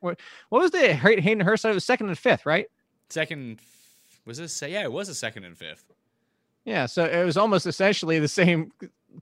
What 0.00 0.18
was 0.50 0.70
the 0.70 0.92
Hayden 0.92 1.40
Hurst? 1.40 1.64
It 1.64 1.72
was 1.72 1.84
second 1.84 2.08
and 2.08 2.18
fifth, 2.18 2.44
right? 2.44 2.66
Second 3.08 3.58
was 4.26 4.36
this? 4.36 4.52
Say 4.52 4.72
yeah, 4.72 4.82
it 4.82 4.92
was 4.92 5.08
a 5.08 5.14
second 5.14 5.44
and 5.44 5.56
fifth. 5.56 5.84
Yeah, 6.66 6.84
so 6.84 7.04
it 7.04 7.24
was 7.24 7.38
almost 7.38 7.66
essentially 7.66 8.18
the 8.18 8.28
same 8.28 8.72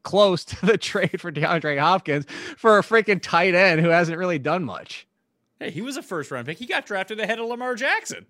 close 0.02 0.44
to 0.46 0.66
the 0.66 0.76
trade 0.78 1.20
for 1.20 1.30
DeAndre 1.30 1.78
Hopkins 1.78 2.26
for 2.56 2.78
a 2.78 2.82
freaking 2.82 3.22
tight 3.22 3.54
end 3.54 3.80
who 3.80 3.90
hasn't 3.90 4.18
really 4.18 4.40
done 4.40 4.64
much. 4.64 5.06
Hey, 5.60 5.70
he 5.70 5.82
was 5.82 5.96
a 5.96 6.02
first 6.02 6.32
round 6.32 6.46
pick. 6.46 6.58
He 6.58 6.66
got 6.66 6.84
drafted 6.84 7.20
ahead 7.20 7.38
of 7.38 7.46
Lamar 7.46 7.76
Jackson. 7.76 8.26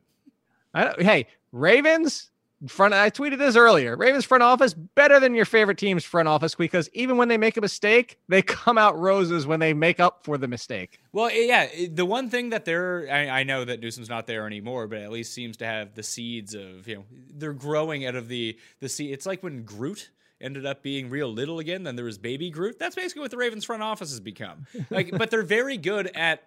I 0.75 0.93
hey, 0.99 1.27
Ravens 1.53 2.31
front. 2.67 2.95
I 2.95 3.11
tweeted 3.11 3.39
this 3.39 3.57
earlier. 3.57 3.97
Ravens 3.97 4.25
front 4.25 4.43
office 4.43 4.75
better 4.75 5.21
than 5.21 5.35
your 5.35 5.45
favorite 5.45 5.79
team's 5.79 6.05
front 6.05 6.29
office 6.29 6.55
because 6.55 6.91
even 6.93 7.17
when 7.17 7.29
they 7.29 7.37
make 7.37 7.57
a 7.57 7.61
mistake, 7.61 8.19
they 8.29 8.43
come 8.43 8.79
out 8.79 8.99
roses 8.99 9.47
when 9.47 9.61
they 9.61 9.73
make 9.73 10.01
up 10.01 10.25
for 10.25 10.39
the 10.39 10.49
mistake. 10.49 11.01
Well, 11.13 11.31
yeah, 11.31 11.69
the 11.91 12.05
one 12.05 12.31
thing 12.31 12.51
that 12.51 12.65
they're 12.65 13.09
I, 13.11 13.41
I 13.41 13.43
know 13.45 13.65
that 13.65 13.81
Newsome's 13.81 14.09
not 14.09 14.27
there 14.27 14.47
anymore, 14.47 14.87
but 14.89 14.99
at 14.99 15.11
least 15.11 15.33
seems 15.33 15.57
to 15.59 15.67
have 15.67 15.95
the 15.95 16.03
seeds 16.03 16.55
of 16.55 16.89
you 16.89 16.97
know 16.97 17.05
they're 17.35 17.53
growing 17.53 18.07
out 18.07 18.15
of 18.15 18.29
the 18.29 18.59
the 18.81 18.89
seed. 18.89 19.13
It's 19.13 19.27
like 19.27 19.43
when 19.43 19.63
Groot 19.63 20.11
ended 20.41 20.67
up 20.67 20.83
being 20.83 21.11
real 21.11 21.29
little 21.33 21.59
again. 21.59 21.83
Then 21.83 21.97
there 21.97 22.05
was 22.05 22.19
Baby 22.19 22.51
Groot. 22.51 22.79
That's 22.79 22.95
basically 22.95 23.23
what 23.23 23.31
the 23.31 23.37
Ravens 23.37 23.65
front 23.65 23.83
office 23.83 24.11
has 24.11 24.21
become. 24.21 24.67
Like, 24.91 25.11
but 25.11 25.31
they're 25.31 25.43
very 25.43 25.77
good 25.77 26.07
at 26.15 26.45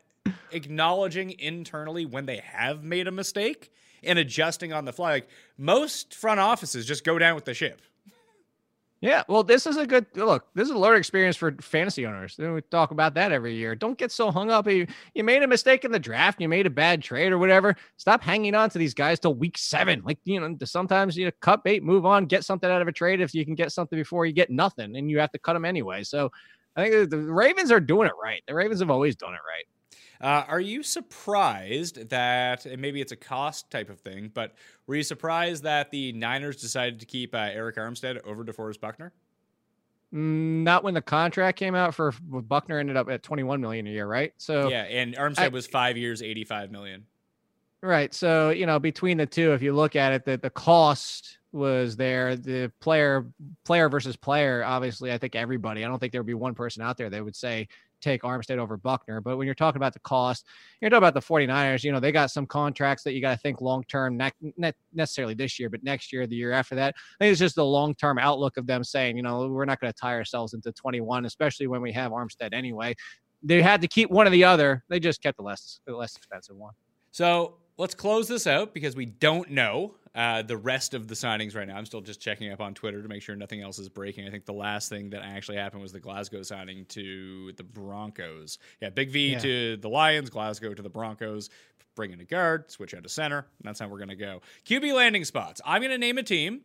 acknowledging 0.51 1.37
internally 1.39 2.05
when 2.05 2.25
they 2.25 2.37
have 2.37 2.83
made 2.83 3.07
a 3.07 3.11
mistake 3.11 3.71
and 4.03 4.19
adjusting 4.19 4.73
on 4.73 4.85
the 4.85 4.93
fly. 4.93 5.11
Like 5.11 5.29
most 5.57 6.13
front 6.13 6.39
offices 6.39 6.85
just 6.85 7.03
go 7.03 7.19
down 7.19 7.35
with 7.35 7.45
the 7.45 7.53
ship. 7.53 7.81
Yeah, 9.01 9.23
well, 9.27 9.41
this 9.41 9.65
is 9.65 9.77
a 9.77 9.87
good 9.87 10.05
look. 10.13 10.45
This 10.53 10.65
is 10.65 10.75
a 10.75 10.77
learning 10.77 10.99
experience 10.99 11.35
for 11.35 11.55
fantasy 11.59 12.05
owners. 12.05 12.37
We 12.37 12.61
talk 12.69 12.91
about 12.91 13.15
that 13.15 13.31
every 13.31 13.55
year. 13.55 13.73
Don't 13.75 13.97
get 13.97 14.11
so 14.11 14.29
hung 14.29 14.51
up. 14.51 14.67
You, 14.67 14.85
you 15.15 15.23
made 15.23 15.41
a 15.41 15.47
mistake 15.47 15.83
in 15.83 15.91
the 15.91 15.97
draft, 15.97 16.39
you 16.39 16.47
made 16.47 16.67
a 16.67 16.69
bad 16.69 17.01
trade 17.01 17.31
or 17.31 17.39
whatever. 17.39 17.75
Stop 17.97 18.21
hanging 18.21 18.53
on 18.53 18.69
to 18.69 18.77
these 18.77 18.93
guys 18.93 19.19
till 19.19 19.33
week 19.33 19.57
seven. 19.57 20.03
Like 20.05 20.19
you 20.23 20.39
know, 20.39 20.55
sometimes 20.65 21.17
you 21.17 21.25
know, 21.25 21.31
cut 21.41 21.63
bait, 21.63 21.81
move 21.81 22.05
on, 22.05 22.27
get 22.27 22.45
something 22.45 22.69
out 22.69 22.83
of 22.83 22.87
a 22.87 22.91
trade 22.91 23.21
if 23.21 23.33
you 23.33 23.43
can 23.43 23.55
get 23.55 23.71
something 23.71 23.97
before 23.97 24.27
you 24.27 24.33
get 24.33 24.51
nothing, 24.51 24.95
and 24.95 25.09
you 25.09 25.17
have 25.17 25.31
to 25.31 25.39
cut 25.39 25.53
them 25.53 25.65
anyway. 25.65 26.03
So 26.03 26.31
I 26.75 26.87
think 26.87 27.09
the 27.09 27.17
Ravens 27.17 27.71
are 27.71 27.79
doing 27.79 28.07
it 28.07 28.13
right. 28.21 28.43
The 28.47 28.53
Ravens 28.53 28.81
have 28.81 28.91
always 28.91 29.15
done 29.15 29.33
it 29.33 29.41
right. 29.47 29.65
Uh, 30.21 30.45
are 30.47 30.59
you 30.59 30.83
surprised 30.83 32.09
that, 32.09 32.65
and 32.67 32.79
maybe 32.79 33.01
it's 33.01 33.11
a 33.11 33.15
cost 33.15 33.71
type 33.71 33.89
of 33.89 33.99
thing, 34.01 34.29
but 34.31 34.53
were 34.85 34.95
you 34.95 35.03
surprised 35.03 35.63
that 35.63 35.89
the 35.89 36.11
Niners 36.11 36.57
decided 36.61 36.99
to 36.99 37.07
keep 37.07 37.33
uh, 37.33 37.39
Arik 37.39 37.75
Armstead 37.75 38.23
over 38.25 38.45
DeForest 38.45 38.79
Buckner? 38.79 39.11
Mm, 40.13 40.63
not 40.63 40.83
when 40.83 40.93
the 40.93 41.01
contract 41.01 41.57
came 41.57 41.73
out 41.73 41.95
for 41.95 42.13
Buckner 42.21 42.77
ended 42.77 42.97
up 42.97 43.09
at 43.09 43.23
21 43.23 43.59
million 43.61 43.87
a 43.87 43.89
year, 43.89 44.05
right? 44.05 44.33
So 44.37 44.69
yeah, 44.69 44.83
and 44.83 45.15
Armstead 45.15 45.39
I, 45.39 45.47
was 45.47 45.65
five 45.65 45.97
years, 45.97 46.21
85 46.21 46.69
million. 46.69 47.05
Right. 47.81 48.13
So 48.13 48.51
you 48.51 48.67
know, 48.67 48.77
between 48.77 49.17
the 49.17 49.25
two, 49.25 49.53
if 49.53 49.61
you 49.63 49.73
look 49.73 49.95
at 49.95 50.13
it, 50.13 50.25
that 50.25 50.43
the 50.43 50.49
cost 50.51 51.39
was 51.51 51.95
there. 51.95 52.35
The 52.35 52.71
player, 52.79 53.25
player 53.65 53.89
versus 53.89 54.15
player. 54.15 54.63
Obviously, 54.63 55.11
I 55.11 55.17
think 55.17 55.35
everybody. 55.35 55.83
I 55.83 55.87
don't 55.87 55.99
think 55.99 56.11
there 56.11 56.21
would 56.21 56.27
be 56.27 56.33
one 56.33 56.53
person 56.53 56.83
out 56.83 56.97
there 56.97 57.09
that 57.09 57.23
would 57.23 57.35
say 57.35 57.67
take 58.01 58.23
Armstead 58.23 58.57
over 58.57 58.77
Buckner. 58.77 59.21
But 59.21 59.37
when 59.37 59.45
you're 59.45 59.55
talking 59.55 59.77
about 59.77 59.93
the 59.93 59.99
cost, 59.99 60.45
you're 60.79 60.89
talking 60.89 60.97
about 60.97 61.13
the 61.13 61.21
49ers, 61.21 61.83
you 61.83 61.91
know, 61.91 61.99
they 61.99 62.11
got 62.11 62.31
some 62.31 62.45
contracts 62.45 63.03
that 63.03 63.13
you 63.13 63.21
got 63.21 63.31
to 63.31 63.37
think 63.37 63.61
long 63.61 63.83
term, 63.85 64.17
not, 64.17 64.33
not 64.57 64.75
necessarily 64.93 65.33
this 65.33 65.59
year, 65.59 65.69
but 65.69 65.83
next 65.83 66.11
year, 66.11 66.27
the 66.27 66.35
year 66.35 66.51
after 66.51 66.75
that. 66.75 66.95
I 66.97 67.23
think 67.23 67.31
it's 67.31 67.39
just 67.39 67.55
the 67.55 67.65
long 67.65 67.93
term 67.95 68.17
outlook 68.17 68.57
of 68.57 68.67
them 68.67 68.83
saying, 68.83 69.17
you 69.17 69.23
know, 69.23 69.47
we're 69.47 69.65
not 69.65 69.79
going 69.79 69.91
to 69.91 69.99
tie 69.99 70.15
ourselves 70.15 70.53
into 70.53 70.71
21, 70.71 71.25
especially 71.25 71.67
when 71.67 71.81
we 71.81 71.91
have 71.93 72.11
Armstead 72.11 72.53
anyway. 72.53 72.95
They 73.43 73.61
had 73.61 73.81
to 73.81 73.87
keep 73.87 74.11
one 74.11 74.27
or 74.27 74.31
the 74.31 74.43
other. 74.43 74.83
They 74.89 74.99
just 74.99 75.21
kept 75.23 75.37
the 75.37 75.43
less 75.43 75.79
the 75.87 75.95
less 75.95 76.15
expensive 76.15 76.55
one. 76.55 76.73
So 77.11 77.55
let's 77.81 77.95
close 77.95 78.27
this 78.27 78.45
out 78.45 78.75
because 78.75 78.95
we 78.95 79.07
don't 79.07 79.49
know 79.49 79.95
uh, 80.13 80.43
the 80.43 80.55
rest 80.55 80.93
of 80.93 81.07
the 81.07 81.15
signings 81.15 81.55
right 81.55 81.67
now. 81.67 81.75
I'm 81.75 81.85
still 81.87 81.99
just 81.99 82.21
checking 82.21 82.51
up 82.51 82.61
on 82.61 82.75
Twitter 82.75 83.01
to 83.01 83.07
make 83.07 83.23
sure 83.23 83.35
nothing 83.35 83.61
else 83.61 83.79
is 83.79 83.89
breaking. 83.89 84.27
I 84.27 84.29
think 84.29 84.45
the 84.45 84.53
last 84.53 84.87
thing 84.87 85.09
that 85.09 85.23
actually 85.23 85.57
happened 85.57 85.81
was 85.81 85.91
the 85.91 85.99
Glasgow 85.99 86.43
signing 86.43 86.85
to 86.89 87.51
the 87.53 87.63
Broncos. 87.63 88.59
Yeah, 88.81 88.91
Big 88.91 89.09
V 89.09 89.31
yeah. 89.31 89.39
to 89.39 89.77
the 89.77 89.89
Lions, 89.89 90.29
Glasgow 90.29 90.75
to 90.75 90.81
the 90.81 90.89
Broncos. 90.91 91.49
Bring 91.95 92.11
in 92.11 92.21
a 92.21 92.23
guard, 92.23 92.69
switch 92.69 92.93
out 92.93 93.01
to 93.01 93.09
center. 93.09 93.47
That's 93.63 93.79
how 93.79 93.87
we're 93.87 93.97
going 93.97 94.09
to 94.09 94.15
go. 94.15 94.41
QB 94.65 94.93
landing 94.93 95.25
spots. 95.25 95.59
I'm 95.65 95.81
going 95.81 95.91
to 95.91 95.97
name 95.97 96.19
a 96.19 96.23
team 96.23 96.61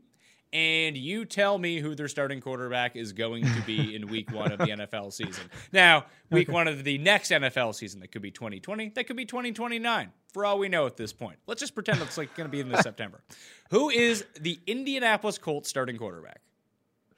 and 0.57 0.97
you 0.97 1.27
tell 1.27 1.59
me 1.59 1.81
who 1.81 1.95
their 1.95 2.09
starting 2.09 2.41
quarterback 2.41 2.97
is 2.97 3.13
going 3.13 3.45
to 3.45 3.61
be 3.67 3.95
in 3.95 4.07
week 4.07 4.33
one 4.33 4.51
of 4.53 4.59
the 4.59 4.65
NFL 4.69 5.13
season. 5.13 5.45
Now, 5.71 6.07
week 6.31 6.49
one 6.49 6.67
of 6.67 6.83
the 6.83 6.97
next 6.97 7.31
NFL 7.31 7.75
season, 7.75 8.01
that 8.01 8.11
could 8.11 8.23
be 8.23 8.31
2020, 8.31 8.93
that 8.95 9.07
could 9.07 9.17
be 9.17 9.27
2029, 9.27 10.11
for 10.33 10.47
all 10.47 10.59
we 10.59 10.71
know 10.71 10.87
at 10.87 10.97
this 10.97 11.13
point. 11.13 11.37
Let's 11.47 11.61
just 11.61 11.75
pretend 11.75 12.01
it's 12.01 12.17
like 12.17 12.35
going 12.35 12.49
to 12.49 12.51
be 12.51 12.61
in 12.61 12.71
the 12.71 12.81
September. 12.83 13.21
Who 13.69 13.91
is 13.91 14.25
the 14.41 14.59
Indianapolis 14.67 15.37
Colts 15.37 15.69
starting 15.69 15.99
quarterback? 15.99 16.41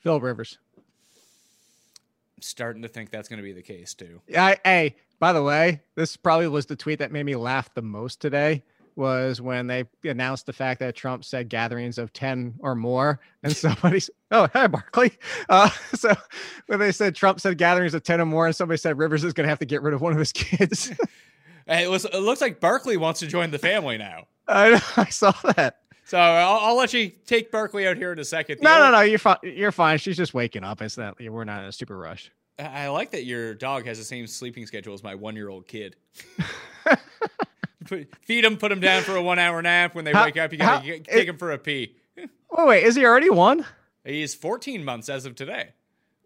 Phil 0.01 0.19
Rivers. 0.19 0.59
I'm 0.77 2.43
starting 2.43 2.83
to 2.83 2.89
think 2.89 3.11
that's 3.11 3.29
going 3.29 3.37
to 3.37 3.45
be 3.45 3.53
the 3.53 3.63
case 3.63 3.95
too. 3.95 4.21
I, 4.37 4.59
hey, 4.65 4.97
by 5.21 5.33
the 5.33 5.45
way, 5.45 5.83
this 5.95 6.17
probably 6.17 6.49
was 6.49 6.67
the 6.67 6.75
tweet 6.75 6.99
that 6.99 7.13
made 7.13 7.25
me 7.25 7.37
laugh 7.37 7.73
the 7.73 7.83
most 7.83 8.21
today 8.21 8.65
was 8.99 9.41
when 9.41 9.69
they 9.69 9.85
announced 10.05 10.45
the 10.45 10.53
fact 10.53 10.81
that 10.81 10.97
Trump 10.97 11.25
said 11.25 11.49
gatherings 11.49 11.99
of 11.99 12.13
10 12.13 12.55
or 12.59 12.75
more. 12.75 13.21
And 13.45 13.57
somebody 13.57 14.01
said, 14.01 14.15
Oh, 14.33 14.49
hi, 14.53 14.67
Barkley. 14.67 15.13
Uh, 15.49 15.71
so 15.95 16.15
when 16.67 16.81
they 16.81 16.93
said 16.93 17.15
Trump 17.15 17.41
said 17.41 17.57
gatherings 17.57 17.95
of 17.95 18.03
10 18.03 18.21
or 18.21 18.27
more, 18.27 18.47
and 18.47 18.55
somebody 18.57 18.77
said 18.77 18.99
Rivers 18.99 19.23
is 19.23 19.33
going 19.33 19.45
to 19.45 19.49
have 19.49 19.61
to 19.61 19.65
get 19.65 19.81
rid 19.83 19.95
of 19.95 20.01
one 20.01 20.13
of 20.13 20.19
his 20.19 20.33
kids. 20.33 20.91
it, 21.67 21.89
was, 21.89 22.05
it 22.05 22.19
looks 22.19 22.41
like 22.41 22.59
Barkley 22.61 22.97
wants 22.97 23.21
to 23.21 23.29
join 23.29 23.53
the 23.53 23.59
family 23.59 23.97
now. 23.97 24.27
I, 24.49 24.83
I 24.97 25.09
saw 25.09 25.33
that. 25.55 25.79
So 26.05 26.19
I'll, 26.19 26.59
I'll, 26.71 26.77
let 26.77 26.93
you 26.93 27.11
take 27.27 27.53
Barkley 27.53 27.87
out 27.87 27.99
here 27.99 28.13
in 28.13 28.19
a 28.19 28.25
second. 28.25 28.59
The 28.59 28.65
no, 28.65 28.71
other- 28.71 28.85
no, 28.85 28.99
no, 28.99 29.01
you're 29.03 29.19
fine. 29.19 29.37
You're 29.43 29.73
fine. 29.73 29.99
She's 29.99 30.17
just 30.17 30.35
waking 30.35 30.65
up. 30.65 30.83
It's 30.83 30.97
not. 30.97 31.21
We're 31.21 31.45
not 31.45 31.63
in 31.63 31.69
a 31.69 31.73
super 31.73 31.97
rush. 31.97 32.33
I 32.59 32.89
like 32.89 33.13
that 33.13 33.25
your 33.25 33.55
dog 33.55 33.87
has 33.87 33.99
the 33.99 34.05
same 34.05 34.27
sleeping 34.27 34.67
schedule 34.67 34.93
as 34.95 35.05
my 35.05 35.15
one-year-old 35.15 35.69
kid. 35.69 35.95
Put, 37.87 38.09
feed 38.25 38.45
them, 38.45 38.57
put 38.57 38.69
them 38.71 38.81
down 38.81 39.03
for 39.03 39.17
a 39.17 39.23
one 39.23 39.39
hour 39.39 39.61
nap. 39.63 39.95
When 39.95 40.05
they 40.05 40.13
how, 40.13 40.25
wake 40.25 40.37
up, 40.37 40.53
you 40.53 40.59
gotta 40.59 40.79
how, 40.79 40.83
take 40.83 41.09
it, 41.09 41.27
them 41.27 41.37
for 41.37 41.53
a 41.53 41.59
pee. 41.59 41.97
oh 42.51 42.67
wait, 42.67 42.85
is 42.85 42.97
he 42.97 43.05
already 43.05 43.31
one? 43.31 43.65
He's 44.05 44.35
14 44.35 44.85
months 44.85 45.09
as 45.09 45.27
of 45.27 45.35
today. 45.35 45.71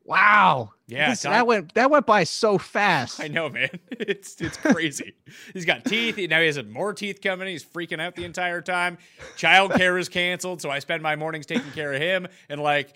Wow. 0.04 0.72
Yeah, 0.88 1.10
this, 1.10 1.22
that 1.22 1.46
went 1.46 1.74
that 1.74 1.90
went 1.90 2.06
by 2.06 2.24
so 2.24 2.58
fast. 2.58 3.20
I 3.20 3.28
know, 3.28 3.48
man. 3.48 3.70
It's 3.90 4.40
it's 4.40 4.56
crazy. 4.56 5.14
he's 5.52 5.64
got 5.64 5.84
teeth. 5.84 6.18
Now 6.28 6.40
he 6.40 6.46
has 6.46 6.62
more 6.64 6.92
teeth 6.92 7.20
coming. 7.22 7.46
He's 7.46 7.64
freaking 7.64 8.00
out 8.00 8.16
the 8.16 8.24
entire 8.24 8.60
time. 8.60 8.98
Childcare 9.36 9.98
is 9.98 10.08
canceled, 10.08 10.60
so 10.60 10.70
I 10.70 10.80
spend 10.80 11.04
my 11.04 11.14
mornings 11.14 11.46
taking 11.46 11.70
care 11.70 11.92
of 11.92 12.02
him. 12.02 12.26
And 12.48 12.60
like, 12.60 12.94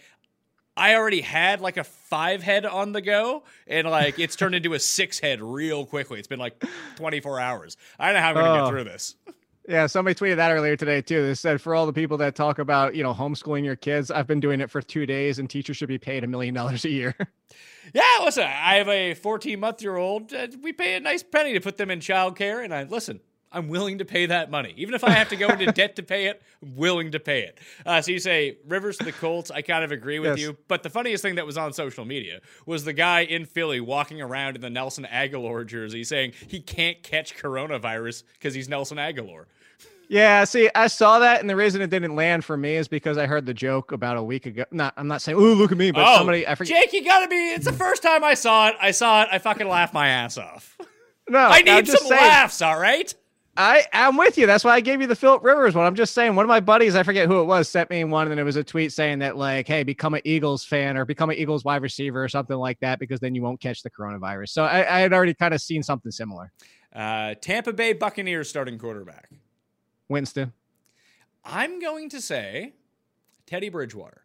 I 0.77 0.95
already 0.95 1.22
had 1.22 1.61
like 1.61 1.77
a 1.77 1.85
five 1.85 2.43
head 2.43 2.66
on 2.66 2.93
the 2.93 3.01
go, 3.01 3.45
and 3.66 3.89
like 3.89 4.18
it's 4.18 4.37
turned 4.37 4.55
into 4.55 4.74
a 4.74 4.79
six 4.81 5.18
head 5.18 5.41
real 5.41 5.87
quickly. 5.87 6.18
It's 6.18 6.29
been 6.29 6.39
like 6.39 6.62
24 6.97 7.41
hours. 7.41 7.77
I 7.99 8.07
don't 8.07 8.14
know 8.14 8.20
how 8.20 8.29
I'm 8.29 8.35
gonna 8.35 8.59
get 8.59 8.64
oh. 8.64 8.70
through 8.70 8.85
this. 8.85 9.14
Yeah, 9.68 9.89
somebody 9.89 10.14
tweeted 10.14 10.37
that 10.37 10.53
earlier 10.53 10.77
today 10.77 11.03
too. 11.03 11.27
They 11.27 11.35
said 11.35 11.61
for 11.61 11.74
all 11.74 11.87
the 11.87 11.93
people 11.93 12.16
that 12.18 12.37
talk 12.37 12.61
about, 12.61 12.95
you 12.95 13.03
know, 13.03 13.12
homeschooling 13.12 13.64
your 13.64 13.74
kids, 13.74 14.12
I've 14.12 14.29
been 14.29 14.39
doing 14.39 14.61
it 14.61 14.70
for 14.70 14.81
two 14.81 15.07
days 15.07 15.41
and 15.41 15.51
teachers 15.51 15.77
should 15.77 15.89
be 15.89 15.99
paid 15.99 16.22
a 16.22 16.29
million 16.29 16.55
dollars 16.55 16.85
a 16.85 16.91
year. 16.91 17.16
Yeah, 17.95 18.24
listen, 18.24 18.43
I 18.43 18.74
have 18.74 18.89
a 18.89 19.14
14 19.14 19.61
month 19.61 19.81
year 19.81 19.97
old. 19.97 20.33
Uh, 20.33 20.49
we 20.61 20.72
pay 20.72 20.97
a 20.97 21.01
nice 21.01 21.22
penny 21.22 21.53
to 21.53 21.61
put 21.61 21.77
them 21.77 21.89
in 21.89 22.01
childcare, 22.01 22.64
and 22.64 22.74
I 22.74 22.83
listen. 22.83 23.20
I'm 23.53 23.68
willing 23.68 23.99
to 23.99 24.05
pay 24.05 24.26
that 24.26 24.51
money, 24.51 24.74
even 24.76 24.94
if 24.94 25.03
I 25.05 25.11
have 25.11 25.28
to 25.30 25.36
go 25.36 25.49
into 25.49 25.66
debt 25.72 25.97
to 25.97 26.03
pay 26.03 26.26
it. 26.26 26.42
I'm 26.62 26.76
willing 26.76 27.12
to 27.12 27.20
pay 27.20 27.42
it. 27.42 27.59
Uh, 27.86 28.03
so 28.03 28.11
you 28.12 28.18
say 28.18 28.59
Rivers 28.66 28.99
to 28.99 29.05
the 29.05 29.12
Colts. 29.12 29.51
I 29.51 29.62
kind 29.62 29.84
of 29.84 29.92
agree 29.92 30.18
with 30.18 30.30
Yes. 30.36 30.40
you, 30.40 30.57
but 30.68 30.82
the 30.82 30.90
funniest 30.90 31.22
thing 31.22 31.36
that 31.36 31.47
was 31.47 31.57
on 31.57 31.72
social 31.72 32.05
media 32.05 32.40
was 32.66 32.84
the 32.84 32.92
guy 32.92 33.20
in 33.20 33.47
Philly 33.47 33.80
walking 33.80 34.20
around 34.20 34.57
in 34.57 34.61
the 34.62 34.68
Nelson 34.70 35.07
Agholor 35.11 35.64
jersey, 35.66 36.05
saying 36.05 36.32
he 36.49 36.61
can't 36.61 37.03
catch 37.03 37.36
coronavirus 37.36 38.24
because 38.34 38.53
he's 38.53 38.68
Nelson 38.68 38.99
Agholor. 38.99 39.44
yeah, 40.09 40.44
see, 40.44 40.68
I 40.74 40.88
saw 40.88 41.18
that, 41.20 41.40
and 41.40 41.49
the 41.49 41.57
reason 41.57 41.80
it 41.82 41.90
didn't 41.90 42.14
land 42.14 42.44
for 42.44 42.57
me 42.57 42.76
is 42.76 42.88
because 42.88 43.16
I 43.18 43.26
heard 43.26 43.47
the 43.47 43.55
joke 43.55 43.90
about 43.92 44.16
a 44.16 44.22
week 44.22 44.47
ago. 44.47 44.64
Not, 44.70 44.92
I'm 44.97 45.09
not 45.09 45.22
saying, 45.22 45.36
"Oh, 45.38 45.53
look 45.55 45.72
at 45.72 45.78
me," 45.78 45.90
but 45.92 46.05
oh, 46.07 46.16
somebody, 46.18 46.47
I 46.47 46.55
forget. 46.57 46.82
Jake, 46.82 46.92
you 46.92 47.05
gotta 47.05 47.26
be. 47.28 47.36
It's 47.53 47.64
the 47.64 47.72
first 47.72 48.03
time 48.03 48.22
I 48.22 48.34
saw 48.34 48.68
it. 48.68 48.74
I 48.80 48.90
saw 48.90 49.22
it. 49.22 49.28
I 49.32 49.38
fucking 49.38 49.66
laughed 49.68 49.94
my 49.94 50.09
ass 50.09 50.36
off. 50.38 50.76
no, 51.28 51.38
I 51.38 51.62
need 51.62 51.88
some 51.88 52.07
saying, 52.07 52.20
laughs. 52.20 52.61
All 52.62 52.78
right. 52.78 53.12
I 53.57 53.85
I'm 53.93 54.17
with 54.17 54.37
you. 54.37 54.47
That's 54.47 54.65
why 54.65 54.73
I 54.73 54.81
gave 54.81 55.01
you 55.01 55.07
the 55.07 55.17
Philip 55.17 55.43
Rivers 55.43 55.75
one. 55.75 55.87
I'm 55.87 55.95
just 55.95 56.13
saying, 56.13 56.35
one 56.35 56.45
of 56.45 56.49
my 56.49 56.61
buddies, 56.61 56.95
I 56.95 57.03
forget 57.03 57.27
who 57.27 57.41
it 57.41 57.45
was, 57.45 57.69
sent 57.69 57.91
me 57.91 58.05
one, 58.05 58.31
and 58.31 58.39
it 58.39 58.45
was 58.45 58.57
a 58.57 58.65
tweet 58.65 58.93
saying 58.93 59.21
that 59.21 59.37
like, 59.37 59.67
hey, 59.67 59.83
become 59.83 60.15
an 60.15 60.21
Eagles 60.25 60.65
fan 60.65 60.97
or 60.97 61.05
become 61.05 61.31
an 61.31 61.37
Eagles 61.37 61.65
wide 61.65 61.83
receiver 61.83 62.23
or 62.23 62.29
something 62.29 62.57
like 62.57 62.79
that, 62.81 62.99
because 62.99 63.21
then 63.21 63.35
you 63.35 63.43
won't 63.43 63.61
catch 63.61 63.83
the 63.83 63.91
coronavirus. 63.91 64.51
So 64.51 64.65
I, 64.65 64.97
I 64.97 65.01
had 65.01 65.13
already 65.13 65.35
kind 65.35 65.55
of 65.55 65.61
seen 65.61 65.83
something 65.83 66.13
similar. 66.13 66.53
Uh, 66.95 67.35
Tampa 67.41 67.73
Bay 67.73 67.93
Buccaneers 67.93 68.49
starting 68.49 68.79
quarterback. 68.79 69.31
Winston. 70.09 70.53
I'm 71.45 71.79
going 71.81 72.09
to 72.11 72.21
say 72.21 72.75
Teddy 73.47 73.69
Bridgewater. 73.69 74.23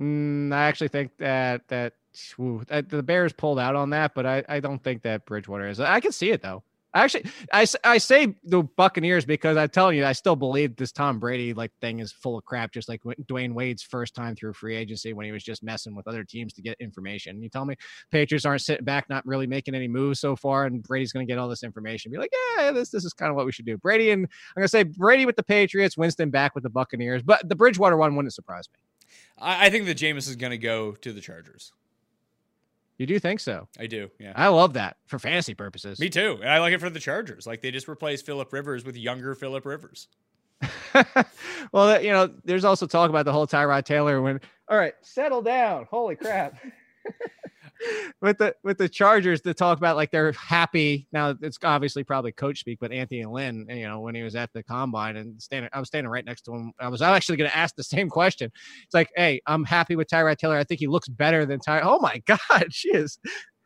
Mm, 0.00 0.52
I 0.52 0.62
actually 0.62 0.88
think 0.88 1.16
that 1.18 1.68
that, 1.68 1.94
ooh, 2.38 2.62
that 2.68 2.88
the 2.88 3.02
Bears 3.02 3.32
pulled 3.32 3.58
out 3.58 3.76
on 3.76 3.90
that, 3.90 4.14
but 4.14 4.24
I, 4.24 4.44
I 4.48 4.60
don't 4.60 4.82
think 4.82 5.02
that 5.02 5.26
Bridgewater 5.26 5.68
is. 5.68 5.80
I 5.80 6.00
can 6.00 6.12
see 6.12 6.30
it 6.30 6.42
though. 6.42 6.62
Actually, 6.92 7.26
I, 7.52 7.66
I 7.84 7.98
say 7.98 8.34
the 8.42 8.62
Buccaneers 8.62 9.24
because 9.24 9.56
I'm 9.56 9.68
telling 9.68 9.96
you, 9.96 10.04
I 10.04 10.12
still 10.12 10.34
believe 10.34 10.74
this 10.74 10.90
Tom 10.90 11.20
Brady 11.20 11.54
like 11.54 11.70
thing 11.80 12.00
is 12.00 12.10
full 12.10 12.36
of 12.36 12.44
crap, 12.44 12.72
just 12.72 12.88
like 12.88 13.00
Dwyane 13.02 13.52
Wade's 13.52 13.82
first 13.82 14.14
time 14.14 14.34
through 14.34 14.54
free 14.54 14.74
agency 14.74 15.12
when 15.12 15.24
he 15.24 15.30
was 15.30 15.44
just 15.44 15.62
messing 15.62 15.94
with 15.94 16.08
other 16.08 16.24
teams 16.24 16.52
to 16.54 16.62
get 16.62 16.76
information. 16.80 17.42
You 17.42 17.48
tell 17.48 17.64
me 17.64 17.76
Patriots 18.10 18.44
aren't 18.44 18.62
sitting 18.62 18.84
back, 18.84 19.08
not 19.08 19.24
really 19.24 19.46
making 19.46 19.76
any 19.76 19.86
moves 19.86 20.18
so 20.18 20.34
far, 20.34 20.66
and 20.66 20.82
Brady's 20.82 21.12
going 21.12 21.24
to 21.24 21.30
get 21.30 21.38
all 21.38 21.48
this 21.48 21.62
information. 21.62 22.10
Be 22.10 22.18
like, 22.18 22.32
yeah, 22.58 22.72
this 22.72 22.90
this 22.90 23.04
is 23.04 23.12
kind 23.12 23.30
of 23.30 23.36
what 23.36 23.46
we 23.46 23.52
should 23.52 23.66
do. 23.66 23.78
Brady 23.78 24.10
and 24.10 24.24
I'm 24.24 24.60
going 24.60 24.64
to 24.64 24.68
say 24.68 24.82
Brady 24.82 25.26
with 25.26 25.36
the 25.36 25.44
Patriots, 25.44 25.96
Winston 25.96 26.30
back 26.30 26.54
with 26.56 26.64
the 26.64 26.70
Buccaneers, 26.70 27.22
but 27.22 27.48
the 27.48 27.54
Bridgewater 27.54 27.96
one 27.96 28.16
wouldn't 28.16 28.34
surprise 28.34 28.68
me. 28.74 28.80
I, 29.38 29.66
I 29.66 29.70
think 29.70 29.86
that 29.86 29.96
Jameis 29.96 30.28
is 30.28 30.36
going 30.36 30.50
to 30.50 30.58
go 30.58 30.92
to 30.92 31.12
the 31.12 31.20
Chargers. 31.20 31.72
You 33.00 33.06
do 33.06 33.18
think 33.18 33.40
so? 33.40 33.66
I 33.78 33.86
do. 33.86 34.10
Yeah. 34.20 34.34
I 34.36 34.48
love 34.48 34.74
that 34.74 34.98
for 35.06 35.18
fantasy 35.18 35.54
purposes. 35.54 35.98
Me 35.98 36.10
too. 36.10 36.36
And 36.42 36.50
I 36.50 36.58
like 36.58 36.74
it 36.74 36.80
for 36.80 36.90
the 36.90 37.00
Chargers. 37.00 37.46
Like 37.46 37.62
they 37.62 37.70
just 37.70 37.88
replaced 37.88 38.26
Philip 38.26 38.52
Rivers 38.52 38.84
with 38.84 38.94
younger 38.94 39.34
Philip 39.34 39.64
Rivers. 39.64 40.06
well, 41.72 41.86
that- 41.86 42.04
you 42.04 42.10
know, 42.10 42.30
there's 42.44 42.62
also 42.66 42.86
talk 42.86 43.08
about 43.08 43.24
the 43.24 43.32
whole 43.32 43.46
Tyrod 43.46 43.84
Taylor 43.86 44.20
when. 44.20 44.38
All 44.68 44.76
right, 44.76 44.92
settle 45.00 45.40
down. 45.40 45.86
Holy 45.90 46.14
crap. 46.14 46.58
with 48.20 48.38
the 48.38 48.54
with 48.62 48.78
the 48.78 48.88
Chargers 48.88 49.40
to 49.42 49.54
talk 49.54 49.78
about 49.78 49.96
like 49.96 50.10
they're 50.10 50.32
happy 50.32 51.06
now. 51.12 51.34
It's 51.40 51.58
obviously 51.62 52.04
probably 52.04 52.32
coach 52.32 52.60
speak, 52.60 52.78
but 52.80 52.92
Anthony 52.92 53.24
Lynn, 53.24 53.66
you 53.68 53.86
know, 53.86 54.00
when 54.00 54.14
he 54.14 54.22
was 54.22 54.36
at 54.36 54.52
the 54.52 54.62
combine 54.62 55.16
and 55.16 55.40
standing, 55.40 55.70
I 55.72 55.78
was 55.78 55.88
standing 55.88 56.10
right 56.10 56.24
next 56.24 56.42
to 56.42 56.52
him. 56.54 56.72
I 56.80 56.88
was 56.88 57.02
actually 57.02 57.36
going 57.36 57.50
to 57.50 57.56
ask 57.56 57.74
the 57.76 57.84
same 57.84 58.08
question. 58.08 58.50
It's 58.84 58.94
like, 58.94 59.10
hey, 59.16 59.40
I'm 59.46 59.64
happy 59.64 59.96
with 59.96 60.08
Tyrod 60.08 60.36
Taylor. 60.38 60.56
I 60.56 60.64
think 60.64 60.80
he 60.80 60.86
looks 60.86 61.08
better 61.08 61.46
than 61.46 61.60
Ty. 61.60 61.80
Oh 61.80 61.98
my 62.00 62.22
God, 62.26 62.66
she 62.70 62.90
is. 62.90 63.18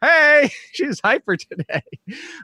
Hey, 0.02 0.50
she's 0.72 1.00
hyper 1.02 1.36
today. 1.36 1.82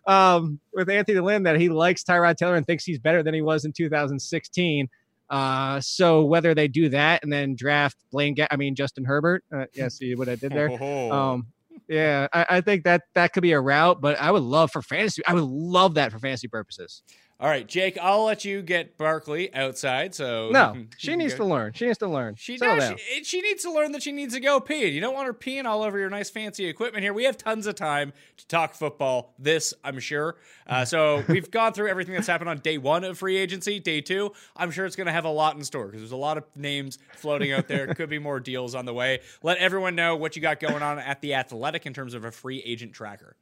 Um, 0.06 0.60
with 0.72 0.88
Anthony 0.88 1.20
Lynn, 1.20 1.44
that 1.44 1.60
he 1.60 1.68
likes 1.68 2.02
Tyrod 2.02 2.36
Taylor 2.36 2.56
and 2.56 2.66
thinks 2.66 2.84
he's 2.84 2.98
better 2.98 3.22
than 3.22 3.34
he 3.34 3.42
was 3.42 3.64
in 3.64 3.72
2016. 3.72 4.88
Uh, 5.28 5.80
so 5.80 6.24
whether 6.24 6.54
they 6.54 6.66
do 6.66 6.88
that 6.88 7.22
and 7.22 7.32
then 7.32 7.54
draft 7.54 7.96
Blaine, 8.10 8.34
Ga- 8.34 8.48
I 8.50 8.56
mean 8.56 8.74
Justin 8.74 9.04
Herbert, 9.04 9.44
uh, 9.54 9.66
yeah, 9.74 9.88
see 9.88 10.16
what 10.16 10.28
I 10.28 10.34
did 10.34 10.52
there. 10.52 10.70
Oh. 10.80 11.12
Um, 11.12 11.46
yeah, 11.88 12.28
I, 12.32 12.46
I 12.48 12.60
think 12.60 12.84
that 12.84 13.02
that 13.14 13.32
could 13.32 13.42
be 13.42 13.52
a 13.52 13.60
route, 13.60 14.00
but 14.00 14.20
I 14.20 14.30
would 14.30 14.42
love 14.42 14.70
for 14.70 14.82
fantasy. 14.82 15.22
I 15.26 15.34
would 15.34 15.44
love 15.44 15.94
that 15.94 16.12
for 16.12 16.18
fantasy 16.18 16.48
purposes. 16.48 17.02
All 17.40 17.48
right, 17.48 17.66
Jake, 17.66 17.96
I'll 18.02 18.24
let 18.24 18.44
you 18.44 18.60
get 18.60 18.98
Barkley 18.98 19.52
outside. 19.54 20.14
So 20.14 20.50
No, 20.52 20.76
she 20.98 21.16
needs 21.16 21.34
to 21.36 21.44
learn. 21.44 21.72
She 21.72 21.86
needs 21.86 21.96
to 21.98 22.06
learn. 22.06 22.34
She 22.34 22.58
does. 22.58 22.92
She, 22.98 23.24
she 23.24 23.40
needs 23.40 23.62
to 23.62 23.72
learn 23.72 23.92
that 23.92 24.02
she 24.02 24.12
needs 24.12 24.34
to 24.34 24.40
go 24.40 24.60
pee. 24.60 24.88
You 24.88 25.00
don't 25.00 25.14
want 25.14 25.26
her 25.26 25.32
peeing 25.32 25.64
all 25.64 25.82
over 25.82 25.98
your 25.98 26.10
nice 26.10 26.28
fancy 26.28 26.66
equipment 26.66 27.02
here. 27.02 27.14
We 27.14 27.24
have 27.24 27.38
tons 27.38 27.66
of 27.66 27.76
time 27.76 28.12
to 28.36 28.46
talk 28.46 28.74
football. 28.74 29.32
This, 29.38 29.72
I'm 29.82 30.00
sure. 30.00 30.36
Uh, 30.66 30.84
so 30.84 31.24
we've 31.28 31.50
gone 31.50 31.72
through 31.72 31.88
everything 31.88 32.12
that's 32.12 32.26
happened 32.26 32.50
on 32.50 32.58
day 32.58 32.76
one 32.76 33.04
of 33.04 33.16
free 33.16 33.38
agency. 33.38 33.80
Day 33.80 34.02
two, 34.02 34.32
I'm 34.54 34.70
sure 34.70 34.84
it's 34.84 34.96
going 34.96 35.06
to 35.06 35.12
have 35.12 35.24
a 35.24 35.30
lot 35.30 35.56
in 35.56 35.64
store 35.64 35.86
because 35.86 36.02
there's 36.02 36.12
a 36.12 36.16
lot 36.16 36.36
of 36.36 36.44
names 36.54 36.98
floating 37.16 37.52
out 37.52 37.68
there. 37.68 37.94
Could 37.94 38.10
be 38.10 38.18
more 38.18 38.38
deals 38.38 38.74
on 38.74 38.84
the 38.84 38.92
way. 38.92 39.20
Let 39.42 39.56
everyone 39.56 39.94
know 39.94 40.14
what 40.14 40.36
you 40.36 40.42
got 40.42 40.60
going 40.60 40.82
on 40.82 40.98
at 40.98 41.22
the 41.22 41.32
Athletic 41.32 41.86
in 41.86 41.94
terms 41.94 42.12
of 42.12 42.26
a 42.26 42.30
free 42.30 42.62
agent 42.66 42.92
tracker. 42.92 43.34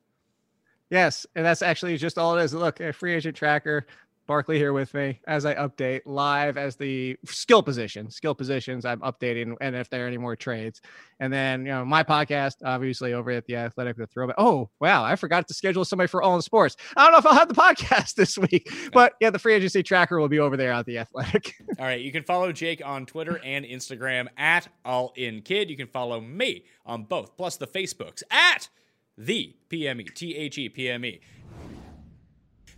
Yes, 0.91 1.27
and 1.35 1.45
that's 1.45 1.63
actually 1.63 1.97
just 1.97 2.19
all 2.19 2.37
it 2.37 2.43
is. 2.43 2.55
Look, 2.55 2.81
a 2.81 2.93
free 2.93 3.15
agent 3.15 3.37
tracker. 3.37 3.87
Barkley 4.29 4.59
here 4.59 4.75
with 4.75 4.93
me 4.93 5.21
as 5.27 5.47
I 5.47 5.55
update 5.55 6.03
live 6.05 6.59
as 6.59 6.77
the 6.77 7.17
skill 7.25 7.63
position, 7.63 8.11
skill 8.11 8.35
positions. 8.35 8.85
I'm 8.85 9.01
updating, 9.01 9.57
and 9.63 9.75
if 9.75 9.89
there 9.89 10.05
are 10.05 10.07
any 10.07 10.19
more 10.19 10.37
trades, 10.37 10.83
and 11.19 11.33
then 11.33 11.65
you 11.65 11.73
know 11.73 11.85
my 11.85 12.05
podcast, 12.05 12.57
obviously 12.63 13.15
over 13.15 13.31
at 13.31 13.47
the 13.47 13.57
Athletic, 13.57 13.97
the 13.97 14.07
Throwback. 14.07 14.37
Oh 14.39 14.69
wow, 14.81 15.03
I 15.03 15.17
forgot 15.17 15.49
to 15.49 15.55
schedule 15.55 15.85
somebody 15.85 16.09
for 16.09 16.23
All 16.23 16.37
in 16.37 16.43
Sports. 16.43 16.77
I 16.95 17.05
don't 17.05 17.13
know 17.13 17.19
if 17.19 17.27
I'll 17.27 17.33
have 17.33 17.49
the 17.49 17.55
podcast 17.95 18.15
this 18.15 18.37
week, 18.37 18.71
but 18.93 19.15
yeah, 19.19 19.31
the 19.31 19.39
free 19.39 19.55
agency 19.55 19.83
tracker 19.83 20.21
will 20.21 20.29
be 20.29 20.39
over 20.39 20.59
there 20.59 20.73
at 20.73 20.85
the 20.85 20.99
Athletic. 20.99 21.55
All 21.79 21.87
right, 21.87 22.01
you 22.01 22.13
can 22.13 22.23
follow 22.23 22.53
Jake 22.53 22.83
on 22.85 23.07
Twitter 23.07 23.41
and 23.43 23.65
Instagram 23.65 24.29
at 24.37 24.69
All 24.85 25.15
In 25.17 25.41
Kid. 25.41 25.71
You 25.71 25.77
can 25.77 25.89
follow 25.89 26.21
me 26.21 26.65
on 26.85 27.05
both, 27.05 27.35
plus 27.39 27.57
the 27.57 27.67
Facebooks 27.67 28.23
at 28.31 28.69
the 29.19 29.55
PME 29.69 30.15
T 30.15 30.37
H 30.37 30.57
E 30.57 30.69
P 30.69 30.89
M 30.89 31.05
E. 31.05 31.21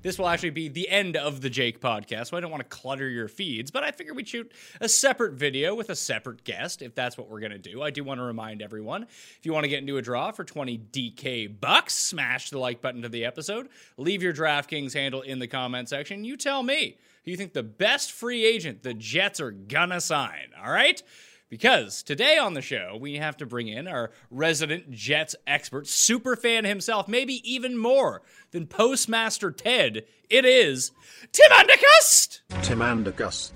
This 0.02 0.18
will 0.18 0.28
actually 0.28 0.50
be 0.50 0.68
the 0.68 0.88
end 0.88 1.18
of 1.18 1.42
the 1.42 1.50
Jake 1.50 1.78
podcast, 1.78 2.28
so 2.28 2.36
I 2.36 2.40
don't 2.40 2.50
want 2.50 2.62
to 2.62 2.68
clutter 2.68 3.06
your 3.06 3.28
feeds, 3.28 3.70
but 3.70 3.84
I 3.84 3.90
figured 3.90 4.16
we'd 4.16 4.26
shoot 4.26 4.50
a 4.80 4.88
separate 4.88 5.34
video 5.34 5.74
with 5.74 5.90
a 5.90 5.94
separate 5.94 6.42
guest 6.42 6.80
if 6.80 6.94
that's 6.94 7.18
what 7.18 7.28
we're 7.28 7.40
going 7.40 7.52
to 7.52 7.58
do. 7.58 7.82
I 7.82 7.90
do 7.90 8.02
want 8.02 8.18
to 8.18 8.24
remind 8.24 8.62
everyone 8.62 9.02
if 9.02 9.40
you 9.42 9.52
want 9.52 9.64
to 9.64 9.68
get 9.68 9.80
into 9.80 9.98
a 9.98 10.02
draw 10.02 10.32
for 10.32 10.42
20 10.42 10.78
DK 10.90 11.60
bucks, 11.60 11.94
smash 11.94 12.48
the 12.48 12.58
like 12.58 12.80
button 12.80 13.02
to 13.02 13.10
the 13.10 13.26
episode, 13.26 13.68
leave 13.98 14.22
your 14.22 14.32
DraftKings 14.32 14.94
handle 14.94 15.20
in 15.20 15.38
the 15.38 15.46
comment 15.46 15.90
section. 15.90 16.24
You 16.24 16.38
tell 16.38 16.62
me 16.62 16.96
who 17.26 17.30
you 17.30 17.36
think 17.36 17.52
the 17.52 17.62
best 17.62 18.10
free 18.10 18.46
agent 18.46 18.82
the 18.82 18.94
Jets 18.94 19.38
are 19.38 19.50
gonna 19.50 20.00
sign, 20.00 20.48
all 20.64 20.72
right? 20.72 21.02
Because 21.50 22.04
today 22.04 22.38
on 22.38 22.54
the 22.54 22.62
show, 22.62 22.96
we 23.00 23.16
have 23.16 23.36
to 23.38 23.44
bring 23.46 23.66
in 23.66 23.88
our 23.88 24.12
resident 24.30 24.92
Jets 24.92 25.34
expert, 25.48 25.88
super 25.88 26.36
fan 26.36 26.64
himself, 26.64 27.08
maybe 27.08 27.42
even 27.42 27.76
more 27.76 28.22
than 28.52 28.68
Postmaster 28.68 29.50
Ted. 29.50 30.04
It 30.30 30.44
is 30.44 30.92
Tim 31.32 31.50
Andercust! 31.50 32.42
Tim 32.62 32.78
Andercust. 32.78 33.50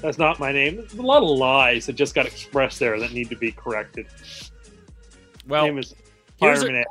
That's 0.00 0.18
not 0.18 0.38
my 0.38 0.52
name. 0.52 0.76
There's 0.76 0.94
a 0.94 1.02
lot 1.02 1.24
of 1.24 1.28
lies 1.30 1.86
that 1.86 1.94
just 1.94 2.14
got 2.14 2.26
expressed 2.26 2.78
there 2.78 3.00
that 3.00 3.12
need 3.12 3.30
to 3.30 3.36
be 3.36 3.50
corrected. 3.50 4.06
Well, 5.48 5.66
name 5.66 5.78
is 5.78 5.92
Fireman 6.38 6.76
a- 6.76 6.84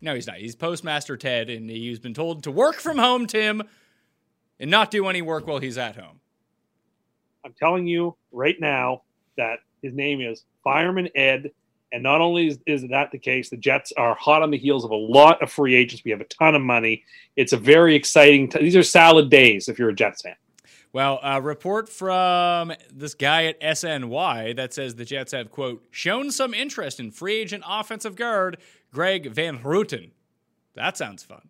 no, 0.00 0.14
he's 0.14 0.26
not. 0.26 0.36
He's 0.36 0.56
Postmaster 0.56 1.18
Ted, 1.18 1.50
and 1.50 1.68
he's 1.68 1.98
been 1.98 2.14
told 2.14 2.44
to 2.44 2.50
work 2.50 2.76
from 2.76 2.96
home, 2.96 3.26
Tim, 3.26 3.62
and 4.60 4.70
not 4.70 4.90
do 4.90 5.08
any 5.08 5.22
work 5.22 5.46
while 5.46 5.58
he's 5.58 5.78
at 5.78 5.96
home. 5.96 6.20
I'm 7.44 7.54
telling 7.58 7.86
you 7.86 8.14
right 8.30 8.56
now 8.60 9.02
that 9.36 9.60
his 9.82 9.94
name 9.94 10.20
is 10.20 10.44
Fireman 10.62 11.08
Ed. 11.16 11.50
And 11.92 12.04
not 12.04 12.20
only 12.20 12.46
is, 12.46 12.58
is 12.66 12.86
that 12.88 13.10
the 13.10 13.18
case, 13.18 13.50
the 13.50 13.56
Jets 13.56 13.92
are 13.96 14.14
hot 14.14 14.42
on 14.42 14.52
the 14.52 14.58
heels 14.58 14.84
of 14.84 14.92
a 14.92 14.96
lot 14.96 15.42
of 15.42 15.50
free 15.50 15.74
agents. 15.74 16.04
We 16.04 16.12
have 16.12 16.20
a 16.20 16.26
ton 16.26 16.54
of 16.54 16.62
money. 16.62 17.02
It's 17.34 17.52
a 17.52 17.56
very 17.56 17.96
exciting. 17.96 18.48
T- 18.48 18.60
these 18.60 18.76
are 18.76 18.82
salad 18.84 19.28
days 19.28 19.68
if 19.68 19.76
you're 19.76 19.88
a 19.88 19.94
Jets 19.94 20.22
fan. 20.22 20.36
Well, 20.92 21.18
a 21.22 21.40
report 21.40 21.88
from 21.88 22.72
this 22.92 23.14
guy 23.14 23.46
at 23.46 23.60
SNY 23.60 24.56
that 24.56 24.72
says 24.72 24.94
the 24.94 25.04
Jets 25.04 25.32
have, 25.32 25.50
quote, 25.50 25.84
shown 25.90 26.30
some 26.30 26.52
interest 26.52 27.00
in 27.00 27.10
free 27.10 27.36
agent 27.36 27.64
offensive 27.66 28.14
guard 28.14 28.58
Greg 28.92 29.32
Van 29.32 29.58
Roten. 29.60 30.10
That 30.74 30.96
sounds 30.96 31.22
fun. 31.22 31.48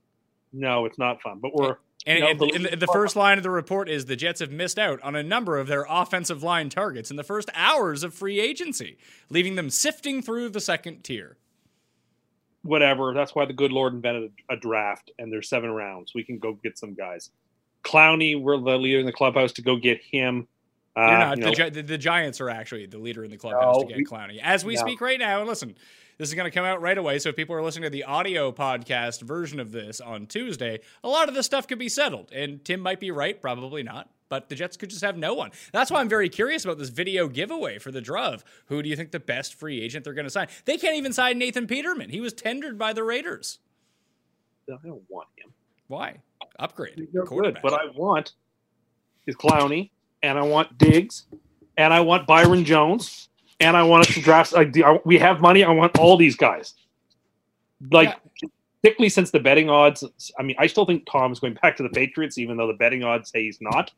No, 0.52 0.84
it's 0.84 0.98
not 0.98 1.20
fun. 1.22 1.38
But 1.40 1.54
we're 1.54 1.76
And, 2.06 2.20
know, 2.20 2.28
and- 2.30 2.40
and 2.42 2.64
the, 2.66 2.76
the 2.76 2.86
first 2.86 3.14
line 3.16 3.36
of 3.38 3.42
the 3.42 3.50
report 3.50 3.88
is 3.88 4.06
the 4.06 4.16
Jets 4.16 4.40
have 4.40 4.50
missed 4.50 4.78
out 4.78 5.02
on 5.02 5.14
a 5.14 5.22
number 5.22 5.58
of 5.58 5.66
their 5.66 5.84
offensive 5.88 6.42
line 6.42 6.70
targets 6.70 7.10
in 7.10 7.16
the 7.16 7.22
first 7.24 7.50
hours 7.54 8.02
of 8.02 8.14
free 8.14 8.40
agency, 8.40 8.96
leaving 9.28 9.54
them 9.56 9.68
sifting 9.70 10.22
through 10.22 10.48
the 10.48 10.60
second 10.60 11.02
tier. 11.04 11.36
whatever. 12.62 13.14
That's 13.14 13.34
why 13.34 13.44
the 13.46 13.52
good 13.52 13.72
Lord 13.72 13.94
invented 13.94 14.32
a, 14.50 14.56
draft, 14.56 15.10
and 15.18 15.32
there's 15.32 15.48
seven 15.48 15.70
rounds. 15.70 16.12
We 16.14 16.24
can 16.24 16.38
go 16.38 16.52
get 16.54 16.78
some 16.78 16.94
guys. 16.94 17.30
Clowney, 17.84 18.40
we're 18.40 18.58
the 18.58 18.76
leader 18.78 18.98
in 19.00 19.06
the 19.06 19.12
clubhouse 19.12 19.52
to 19.52 19.62
go 19.62 19.76
get 19.76 20.02
him. 20.02 20.46
Uh, 20.96 21.00
not. 21.06 21.38
you 21.38 21.44
the, 21.44 21.50
Gi- 21.52 21.70
the, 21.70 21.82
the 21.82 21.98
Giants 21.98 22.40
are 22.40 22.50
actually 22.50 22.84
the 22.86 22.98
leader 22.98 23.24
in 23.24 23.30
the 23.30 23.38
clubhouse 23.38 23.76
No, 23.76 23.82
to 23.82 23.88
get 23.88 23.96
we- 23.96 24.04
Clowney 24.04 24.40
as 24.42 24.64
we 24.64 24.74
no. 24.74 24.80
speak 24.82 25.00
right 25.00 25.18
now. 25.18 25.38
And 25.40 25.48
listen, 25.48 25.74
this 26.20 26.28
is 26.28 26.34
going 26.34 26.44
to 26.44 26.54
come 26.54 26.66
out 26.66 26.82
right 26.82 26.98
away. 26.98 27.18
So 27.18 27.30
if 27.30 27.36
people 27.36 27.56
are 27.56 27.62
listening 27.62 27.84
to 27.84 27.90
the 27.90 28.04
audio 28.04 28.52
podcast 28.52 29.22
version 29.22 29.58
of 29.58 29.72
this 29.72 30.02
on 30.02 30.26
Tuesday, 30.26 30.80
a 31.02 31.08
lot 31.08 31.30
of 31.30 31.34
this 31.34 31.46
stuff 31.46 31.66
could 31.66 31.78
be 31.78 31.88
settled. 31.88 32.30
And 32.30 32.62
Tim 32.62 32.80
might 32.80 33.00
be 33.00 33.10
right, 33.10 33.40
probably 33.40 33.82
not. 33.82 34.10
But 34.28 34.50
the 34.50 34.54
Jets 34.54 34.76
could 34.76 34.90
just 34.90 35.02
have 35.02 35.16
no 35.16 35.32
one. 35.32 35.50
That's 35.72 35.90
why 35.90 36.00
I'm 36.00 36.10
very 36.10 36.28
curious 36.28 36.62
about 36.62 36.76
this 36.76 36.90
video 36.90 37.26
giveaway 37.26 37.78
for 37.78 37.90
the 37.90 38.02
Druv. 38.02 38.42
Who 38.66 38.82
do 38.82 38.90
you 38.90 38.96
think 38.96 39.12
the 39.12 39.18
best 39.18 39.54
free 39.54 39.80
agent 39.80 40.04
they're 40.04 40.12
going 40.12 40.26
to 40.26 40.30
sign? 40.30 40.48
They 40.66 40.76
can't 40.76 40.96
even 40.96 41.14
sign 41.14 41.38
Nathan 41.38 41.66
Peterman. 41.66 42.10
He 42.10 42.20
was 42.20 42.34
tendered 42.34 42.78
by 42.78 42.92
the 42.92 43.02
Raiders. 43.02 43.58
I 44.68 44.76
don't 44.86 45.02
want 45.08 45.28
him. 45.38 45.54
Why? 45.88 46.18
Upgrade. 46.58 46.98
They're 46.98 47.22
good, 47.22 47.28
quarterback. 47.28 47.62
but 47.62 47.72
I 47.72 47.86
want 47.96 48.34
is 49.26 49.36
Clowney, 49.36 49.88
and 50.22 50.38
I 50.38 50.42
want 50.42 50.76
Diggs, 50.76 51.24
and 51.78 51.94
I 51.94 52.00
want 52.00 52.26
Byron 52.26 52.66
Jones, 52.66 53.29
and 53.60 53.76
I 53.76 53.82
want 53.82 54.08
us 54.08 54.14
to 54.14 54.20
draft. 54.22 54.52
Like, 54.52 54.76
I- 54.78 55.00
we 55.04 55.18
have 55.18 55.40
money. 55.40 55.64
I 55.64 55.70
want 55.70 55.98
all 55.98 56.16
these 56.16 56.36
guys. 56.36 56.74
Like, 57.90 58.14
particularly 58.82 59.08
since 59.10 59.30
the 59.30 59.40
betting 59.40 59.70
odds. 59.70 60.04
I 60.38 60.42
mean, 60.42 60.56
I 60.58 60.66
still 60.66 60.84
think 60.86 61.06
Tom's 61.10 61.40
going 61.40 61.54
back 61.62 61.76
to 61.76 61.82
the 61.82 61.88
Patriots, 61.90 62.38
even 62.38 62.56
though 62.56 62.66
the 62.66 62.74
betting 62.74 63.04
odds 63.04 63.30
say 63.30 63.42
he's 63.44 63.58
not. 63.60 63.90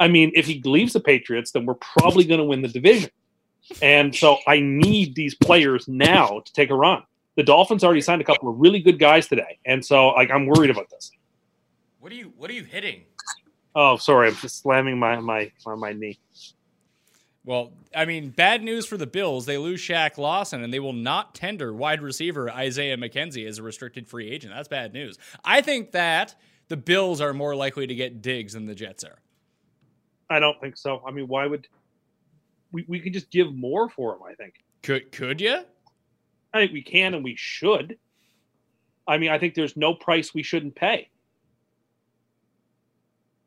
I 0.00 0.08
mean, 0.08 0.32
if 0.34 0.46
he 0.46 0.60
leaves 0.62 0.92
the 0.92 1.00
Patriots, 1.00 1.52
then 1.52 1.64
we're 1.66 1.74
probably 1.74 2.24
going 2.24 2.38
to 2.40 2.44
win 2.44 2.60
the 2.62 2.68
division. 2.68 3.10
And 3.82 4.14
so 4.14 4.38
I 4.46 4.60
need 4.60 5.14
these 5.14 5.34
players 5.34 5.88
now 5.88 6.40
to 6.44 6.52
take 6.52 6.70
a 6.70 6.74
run. 6.74 7.02
The 7.36 7.42
Dolphins 7.42 7.82
already 7.84 8.00
signed 8.00 8.20
a 8.22 8.24
couple 8.24 8.48
of 8.48 8.58
really 8.58 8.80
good 8.80 8.98
guys 8.98 9.26
today, 9.26 9.58
and 9.66 9.84
so 9.84 10.08
like 10.08 10.30
I'm 10.30 10.46
worried 10.46 10.70
about 10.70 10.88
this. 10.88 11.10
what 11.98 12.10
are 12.12 12.14
you? 12.14 12.32
What 12.36 12.48
are 12.48 12.54
you 12.54 12.62
hitting? 12.64 13.02
Oh, 13.74 13.96
sorry, 13.98 14.28
I'm 14.28 14.36
just 14.36 14.62
slamming 14.62 14.98
my 14.98 15.20
my 15.20 15.50
on 15.66 15.80
my 15.80 15.92
knee. 15.92 16.18
Well, 17.46 17.72
I 17.94 18.06
mean, 18.06 18.30
bad 18.30 18.64
news 18.64 18.86
for 18.86 18.96
the 18.96 19.06
Bills. 19.06 19.46
They 19.46 19.56
lose 19.56 19.80
Shaq 19.80 20.18
Lawson, 20.18 20.64
and 20.64 20.74
they 20.74 20.80
will 20.80 20.92
not 20.92 21.32
tender 21.32 21.72
wide 21.72 22.02
receiver 22.02 22.50
Isaiah 22.50 22.96
McKenzie 22.96 23.46
as 23.46 23.58
a 23.58 23.62
restricted 23.62 24.08
free 24.08 24.28
agent. 24.28 24.52
That's 24.52 24.66
bad 24.66 24.92
news. 24.92 25.16
I 25.44 25.60
think 25.60 25.92
that 25.92 26.34
the 26.66 26.76
Bills 26.76 27.20
are 27.20 27.32
more 27.32 27.54
likely 27.54 27.86
to 27.86 27.94
get 27.94 28.20
Diggs 28.20 28.54
than 28.54 28.66
the 28.66 28.74
Jets 28.74 29.04
are. 29.04 29.20
I 30.28 30.40
don't 30.40 30.60
think 30.60 30.76
so. 30.76 31.00
I 31.06 31.12
mean, 31.12 31.28
why 31.28 31.46
would 31.46 31.68
we? 32.72 32.84
We 32.88 32.98
could 32.98 33.12
just 33.12 33.30
give 33.30 33.54
more 33.54 33.88
for 33.88 34.14
him. 34.16 34.22
I 34.28 34.34
think. 34.34 34.54
Could 34.82 35.12
could 35.12 35.40
you? 35.40 35.62
I 36.52 36.58
think 36.58 36.72
we 36.72 36.82
can 36.82 37.14
and 37.14 37.22
we 37.22 37.36
should. 37.36 37.96
I 39.06 39.18
mean, 39.18 39.30
I 39.30 39.38
think 39.38 39.54
there's 39.54 39.76
no 39.76 39.94
price 39.94 40.34
we 40.34 40.42
shouldn't 40.42 40.74
pay 40.74 41.10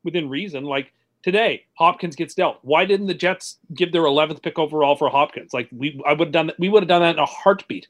within 0.04 0.30
reason. 0.30 0.64
Like 0.64 0.94
today, 1.22 1.64
Hopkins 1.74 2.16
gets 2.16 2.34
dealt. 2.34 2.58
Why 2.62 2.84
didn't 2.84 3.06
the 3.06 3.14
Jets 3.14 3.58
give 3.74 3.92
their 3.92 4.02
11th 4.02 4.42
pick 4.42 4.58
overall 4.58 4.96
for 4.96 5.08
Hopkins? 5.08 5.52
Like 5.52 5.68
we, 5.72 6.00
I 6.06 6.12
would 6.12 6.28
have 6.28 6.32
done 6.32 6.46
that. 6.48 6.58
We 6.58 6.68
would 6.68 6.82
have 6.82 6.88
done 6.88 7.02
that 7.02 7.16
in 7.16 7.18
a 7.18 7.26
heartbeat. 7.26 7.88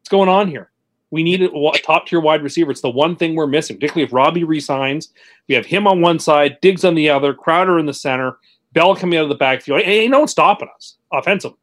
What's 0.00 0.08
going 0.08 0.28
on 0.28 0.48
here? 0.48 0.70
We 1.10 1.22
need 1.22 1.42
a 1.42 1.72
top 1.84 2.06
tier 2.06 2.20
wide 2.20 2.42
receiver. 2.42 2.70
It's 2.70 2.80
the 2.80 2.88
one 2.88 3.16
thing 3.16 3.34
we're 3.34 3.46
missing, 3.46 3.76
particularly 3.76 4.06
if 4.06 4.14
Robby 4.14 4.44
resigns. 4.44 5.10
We 5.46 5.54
have 5.54 5.66
him 5.66 5.86
on 5.86 6.00
one 6.00 6.18
side, 6.18 6.58
Diggs 6.62 6.86
on 6.86 6.94
the 6.94 7.10
other, 7.10 7.34
Crowder 7.34 7.78
in 7.78 7.84
the 7.84 7.92
center, 7.92 8.38
Bell 8.72 8.96
coming 8.96 9.18
out 9.18 9.24
of 9.24 9.28
the 9.28 9.34
backfield. 9.34 9.82
Ain't 9.82 10.10
no 10.10 10.20
one 10.20 10.28
stopping 10.28 10.70
us 10.74 10.96
offensively. 11.12 11.58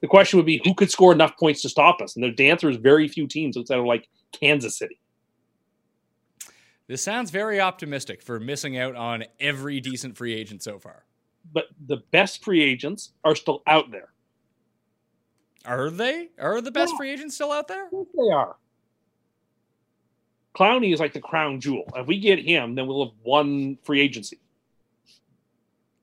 The 0.00 0.08
question 0.08 0.36
would 0.38 0.46
be 0.46 0.60
who 0.64 0.74
could 0.74 0.90
score 0.90 1.12
enough 1.12 1.38
points 1.38 1.62
to 1.62 1.68
stop 1.68 2.00
us? 2.02 2.16
And 2.16 2.36
the 2.36 2.50
answer 2.50 2.68
is 2.68 2.76
very 2.76 3.06
few 3.06 3.28
teams 3.28 3.56
outside 3.56 3.78
of 3.78 3.84
like 3.84 4.08
Kansas 4.32 4.76
City. 4.76 4.98
This 6.86 7.02
sounds 7.02 7.30
very 7.30 7.60
optimistic 7.60 8.22
for 8.22 8.38
missing 8.38 8.76
out 8.78 8.94
on 8.94 9.24
every 9.40 9.80
decent 9.80 10.16
free 10.16 10.34
agent 10.34 10.62
so 10.62 10.78
far. 10.78 11.04
But 11.52 11.66
the 11.86 11.98
best 12.10 12.44
free 12.44 12.62
agents 12.62 13.12
are 13.24 13.34
still 13.34 13.62
out 13.66 13.90
there. 13.90 14.08
Are 15.64 15.88
they? 15.90 16.28
Are 16.38 16.60
the 16.60 16.70
best 16.70 16.92
Yeah. 16.92 16.96
free 16.98 17.10
agents 17.10 17.34
still 17.36 17.52
out 17.52 17.68
there? 17.68 17.88
They 17.90 18.30
are. 18.32 18.56
Clowney 20.54 20.92
is 20.92 21.00
like 21.00 21.12
the 21.14 21.20
crown 21.20 21.60
jewel. 21.60 21.84
If 21.96 22.06
we 22.06 22.20
get 22.20 22.38
him, 22.38 22.74
then 22.74 22.86
we'll 22.86 23.06
have 23.06 23.14
won 23.24 23.76
free 23.82 24.00
agency. 24.00 24.38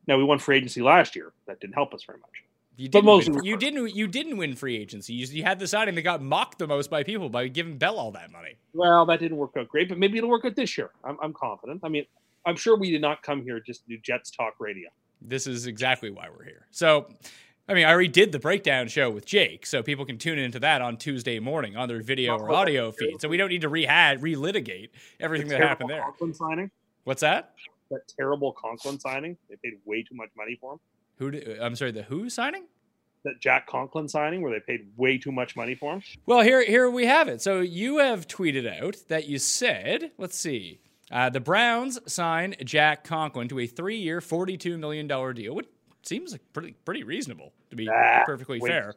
Now 0.08 0.18
we 0.18 0.24
won 0.24 0.40
free 0.40 0.58
agency 0.58 0.82
last 0.82 1.16
year. 1.16 1.32
That 1.46 1.60
didn't 1.60 1.76
help 1.76 1.94
us 1.94 2.04
very 2.04 2.20
much. 2.20 2.44
You 2.78 2.88
But 2.88 3.00
didn't, 3.00 3.06
mostly 3.06 3.34
win, 3.34 3.44
you 3.44 3.58
didn't. 3.58 3.96
You 3.96 4.08
didn't 4.08 4.38
win 4.38 4.56
free 4.56 4.78
agency. 4.78 5.14
You, 5.14 5.28
you 5.28 5.44
had 5.44 5.60
the 5.60 5.68
signing 5.68 5.96
that 5.96 6.02
got 6.02 6.22
mocked 6.22 6.58
the 6.58 6.68
most 6.68 6.90
by 6.90 7.04
people 7.04 7.30
by 7.30 7.48
giving 7.48 7.78
Bell 7.78 7.98
all 7.98 8.12
that 8.12 8.32
money. 8.32 8.56
Well, 8.74 9.06
that 9.06 9.20
didn't 9.20 9.38
work 9.38 9.52
out 9.58 9.68
great, 9.68 9.90
but 9.90 9.98
maybe 9.98 10.18
it'll 10.18 10.30
work 10.30 10.46
out 10.46 10.56
this 10.56 10.78
year. 10.78 10.90
I'm, 11.04 11.18
I'm 11.22 11.34
confident. 11.34 11.82
I 11.84 11.90
mean, 11.90 12.06
I'm 12.46 12.56
sure 12.56 12.78
we 12.78 12.90
did 12.90 13.02
not 13.02 13.22
come 13.24 13.44
here 13.44 13.60
just 13.60 13.84
to 13.84 13.90
do 13.90 13.98
Jets 13.98 14.32
talk 14.32 14.56
radio. 14.60 14.90
This 15.22 15.46
is 15.48 15.68
exactly 15.68 16.10
why 16.10 16.30
we're 16.36 16.46
here. 16.46 16.66
So, 16.72 17.08
I 17.68 17.74
mean, 17.74 17.86
I 17.86 17.92
already 17.92 18.08
did 18.08 18.32
the 18.32 18.40
breakdown 18.40 18.88
show 18.88 19.12
with 19.12 19.26
Jake, 19.26 19.66
so 19.66 19.84
people 19.84 20.06
can 20.06 20.18
tune 20.18 20.40
into 20.40 20.60
that 20.60 20.82
on 20.82 20.98
Tuesday 20.98 21.40
morning 21.40 21.78
on 21.78 21.88
their 21.88 22.02
video 22.02 22.34
oh, 22.34 22.42
or 22.42 22.52
audio 22.52 22.92
feed. 22.92 23.22
So 23.22 23.30
we 23.30 23.38
don't 23.38 23.50
need 23.50 23.62
to 23.62 23.70
rehad, 23.70 24.22
relitigate 24.22 24.90
everything 25.20 25.50
that 25.50 25.60
happened 25.62 25.90
there. 25.90 26.02
Conklin 26.02 26.34
signing. 26.34 26.72
What's 27.04 27.22
that? 27.22 27.54
That 27.92 28.08
terrible 28.18 28.54
Conklin 28.54 29.00
signing. 29.00 29.38
They 29.50 29.58
paid 29.64 29.74
way 29.86 30.02
too 30.02 30.16
much 30.16 30.30
money 30.36 30.58
for 30.60 30.74
him. 30.74 30.80
Who? 31.22 31.32
Did, 31.32 31.60
I'm 31.60 31.76
sorry. 31.76 31.92
The 31.92 32.02
who 32.04 32.30
signing? 32.30 32.64
That 33.24 33.40
Jack 33.40 33.68
Conklin 33.68 34.08
signing, 34.10 34.42
where 34.42 34.52
they 34.52 34.60
paid 34.60 34.88
way 34.98 35.20
too 35.20 35.32
much 35.32 35.56
money 35.56 35.76
for 35.76 35.94
him. 35.94 36.02
Well, 36.26 36.42
here, 36.42 36.66
here 36.66 36.90
we 36.90 37.06
have 37.06 37.28
it. 37.28 37.40
So 37.40 37.60
you 37.60 38.00
have 38.00 38.28
tweeted 38.28 38.68
out 38.82 38.98
that 39.10 39.28
you 39.28 39.38
said, 39.38 40.10
let's 40.18 40.36
see, 40.36 40.80
uh, 41.12 41.30
the 41.30 41.40
Browns 41.40 42.00
signed 42.12 42.58
Jack 42.66 43.04
Conklin 43.04 43.48
to 43.50 43.60
a 43.60 43.68
three-year, 43.68 44.22
forty-two 44.22 44.80
million 44.80 45.06
dollar 45.08 45.34
deal, 45.34 45.54
which 45.54 45.68
seems 46.02 46.32
like 46.32 46.42
pretty, 46.54 46.74
pretty 46.84 47.04
reasonable 47.04 47.54
to 47.70 47.76
be 47.76 47.88
Ah, 47.88 48.24
perfectly 48.26 48.60
wait. 48.60 48.70
fair. 48.70 48.96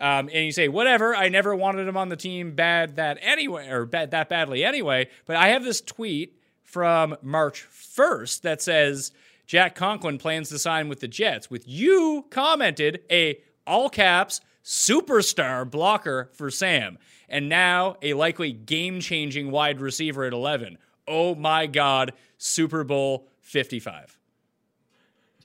Um, 0.00 0.28
and 0.32 0.46
you 0.46 0.52
say, 0.52 0.68
whatever, 0.68 1.16
I 1.16 1.28
never 1.28 1.54
wanted 1.56 1.88
him 1.88 1.96
on 1.96 2.08
the 2.08 2.16
team 2.16 2.54
bad 2.54 2.96
that 2.96 3.18
anyway, 3.20 3.68
or 3.68 3.84
bad 3.84 4.12
that 4.12 4.28
badly 4.28 4.64
anyway. 4.64 5.08
But 5.26 5.34
I 5.36 5.48
have 5.48 5.64
this 5.64 5.80
tweet 5.80 6.38
from 6.62 7.16
March 7.20 7.66
1st 7.68 8.42
that 8.42 8.62
says 8.62 9.10
Jack 9.50 9.74
Conklin 9.74 10.16
plans 10.16 10.48
to 10.50 10.60
sign 10.60 10.88
with 10.88 11.00
the 11.00 11.08
Jets. 11.08 11.50
With 11.50 11.66
you 11.66 12.24
commented 12.30 13.00
a 13.10 13.40
all 13.66 13.90
caps 13.90 14.40
superstar 14.62 15.68
blocker 15.68 16.30
for 16.34 16.52
Sam, 16.52 16.98
and 17.28 17.48
now 17.48 17.96
a 18.00 18.14
likely 18.14 18.52
game 18.52 19.00
changing 19.00 19.50
wide 19.50 19.80
receiver 19.80 20.22
at 20.22 20.32
11. 20.32 20.78
Oh 21.08 21.34
my 21.34 21.66
God, 21.66 22.12
Super 22.38 22.84
Bowl 22.84 23.26
55. 23.40 24.20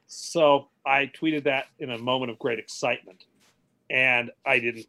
So 0.06 0.68
I 0.86 1.12
tweeted 1.20 1.46
that 1.46 1.66
in 1.80 1.90
a 1.90 1.98
moment 1.98 2.30
of 2.30 2.38
great 2.38 2.60
excitement, 2.60 3.26
and 3.90 4.30
I 4.46 4.60
didn't 4.60 4.86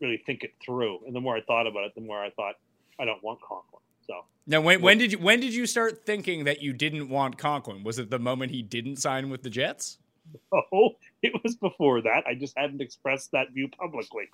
really 0.00 0.22
think 0.24 0.44
it 0.44 0.54
through. 0.64 1.00
And 1.08 1.16
the 1.16 1.20
more 1.20 1.36
I 1.36 1.40
thought 1.40 1.66
about 1.66 1.86
it, 1.86 1.96
the 1.96 2.02
more 2.02 2.22
I 2.22 2.30
thought 2.30 2.54
I 3.00 3.04
don't 3.04 3.20
want 3.24 3.40
Conklin. 3.40 3.82
So 4.06 4.24
Now, 4.46 4.60
when, 4.60 4.82
when 4.82 4.98
did 4.98 5.12
you 5.12 5.18
when 5.18 5.40
did 5.40 5.54
you 5.54 5.66
start 5.66 6.04
thinking 6.04 6.44
that 6.44 6.62
you 6.62 6.72
didn't 6.72 7.08
want 7.08 7.38
Conklin? 7.38 7.84
Was 7.84 7.98
it 7.98 8.10
the 8.10 8.18
moment 8.18 8.52
he 8.52 8.62
didn't 8.62 8.96
sign 8.96 9.30
with 9.30 9.42
the 9.42 9.50
Jets? 9.50 9.98
oh, 10.52 10.96
it 11.22 11.32
was 11.42 11.56
before 11.56 12.00
that. 12.02 12.24
I 12.26 12.34
just 12.34 12.56
hadn't 12.56 12.80
expressed 12.80 13.32
that 13.32 13.52
view 13.52 13.68
publicly. 13.68 14.28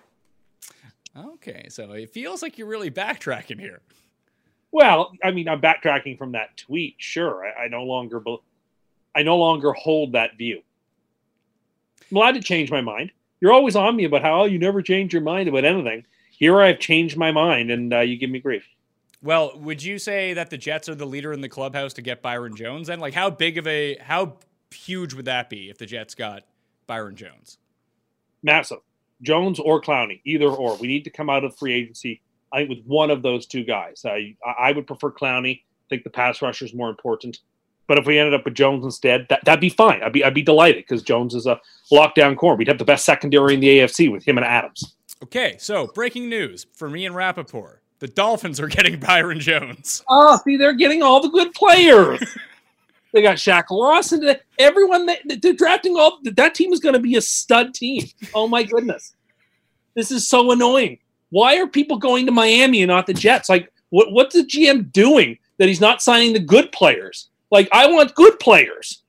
Okay, 1.16 1.66
so 1.68 1.92
it 1.92 2.10
feels 2.10 2.42
like 2.42 2.56
you're 2.56 2.68
really 2.68 2.90
backtracking 2.90 3.58
here. 3.58 3.80
Well, 4.72 5.12
I 5.24 5.32
mean, 5.32 5.48
I'm 5.48 5.60
backtracking 5.60 6.16
from 6.16 6.32
that 6.32 6.56
tweet. 6.56 6.94
Sure, 6.98 7.44
I, 7.44 7.64
I 7.64 7.68
no 7.68 7.82
longer, 7.82 8.20
bel 8.20 8.42
I 9.14 9.22
no 9.22 9.36
longer 9.36 9.72
hold 9.72 10.12
that 10.12 10.36
view. 10.38 10.62
I'm 12.10 12.16
allowed 12.16 12.32
to 12.32 12.40
change 12.40 12.70
my 12.70 12.80
mind. 12.80 13.10
You're 13.40 13.52
always 13.52 13.74
on 13.74 13.96
me 13.96 14.04
about 14.04 14.22
how 14.22 14.42
oh, 14.42 14.44
you 14.44 14.58
never 14.58 14.82
change 14.82 15.12
your 15.12 15.22
mind 15.22 15.48
about 15.48 15.64
anything. 15.64 16.04
Here, 16.30 16.60
I've 16.60 16.78
changed 16.78 17.16
my 17.16 17.32
mind, 17.32 17.70
and 17.70 17.92
uh, 17.92 18.00
you 18.00 18.16
give 18.16 18.30
me 18.30 18.38
grief. 18.38 18.64
Well, 19.22 19.58
would 19.58 19.82
you 19.82 19.98
say 19.98 20.32
that 20.32 20.50
the 20.50 20.56
Jets 20.56 20.88
are 20.88 20.94
the 20.94 21.06
leader 21.06 21.32
in 21.32 21.42
the 21.42 21.48
clubhouse 21.48 21.92
to 21.94 22.02
get 22.02 22.22
Byron 22.22 22.56
Jones? 22.56 22.88
And 22.88 23.00
like, 23.02 23.14
how 23.14 23.28
big 23.28 23.58
of 23.58 23.66
a 23.66 23.96
how 23.98 24.38
huge 24.70 25.14
would 25.14 25.26
that 25.26 25.50
be 25.50 25.68
if 25.68 25.78
the 25.78 25.86
Jets 25.86 26.14
got 26.14 26.44
Byron 26.86 27.16
Jones? 27.16 27.58
Massive. 28.42 28.78
Jones 29.22 29.60
or 29.60 29.82
Clowney, 29.82 30.20
either 30.24 30.46
or. 30.46 30.76
We 30.76 30.88
need 30.88 31.04
to 31.04 31.10
come 31.10 31.28
out 31.28 31.44
of 31.44 31.56
free 31.56 31.74
agency. 31.74 32.22
I 32.52 32.58
think 32.60 32.70
with 32.70 32.84
one 32.86 33.10
of 33.10 33.22
those 33.22 33.46
two 33.46 33.64
guys. 33.64 34.04
I 34.06 34.36
I 34.58 34.72
would 34.72 34.86
prefer 34.86 35.10
Clowney. 35.10 35.58
I 35.58 35.86
think 35.90 36.04
the 36.04 36.10
pass 36.10 36.40
rusher 36.40 36.64
is 36.64 36.74
more 36.74 36.88
important. 36.88 37.40
But 37.86 37.98
if 37.98 38.06
we 38.06 38.18
ended 38.18 38.34
up 38.34 38.44
with 38.44 38.54
Jones 38.54 38.84
instead, 38.84 39.26
that 39.28 39.44
that'd 39.44 39.60
be 39.60 39.68
fine. 39.68 40.02
I'd 40.02 40.12
be 40.12 40.24
I'd 40.24 40.32
be 40.32 40.42
delighted 40.42 40.84
because 40.84 41.02
Jones 41.02 41.34
is 41.34 41.46
a 41.46 41.60
lockdown 41.92 42.36
corner. 42.36 42.56
We'd 42.56 42.68
have 42.68 42.78
the 42.78 42.84
best 42.84 43.04
secondary 43.04 43.52
in 43.52 43.60
the 43.60 43.80
AFC 43.80 44.10
with 44.10 44.26
him 44.26 44.38
and 44.38 44.46
Adams. 44.46 44.94
Okay, 45.22 45.56
so 45.58 45.88
breaking 45.88 46.30
news 46.30 46.66
for 46.72 46.88
me 46.88 47.04
and 47.04 47.14
Rapoport. 47.14 47.79
The 48.00 48.08
Dolphins 48.08 48.58
are 48.58 48.66
getting 48.66 48.98
Byron 49.00 49.40
Jones. 49.40 50.02
Oh, 50.08 50.38
see, 50.44 50.56
they're 50.56 50.74
getting 50.74 51.02
all 51.02 51.20
the 51.20 51.28
good 51.28 51.54
players. 51.54 52.20
they 53.12 53.22
got 53.22 53.36
Shaq 53.36 53.70
Lawson. 53.70 54.36
Everyone 54.58 55.06
that 55.06 55.20
they're 55.40 55.52
drafting 55.52 55.96
all 55.96 56.18
that 56.24 56.54
team 56.54 56.72
is 56.72 56.80
going 56.80 56.94
to 56.94 57.00
be 57.00 57.16
a 57.16 57.20
stud 57.20 57.74
team. 57.74 58.08
Oh 58.34 58.48
my 58.48 58.62
goodness, 58.64 59.14
this 59.94 60.10
is 60.10 60.28
so 60.28 60.50
annoying. 60.50 60.98
Why 61.30 61.58
are 61.58 61.66
people 61.66 61.96
going 61.98 62.26
to 62.26 62.32
Miami 62.32 62.82
and 62.82 62.88
not 62.88 63.06
the 63.06 63.14
Jets? 63.14 63.48
Like, 63.48 63.72
what 63.90 64.12
what's 64.12 64.34
the 64.34 64.42
GM 64.42 64.90
doing 64.92 65.38
that 65.58 65.68
he's 65.68 65.80
not 65.80 66.02
signing 66.02 66.32
the 66.32 66.40
good 66.40 66.72
players? 66.72 67.28
Like, 67.50 67.68
I 67.72 67.86
want 67.86 68.14
good 68.14 68.38
players. 68.40 69.02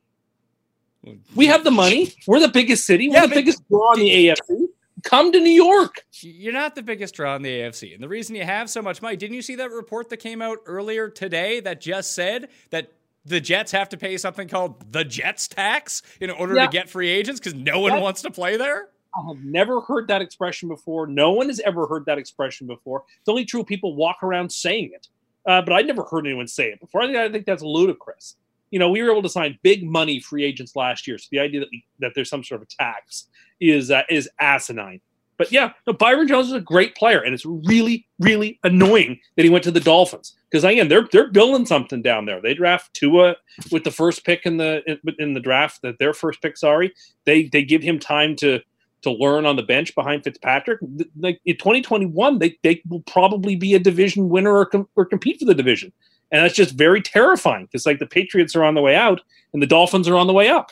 We 1.36 1.48
have 1.48 1.64
the 1.64 1.72
money. 1.72 2.14
We're 2.28 2.40
the 2.40 2.48
biggest 2.48 2.86
city. 2.86 3.10
We're 3.10 3.16
Yeah, 3.16 3.28
the 3.28 3.36
biggest 3.36 3.68
draw 3.70 3.94
in 3.94 4.02
the 4.02 4.28
AFC. 4.28 4.68
Come 5.04 5.32
to 5.32 5.40
New 5.40 5.50
York. 5.50 6.04
You're 6.22 6.54
not 6.54 6.76
the 6.76 6.82
biggest 6.84 7.16
draw 7.16 7.36
in 7.36 7.42
the 7.42 7.50
AFC. 7.50 7.94
And 7.94 8.04
the 8.04 8.08
reason 8.08 8.36
you 8.36 8.44
have 8.44 8.70
so 8.70 8.82
much 8.82 9.02
money, 9.02 9.16
didn't 9.18 9.36
you 9.36 9.42
see 9.42 9.56
that 9.56 9.72
report 9.72 10.10
that 10.10 10.18
came 10.18 10.42
out 10.42 10.60
earlier 10.66 11.10
today 11.10 11.60
that 11.62 11.82
just 11.82 12.14
said 12.14 12.50
that 12.70 12.92
the 13.26 13.40
Jets 13.40 13.72
have 13.72 13.90
to 13.90 13.98
pay 13.98 14.18
something 14.18 14.48
called 14.48 14.92
the 14.92 15.04
Jets 15.04 15.48
tax 15.48 16.02
in 16.20 16.30
order 16.32 16.56
Yeah. 16.56 16.66
to 16.66 16.72
get 16.72 16.90
free 16.90 17.10
agents 17.10 17.40
because 17.40 17.54
no 17.54 17.80
one 17.80 18.02
wants 18.02 18.22
to 18.24 18.32
play 18.32 18.58
there? 18.58 18.90
I 19.16 19.28
have 19.28 19.44
never 19.44 19.82
heard 19.82 20.08
that 20.08 20.22
expression 20.22 20.70
before. 20.70 21.06
No 21.06 21.32
one 21.32 21.48
has 21.48 21.60
ever 21.60 21.86
heard 21.86 22.06
that 22.06 22.18
expression 22.18 22.66
before. 22.66 23.04
It's 23.20 23.28
only 23.30 23.46
true 23.46 23.64
people 23.64 23.96
walk 23.96 24.24
around 24.24 24.52
saying 24.52 24.92
it, 24.96 25.08
uh, 25.46 25.62
but 25.62 25.74
I 25.74 25.82
never 25.82 26.04
heard 26.04 26.26
anyone 26.26 26.48
say 26.48 26.70
it 26.72 26.80
before. 26.80 27.02
I 27.04 27.08
think, 27.08 27.18
I 27.18 27.30
think 27.32 27.46
that's 27.46 27.62
ludicrous. 27.62 28.38
You 28.72 28.80
know, 28.80 28.90
we 28.90 29.02
were 29.02 29.12
able 29.12 29.22
to 29.24 29.30
sign 29.30 29.60
big 29.64 29.84
money 29.84 30.20
free 30.20 30.44
agents 30.44 30.76
last 30.76 31.08
year, 31.08 31.18
so 31.18 31.28
the 31.32 31.40
idea 31.40 31.60
that 31.60 31.70
we, 31.72 31.86
that 32.00 32.14
there's 32.16 32.30
some 32.30 32.44
sort 32.44 32.62
of 32.62 32.70
tax 32.70 33.28
is 33.60 33.92
uh, 33.92 34.04
is 34.10 34.30
asinine. 34.40 35.02
But 35.38 35.52
yeah, 35.52 35.72
no, 35.88 35.94
Byron 35.94 36.28
Jones 36.28 36.48
is 36.48 36.54
a 36.54 36.62
great 36.62 36.96
player, 36.96 37.20
and 37.20 37.34
it's 37.34 37.46
really, 37.46 38.08
really 38.20 38.60
annoying 38.64 39.20
that 39.36 39.44
he 39.44 39.50
went 39.50 39.64
to 39.64 39.72
the 39.72 39.80
Dolphins 39.80 40.36
because 40.52 40.64
again, 40.64 40.88
they're 40.88 41.08
they're 41.12 41.32
building 41.32 41.66
something 41.66 42.02
down 42.02 42.26
there. 42.26 42.42
They 42.42 42.54
draft 42.54 42.94
Tua 42.94 43.38
with 43.72 43.84
the 43.84 43.92
first 43.92 44.26
pick 44.26 44.46
in 44.46 44.58
the 44.58 44.84
in, 44.86 45.00
in 45.18 45.34
the 45.34 45.40
draft, 45.40 45.82
that 45.82 45.98
their 45.98 46.14
first 46.14 46.42
pick. 46.42 46.58
Sorry, 46.58 46.94
they 47.26 47.44
they 47.44 47.64
give 47.64 47.82
him 47.82 48.00
time 48.00 48.36
to 48.38 48.60
to 49.04 49.12
learn 49.12 49.46
on 49.46 49.56
the 49.56 49.64
bench 49.64 49.96
behind 49.96 50.24
Fitzpatrick. 50.24 50.80
Like 51.18 51.40
in 51.46 51.58
2021, 51.58 52.40
they 52.40 52.58
they 52.64 52.82
will 52.88 53.02
probably 53.02 53.56
be 53.56 53.74
a 53.74 53.80
division 53.80 54.30
winner 54.30 54.56
or 54.56 54.66
com- 54.66 54.90
or 54.96 55.06
compete 55.06 55.40
for 55.40 55.46
the 55.46 55.56
division, 55.56 55.94
and 56.32 56.44
that's 56.44 56.56
just 56.56 56.76
very 56.76 57.02
terrifying 57.02 57.66
because 57.66 57.86
like 57.86 58.00
the 58.00 58.06
Patriots 58.06 58.56
are 58.56 58.64
on 58.64 58.74
the 58.74 58.82
way 58.82 58.96
out 58.96 59.22
and 59.54 59.62
the 59.62 59.68
Dolphins 59.68 60.08
are 60.08 60.16
on 60.16 60.28
the 60.28 60.34
way 60.34 60.50
up. 60.50 60.72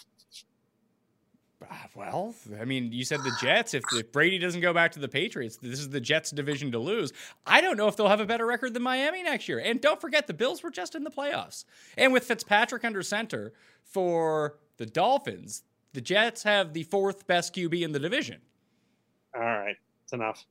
Ah, 1.69 1.87
Well, 1.95 2.33
I 2.59 2.65
mean, 2.65 2.91
you 2.91 3.03
said 3.03 3.19
the 3.19 3.35
Jets. 3.41 3.73
If, 3.73 3.83
if 3.93 4.11
Brady 4.11 4.39
doesn't 4.39 4.61
go 4.61 4.73
back 4.73 4.91
to 4.93 4.99
the 4.99 5.07
Patriots, 5.07 5.57
this 5.57 5.79
is 5.79 5.89
the 5.89 5.99
Jets' 5.99 6.31
division 6.31 6.71
to 6.71 6.79
lose. 6.79 7.11
I 7.45 7.61
don't 7.61 7.77
know 7.77 7.87
if 7.87 7.95
they'll 7.97 8.07
have 8.07 8.21
a 8.21 8.25
better 8.25 8.45
record 8.45 8.73
than 8.73 8.83
Miami 8.83 9.21
next 9.21 9.47
year. 9.49 9.59
And 9.59 9.81
don't 9.81 9.99
forget, 9.99 10.25
the 10.25 10.33
Bills 10.33 10.63
were 10.63 10.71
just 10.71 10.95
in 10.95 11.03
the 11.03 11.11
playoffs. 11.11 11.65
And 11.97 12.13
with 12.13 12.23
Fitzpatrick 12.23 12.85
under 12.85 13.03
center 13.03 13.53
for 13.83 14.57
the 14.77 14.85
Dolphins, 14.85 15.63
the 15.93 16.01
Jets 16.01 16.43
have 16.43 16.73
the 16.73 16.83
fourth 16.83 17.27
best 17.27 17.53
QB 17.53 17.81
in 17.81 17.91
the 17.91 17.99
division. 17.99 18.39
All 19.35 19.41
right, 19.41 19.75
it's 20.03 20.13
enough. 20.13 20.45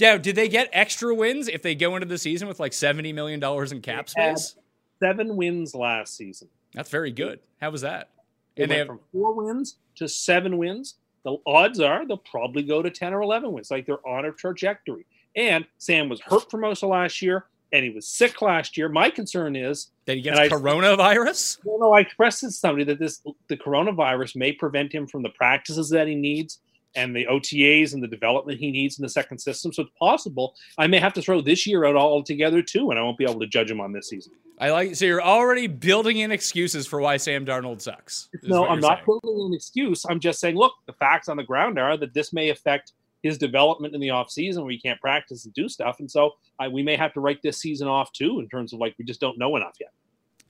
Now, 0.00 0.16
did 0.16 0.36
they 0.36 0.48
get 0.48 0.68
extra 0.72 1.14
wins 1.14 1.48
if 1.48 1.62
they 1.62 1.74
go 1.74 1.96
into 1.96 2.06
the 2.06 2.18
season 2.18 2.48
with 2.48 2.60
like 2.60 2.72
$70 2.72 3.14
million 3.14 3.42
in 3.42 3.80
cap 3.80 4.08
space? 4.08 4.56
Seven 5.00 5.36
wins 5.36 5.74
last 5.74 6.16
season. 6.16 6.48
That's 6.74 6.90
very 6.90 7.10
good. 7.10 7.40
How 7.60 7.70
was 7.70 7.80
that? 7.82 8.10
They 8.56 8.64
And 8.64 8.70
they 8.72 8.76
went 8.76 8.90
have, 8.90 8.98
from 8.98 9.06
four 9.12 9.34
wins 9.34 9.76
to 9.96 10.08
seven 10.08 10.58
wins. 10.58 10.94
The 11.24 11.36
odds 11.46 11.80
are 11.80 12.06
they'll 12.06 12.16
probably 12.18 12.62
go 12.62 12.82
to 12.82 12.90
10 12.90 13.14
or 13.14 13.22
11 13.22 13.52
wins. 13.52 13.70
Like 13.70 13.86
they're 13.86 14.06
on 14.06 14.24
a 14.24 14.32
trajectory. 14.32 15.06
And 15.36 15.64
Sam 15.78 16.08
was 16.08 16.20
hurt 16.20 16.50
for 16.50 16.58
most 16.58 16.82
of 16.82 16.90
last 16.90 17.22
year, 17.22 17.46
and 17.72 17.82
he 17.84 17.90
was 17.90 18.06
sick 18.06 18.42
last 18.42 18.76
year. 18.76 18.88
My 18.88 19.08
concern 19.08 19.56
is, 19.56 19.88
that 20.04 20.16
he 20.16 20.22
gets 20.22 20.38
I- 20.38 20.48
coronavirus? 20.48 21.58
no, 21.64 21.92
I 21.92 22.00
expressed 22.00 22.40
to 22.40 22.50
somebody 22.50 22.84
that 22.84 22.98
this 22.98 23.22
the 23.48 23.56
coronavirus 23.56 24.36
may 24.36 24.52
prevent 24.52 24.92
him 24.92 25.06
from 25.06 25.22
the 25.22 25.30
practices 25.30 25.88
that 25.90 26.06
he 26.06 26.14
needs 26.14 26.58
and 26.94 27.14
the 27.14 27.26
OTAs 27.26 27.94
and 27.94 28.02
the 28.02 28.08
development 28.08 28.58
he 28.58 28.70
needs 28.70 28.98
in 28.98 29.02
the 29.02 29.08
second 29.08 29.38
system. 29.38 29.72
So 29.72 29.82
it's 29.82 29.92
possible 29.98 30.54
I 30.78 30.86
may 30.86 30.98
have 30.98 31.12
to 31.14 31.22
throw 31.22 31.40
this 31.40 31.66
year 31.66 31.84
out 31.84 31.96
altogether 31.96 32.62
too, 32.62 32.90
and 32.90 32.98
I 32.98 33.02
won't 33.02 33.18
be 33.18 33.24
able 33.24 33.40
to 33.40 33.46
judge 33.46 33.70
him 33.70 33.80
on 33.80 33.92
this 33.92 34.08
season. 34.08 34.32
I 34.58 34.70
like 34.70 34.94
so 34.94 35.04
you're 35.04 35.22
already 35.22 35.66
building 35.66 36.18
in 36.18 36.30
excuses 36.30 36.86
for 36.86 37.00
why 37.00 37.16
Sam 37.16 37.44
Darnold 37.44 37.80
sucks. 37.80 38.28
No, 38.42 38.66
I'm 38.66 38.80
not 38.80 38.98
saying. 38.98 39.18
building 39.22 39.46
an 39.46 39.54
excuse. 39.54 40.04
I'm 40.08 40.20
just 40.20 40.40
saying, 40.40 40.56
look, 40.56 40.74
the 40.86 40.92
facts 40.92 41.28
on 41.28 41.36
the 41.36 41.42
ground 41.42 41.78
are 41.78 41.96
that 41.96 42.14
this 42.14 42.32
may 42.32 42.50
affect 42.50 42.92
his 43.22 43.38
development 43.38 43.94
in 43.94 44.00
the 44.00 44.08
offseason 44.08 44.62
where 44.62 44.72
he 44.72 44.78
can't 44.78 45.00
practice 45.00 45.44
and 45.44 45.54
do 45.54 45.68
stuff. 45.68 46.00
And 46.00 46.10
so 46.10 46.32
I, 46.58 46.68
we 46.68 46.82
may 46.82 46.96
have 46.96 47.12
to 47.14 47.20
write 47.20 47.40
this 47.42 47.60
season 47.60 47.88
off 47.88 48.12
too, 48.12 48.40
in 48.40 48.48
terms 48.48 48.72
of 48.72 48.80
like, 48.80 48.94
we 48.98 49.04
just 49.04 49.20
don't 49.20 49.38
know 49.38 49.56
enough 49.56 49.76
yet. 49.80 49.90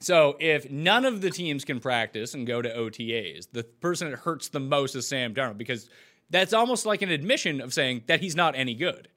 So 0.00 0.36
if 0.40 0.68
none 0.68 1.04
of 1.04 1.20
the 1.20 1.30
teams 1.30 1.64
can 1.64 1.78
practice 1.78 2.34
and 2.34 2.46
go 2.46 2.60
to 2.60 2.68
OTAs, 2.68 3.46
the 3.52 3.62
person 3.62 4.10
that 4.10 4.18
hurts 4.18 4.48
the 4.48 4.58
most 4.58 4.96
is 4.96 5.06
Sam 5.06 5.32
Darnold 5.32 5.58
because 5.58 5.88
that's 6.32 6.52
almost 6.52 6.84
like 6.84 7.02
an 7.02 7.10
admission 7.10 7.60
of 7.60 7.72
saying 7.72 8.02
that 8.06 8.20
he's 8.20 8.34
not 8.34 8.56
any 8.56 8.74
good. 8.74 9.08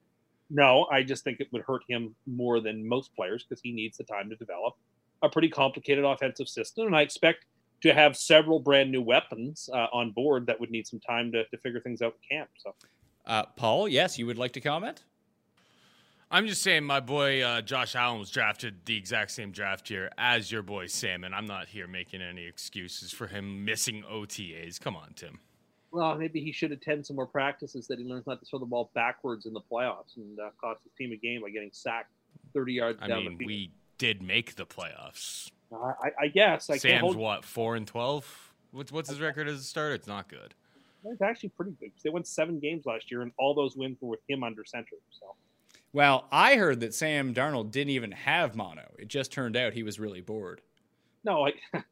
No, 0.48 0.86
I 0.92 1.02
just 1.02 1.24
think 1.24 1.40
it 1.40 1.48
would 1.50 1.62
hurt 1.62 1.82
him 1.88 2.14
more 2.26 2.60
than 2.60 2.86
most 2.86 3.12
players 3.16 3.44
because 3.44 3.60
he 3.60 3.72
needs 3.72 3.96
the 3.96 4.04
time 4.04 4.30
to 4.30 4.36
develop 4.36 4.74
a 5.22 5.28
pretty 5.28 5.48
complicated 5.48 6.04
offensive 6.04 6.48
system. 6.48 6.86
And 6.86 6.94
I 6.94 7.00
expect 7.00 7.46
to 7.82 7.92
have 7.92 8.16
several 8.16 8.60
brand 8.60 8.92
new 8.92 9.02
weapons 9.02 9.68
uh, 9.72 9.86
on 9.92 10.12
board 10.12 10.46
that 10.46 10.60
would 10.60 10.70
need 10.70 10.86
some 10.86 11.00
time 11.00 11.32
to, 11.32 11.44
to 11.46 11.58
figure 11.58 11.80
things 11.80 12.02
out 12.02 12.14
in 12.30 12.38
camp. 12.38 12.50
So 12.58 12.74
Uh, 13.26 13.44
Paul, 13.56 13.88
yes, 13.88 14.18
you 14.18 14.26
would 14.26 14.38
like 14.38 14.52
to 14.52 14.60
comment? 14.60 15.02
I'm 16.30 16.46
just 16.46 16.62
saying, 16.62 16.84
my 16.84 17.00
boy 17.00 17.42
uh, 17.42 17.60
Josh 17.62 17.94
Allen 17.94 18.18
was 18.18 18.30
drafted 18.30 18.84
the 18.84 18.96
exact 18.96 19.30
same 19.30 19.52
draft 19.52 19.90
year 19.90 20.10
as 20.18 20.50
your 20.50 20.62
boy 20.62 20.86
Sam, 20.86 21.22
and 21.22 21.34
I'm 21.34 21.46
not 21.46 21.68
here 21.68 21.86
making 21.86 22.20
any 22.20 22.46
excuses 22.46 23.12
for 23.12 23.28
him 23.28 23.64
missing 23.64 24.02
OTAs. 24.10 24.80
Come 24.80 24.96
on, 24.96 25.12
Tim. 25.14 25.38
Well, 25.92 26.14
maybe 26.16 26.40
he 26.40 26.52
should 26.52 26.72
attend 26.72 27.06
some 27.06 27.16
more 27.16 27.26
practices 27.26 27.86
that 27.88 27.98
he 27.98 28.04
learns 28.04 28.26
not 28.26 28.40
to 28.40 28.46
throw 28.46 28.58
the 28.58 28.66
ball 28.66 28.90
backwards 28.94 29.46
in 29.46 29.52
the 29.52 29.60
playoffs 29.60 30.16
and 30.16 30.38
uh, 30.38 30.50
cost 30.60 30.80
his 30.84 30.92
team 30.98 31.12
a 31.12 31.16
game 31.16 31.42
by 31.42 31.50
getting 31.50 31.70
sacked 31.72 32.10
30 32.54 32.72
yards 32.72 32.98
I 33.02 33.08
down 33.08 33.24
mean, 33.24 33.32
the 33.32 33.38
field. 33.38 33.46
we 33.48 33.70
did 33.98 34.22
make 34.22 34.56
the 34.56 34.66
playoffs. 34.66 35.50
I, 35.72 35.76
I- 35.76 36.12
I 36.22 36.28
guess 36.28 36.68
I 36.70 36.74
can't 36.74 36.82
Sam's 36.82 37.00
hold. 37.00 37.16
what 37.16 37.44
four 37.44 37.76
and 37.76 37.86
twelve? 37.86 38.52
What's 38.72 38.92
what's 38.92 39.08
his 39.08 39.20
record 39.20 39.48
as 39.48 39.60
a 39.60 39.64
starter? 39.64 39.94
It's 39.94 40.06
not 40.06 40.28
good. 40.28 40.54
It's 41.04 41.22
actually 41.22 41.48
pretty 41.50 41.72
good 41.80 41.92
'cause 41.92 42.02
they 42.02 42.10
won 42.10 42.24
seven 42.24 42.58
games 42.60 42.84
last 42.86 43.10
year, 43.10 43.22
and 43.22 43.32
all 43.38 43.54
those 43.54 43.76
wins 43.76 43.96
were 44.00 44.10
with 44.10 44.20
him 44.28 44.42
under 44.44 44.64
center. 44.64 44.96
So 45.10 45.34
Well, 45.92 46.26
I 46.30 46.56
heard 46.56 46.80
that 46.80 46.94
Sam 46.94 47.32
Darnold 47.34 47.70
didn't 47.70 47.90
even 47.90 48.12
have 48.12 48.54
mono. 48.54 48.92
It 48.98 49.08
just 49.08 49.32
turned 49.32 49.56
out 49.56 49.72
he 49.72 49.82
was 49.82 49.98
really 49.98 50.20
bored. 50.20 50.60
no, 51.24 51.40
like 51.40 51.56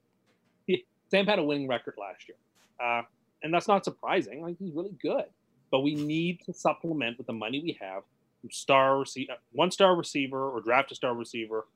he, 0.67 0.85
Sam 1.11 1.27
had 1.27 1.39
a 1.39 1.45
winning 1.45 1.69
record 1.69 1.95
last 1.99 2.29
year, 2.29 2.37
uh, 2.81 3.03
and 3.43 3.53
that's 3.53 3.69
not 3.69 3.85
surprising. 3.85 4.43
Like 4.43 4.57
he's 4.59 4.73
really 4.75 4.95
good, 5.03 5.25
but 5.71 5.81
we 5.81 5.95
need 5.95 6.41
to 6.47 6.53
supplement 6.53 7.19
with 7.19 7.27
the 7.27 7.33
money 7.33 7.61
we 7.61 7.79
have 7.81 8.03
from 8.41 8.51
star 8.51 8.99
receiver, 8.99 9.33
uh, 9.33 9.37
one 9.53 9.71
star 9.71 9.97
receiver, 9.97 10.51
or 10.51 10.61
draft 10.61 10.93
a 10.93 10.95
star 10.95 11.15
receiver, 11.15 11.67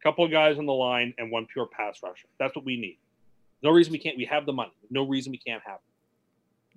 a 0.00 0.02
couple 0.02 0.24
of 0.24 0.30
guys 0.30 0.58
on 0.58 0.66
the 0.66 0.72
line, 0.72 1.14
and 1.18 1.30
one 1.30 1.46
pure 1.46 1.66
pass 1.66 2.00
rusher. 2.02 2.28
That's 2.38 2.54
what 2.56 2.64
we 2.64 2.76
need. 2.76 2.98
No 3.62 3.70
reason 3.70 3.92
we 3.92 3.98
can't. 3.98 4.16
We 4.16 4.26
have 4.26 4.46
the 4.46 4.52
money. 4.52 4.72
No 4.90 5.06
reason 5.06 5.30
we 5.32 5.38
can't 5.38 5.62
have. 5.64 5.76
It. 5.76 5.80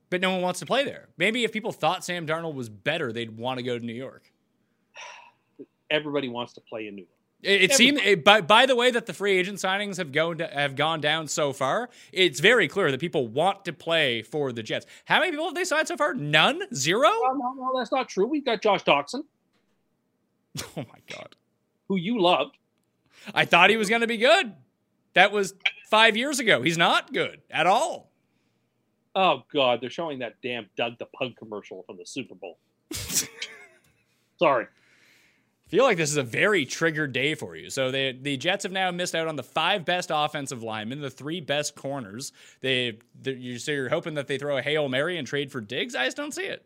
But 0.09 0.21
no 0.21 0.31
one 0.31 0.41
wants 0.41 0.59
to 0.61 0.65
play 0.65 0.85
there. 0.85 1.09
Maybe 1.17 1.43
if 1.43 1.51
people 1.51 1.71
thought 1.71 2.05
Sam 2.05 2.25
Darnold 2.25 2.55
was 2.55 2.69
better, 2.69 3.11
they'd 3.11 3.37
want 3.37 3.57
to 3.57 3.63
go 3.63 3.77
to 3.77 3.85
New 3.85 3.93
York. 3.93 4.23
Everybody 5.89 6.29
wants 6.29 6.53
to 6.53 6.61
play 6.61 6.87
in 6.87 6.95
New 6.95 7.01
York. 7.01 7.16
It, 7.43 7.63
it 7.63 7.73
seemed 7.73 7.99
it, 7.99 8.23
by 8.23 8.41
by 8.41 8.65
the 8.65 8.75
way 8.75 8.89
that 8.89 9.05
the 9.05 9.13
free 9.13 9.37
agent 9.37 9.59
signings 9.59 9.97
have 9.97 10.11
gone 10.11 10.39
have 10.39 10.75
gone 10.75 11.01
down 11.01 11.27
so 11.27 11.53
far. 11.53 11.89
It's 12.11 12.39
very 12.39 12.67
clear 12.67 12.89
that 12.89 12.99
people 12.99 13.27
want 13.27 13.65
to 13.65 13.73
play 13.73 14.23
for 14.23 14.51
the 14.51 14.63
Jets. 14.63 14.87
How 15.05 15.19
many 15.19 15.31
people 15.31 15.45
have 15.45 15.55
they 15.55 15.63
signed 15.63 15.87
so 15.87 15.97
far? 15.97 16.15
None, 16.15 16.61
zero. 16.73 17.07
Oh, 17.07 17.35
no, 17.37 17.53
no, 17.53 17.77
that's 17.77 17.91
not 17.91 18.09
true. 18.09 18.25
We've 18.25 18.45
got 18.45 18.61
Josh 18.61 18.83
Doctson, 18.83 19.21
Oh 20.61 20.65
my 20.77 20.99
god! 21.11 21.35
who 21.87 21.95
you 21.95 22.19
loved. 22.19 22.57
I 23.33 23.45
thought 23.45 23.69
he 23.69 23.77
was 23.77 23.89
going 23.89 24.01
to 24.01 24.07
be 24.07 24.17
good. 24.17 24.53
That 25.13 25.31
was 25.31 25.53
five 25.89 26.17
years 26.17 26.39
ago. 26.39 26.61
He's 26.61 26.77
not 26.77 27.13
good 27.13 27.41
at 27.51 27.67
all. 27.67 28.11
Oh 29.15 29.43
God, 29.51 29.79
they're 29.81 29.89
showing 29.89 30.19
that 30.19 30.35
damn 30.43 30.69
Doug 30.75 30.99
the 30.99 31.05
Pug 31.05 31.35
commercial 31.37 31.83
from 31.83 31.97
the 31.97 32.05
Super 32.05 32.35
Bowl. 32.35 32.57
Sorry. 34.37 34.67
I 35.67 35.69
feel 35.69 35.83
like 35.83 35.97
this 35.97 36.09
is 36.09 36.17
a 36.17 36.23
very 36.23 36.65
triggered 36.65 37.11
day 37.11 37.35
for 37.35 37.57
you. 37.57 37.69
So 37.69 37.91
they, 37.91 38.13
the 38.13 38.37
Jets 38.37 38.63
have 38.63 38.71
now 38.71 38.89
missed 38.89 39.13
out 39.13 39.27
on 39.27 39.35
the 39.35 39.43
five 39.43 39.83
best 39.83 40.11
offensive 40.13 40.63
linemen, 40.63 41.01
the 41.01 41.09
three 41.09 41.41
best 41.41 41.75
corners. 41.75 42.31
They, 42.61 42.99
they 43.21 43.33
you 43.33 43.59
so 43.59 43.73
you're 43.73 43.89
hoping 43.89 44.13
that 44.13 44.27
they 44.27 44.37
throw 44.37 44.57
a 44.57 44.61
hail 44.61 44.87
mary 44.87 45.17
and 45.17 45.27
trade 45.27 45.51
for 45.51 45.59
Diggs. 45.59 45.93
I 45.93 46.05
just 46.05 46.15
don't 46.15 46.33
see 46.33 46.45
it. 46.45 46.63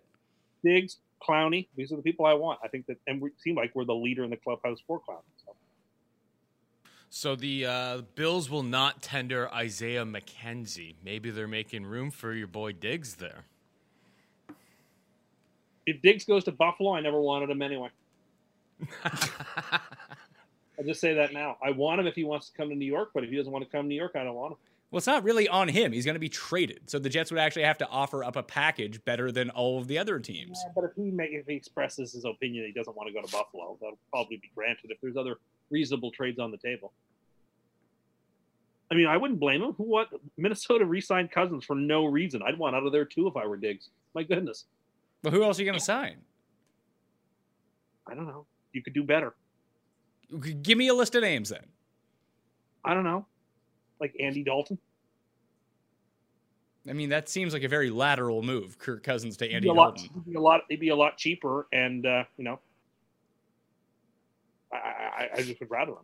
Diggs, 0.63 0.97
Clowney, 1.27 1.67
these 1.75 1.91
are 1.91 1.95
the 1.95 2.03
people 2.03 2.27
I 2.27 2.35
want. 2.35 2.59
I 2.63 2.67
think 2.67 2.85
that, 2.85 2.97
and 3.07 3.19
we 3.19 3.31
seem 3.39 3.55
like 3.55 3.71
we're 3.73 3.85
the 3.85 3.95
leader 3.95 4.23
in 4.23 4.29
the 4.29 4.37
clubhouse 4.37 4.77
for 4.85 4.99
Clowney. 4.99 5.23
So. 5.43 5.55
So 7.09 7.35
the 7.35 7.65
uh, 7.65 8.01
Bills 8.13 8.51
will 8.51 8.61
not 8.61 9.01
tender 9.01 9.51
Isaiah 9.51 10.05
McKenzie. 10.05 10.93
Maybe 11.03 11.31
they're 11.31 11.47
making 11.47 11.87
room 11.87 12.11
for 12.11 12.33
your 12.33 12.47
boy 12.47 12.73
Diggs 12.73 13.15
there. 13.15 13.45
If 15.87 16.03
Diggs 16.03 16.23
goes 16.23 16.43
to 16.43 16.51
Buffalo, 16.51 16.93
I 16.93 17.01
never 17.01 17.19
wanted 17.19 17.49
him 17.49 17.63
anyway. 17.63 17.89
I'll 19.03 20.85
just 20.85 21.01
say 21.01 21.13
that 21.13 21.33
now. 21.33 21.57
I 21.63 21.71
want 21.71 21.99
him 21.99 22.07
if 22.07 22.15
he 22.15 22.23
wants 22.23 22.49
to 22.49 22.57
come 22.57 22.69
to 22.69 22.75
New 22.75 22.85
York, 22.85 23.11
but 23.13 23.23
if 23.23 23.29
he 23.29 23.35
doesn't 23.35 23.51
want 23.51 23.63
to 23.63 23.69
come 23.69 23.83
to 23.83 23.87
New 23.87 23.95
York, 23.95 24.13
I 24.15 24.23
don't 24.23 24.35
want 24.35 24.53
him. 24.53 24.57
Well, 24.89 24.97
it's 24.97 25.07
not 25.07 25.23
really 25.23 25.47
on 25.47 25.69
him. 25.69 25.93
He's 25.93 26.03
going 26.03 26.15
to 26.15 26.19
be 26.19 26.27
traded. 26.27 26.89
So 26.89 26.99
the 26.99 27.07
Jets 27.07 27.31
would 27.31 27.39
actually 27.39 27.63
have 27.63 27.77
to 27.77 27.87
offer 27.87 28.25
up 28.25 28.35
a 28.35 28.43
package 28.43 29.03
better 29.05 29.31
than 29.31 29.49
all 29.51 29.79
of 29.79 29.87
the 29.87 29.97
other 29.97 30.19
teams. 30.19 30.61
Yeah, 30.65 30.71
but 30.75 30.83
if 30.83 30.91
he 30.97 31.11
make, 31.11 31.31
if 31.31 31.47
he 31.47 31.53
expresses 31.53 32.11
his 32.11 32.25
opinion, 32.25 32.65
he 32.65 32.73
doesn't 32.73 32.95
want 32.95 33.07
to 33.07 33.13
go 33.13 33.25
to 33.25 33.31
Buffalo. 33.31 33.77
That'll 33.79 33.97
probably 34.09 34.37
be 34.37 34.51
granted 34.53 34.91
if 34.91 34.99
there's 35.01 35.15
other 35.15 35.37
reasonable 35.69 36.11
trades 36.11 36.39
on 36.39 36.51
the 36.51 36.57
table. 36.57 36.91
I 38.91 38.95
mean, 38.95 39.07
I 39.07 39.15
wouldn't 39.15 39.39
blame 39.39 39.61
him. 39.61 39.71
Who 39.73 39.83
what 39.83 40.09
Minnesota 40.37 40.83
re-signed 40.83 41.31
Cousins 41.31 41.63
for 41.63 41.77
no 41.77 42.05
reason? 42.05 42.41
I'd 42.45 42.59
want 42.59 42.75
out 42.75 42.85
of 42.85 42.91
there 42.91 43.05
too 43.05 43.27
if 43.27 43.37
I 43.37 43.45
were 43.47 43.55
Diggs. 43.55 43.89
My 44.13 44.23
goodness, 44.23 44.65
But 45.23 45.31
who 45.31 45.43
else 45.43 45.57
are 45.57 45.61
you 45.61 45.65
going 45.67 45.79
to 45.79 45.85
sign? 45.85 46.17
I 48.07 48.13
don't 48.13 48.27
know. 48.27 48.45
You 48.73 48.81
could 48.81 48.93
do 48.93 49.03
better. 49.03 49.33
Give 50.61 50.77
me 50.77 50.87
a 50.87 50.93
list 50.93 51.15
of 51.15 51.23
names 51.23 51.49
then. 51.49 51.65
I 52.83 52.93
don't 52.93 53.03
know, 53.03 53.25
like 53.99 54.15
Andy 54.19 54.43
Dalton. 54.43 54.77
I 56.89 56.93
mean, 56.93 57.09
that 57.09 57.29
seems 57.29 57.53
like 57.53 57.63
a 57.63 57.67
very 57.67 57.91
lateral 57.91 58.41
move, 58.41 58.79
Kirk 58.79 59.03
Cousins 59.03 59.37
to 59.37 59.45
Andy 59.45 59.67
be 59.67 59.69
a 59.69 59.73
lot. 59.73 59.97
Dalton. 59.97 60.23
Be 60.27 60.35
a 60.35 60.41
lot. 60.41 60.61
He'd 60.67 60.79
be 60.79 60.89
a 60.89 60.95
lot 60.95 61.17
cheaper, 61.17 61.67
and 61.71 62.05
uh, 62.05 62.23
you 62.37 62.43
know, 62.43 62.59
I, 64.73 64.77
I, 64.77 65.29
I 65.35 65.41
just 65.43 65.59
would 65.59 65.69
rather 65.69 65.91
him. 65.91 65.97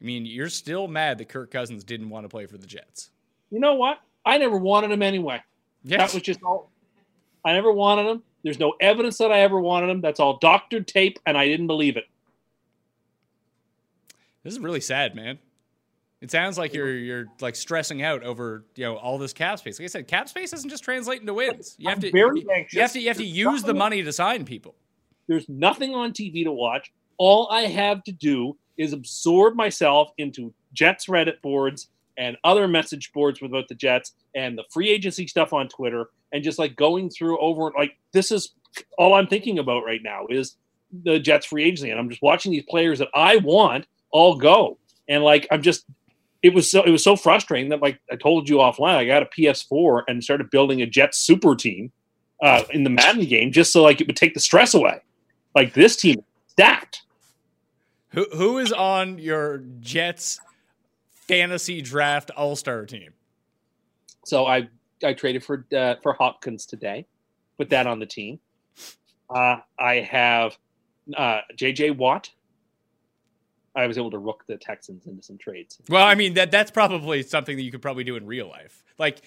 I 0.00 0.04
mean, 0.04 0.26
you're 0.26 0.50
still 0.50 0.86
mad 0.86 1.18
that 1.18 1.28
Kirk 1.28 1.50
Cousins 1.50 1.82
didn't 1.82 2.10
want 2.10 2.24
to 2.24 2.28
play 2.28 2.46
for 2.46 2.58
the 2.58 2.66
Jets. 2.66 3.10
You 3.50 3.58
know 3.58 3.74
what? 3.74 3.98
I 4.24 4.38
never 4.38 4.58
wanted 4.58 4.90
him 4.90 5.02
anyway. 5.02 5.40
Yeah. 5.82 5.98
That 5.98 6.12
was 6.12 6.22
just 6.22 6.42
all. 6.42 6.70
I 7.44 7.52
never 7.52 7.72
wanted 7.72 8.06
him. 8.06 8.22
There's 8.46 8.60
no 8.60 8.74
evidence 8.80 9.18
that 9.18 9.32
I 9.32 9.40
ever 9.40 9.60
wanted 9.60 9.90
him. 9.90 10.00
That's 10.00 10.20
all 10.20 10.38
doctored 10.38 10.86
tape, 10.86 11.18
and 11.26 11.36
I 11.36 11.48
didn't 11.48 11.66
believe 11.66 11.96
it. 11.96 12.04
This 14.44 14.52
is 14.52 14.60
really 14.60 14.80
sad, 14.80 15.16
man. 15.16 15.40
It 16.20 16.30
sounds 16.30 16.56
like 16.56 16.72
you're 16.72 16.94
you're 16.94 17.26
like 17.40 17.56
stressing 17.56 18.04
out 18.04 18.22
over 18.22 18.64
you 18.76 18.84
know 18.84 18.98
all 18.98 19.18
this 19.18 19.32
cap 19.32 19.58
space. 19.58 19.80
Like 19.80 19.86
I 19.86 19.88
said, 19.88 20.06
cap 20.06 20.28
space 20.28 20.52
doesn't 20.52 20.70
just 20.70 20.84
translate 20.84 21.22
into 21.22 21.34
wins. 21.34 21.74
You 21.76 21.88
have 21.88 21.98
I'm 21.98 22.02
to 22.02 22.12
very 22.12 22.42
you 22.42 22.50
anxious. 22.52 22.80
have 22.80 22.92
to 22.92 23.00
you 23.00 23.08
have 23.08 23.16
to 23.16 23.26
use 23.26 23.64
the 23.64 23.74
money 23.74 24.04
to 24.04 24.12
sign 24.12 24.44
people. 24.44 24.76
There's 25.26 25.48
nothing 25.48 25.96
on 25.96 26.12
TV 26.12 26.44
to 26.44 26.52
watch. 26.52 26.92
All 27.18 27.48
I 27.50 27.62
have 27.62 28.04
to 28.04 28.12
do 28.12 28.56
is 28.76 28.92
absorb 28.92 29.56
myself 29.56 30.12
into 30.18 30.54
Jets 30.72 31.06
Reddit 31.06 31.42
boards 31.42 31.88
and 32.18 32.36
other 32.44 32.66
message 32.66 33.12
boards 33.12 33.40
about 33.42 33.68
the 33.68 33.74
Jets 33.74 34.12
and 34.34 34.56
the 34.56 34.64
free 34.70 34.90
agency 34.90 35.26
stuff 35.26 35.52
on 35.52 35.68
Twitter 35.68 36.08
and 36.32 36.42
just 36.42 36.58
like 36.58 36.76
going 36.76 37.10
through 37.10 37.38
over 37.38 37.72
like 37.76 37.96
this 38.12 38.30
is 38.30 38.52
all 38.98 39.14
I'm 39.14 39.26
thinking 39.26 39.58
about 39.58 39.84
right 39.84 40.02
now 40.02 40.26
is 40.28 40.56
the 41.04 41.18
Jets 41.18 41.46
free 41.46 41.64
agency 41.64 41.90
and 41.90 41.98
I'm 41.98 42.08
just 42.08 42.22
watching 42.22 42.52
these 42.52 42.64
players 42.64 42.98
that 42.98 43.08
I 43.14 43.36
want 43.38 43.86
all 44.10 44.36
go 44.36 44.78
and 45.08 45.22
like 45.22 45.46
I'm 45.50 45.62
just 45.62 45.84
it 46.42 46.54
was 46.54 46.70
so 46.70 46.82
it 46.82 46.90
was 46.90 47.02
so 47.02 47.16
frustrating 47.16 47.70
that 47.70 47.82
like 47.82 48.00
I 48.10 48.16
told 48.16 48.48
you 48.48 48.56
offline 48.56 48.96
I 48.96 49.04
got 49.04 49.22
a 49.22 49.26
PS4 49.26 50.02
and 50.08 50.22
started 50.22 50.50
building 50.50 50.82
a 50.82 50.86
Jets 50.86 51.18
super 51.18 51.56
team 51.56 51.92
uh, 52.42 52.62
in 52.70 52.84
the 52.84 52.90
Madden 52.90 53.24
game 53.24 53.52
just 53.52 53.72
so 53.72 53.82
like 53.82 54.00
it 54.00 54.06
would 54.06 54.16
take 54.16 54.34
the 54.34 54.40
stress 54.40 54.74
away. 54.74 55.00
Like 55.54 55.74
this 55.74 55.96
team 55.96 56.22
stacked. 56.48 57.02
Who 58.10 58.26
who 58.32 58.58
is 58.58 58.72
on 58.72 59.18
your 59.18 59.64
Jets 59.80 60.40
fantasy 61.28 61.80
draft 61.82 62.30
All 62.30 62.56
Star 62.56 62.84
team? 62.86 63.12
So 64.24 64.46
I 64.46 64.68
I 65.04 65.12
traded 65.12 65.44
for 65.44 65.66
uh, 65.76 65.96
for 66.02 66.12
Hopkins 66.14 66.66
today. 66.66 67.06
Put 67.58 67.70
that 67.70 67.86
on 67.86 67.98
the 67.98 68.06
team. 68.06 68.38
Uh, 69.28 69.56
I 69.78 69.94
have 69.96 70.56
uh, 71.16 71.40
JJ 71.54 71.96
Watt. 71.96 72.30
I 73.74 73.86
was 73.86 73.98
able 73.98 74.10
to 74.12 74.18
rook 74.18 74.44
the 74.46 74.56
Texans 74.56 75.06
into 75.06 75.22
some 75.22 75.36
trades. 75.36 75.78
Well, 75.88 76.04
I 76.04 76.14
mean 76.14 76.34
that 76.34 76.50
that's 76.50 76.70
probably 76.70 77.22
something 77.22 77.56
that 77.56 77.62
you 77.62 77.70
could 77.70 77.82
probably 77.82 78.04
do 78.04 78.16
in 78.16 78.26
real 78.26 78.48
life. 78.48 78.82
Like 78.98 79.20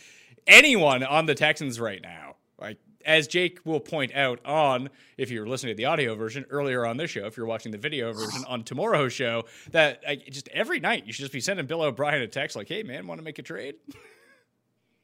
anyone 0.47 1.03
on 1.03 1.25
the 1.27 1.35
Texans 1.35 1.79
right 1.79 2.01
now, 2.01 2.35
like 2.59 2.77
as 3.05 3.27
Jake 3.27 3.59
will 3.65 3.79
point 3.79 4.13
out 4.13 4.39
on 4.45 4.89
if 5.17 5.31
you're 5.31 5.47
listening 5.47 5.73
to 5.73 5.77
the 5.77 5.85
audio 5.85 6.15
version 6.15 6.45
earlier 6.49 6.85
on 6.85 6.97
this 6.97 7.11
show, 7.11 7.25
if 7.25 7.37
you're 7.37 7.45
watching 7.45 7.71
the 7.71 7.77
video 7.77 8.11
version 8.13 8.43
on 8.47 8.63
tomorrow's 8.63 9.13
show, 9.13 9.45
that 9.71 10.01
like, 10.05 10.29
just 10.29 10.49
every 10.49 10.79
night 10.79 11.05
you 11.05 11.13
should 11.13 11.23
just 11.23 11.33
be 11.33 11.41
sending 11.41 11.65
Bill 11.65 11.81
O'Brien 11.81 12.21
a 12.21 12.27
text 12.27 12.55
like, 12.55 12.67
"Hey 12.67 12.83
man, 12.83 13.07
want 13.07 13.19
to 13.19 13.23
make 13.23 13.39
a 13.39 13.43
trade?" 13.43 13.75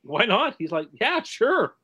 Why 0.06 0.26
not? 0.26 0.56
He's 0.60 0.72
like, 0.72 0.88
yeah, 1.02 1.24
sure. 1.24 1.76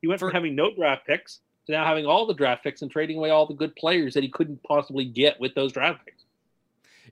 He 0.00 0.06
went 0.06 0.20
from 0.20 0.30
having 0.30 0.54
no 0.54 0.72
draft 0.72 1.06
picks 1.06 1.40
to 1.66 1.72
now 1.72 1.84
having 1.84 2.06
all 2.06 2.26
the 2.26 2.34
draft 2.34 2.62
picks 2.62 2.82
and 2.82 2.90
trading 2.90 3.18
away 3.18 3.30
all 3.30 3.46
the 3.46 3.54
good 3.54 3.74
players 3.74 4.14
that 4.14 4.22
he 4.22 4.28
couldn't 4.28 4.62
possibly 4.62 5.04
get 5.04 5.40
with 5.40 5.54
those 5.54 5.72
draft 5.72 6.04
picks. 6.04 6.24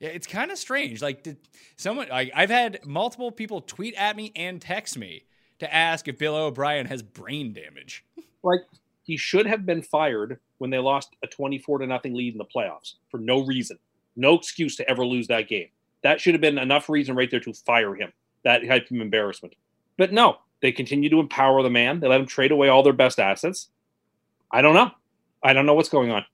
Yeah, 0.01 0.11
it's 0.11 0.29
kind 0.29 0.53
of 0.53 0.59
strange. 0.59 1.03
Like, 1.03 1.25
did 1.25 1.39
someone? 1.77 2.09
Like, 2.09 2.31
I've 2.35 2.51
had 2.51 2.87
multiple 2.87 3.33
people 3.33 3.61
tweet 3.61 3.95
at 3.97 4.17
me 4.17 4.31
and 4.37 4.63
text 4.63 4.97
me 4.97 5.25
to 5.59 5.75
ask 5.75 6.09
if 6.09 6.19
Bill 6.19 6.37
O'Brien 6.37 6.87
has 6.87 7.03
brain 7.03 7.53
damage. 7.53 8.05
like 8.43 8.61
he 9.03 9.17
should 9.17 9.47
have 9.47 9.65
been 9.65 9.83
fired 9.83 10.39
when 10.59 10.71
they 10.71 10.79
lost 10.79 11.17
a 11.23 11.27
24 11.27 11.79
to 11.79 11.87
nothing 11.87 12.15
lead 12.15 12.35
in 12.35 12.39
the 12.39 12.45
playoffs 12.45 12.95
for 13.11 13.19
no 13.19 13.45
reason. 13.45 13.79
No 14.17 14.35
excuse 14.35 14.77
to 14.77 14.89
ever 14.89 15.05
lose 15.05 15.29
that 15.29 15.49
game. 15.49 15.69
That 16.03 16.21
should 16.21 16.35
have 16.35 16.41
been 16.41 16.59
enough 16.59 16.89
reason 16.89 17.17
right 17.17 17.31
there 17.31 17.41
to 17.41 17.53
fire 17.53 17.95
him. 17.95 18.13
That 18.45 18.67
type 18.67 18.91
of 18.91 19.01
embarrassment. 19.01 19.55
But 19.97 20.13
no 20.13 20.39
they 20.61 20.73
continue 20.73 21.09
to 21.11 21.21
empower 21.21 21.63
the 21.63 21.71
man. 21.71 22.01
They 22.01 22.09
let 22.09 22.21
him 22.21 22.27
trade 22.27 22.51
away 22.51 22.69
all 22.69 22.83
their 22.83 22.93
best 22.93 23.21
assets. 23.21 23.69
I 24.51 24.63
don't 24.63 24.75
know. 24.75 24.91
I 25.43 25.53
don't 25.53 25.67
know 25.67 25.75
what's 25.75 25.89
going 25.89 26.11
on. 26.11 26.25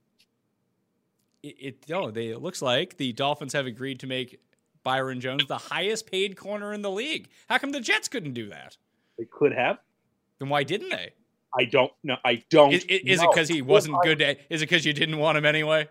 It, 1.43 1.57
it 1.59 1.89
no, 1.89 2.11
they 2.11 2.29
it 2.29 2.41
looks 2.41 2.63
like 2.63 2.97
the 2.97 3.13
Dolphins 3.13 3.53
have 3.53 3.67
agreed 3.67 4.01
to 4.01 4.07
make 4.07 4.41
Byron 4.83 5.21
Jones 5.21 5.47
the 5.47 5.59
highest 5.59 6.11
paid 6.11 6.37
corner 6.37 6.73
in 6.73 6.83
the 6.83 6.91
league. 6.91 7.29
How 7.49 7.59
come 7.59 7.73
the 7.73 7.81
Jets 7.81 8.09
couldn't 8.09 8.33
do 8.33 8.49
that? 8.49 8.77
They 9.19 9.25
could 9.31 9.53
have 9.53 9.79
Then 10.39 10.49
why 10.49 10.63
didn't 10.63 10.91
they? 10.91 11.13
i 11.57 11.65
don't 11.65 11.93
know 12.03 12.17
i 12.25 12.43
don't 12.51 12.73
Is, 12.73 12.85
is, 12.85 13.23
it 13.23 13.31
because 13.31 13.49
he 13.49 13.63
wasn't 13.63 13.97
good? 14.03 14.21
At, 14.21 14.39
is 14.51 14.61
it 14.63 14.69
because 14.69 14.85
you 14.85 14.93
didn't 14.93 15.19
want 15.19 15.39
him 15.39 15.45
anyway? 15.45 15.89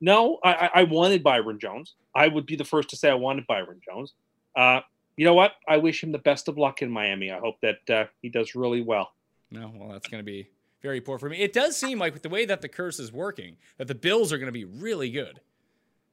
No, 0.00 0.38
I, 0.44 0.52
I- 0.52 0.70
I 0.74 0.82
wanted 0.84 1.22
Byron 1.24 1.58
Jones. 1.58 1.94
I 2.14 2.28
would 2.28 2.46
be 2.46 2.56
the 2.56 2.64
first 2.64 2.88
to 2.90 2.96
say 2.96 3.10
I 3.10 3.14
wanted 3.14 3.46
Byron 3.46 3.80
Jones. 3.84 4.14
Uh, 4.54 4.80
you 5.16 5.24
know 5.24 5.34
what? 5.34 5.52
I 5.68 5.78
wish 5.78 6.02
him 6.02 6.12
the 6.12 6.18
best 6.18 6.46
of 6.48 6.56
luck 6.56 6.82
in 6.82 6.90
Miami. 6.90 7.32
I 7.32 7.38
hope 7.40 7.56
that 7.62 7.90
uh, 7.90 8.04
he 8.22 8.28
does 8.28 8.54
really 8.54 8.82
well. 8.82 9.10
No, 9.50 9.72
well, 9.74 9.88
that's 9.88 10.06
going 10.06 10.20
to 10.20 10.24
be 10.24 10.50
very 10.82 11.00
poor 11.00 11.18
for 11.18 11.28
me. 11.28 11.38
It 11.40 11.52
does 11.52 11.76
seem 11.76 11.98
like 11.98 12.12
with 12.12 12.22
the 12.22 12.28
way 12.28 12.44
that 12.44 12.60
the 12.60 12.68
curse 12.68 13.00
is 13.00 13.12
working, 13.12 13.56
that 13.78 13.88
the 13.88 13.94
Bills 13.94 14.32
are 14.32 14.38
going 14.38 14.46
to 14.46 14.52
be 14.52 14.64
really 14.64 15.10
good. 15.10 15.40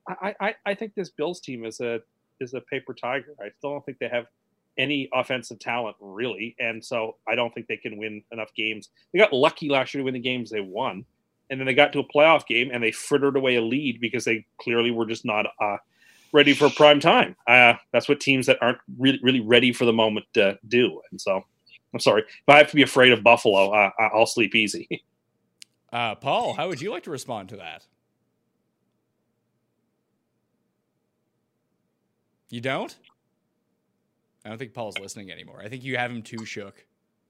I, 0.08 0.34
I, 0.40 0.56
I 0.66 0.74
think 0.74 0.96
this 0.96 1.10
Bills 1.10 1.40
team 1.40 1.66
is 1.66 1.80
a 1.80 2.02
is 2.40 2.54
a 2.54 2.62
paper 2.62 2.94
tiger. 2.94 3.36
I 3.40 3.50
still 3.58 3.72
don't 3.72 3.86
think 3.86 4.00
they 4.00 4.10
have 4.10 4.26
any 4.78 5.10
offensive 5.14 5.60
talent 5.60 5.96
really, 6.00 6.56
and 6.60 6.84
so 6.84 7.18
I 7.28 7.36
don't 7.36 7.54
think 7.54 7.68
they 7.68 7.78
can 7.78 7.98
win 7.98 8.24
enough 8.32 8.54
games. 8.56 8.90
They 9.12 9.20
got 9.20 9.34
lucky 9.34 9.70
last 9.70 9.94
year 9.94 10.02
to 10.02 10.06
win 10.06 10.14
the 10.14 10.20
games 10.20 10.50
they 10.50 10.62
won, 10.62 11.06
and 11.50 11.60
then 11.60 11.66
they 11.66 11.74
got 11.74 11.94
to 11.94 12.00
a 12.00 12.08
playoff 12.08 12.46
game 12.46 12.70
and 12.74 12.84
they 12.84 12.92
frittered 12.92 13.38
away 13.38 13.56
a 13.56 13.62
lead 13.62 14.00
because 14.02 14.26
they 14.26 14.46
clearly 14.60 14.92
were 14.92 15.06
just 15.06 15.26
not 15.26 15.46
uh, 15.62 15.78
ready 16.34 16.54
for 16.54 16.70
prime 16.70 17.00
time. 17.00 17.36
Uh, 17.48 17.74
that's 17.92 18.10
what 18.10 18.20
teams 18.20 18.46
that 18.48 18.58
aren't 18.62 18.80
really 18.98 19.20
really 19.22 19.42
ready 19.42 19.74
for 19.74 19.86
the 19.86 19.94
moment 19.94 20.26
uh, 20.38 20.54
do. 20.68 21.02
And 21.12 21.20
so, 21.20 21.44
I'm 21.94 22.00
sorry 22.00 22.22
if 22.24 22.50
I 22.50 22.58
have 22.58 22.70
to 22.70 22.76
be 22.76 22.84
afraid 22.84 23.12
of 23.12 23.24
Buffalo. 23.24 23.72
Uh, 23.72 23.92
I'll 24.00 24.28
sleep 24.28 24.56
easy. 24.56 24.88
Uh, 25.94 26.14
Paul, 26.14 26.56
how 26.56 26.68
would 26.68 26.82
you 26.82 26.92
like 26.92 27.04
to 27.04 27.10
respond 27.10 27.48
to 27.48 27.56
that? 27.56 27.86
You 32.50 32.60
don't? 32.62 32.96
I 34.46 34.50
don't 34.50 34.58
think 34.60 34.74
Paul's 34.74 35.00
listening 35.00 35.32
anymore. 35.32 35.62
I 35.64 35.68
think 35.68 35.84
you 35.84 35.98
have 35.98 36.12
him 36.12 36.22
too 36.22 36.46
shook. 36.46 36.86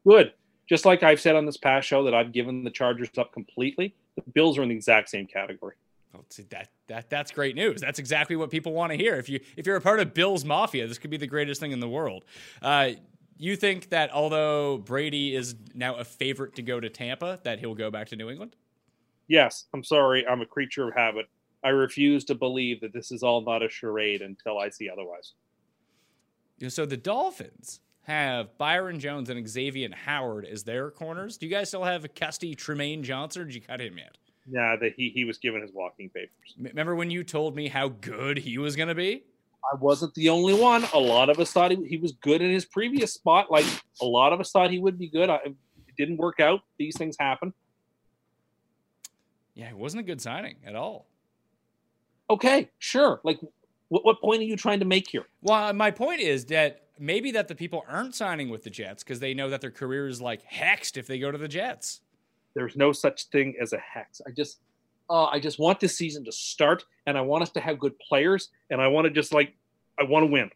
Good. 0.05 0.33
Just 0.67 0.85
like 0.85 1.01
I've 1.01 1.21
said 1.21 1.35
on 1.35 1.45
this 1.45 1.57
past 1.57 1.87
show 1.87 2.03
that 2.03 2.13
I've 2.13 2.33
given 2.33 2.63
the 2.63 2.71
Chargers 2.71 3.09
up 3.17 3.31
completely. 3.31 3.95
The 4.15 4.23
Bills 4.33 4.57
are 4.57 4.63
in 4.63 4.69
the 4.69 4.75
exact 4.75 5.09
same 5.09 5.25
category. 5.25 5.75
Well, 6.13 6.25
see, 6.29 6.43
that 6.49 6.69
that 6.87 7.09
that's 7.09 7.31
great 7.31 7.55
news. 7.55 7.81
That's 7.81 7.99
exactly 7.99 8.35
what 8.35 8.49
people 8.49 8.73
want 8.73 8.91
to 8.91 8.97
hear. 8.97 9.15
If 9.15 9.29
you 9.29 9.39
if 9.57 9.65
you're 9.65 9.75
a 9.75 9.81
part 9.81 9.99
of 9.99 10.13
Bill's 10.13 10.45
Mafia, 10.45 10.87
this 10.87 10.97
could 10.97 11.09
be 11.09 11.17
the 11.17 11.27
greatest 11.27 11.59
thing 11.59 11.71
in 11.71 11.79
the 11.79 11.89
world. 11.89 12.25
Uh, 12.61 12.91
you 13.37 13.55
think 13.55 13.89
that 13.89 14.11
although 14.11 14.77
Brady 14.77 15.35
is 15.35 15.55
now 15.73 15.95
a 15.95 16.05
favorite 16.05 16.55
to 16.55 16.61
go 16.61 16.79
to 16.79 16.89
Tampa, 16.89 17.39
that 17.43 17.59
he'll 17.59 17.75
go 17.75 17.91
back 17.91 18.07
to 18.09 18.15
New 18.15 18.29
England? 18.29 18.55
Yes, 19.27 19.65
I'm 19.73 19.83
sorry. 19.83 20.25
I'm 20.25 20.41
a 20.41 20.45
creature 20.45 20.87
of 20.87 20.95
habit. 20.95 21.27
I 21.63 21.69
refuse 21.69 22.23
to 22.25 22.35
believe 22.35 22.79
that 22.81 22.93
this 22.93 23.11
is 23.11 23.23
all 23.23 23.41
not 23.41 23.63
a 23.63 23.69
charade 23.69 24.21
until 24.21 24.57
I 24.57 24.69
see 24.69 24.89
otherwise. 24.89 25.33
You 26.57 26.65
know, 26.65 26.69
So 26.69 26.85
the 26.85 26.97
Dolphins 26.97 27.81
have 28.03 28.57
Byron 28.57 28.99
Jones 28.99 29.29
and 29.29 29.47
Xavier 29.47 29.89
Howard 29.93 30.45
as 30.45 30.63
their 30.63 30.91
corners. 30.91 31.37
Do 31.37 31.47
you 31.47 31.51
guys 31.51 31.69
still 31.69 31.83
have 31.83 32.03
Custy 32.13 32.55
Trumaine 32.55 33.01
Johnson, 33.01 33.41
or 33.41 33.45
did 33.45 33.55
you 33.55 33.61
cut 33.61 33.81
him 33.81 33.97
yet? 33.97 34.17
Yeah, 34.47 34.75
that 34.79 34.93
he, 34.95 35.09
he 35.09 35.25
was 35.25 35.39
given 35.39 35.61
his 35.61 35.71
walking 35.73 36.09
papers. 36.09 36.55
Remember 36.59 36.95
when 36.95 37.09
you 37.09 37.23
told 37.23 37.55
me 37.55 37.67
how 37.67 37.89
good 37.89 38.37
he 38.37 38.59
was 38.59 38.75
going 38.75 38.89
to 38.89 38.95
be? 38.95 39.23
I 39.73 39.75
wasn't 39.77 40.13
the 40.13 40.29
only 40.29 40.53
one. 40.53 40.85
A 40.93 40.99
lot 40.99 41.29
of 41.31 41.39
us 41.39 41.51
thought 41.51 41.71
he, 41.71 41.83
he 41.87 41.97
was 41.97 42.11
good 42.11 42.43
in 42.43 42.51
his 42.51 42.65
previous 42.65 43.11
spot. 43.11 43.49
Like 43.49 43.65
a 43.99 44.05
lot 44.05 44.31
of 44.31 44.39
us 44.39 44.51
thought 44.51 44.69
he 44.69 44.77
would 44.77 44.99
be 44.99 45.09
good. 45.09 45.29
I, 45.29 45.37
it 45.37 45.55
didn't 45.97 46.17
work 46.17 46.39
out. 46.39 46.61
These 46.77 46.95
things 46.95 47.15
happen. 47.19 47.53
Yeah, 49.55 49.69
it 49.69 49.77
wasn't 49.77 50.01
a 50.01 50.03
good 50.03 50.21
signing 50.21 50.57
at 50.65 50.75
all. 50.75 51.07
Okay, 52.29 52.69
sure. 52.77 53.21
Like 53.23 53.39
What, 53.89 54.05
what 54.05 54.21
point 54.21 54.41
are 54.41 54.45
you 54.45 54.57
trying 54.57 54.79
to 54.79 54.85
make 54.85 55.09
here? 55.09 55.25
Well, 55.41 55.73
my 55.73 55.91
point 55.91 56.21
is 56.21 56.45
that 56.45 56.87
maybe 56.99 57.31
that 57.31 57.47
the 57.47 57.55
people 57.55 57.83
aren't 57.87 58.15
signing 58.15 58.49
with 58.49 58.63
the 58.63 58.69
Jets 58.69 59.03
because 59.03 59.19
they 59.19 59.33
know 59.33 59.49
that 59.49 59.61
their 59.61 59.71
career 59.71 60.07
is 60.07 60.21
like 60.21 60.41
hexed 60.49 60.97
if 60.97 61.07
they 61.07 61.19
go 61.19 61.31
to 61.31 61.37
the 61.37 61.47
Jets. 61.47 62.01
There's 62.55 62.75
no 62.75 62.91
such 62.91 63.25
thing 63.25 63.55
as 63.61 63.73
a 63.73 63.77
hex. 63.77 64.21
I 64.25 64.31
just, 64.31 64.59
uh, 65.09 65.25
I 65.25 65.39
just 65.39 65.59
want 65.59 65.79
this 65.79 65.97
season 65.97 66.23
to 66.25 66.31
start, 66.31 66.85
and 67.05 67.17
I 67.17 67.21
want 67.21 67.43
us 67.43 67.51
to 67.51 67.59
have 67.59 67.79
good 67.79 67.97
players, 67.99 68.49
and 68.69 68.81
I 68.81 68.87
want 68.87 69.05
to 69.05 69.11
just 69.11 69.33
like, 69.33 69.53
I 69.99 70.03
want 70.03 70.23
to 70.23 70.31
win. 70.31 70.49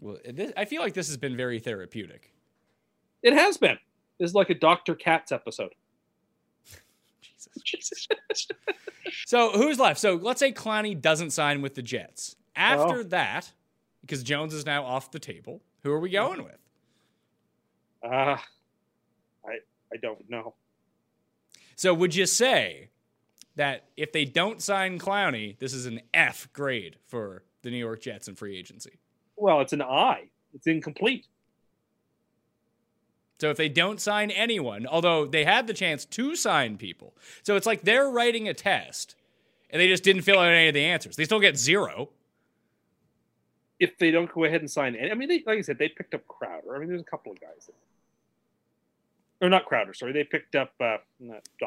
Well, 0.00 0.18
this, 0.28 0.52
I 0.56 0.64
feel 0.64 0.82
like 0.82 0.92
this 0.92 1.06
has 1.08 1.16
been 1.16 1.36
very 1.36 1.60
therapeutic. 1.60 2.32
It 3.22 3.32
has 3.32 3.56
been. 3.56 3.78
This 4.18 4.30
is 4.30 4.34
like 4.34 4.50
a 4.50 4.54
Doctor 4.54 4.94
Katz 4.94 5.32
episode. 5.32 5.72
Jesus. 7.62 8.08
So 9.26 9.50
who's 9.52 9.78
left? 9.78 10.00
So 10.00 10.14
let's 10.16 10.40
say 10.40 10.50
Clowney 10.52 11.00
doesn't 11.00 11.30
sign 11.30 11.62
with 11.62 11.74
the 11.74 11.82
Jets. 11.82 12.36
After 12.56 13.00
Oh. 13.00 13.02
that, 13.04 13.52
because 14.00 14.22
Jones 14.22 14.52
is 14.54 14.66
now 14.66 14.84
off 14.84 15.10
the 15.10 15.18
table, 15.18 15.62
who 15.82 15.92
are 15.92 16.00
we 16.00 16.10
going 16.10 16.42
with? 16.42 16.58
Uh, 18.02 18.36
I, 19.46 19.58
I 19.92 19.96
don't 20.02 20.28
know. 20.28 20.54
So 21.76 21.94
would 21.94 22.14
you 22.14 22.26
say 22.26 22.90
that 23.56 23.84
if 23.96 24.12
they 24.12 24.24
don't 24.24 24.60
sign 24.62 24.98
Clowney, 24.98 25.58
this 25.58 25.72
is 25.72 25.86
an 25.86 26.00
F 26.12 26.48
grade 26.52 26.96
for 27.06 27.44
the 27.62 27.70
New 27.70 27.78
York 27.78 28.00
Jets 28.02 28.26
in 28.28 28.34
free 28.34 28.58
agency? 28.58 28.98
Well, 29.36 29.60
it's 29.60 29.72
an 29.72 29.82
I. 29.82 30.24
It's 30.54 30.66
incomplete. 30.66 31.26
So 33.40 33.50
if 33.50 33.56
they 33.56 33.68
don't 33.68 34.00
sign 34.00 34.30
anyone, 34.30 34.86
although 34.86 35.26
they 35.26 35.44
had 35.44 35.66
the 35.66 35.74
chance 35.74 36.04
to 36.04 36.36
sign 36.36 36.76
people, 36.78 37.14
so 37.42 37.56
it's 37.56 37.66
like 37.66 37.82
they're 37.82 38.08
writing 38.08 38.48
a 38.48 38.54
test 38.54 39.16
and 39.70 39.80
they 39.80 39.88
just 39.88 40.04
didn't 40.04 40.22
fill 40.22 40.38
out 40.38 40.52
any 40.52 40.68
of 40.68 40.74
the 40.74 40.84
answers. 40.84 41.16
They 41.16 41.24
still 41.24 41.40
get 41.40 41.56
zero. 41.58 42.10
If 43.80 43.98
they 43.98 44.10
don't 44.12 44.32
go 44.32 44.44
ahead 44.44 44.60
and 44.60 44.70
sign 44.70 44.94
any, 44.94 45.10
I 45.10 45.14
mean, 45.14 45.28
they, 45.28 45.42
like 45.46 45.58
I 45.58 45.62
said, 45.62 45.78
they 45.78 45.88
picked 45.88 46.14
up 46.14 46.26
Crowder. 46.28 46.76
I 46.76 46.78
mean, 46.78 46.88
there's 46.88 47.00
a 47.00 47.04
couple 47.04 47.32
of 47.32 47.40
guys. 47.40 47.66
That, 47.66 47.74
or 49.44 49.50
not 49.50 49.66
Crowder, 49.66 49.92
sorry. 49.94 50.12
They 50.12 50.22
picked 50.24 50.54
up 50.54 50.72
uh, 50.80 50.98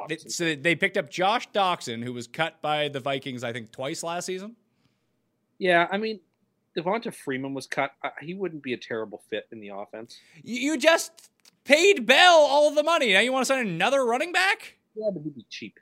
They- 0.07 0.17
So 0.17 0.55
they 0.55 0.73
picked 0.73 0.95
up 0.97 1.09
Josh 1.09 1.49
Doctson, 1.51 2.01
who 2.03 2.13
was 2.13 2.27
cut 2.27 2.61
by 2.61 2.87
the 2.87 3.01
Vikings, 3.01 3.43
I 3.43 3.51
think, 3.51 3.71
twice 3.73 4.03
last 4.03 4.25
season. 4.25 4.55
Yeah, 5.59 5.87
I 5.91 5.97
mean, 5.97 6.21
Devonta 6.77 7.13
Freeman 7.13 7.53
was 7.53 7.67
cut. 7.67 7.91
Uh, 8.03 8.09
he 8.21 8.33
wouldn't 8.35 8.63
be 8.63 8.73
a 8.73 8.77
terrible 8.77 9.21
fit 9.29 9.47
in 9.51 9.59
the 9.59 9.69
offense. 9.69 10.17
You 10.43 10.59
you 10.61 10.77
just 10.77 11.29
paid 11.67 12.05
Bell 12.05 12.35
all 12.39 12.71
the 12.73 12.83
money. 12.83 13.13
Now 13.13 13.19
you 13.19 13.31
want 13.31 13.41
to 13.41 13.45
sign 13.45 13.67
another 13.67 14.05
running 14.05 14.31
back? 14.31 14.77
Yeah, 14.95 15.09
but 15.13 15.21
he'd 15.23 15.35
be 15.35 15.45
cheap. 15.49 15.79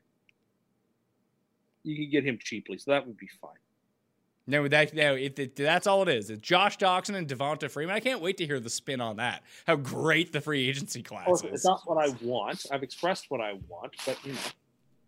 You 1.84 1.96
could 1.98 2.12
get 2.12 2.26
him 2.26 2.40
cheaply, 2.42 2.78
so 2.80 2.92
that 2.92 3.06
would 3.06 3.18
be 3.18 3.30
fine. 3.40 3.52
No, 4.48 4.68
that 4.68 4.94
no, 4.94 5.16
it, 5.16 5.38
it- 5.40 5.56
that's 5.56 5.88
all 5.88 6.02
it 6.04 6.10
is. 6.10 6.30
It's 6.30 6.42
Josh 6.42 6.78
Doctson 6.78 7.16
and 7.16 7.28
Devonta 7.28 7.70
Freeman. 7.70 7.96
I 7.96 8.00
can't 8.00 8.22
wait 8.22 8.38
to 8.38 8.46
hear 8.46 8.60
the 8.60 8.70
spin 8.70 9.02
on 9.02 9.18
that. 9.18 9.44
How 9.66 9.76
great 9.76 10.32
the 10.34 10.42
free 10.42 10.68
agency 10.68 11.02
class 11.02 11.28
is. 11.30 11.44
it's 11.44 11.66
not 11.66 11.82
what 11.86 11.98
I 11.98 12.14
want. 12.22 12.66
I've 12.72 12.84
expressed 12.84 13.26
what 13.30 13.42
I 13.42 13.54
want, 13.68 13.94
but 14.06 14.18
you 14.26 14.34
know, 14.34 14.40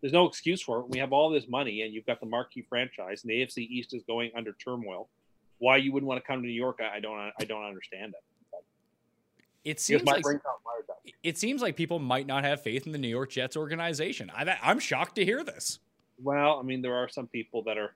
there's 0.00 0.12
no 0.12 0.26
excuse 0.26 0.60
for 0.62 0.80
it. 0.80 0.88
We 0.88 0.98
have 0.98 1.12
all 1.12 1.30
this 1.30 1.48
money, 1.48 1.82
and 1.82 1.92
you've 1.92 2.06
got 2.06 2.20
the 2.20 2.26
marquee 2.26 2.62
franchise, 2.68 3.22
and 3.22 3.30
the 3.30 3.34
AFC 3.42 3.58
East 3.58 3.94
is 3.94 4.02
going 4.04 4.30
under 4.36 4.52
turmoil. 4.52 5.08
Why 5.58 5.76
you 5.76 5.92
wouldn't 5.92 6.08
want 6.08 6.20
to 6.22 6.26
come 6.26 6.40
to 6.42 6.46
New 6.46 6.52
York? 6.52 6.78
I 6.80 6.96
I 6.96 7.00
don't. 7.00 7.18
I 7.40 7.44
don't 7.44 7.64
understand 7.64 8.14
it. 8.14 8.22
It 9.64 9.80
seems 9.80 10.02
like 10.04 10.22
brain's 10.22 10.40
not 10.44 10.60
wired 10.64 10.84
that 10.88 10.96
way. 11.04 11.14
it 11.22 11.36
seems 11.38 11.60
like 11.60 11.76
people 11.76 11.98
might 11.98 12.26
not 12.26 12.44
have 12.44 12.62
faith 12.62 12.86
in 12.86 12.92
the 12.92 12.98
New 12.98 13.08
York 13.08 13.30
Jets 13.30 13.56
organization. 13.56 14.30
I, 14.34 14.56
I'm 14.62 14.78
shocked 14.78 15.16
to 15.16 15.24
hear 15.24 15.44
this. 15.44 15.78
Well, 16.22 16.58
I 16.58 16.62
mean, 16.62 16.82
there 16.82 16.94
are 16.94 17.08
some 17.08 17.26
people 17.26 17.62
that 17.64 17.76
are 17.78 17.94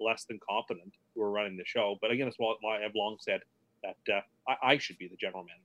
less 0.00 0.24
than 0.24 0.38
competent 0.48 0.92
who 1.14 1.22
are 1.22 1.30
running 1.30 1.56
the 1.56 1.64
show, 1.64 1.96
but 2.00 2.10
again, 2.10 2.28
it's 2.28 2.36
why 2.38 2.84
I've 2.84 2.94
long 2.94 3.16
said 3.20 3.40
that 3.82 4.14
uh, 4.14 4.20
I, 4.48 4.72
I 4.72 4.78
should 4.78 4.98
be 4.98 5.08
the 5.08 5.16
general 5.16 5.44
manager. 5.44 5.60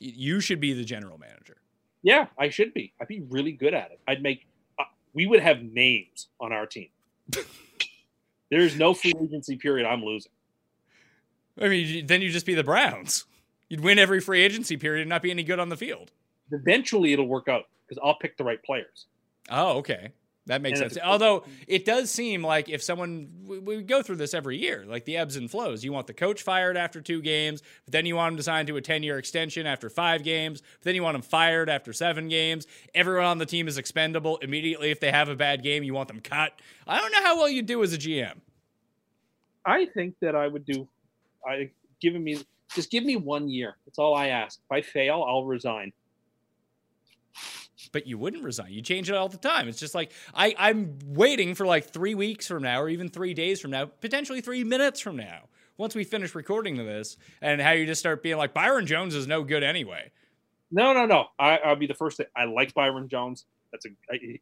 You 0.00 0.40
should 0.40 0.60
be 0.60 0.72
the 0.72 0.84
general 0.84 1.18
manager. 1.18 1.58
Yeah, 2.02 2.26
I 2.38 2.50
should 2.50 2.74
be. 2.74 2.92
I'd 3.00 3.08
be 3.08 3.22
really 3.28 3.52
good 3.52 3.74
at 3.74 3.90
it. 3.90 4.00
I'd 4.06 4.22
make. 4.22 4.46
Uh, 4.78 4.84
we 5.14 5.26
would 5.26 5.40
have 5.40 5.62
names 5.62 6.28
on 6.40 6.52
our 6.52 6.66
team. 6.66 6.88
There's 8.50 8.76
no 8.76 8.94
free 8.94 9.14
agency 9.20 9.56
period 9.56 9.86
I'm 9.86 10.04
losing. 10.04 10.32
I 11.60 11.68
mean, 11.68 12.06
then 12.06 12.20
you'd 12.20 12.32
just 12.32 12.46
be 12.46 12.54
the 12.54 12.64
Browns. 12.64 13.24
You'd 13.68 13.80
win 13.80 13.98
every 13.98 14.20
free 14.20 14.42
agency 14.42 14.76
period 14.76 15.02
and 15.02 15.10
not 15.10 15.22
be 15.22 15.30
any 15.30 15.42
good 15.42 15.58
on 15.58 15.68
the 15.68 15.76
field. 15.76 16.12
Eventually, 16.52 17.12
it'll 17.12 17.26
work 17.26 17.48
out 17.48 17.64
because 17.86 18.00
I'll 18.04 18.18
pick 18.18 18.36
the 18.36 18.44
right 18.44 18.62
players. 18.62 19.06
Oh, 19.50 19.78
okay. 19.78 20.12
That 20.46 20.60
makes 20.60 20.80
And 20.80 20.92
sense. 20.92 21.02
Although 21.02 21.44
it 21.66 21.86
does 21.86 22.10
seem 22.10 22.44
like 22.44 22.68
if 22.68 22.82
someone, 22.82 23.30
we, 23.46 23.58
we 23.60 23.82
go 23.82 24.02
through 24.02 24.16
this 24.16 24.34
every 24.34 24.58
year, 24.58 24.84
like 24.86 25.06
the 25.06 25.16
ebbs 25.16 25.36
and 25.36 25.50
flows. 25.50 25.82
You 25.82 25.92
want 25.92 26.06
the 26.06 26.12
coach 26.12 26.42
fired 26.42 26.76
after 26.76 27.00
two 27.00 27.22
games, 27.22 27.62
but 27.86 27.92
then 27.92 28.04
you 28.04 28.16
want 28.16 28.32
him 28.32 28.36
to 28.36 28.42
sign 28.42 28.66
to 28.66 28.76
a 28.76 28.80
10 28.82 29.02
year 29.02 29.16
extension 29.16 29.66
after 29.66 29.88
five 29.88 30.22
games, 30.22 30.60
but 30.60 30.82
then 30.82 30.94
you 30.94 31.02
want 31.02 31.14
him 31.14 31.22
fired 31.22 31.70
after 31.70 31.94
seven 31.94 32.28
games. 32.28 32.66
Everyone 32.94 33.24
on 33.24 33.38
the 33.38 33.46
team 33.46 33.68
is 33.68 33.78
expendable. 33.78 34.36
Immediately, 34.38 34.90
if 34.90 35.00
they 35.00 35.10
have 35.10 35.30
a 35.30 35.36
bad 35.36 35.62
game, 35.62 35.82
you 35.82 35.94
want 35.94 36.08
them 36.08 36.20
cut. 36.20 36.52
I 36.86 37.00
don't 37.00 37.10
know 37.10 37.22
how 37.22 37.38
well 37.38 37.48
you 37.48 37.62
do 37.62 37.82
as 37.82 37.94
a 37.94 37.98
GM. 37.98 38.34
I 39.64 39.86
think 39.94 40.14
that 40.20 40.36
I 40.36 40.46
would 40.46 40.66
do. 40.66 40.86
I 41.46 41.70
given 42.02 42.22
me 42.22 42.38
just 42.74 42.90
give 42.90 43.04
me 43.04 43.16
one 43.16 43.48
year. 43.48 43.76
That's 43.86 43.98
all 43.98 44.14
I 44.14 44.28
ask. 44.28 44.60
If 44.64 44.72
I 44.72 44.82
fail, 44.82 45.24
I'll 45.26 45.44
resign. 45.44 45.92
but 47.92 48.06
you 48.06 48.18
wouldn't 48.18 48.44
resign. 48.44 48.72
You 48.72 48.82
change 48.82 49.08
it 49.08 49.14
all 49.14 49.28
the 49.28 49.36
time. 49.36 49.68
It's 49.68 49.78
just 49.78 49.94
like 49.94 50.12
I, 50.34 50.54
I'm 50.58 50.98
waiting 51.06 51.54
for 51.54 51.66
like 51.66 51.90
three 51.90 52.14
weeks 52.14 52.48
from 52.48 52.62
now, 52.62 52.80
or 52.80 52.88
even 52.88 53.08
three 53.08 53.34
days 53.34 53.60
from 53.60 53.70
now, 53.70 53.86
potentially 53.86 54.40
three 54.40 54.64
minutes 54.64 55.00
from 55.00 55.16
now. 55.16 55.42
Once 55.76 55.94
we 55.94 56.04
finish 56.04 56.34
recording 56.34 56.76
this, 56.76 57.16
and 57.42 57.60
how 57.60 57.72
you 57.72 57.84
just 57.84 57.98
start 57.98 58.22
being 58.22 58.36
like 58.36 58.54
Byron 58.54 58.86
Jones 58.86 59.14
is 59.14 59.26
no 59.26 59.42
good 59.42 59.62
anyway. 59.64 60.10
No, 60.70 60.92
no, 60.92 61.06
no. 61.06 61.26
I, 61.38 61.58
I'll 61.58 61.76
be 61.76 61.86
the 61.86 61.94
first. 61.94 62.16
To, 62.18 62.26
I 62.36 62.44
like 62.44 62.74
Byron 62.74 63.08
Jones. 63.08 63.46
That's 63.72 63.86
a. 63.86 63.88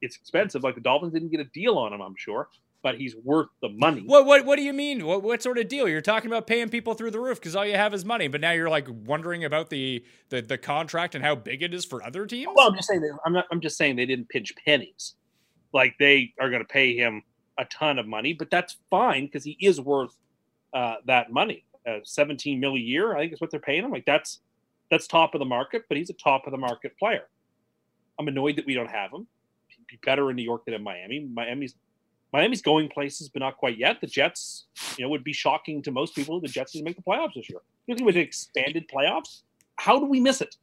It's 0.01 0.17
expensive. 0.17 0.63
Like 0.63 0.75
the 0.75 0.81
Dolphins 0.81 1.13
didn't 1.13 1.31
get 1.31 1.41
a 1.41 1.45
deal 1.45 1.79
on 1.79 1.93
him, 1.93 2.01
I'm 2.01 2.17
sure, 2.17 2.49
but 2.83 2.97
he's 2.97 3.15
worth 3.17 3.49
the 3.61 3.69
money. 3.69 4.03
What 4.05 4.27
what 4.27 4.45
what 4.45 4.57
do 4.57 4.63
you 4.63 4.73
mean? 4.73 5.07
What 5.07 5.23
what 5.23 5.43
sort 5.43 5.59
of 5.59 5.69
deal? 5.69 5.89
You're 5.89 6.01
talking 6.01 6.29
about 6.29 6.47
paying 6.47 6.69
people 6.69 6.95
through 6.95 7.13
the 7.13 7.21
roof 7.21 7.39
because 7.39 7.55
all 7.55 7.65
you 7.65 7.77
have 7.77 7.95
is 7.95 8.05
money, 8.05 8.29
but 8.29 8.41
now 8.41 8.51
you're 8.51 8.69
like 8.71 8.89
wondering 8.89 9.45
about 9.45 9.71
the 9.71 10.05
the, 10.31 10.43
the 10.43 10.59
contract 10.59 11.15
and 11.15 11.25
how 11.25 11.35
big 11.35 11.63
it 11.63 11.73
is 11.73 11.85
for 11.85 12.03
other 12.03 12.27
teams. 12.27 12.53
Well, 12.55 12.69
I'm 12.69 12.75
just 12.75 12.89
saying. 12.89 13.01
That, 13.03 13.19
I'm 13.25 13.33
not. 13.33 13.47
I'm 13.51 13.61
just 13.61 13.77
saying 13.77 13.97
they 13.97 14.07
didn't 14.07 14.29
pinch 14.29 14.53
pennies. 14.65 15.15
Like 15.73 15.95
they 15.99 16.35
are 16.41 16.51
going 16.51 16.63
to 16.63 16.69
pay 16.69 16.97
him 16.97 17.23
a 17.59 17.65
ton 17.67 17.99
of 17.99 18.07
money, 18.07 18.33
but 18.33 18.51
that's 18.51 18.77
fine 18.91 19.27
because 19.27 19.45
he 19.45 19.57
is 19.61 19.81
worth 19.81 20.17
uh, 20.75 20.97
that 21.07 21.33
money. 21.33 21.65
Uh, 21.87 21.99
17 22.05 22.61
mil 22.61 22.75
a 22.75 22.79
year, 22.79 23.17
I 23.17 23.21
think 23.21 23.33
is 23.33 23.41
what 23.41 23.51
they're 23.51 23.61
paying 23.61 23.85
him. 23.85 23.91
Like 23.91 24.05
that's 24.05 24.41
that's 24.91 25.07
top 25.07 25.35
of 25.35 25.39
the 25.39 25.45
market, 25.45 25.85
but 25.89 25.97
he's 25.97 26.11
a 26.11 26.15
top 26.15 26.47
of 26.47 26.51
the 26.51 26.59
market 26.59 26.99
player. 26.99 27.25
I'm 28.19 28.29
annoyed 28.29 28.57
that 28.57 28.67
we 28.67 28.75
don't 28.75 28.91
have 28.91 29.13
him. 29.13 29.27
He'd 29.69 29.87
be 29.87 29.99
better 30.05 30.31
in 30.31 30.37
New 30.37 30.43
York 30.43 30.65
than 30.65 30.75
in 30.75 30.83
Miami. 30.83 31.21
Miami's 31.33 31.75
Miami's 32.33 32.63
going 32.63 32.89
places, 32.89 33.29
but 33.29 33.41
not 33.41 33.57
quite 33.57 33.79
yet. 33.79 34.01
The 34.01 34.07
Jets, 34.07 34.67
you 34.97 35.05
know, 35.05 35.11
would 35.11 35.25
be 35.25 35.33
shocking 35.33 35.83
to 35.83 35.91
most 35.91 36.15
people. 36.15 36.41
The 36.41 36.49
Jets 36.49 36.73
didn't 36.73 36.87
make 36.87 36.97
the 36.97 37.03
playoffs 37.03 37.35
this 37.35 37.49
year. 37.51 37.61
You 37.87 37.95
think 37.95 38.07
with 38.07 38.17
expanded 38.17 38.89
playoffs, 38.89 39.43
how 39.77 39.99
do 39.99 40.07
we 40.07 40.21
miss 40.21 40.41
it? 40.41 40.57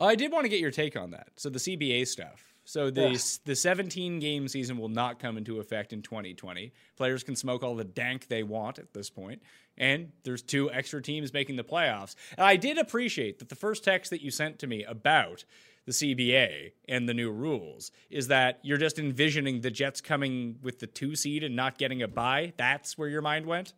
I 0.00 0.14
did 0.16 0.32
want 0.32 0.44
to 0.44 0.48
get 0.48 0.60
your 0.60 0.70
take 0.72 0.96
on 0.96 1.12
that. 1.12 1.28
So 1.36 1.48
the 1.50 1.58
CBA 1.60 2.06
stuff. 2.06 2.54
So 2.64 2.90
the 2.90 3.10
Yeah. 3.10 3.18
the 3.44 3.54
17 3.54 4.18
game 4.18 4.48
season 4.48 4.78
will 4.78 4.88
not 4.88 5.18
come 5.18 5.36
into 5.36 5.60
effect 5.60 5.92
in 5.92 6.02
2020. 6.02 6.72
Players 6.96 7.22
can 7.22 7.36
smoke 7.36 7.62
all 7.62 7.76
the 7.76 7.84
dank 7.84 8.28
they 8.28 8.42
want 8.42 8.78
at 8.78 8.94
this 8.94 9.10
point, 9.10 9.42
and 9.76 10.10
there's 10.24 10.42
two 10.42 10.72
extra 10.72 11.02
teams 11.02 11.32
making 11.32 11.56
the 11.56 11.64
playoffs. 11.64 12.14
And 12.38 12.44
I 12.46 12.56
did 12.56 12.78
appreciate 12.78 13.38
that 13.38 13.50
the 13.50 13.54
first 13.54 13.84
text 13.84 14.10
that 14.10 14.22
you 14.22 14.30
sent 14.30 14.58
to 14.60 14.66
me 14.66 14.82
about 14.82 15.44
the 15.86 15.92
CBA 15.92 16.72
and 16.88 17.08
the 17.08 17.14
new 17.14 17.30
rules 17.30 17.90
is 18.10 18.26
that 18.28 18.58
you're 18.62 18.78
just 18.78 18.98
envisioning 18.98 19.60
the 19.60 19.70
Jets 19.70 20.00
coming 20.00 20.56
with 20.62 20.78
the 20.78 20.86
two 20.86 21.14
seed 21.14 21.44
and 21.44 21.54
not 21.54 21.76
getting 21.78 22.02
a 22.02 22.08
bye. 22.08 22.52
That's 22.56 22.96
where 22.96 23.08
your 23.08 23.20
mind 23.22 23.46
went. 23.46 23.74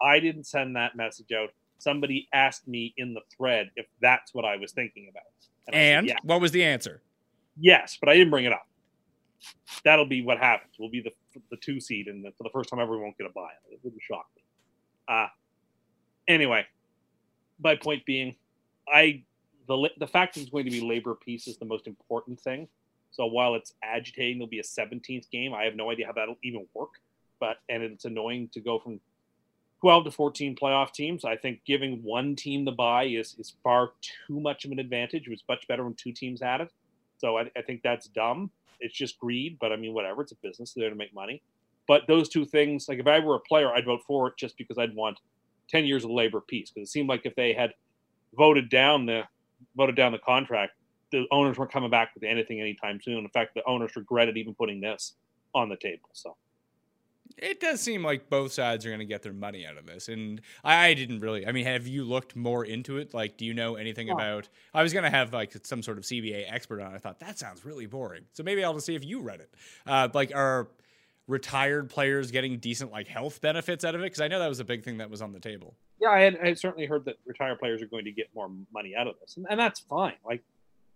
I 0.00 0.20
didn't 0.20 0.44
send 0.44 0.76
that 0.76 0.96
message 0.96 1.32
out. 1.32 1.50
Somebody 1.78 2.28
asked 2.32 2.68
me 2.68 2.94
in 2.96 3.14
the 3.14 3.20
thread 3.36 3.70
if 3.76 3.86
that's 4.00 4.32
what 4.34 4.44
I 4.44 4.56
was 4.56 4.72
thinking 4.72 5.08
about. 5.10 5.24
Said, 5.66 5.74
And 5.74 6.06
yeah, 6.06 6.16
what 6.22 6.40
was 6.40 6.52
the 6.52 6.62
answer? 6.64 7.02
yes, 7.58 7.98
but 8.00 8.08
I 8.08 8.14
didn't 8.14 8.30
bring 8.30 8.44
it 8.44 8.52
up. 8.52 8.66
That'll 9.84 10.06
be 10.06 10.22
what 10.22 10.38
happens. 10.38 10.74
We'll 10.78 10.90
be 10.90 11.00
the 11.00 11.12
the 11.50 11.56
two 11.56 11.80
seed, 11.80 12.08
and 12.08 12.24
the, 12.24 12.30
for 12.36 12.44
the 12.44 12.50
first 12.50 12.68
time 12.70 12.80
ever, 12.80 12.92
we 12.92 13.02
won't 13.02 13.16
get 13.16 13.26
a 13.26 13.32
bye. 13.32 13.50
It 13.70 13.78
wouldn't 13.82 14.02
shock 14.02 14.26
me. 14.36 14.42
Uh 15.08 15.26
anyway, 16.28 16.64
my 17.62 17.76
point 17.76 18.04
being, 18.04 18.36
I 18.88 19.24
the 19.70 19.90
the 19.98 20.06
fact 20.06 20.34
that 20.34 20.40
it's 20.40 20.50
going 20.50 20.64
to 20.64 20.70
be 20.70 20.80
labor 20.80 21.14
peace 21.14 21.46
is 21.46 21.56
the 21.56 21.64
most 21.64 21.86
important 21.86 22.40
thing. 22.40 22.66
So 23.12 23.26
while 23.26 23.54
it's 23.54 23.74
agitating, 23.82 24.38
there'll 24.38 24.48
be 24.48 24.58
a 24.58 24.62
17th 24.62 25.30
game. 25.30 25.54
I 25.54 25.64
have 25.64 25.76
no 25.76 25.90
idea 25.90 26.06
how 26.06 26.12
that'll 26.12 26.38
even 26.42 26.66
work, 26.74 26.90
but 27.38 27.58
and 27.68 27.82
it's 27.82 28.04
annoying 28.04 28.48
to 28.52 28.60
go 28.60 28.80
from 28.80 29.00
12 29.80 30.04
to 30.04 30.10
14 30.10 30.56
playoff 30.56 30.92
teams. 30.92 31.24
I 31.24 31.36
think 31.36 31.60
giving 31.64 32.02
one 32.02 32.34
team 32.34 32.64
the 32.64 32.72
bye 32.72 33.04
is 33.04 33.36
is 33.38 33.54
far 33.62 33.92
too 34.00 34.40
much 34.40 34.64
of 34.64 34.72
an 34.72 34.80
advantage. 34.80 35.26
It 35.26 35.30
was 35.30 35.44
much 35.48 35.66
better 35.68 35.84
when 35.84 35.94
two 35.94 36.12
teams 36.12 36.40
had 36.40 36.60
it. 36.60 36.72
So 37.18 37.38
I, 37.38 37.50
I 37.56 37.62
think 37.62 37.82
that's 37.82 38.08
dumb. 38.08 38.50
It's 38.80 38.94
just 38.94 39.20
greed, 39.20 39.58
but 39.60 39.72
I 39.72 39.76
mean, 39.76 39.94
whatever. 39.94 40.22
It's 40.22 40.32
a 40.32 40.36
business. 40.36 40.72
They're 40.72 40.82
there 40.82 40.90
to 40.90 40.96
make 40.96 41.14
money. 41.14 41.42
But 41.86 42.06
those 42.08 42.28
two 42.28 42.44
things, 42.44 42.88
like 42.88 42.98
if 42.98 43.06
I 43.06 43.20
were 43.20 43.36
a 43.36 43.40
player, 43.40 43.72
I'd 43.72 43.84
vote 43.84 44.02
for 44.06 44.28
it 44.28 44.34
just 44.36 44.58
because 44.58 44.78
I'd 44.78 44.94
want 44.96 45.20
ten 45.68 45.84
years 45.84 46.04
of 46.04 46.10
labor 46.10 46.40
peace. 46.40 46.70
Because 46.70 46.88
it 46.88 46.92
seemed 46.92 47.08
like 47.08 47.24
if 47.24 47.36
they 47.36 47.52
had 47.52 47.74
voted 48.36 48.68
down 48.68 49.06
the 49.06 49.24
voted 49.76 49.96
down 49.96 50.12
the 50.12 50.18
contract, 50.18 50.72
the 51.12 51.26
owners 51.30 51.58
weren't 51.58 51.72
coming 51.72 51.90
back 51.90 52.10
with 52.14 52.22
anything 52.24 52.60
anytime 52.60 53.00
soon. 53.02 53.18
In 53.18 53.28
fact, 53.30 53.54
the 53.54 53.64
owners 53.66 53.96
regretted 53.96 54.36
even 54.36 54.54
putting 54.54 54.80
this 54.80 55.14
on 55.54 55.68
the 55.68 55.76
table. 55.76 56.08
So 56.12 56.36
It 57.38 57.58
does 57.60 57.80
seem 57.80 58.02
like 58.04 58.28
both 58.30 58.52
sides 58.52 58.84
are 58.84 58.90
going 58.90 59.00
to 59.00 59.04
get 59.06 59.22
their 59.22 59.32
money 59.32 59.66
out 59.66 59.76
of 59.76 59.86
this, 59.86 60.08
and 60.08 60.40
I, 60.62 60.86
I 60.88 60.94
didn't 60.94 61.20
really. 61.20 61.46
I 61.46 61.52
mean, 61.52 61.64
have 61.64 61.86
you 61.86 62.04
looked 62.04 62.36
more 62.36 62.64
into 62.64 62.98
it? 62.98 63.14
Like, 63.14 63.36
do 63.36 63.44
you 63.44 63.54
know 63.54 63.76
anything 63.76 64.08
No. 64.08 64.14
about? 64.14 64.48
I 64.74 64.82
was 64.82 64.92
going 64.92 65.04
to 65.04 65.10
have 65.10 65.32
like 65.32 65.52
some 65.64 65.82
sort 65.82 65.98
of 65.98 66.04
CBA 66.04 66.44
expert 66.52 66.80
on. 66.80 66.94
I 66.94 66.98
thought 66.98 67.20
that 67.20 67.38
sounds 67.38 67.64
really 67.64 67.86
boring, 67.86 68.24
so 68.32 68.42
maybe 68.42 68.62
I'll 68.62 68.74
just 68.74 68.86
see 68.86 68.94
if 68.94 69.04
you 69.04 69.20
read 69.20 69.40
it. 69.40 69.54
Uh, 69.86 70.08
like, 70.12 70.32
are 70.34 70.68
retired 71.30 71.88
players 71.88 72.30
getting 72.30 72.58
decent 72.58 72.90
like 72.90 73.06
health 73.06 73.40
benefits 73.40 73.84
out 73.84 73.94
of 73.94 74.00
it? 74.00 74.04
Because 74.04 74.20
I 74.20 74.28
know 74.28 74.38
that 74.38 74.48
was 74.48 74.60
a 74.60 74.64
big 74.64 74.84
thing 74.84 74.98
that 74.98 75.08
was 75.08 75.22
on 75.22 75.32
the 75.32 75.40
table. 75.40 75.76
yeah, 76.00 76.10
I 76.10 76.20
had, 76.20 76.38
I 76.42 76.48
had 76.48 76.58
certainly 76.58 76.86
heard 76.86 77.04
that 77.06 77.16
retired 77.24 77.58
players 77.58 77.80
are 77.80 77.86
going 77.86 78.04
to 78.04 78.12
get 78.12 78.28
more 78.34 78.50
money 78.72 78.94
out 78.96 79.06
of 79.06 79.14
this, 79.20 79.36
and, 79.36 79.46
and 79.48 79.58
that's 79.58 79.80
fine. 79.80 80.14
Like, 80.26 80.42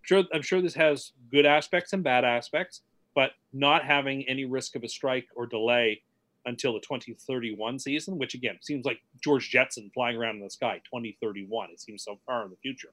sure, 0.01 0.23
I'm 0.33 0.41
sure 0.41 0.61
this 0.61 0.75
has 0.75 1.13
good 1.31 1.45
aspects 1.45 1.93
and 1.93 2.03
bad 2.03 2.25
aspects, 2.25 2.81
but 3.15 3.31
not 3.53 3.85
having 3.85 4.27
any 4.27 4.45
risk 4.45 4.75
of 4.75 4.83
a 4.83 4.89
strike 4.89 5.27
or 5.35 5.47
delay 5.47 6.01
until 6.45 6.73
the 6.73 6.79
2031 6.79 7.79
season, 7.79 8.17
which 8.17 8.35
again 8.35 8.57
seems 8.61 8.85
like 8.85 8.99
George 9.23 9.49
Jetson 9.49 9.89
flying 9.93 10.15
around 10.15 10.35
in 10.35 10.43
the 10.43 10.49
sky. 10.49 10.81
2031, 10.85 11.69
it 11.71 11.79
seems 11.79 12.03
so 12.03 12.19
far 12.25 12.43
in 12.43 12.51
the 12.51 12.57
future. 12.57 12.89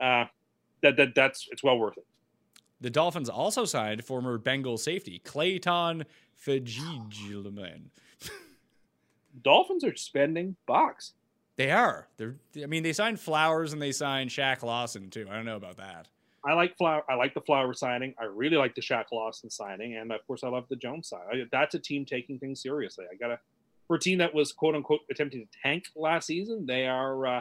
Uh, 0.00 0.26
that 0.82 0.96
that 0.96 1.14
that's 1.14 1.48
it's 1.50 1.64
well 1.64 1.78
worth 1.78 1.96
it. 1.96 2.06
The 2.80 2.90
Dolphins 2.90 3.28
also 3.28 3.64
signed 3.64 4.04
former 4.04 4.36
Bengal 4.38 4.76
safety 4.76 5.20
Clayton 5.20 6.04
Fejedelem. 6.44 7.90
Dolphins 9.42 9.84
are 9.84 9.96
spending 9.96 10.56
bucks. 10.66 11.12
They 11.56 11.70
are. 11.70 12.08
They're. 12.16 12.36
I 12.62 12.66
mean, 12.66 12.82
they 12.82 12.92
signed 12.92 13.18
Flowers 13.20 13.72
and 13.72 13.80
they 13.80 13.92
signed 13.92 14.30
Shaq 14.30 14.62
Lawson 14.62 15.10
too. 15.10 15.26
I 15.30 15.34
don't 15.34 15.44
know 15.44 15.56
about 15.56 15.76
that. 15.78 16.08
I 16.44 16.52
like 16.52 16.76
flower. 16.78 17.02
I 17.08 17.14
like 17.14 17.34
the 17.34 17.40
flower 17.40 17.74
signing. 17.74 18.14
I 18.20 18.24
really 18.24 18.56
like 18.56 18.74
the 18.74 18.80
Shaq 18.82 19.06
Lawson 19.12 19.50
signing, 19.50 19.96
and 19.96 20.12
of 20.12 20.24
course, 20.26 20.44
I 20.44 20.48
love 20.48 20.64
the 20.68 20.76
Jones 20.76 21.08
sign. 21.08 21.20
I, 21.32 21.42
that's 21.50 21.74
a 21.74 21.78
team 21.78 22.04
taking 22.04 22.38
things 22.38 22.62
seriously. 22.62 23.04
I 23.10 23.16
gotta 23.16 23.38
for 23.88 23.96
a 23.96 23.98
team 23.98 24.18
that 24.18 24.32
was 24.34 24.52
quote 24.52 24.74
unquote 24.74 25.00
attempting 25.10 25.40
to 25.46 25.58
tank 25.62 25.84
last 25.96 26.26
season. 26.26 26.64
They 26.66 26.86
are 26.86 27.26
uh, 27.26 27.40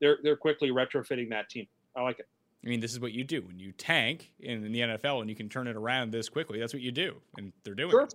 they're 0.00 0.18
they're 0.22 0.36
quickly 0.36 0.70
retrofitting 0.70 1.30
that 1.30 1.48
team. 1.48 1.66
I 1.96 2.02
like 2.02 2.18
it. 2.20 2.28
I 2.64 2.68
mean, 2.68 2.80
this 2.80 2.92
is 2.92 3.00
what 3.00 3.12
you 3.12 3.24
do 3.24 3.42
when 3.42 3.58
you 3.58 3.72
tank 3.72 4.32
in, 4.40 4.64
in 4.64 4.72
the 4.72 4.80
NFL 4.80 5.20
and 5.20 5.30
you 5.30 5.36
can 5.36 5.48
turn 5.48 5.66
it 5.66 5.76
around 5.76 6.10
this 6.10 6.28
quickly. 6.28 6.58
That's 6.60 6.72
what 6.72 6.82
you 6.82 6.92
do, 6.92 7.16
and 7.38 7.52
they're 7.64 7.74
doing 7.74 7.90
Sure. 7.90 8.02
it. 8.02 8.14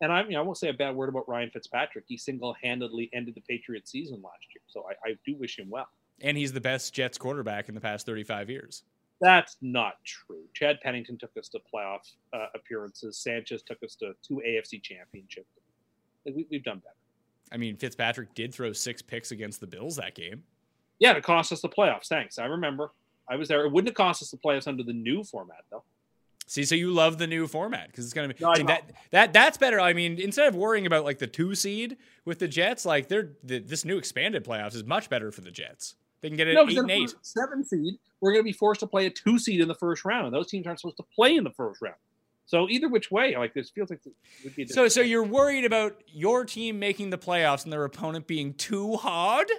And 0.00 0.12
I, 0.12 0.24
you 0.24 0.30
know, 0.30 0.40
I 0.40 0.42
won't 0.42 0.58
say 0.58 0.68
a 0.68 0.74
bad 0.74 0.94
word 0.94 1.08
about 1.08 1.28
Ryan 1.28 1.50
Fitzpatrick. 1.50 2.04
He 2.08 2.16
single-handedly 2.16 3.10
ended 3.12 3.34
the 3.34 3.40
Patriots 3.42 3.90
season 3.90 4.20
last 4.22 4.46
year, 4.54 4.62
so 4.66 4.86
I, 4.88 5.10
I 5.10 5.14
do 5.24 5.36
wish 5.36 5.58
him 5.58 5.70
well. 5.70 5.88
And 6.20 6.36
he's 6.36 6.52
the 6.52 6.60
best 6.60 6.92
Jets 6.94 7.18
quarterback 7.18 7.68
in 7.68 7.74
the 7.74 7.80
past 7.80 8.06
35 8.06 8.50
years. 8.50 8.82
That's 9.20 9.56
not 9.62 9.94
true. 10.04 10.42
Chad 10.52 10.80
Pennington 10.82 11.16
took 11.16 11.30
us 11.38 11.48
to 11.50 11.60
playoff 11.72 12.00
uh, 12.32 12.46
appearances. 12.54 13.18
Sanchez 13.18 13.62
took 13.62 13.82
us 13.82 13.94
to 13.96 14.12
two 14.26 14.42
AFC 14.46 14.82
championships. 14.82 15.46
Like, 16.26 16.34
we, 16.34 16.46
we've 16.50 16.64
done 16.64 16.78
better. 16.78 16.94
I 17.52 17.56
mean, 17.56 17.76
Fitzpatrick 17.76 18.34
did 18.34 18.52
throw 18.52 18.72
six 18.72 19.00
picks 19.00 19.30
against 19.30 19.60
the 19.60 19.66
Bills 19.66 19.96
that 19.96 20.14
game. 20.14 20.42
Yeah, 20.98 21.12
it 21.12 21.22
cost 21.22 21.52
us 21.52 21.60
the 21.60 21.68
playoffs. 21.68 22.08
Thanks. 22.08 22.38
I 22.38 22.46
remember. 22.46 22.92
I 23.28 23.36
was 23.36 23.48
there. 23.48 23.64
It 23.64 23.72
wouldn't 23.72 23.88
have 23.88 23.96
cost 23.96 24.22
us 24.22 24.30
the 24.30 24.36
playoffs 24.36 24.68
under 24.68 24.82
the 24.82 24.92
new 24.92 25.24
format, 25.24 25.64
though. 25.70 25.84
See, 26.46 26.64
so 26.64 26.74
you 26.74 26.90
love 26.90 27.18
the 27.18 27.26
new 27.26 27.46
format 27.46 27.86
because 27.86 28.04
it's 28.04 28.12
gonna 28.12 28.28
be 28.28 28.34
No, 28.38 28.50
I 28.50 28.56
see, 28.56 28.62
that 28.64 28.90
that 29.12 29.32
that's 29.32 29.56
better. 29.56 29.80
I 29.80 29.94
mean, 29.94 30.18
instead 30.20 30.46
of 30.46 30.54
worrying 30.54 30.86
about 30.86 31.04
like 31.04 31.18
the 31.18 31.26
two 31.26 31.54
seed 31.54 31.96
with 32.24 32.38
the 32.38 32.48
Jets, 32.48 32.84
like 32.84 33.08
they're 33.08 33.30
the, 33.42 33.60
this 33.60 33.84
new 33.84 33.96
expanded 33.96 34.44
playoffs 34.44 34.74
is 34.74 34.84
much 34.84 35.08
better 35.08 35.30
for 35.32 35.40
the 35.40 35.50
Jets. 35.50 35.94
They 36.20 36.28
can 36.28 36.36
get 36.36 36.48
it 36.48 36.54
No, 36.54 36.68
eight 36.68 36.78
and 36.78 36.90
eight. 36.90 37.14
seven 37.20 37.64
seed, 37.64 37.94
we're 38.20 38.32
going 38.32 38.40
to 38.42 38.48
be 38.48 38.52
forced 38.52 38.80
to 38.80 38.86
play 38.86 39.04
a 39.04 39.10
two 39.10 39.38
seed 39.38 39.60
in 39.60 39.68
the 39.68 39.74
first 39.74 40.06
round, 40.06 40.26
and 40.26 40.34
those 40.34 40.48
teams 40.48 40.66
aren't 40.66 40.80
supposed 40.80 40.96
to 40.96 41.04
play 41.14 41.36
in 41.36 41.44
the 41.44 41.50
first 41.50 41.82
round. 41.82 41.96
So 42.46 42.66
either 42.70 42.88
which 42.88 43.10
way, 43.10 43.36
like 43.36 43.52
this 43.52 43.68
feels 43.68 43.90
like 43.90 44.00
it 44.06 44.12
would 44.42 44.56
be. 44.56 44.66
So, 44.66 44.88
so 44.88 45.02
you're 45.02 45.22
worried 45.22 45.66
about 45.66 46.02
your 46.06 46.46
team 46.46 46.78
making 46.78 47.10
the 47.10 47.18
playoffs 47.18 47.64
and 47.64 47.72
their 47.72 47.84
opponent 47.84 48.26
being 48.26 48.54
too 48.54 48.96
hard? 48.96 49.50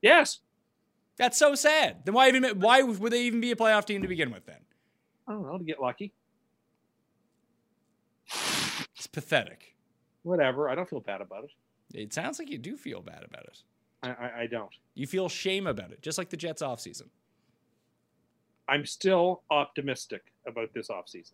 yes. 0.00 0.38
That's 1.18 1.36
so 1.36 1.54
sad. 1.54 2.04
Then 2.04 2.14
why 2.14 2.28
even 2.28 2.44
why 2.60 2.82
would 2.82 3.12
they 3.12 3.22
even 3.24 3.40
be 3.40 3.50
a 3.50 3.56
playoff 3.56 3.84
team 3.84 4.02
to 4.02 4.08
begin 4.08 4.30
with? 4.30 4.46
Then 4.46 4.56
I 5.28 5.32
don't 5.32 5.42
know 5.46 5.58
to 5.58 5.64
get 5.64 5.80
lucky. 5.80 6.12
it's 8.94 9.06
pathetic. 9.06 9.74
Whatever. 10.22 10.68
I 10.68 10.74
don't 10.74 10.88
feel 10.88 11.00
bad 11.00 11.20
about 11.20 11.44
it. 11.44 11.50
It 11.94 12.12
sounds 12.12 12.38
like 12.38 12.50
you 12.50 12.58
do 12.58 12.76
feel 12.76 13.00
bad 13.02 13.24
about 13.24 13.44
it. 13.44 13.58
I, 14.02 14.08
I, 14.10 14.40
I 14.42 14.46
don't. 14.46 14.70
You 14.94 15.06
feel 15.06 15.28
shame 15.28 15.66
about 15.66 15.90
it, 15.92 16.00
just 16.02 16.18
like 16.18 16.30
the 16.30 16.36
Jets 16.36 16.62
offseason. 16.62 17.08
I'm 18.68 18.86
still 18.86 19.42
optimistic 19.50 20.22
about 20.46 20.72
this 20.74 20.88
offseason. 20.88 21.32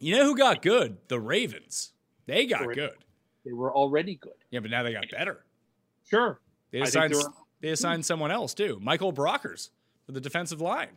You 0.00 0.16
know 0.16 0.24
who 0.24 0.36
got 0.36 0.62
good? 0.62 0.96
The 1.08 1.20
Ravens. 1.20 1.92
They 2.26 2.46
got 2.46 2.72
good. 2.74 2.96
They 3.44 3.52
were 3.52 3.72
already 3.72 4.16
good. 4.16 4.32
Yeah, 4.50 4.60
but 4.60 4.70
now 4.70 4.82
they 4.82 4.92
got 4.92 5.10
better. 5.10 5.44
Sure. 6.08 6.40
They 6.70 6.80
assigned, 6.80 7.12
they 7.12 7.18
were- 7.18 7.32
they 7.60 7.68
assigned 7.70 8.04
someone 8.04 8.30
else 8.30 8.54
too, 8.54 8.78
Michael 8.82 9.12
Brockers 9.12 9.70
for 10.06 10.12
the 10.12 10.20
defensive 10.20 10.60
line. 10.60 10.96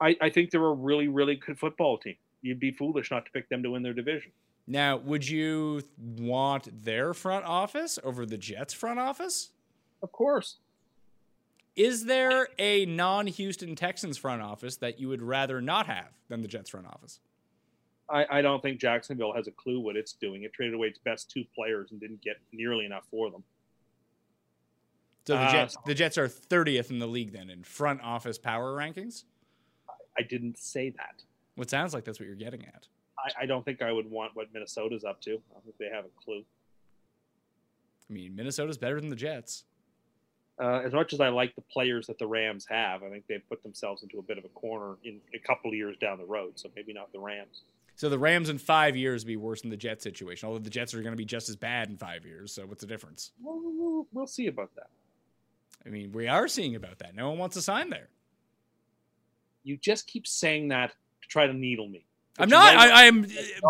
I, 0.00 0.16
I 0.20 0.30
think 0.30 0.50
they're 0.50 0.64
a 0.64 0.72
really, 0.72 1.08
really 1.08 1.36
good 1.36 1.58
football 1.58 1.98
team. 1.98 2.16
You'd 2.42 2.60
be 2.60 2.70
foolish 2.70 3.10
not 3.10 3.24
to 3.26 3.30
pick 3.32 3.48
them 3.48 3.62
to 3.62 3.70
win 3.70 3.82
their 3.82 3.94
division. 3.94 4.32
Now, 4.66 4.96
would 4.96 5.28
you 5.28 5.82
want 5.98 6.84
their 6.84 7.14
front 7.14 7.44
office 7.44 7.98
over 8.02 8.26
the 8.26 8.38
Jets 8.38 8.72
front 8.72 8.98
office? 8.98 9.50
Of 10.02 10.12
course. 10.12 10.56
Is 11.76 12.04
there 12.06 12.48
a 12.58 12.86
non-Houston 12.86 13.74
Texans 13.74 14.16
front 14.16 14.40
office 14.42 14.76
that 14.76 15.00
you 15.00 15.08
would 15.08 15.22
rather 15.22 15.60
not 15.60 15.86
have 15.86 16.08
than 16.28 16.40
the 16.40 16.48
Jets 16.48 16.70
front 16.70 16.86
office? 16.86 17.20
I, 18.08 18.26
I 18.30 18.42
don't 18.42 18.62
think 18.62 18.80
Jacksonville 18.80 19.32
has 19.34 19.48
a 19.48 19.50
clue 19.50 19.80
what 19.80 19.96
it's 19.96 20.12
doing. 20.12 20.42
It 20.44 20.52
traded 20.52 20.74
away 20.74 20.88
its 20.88 20.98
best 20.98 21.30
two 21.30 21.44
players 21.54 21.90
and 21.90 22.00
didn't 22.00 22.22
get 22.22 22.36
nearly 22.52 22.84
enough 22.84 23.04
for 23.10 23.30
them. 23.30 23.42
So 25.26 25.34
the 25.34 25.40
Uh, 25.40 25.52
Jets, 25.52 25.76
the 25.86 25.94
Jets 25.94 26.18
are 26.18 26.28
30th 26.28 26.90
in 26.90 26.98
the 26.98 27.06
league 27.06 27.32
then 27.32 27.48
in 27.50 27.62
front 27.64 28.02
office 28.02 28.38
power 28.38 28.76
rankings. 28.76 29.24
I 30.18 30.22
didn't 30.22 30.58
say 30.58 30.90
that. 30.90 31.22
What 31.56 31.70
sounds 31.70 31.94
like 31.94 32.04
that's 32.04 32.18
what 32.18 32.26
you're 32.26 32.36
getting 32.36 32.64
at. 32.64 32.86
I, 33.18 33.42
I 33.42 33.46
don't 33.46 33.64
think 33.64 33.82
I 33.82 33.92
would 33.92 34.10
want 34.10 34.34
what 34.34 34.52
Minnesota's 34.52 35.04
up 35.04 35.20
to. 35.22 35.30
I 35.30 35.52
don't 35.52 35.64
think 35.64 35.78
they 35.78 35.90
have 35.94 36.04
a 36.04 36.24
clue. 36.24 36.44
I 38.08 38.12
mean, 38.12 38.34
Minnesota's 38.36 38.78
better 38.78 39.00
than 39.00 39.10
the 39.10 39.16
Jets. 39.16 39.64
Uh, 40.60 40.82
as 40.84 40.92
much 40.92 41.12
as 41.12 41.20
I 41.20 41.28
like 41.28 41.54
the 41.56 41.62
players 41.62 42.06
that 42.06 42.18
the 42.18 42.26
Rams 42.26 42.66
have, 42.68 43.02
I 43.02 43.10
think 43.10 43.24
they've 43.28 43.46
put 43.48 43.62
themselves 43.62 44.02
into 44.04 44.18
a 44.18 44.22
bit 44.22 44.38
of 44.38 44.44
a 44.44 44.48
corner 44.48 44.96
in 45.02 45.20
a 45.34 45.38
couple 45.38 45.70
of 45.70 45.76
years 45.76 45.96
down 45.96 46.18
the 46.18 46.24
road. 46.24 46.52
So 46.56 46.68
maybe 46.76 46.92
not 46.92 47.12
the 47.12 47.18
Rams. 47.18 47.62
So 47.96 48.08
the 48.08 48.18
Rams 48.18 48.50
in 48.50 48.58
five 48.58 48.96
years 48.96 49.24
would 49.24 49.28
be 49.28 49.36
worse 49.36 49.62
than 49.62 49.70
the 49.70 49.76
Jets 49.76 50.04
situation. 50.04 50.46
Although 50.48 50.60
the 50.60 50.70
Jets 50.70 50.94
are 50.94 51.02
going 51.02 51.12
to 51.12 51.16
be 51.16 51.24
just 51.24 51.48
as 51.48 51.56
bad 51.56 51.88
in 51.88 51.96
five 51.96 52.24
years. 52.24 52.52
So 52.52 52.66
what's 52.66 52.80
the 52.80 52.86
difference? 52.86 53.32
Well, 53.42 53.60
we'll, 53.62 54.06
we'll 54.12 54.26
see 54.26 54.46
about 54.46 54.74
that. 54.76 54.90
I 55.86 55.88
mean, 55.90 56.12
we 56.12 56.28
are 56.28 56.48
seeing 56.48 56.76
about 56.76 56.98
that. 56.98 57.14
No 57.14 57.30
one 57.30 57.38
wants 57.38 57.56
to 57.56 57.62
sign 57.62 57.90
there. 57.90 58.08
You 59.64 59.76
just 59.76 60.06
keep 60.06 60.26
saying 60.26 60.68
that 60.68 60.90
to 61.22 61.28
try 61.28 61.46
to 61.46 61.52
needle 61.52 61.88
me. 61.88 62.04
I'm 62.38 62.48
not. 62.48 62.76
I? 62.76 62.88
I 62.88 63.02
am. 63.04 63.26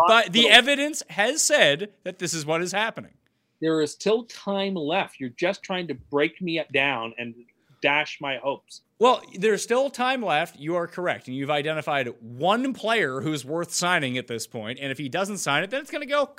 But 0.07 0.31
the 0.31 0.49
evidence 0.49 1.03
has 1.09 1.41
said 1.41 1.91
that 2.03 2.19
this 2.19 2.33
is 2.33 2.45
what 2.45 2.61
is 2.61 2.71
happening. 2.71 3.13
There 3.61 3.81
is 3.81 3.91
still 3.91 4.23
time 4.25 4.75
left. 4.75 5.19
You're 5.19 5.29
just 5.29 5.63
trying 5.63 5.87
to 5.87 5.95
break 5.95 6.41
me 6.41 6.61
down 6.73 7.13
and 7.17 7.33
dash 7.81 8.19
my 8.19 8.37
hopes. 8.37 8.81
Well, 8.99 9.21
there's 9.37 9.61
still 9.61 9.89
time 9.89 10.21
left. 10.21 10.57
You 10.57 10.75
are 10.75 10.87
correct, 10.87 11.27
and 11.27 11.35
you've 11.35 11.49
identified 11.49 12.13
one 12.21 12.73
player 12.73 13.21
who's 13.21 13.43
worth 13.43 13.73
signing 13.73 14.17
at 14.17 14.27
this 14.27 14.47
point. 14.47 14.79
And 14.81 14.91
if 14.91 14.97
he 14.97 15.09
doesn't 15.09 15.37
sign 15.37 15.63
it, 15.63 15.69
then 15.69 15.81
it's 15.81 15.91
going 15.91 16.01
to 16.01 16.07
go 16.07 16.29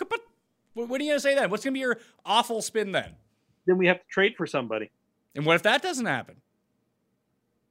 what 0.76 1.00
are 1.00 1.04
you 1.04 1.10
going 1.10 1.16
to 1.16 1.20
say 1.20 1.34
then? 1.34 1.48
What's 1.48 1.64
going 1.64 1.72
to 1.72 1.76
be 1.76 1.80
your 1.80 1.98
awful 2.24 2.60
spin 2.60 2.92
then? 2.92 3.14
Then 3.66 3.78
we 3.78 3.86
have 3.86 3.98
to 3.98 4.06
trade 4.10 4.34
for 4.36 4.46
somebody. 4.46 4.90
And 5.34 5.46
what 5.46 5.56
if 5.56 5.62
that 5.62 5.82
doesn't 5.82 6.04
happen? 6.04 6.36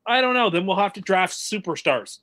I 0.07 0.21
don't 0.21 0.33
know. 0.33 0.49
Then 0.49 0.65
we'll 0.65 0.77
have 0.77 0.93
to 0.93 1.01
draft 1.01 1.33
superstars. 1.33 2.19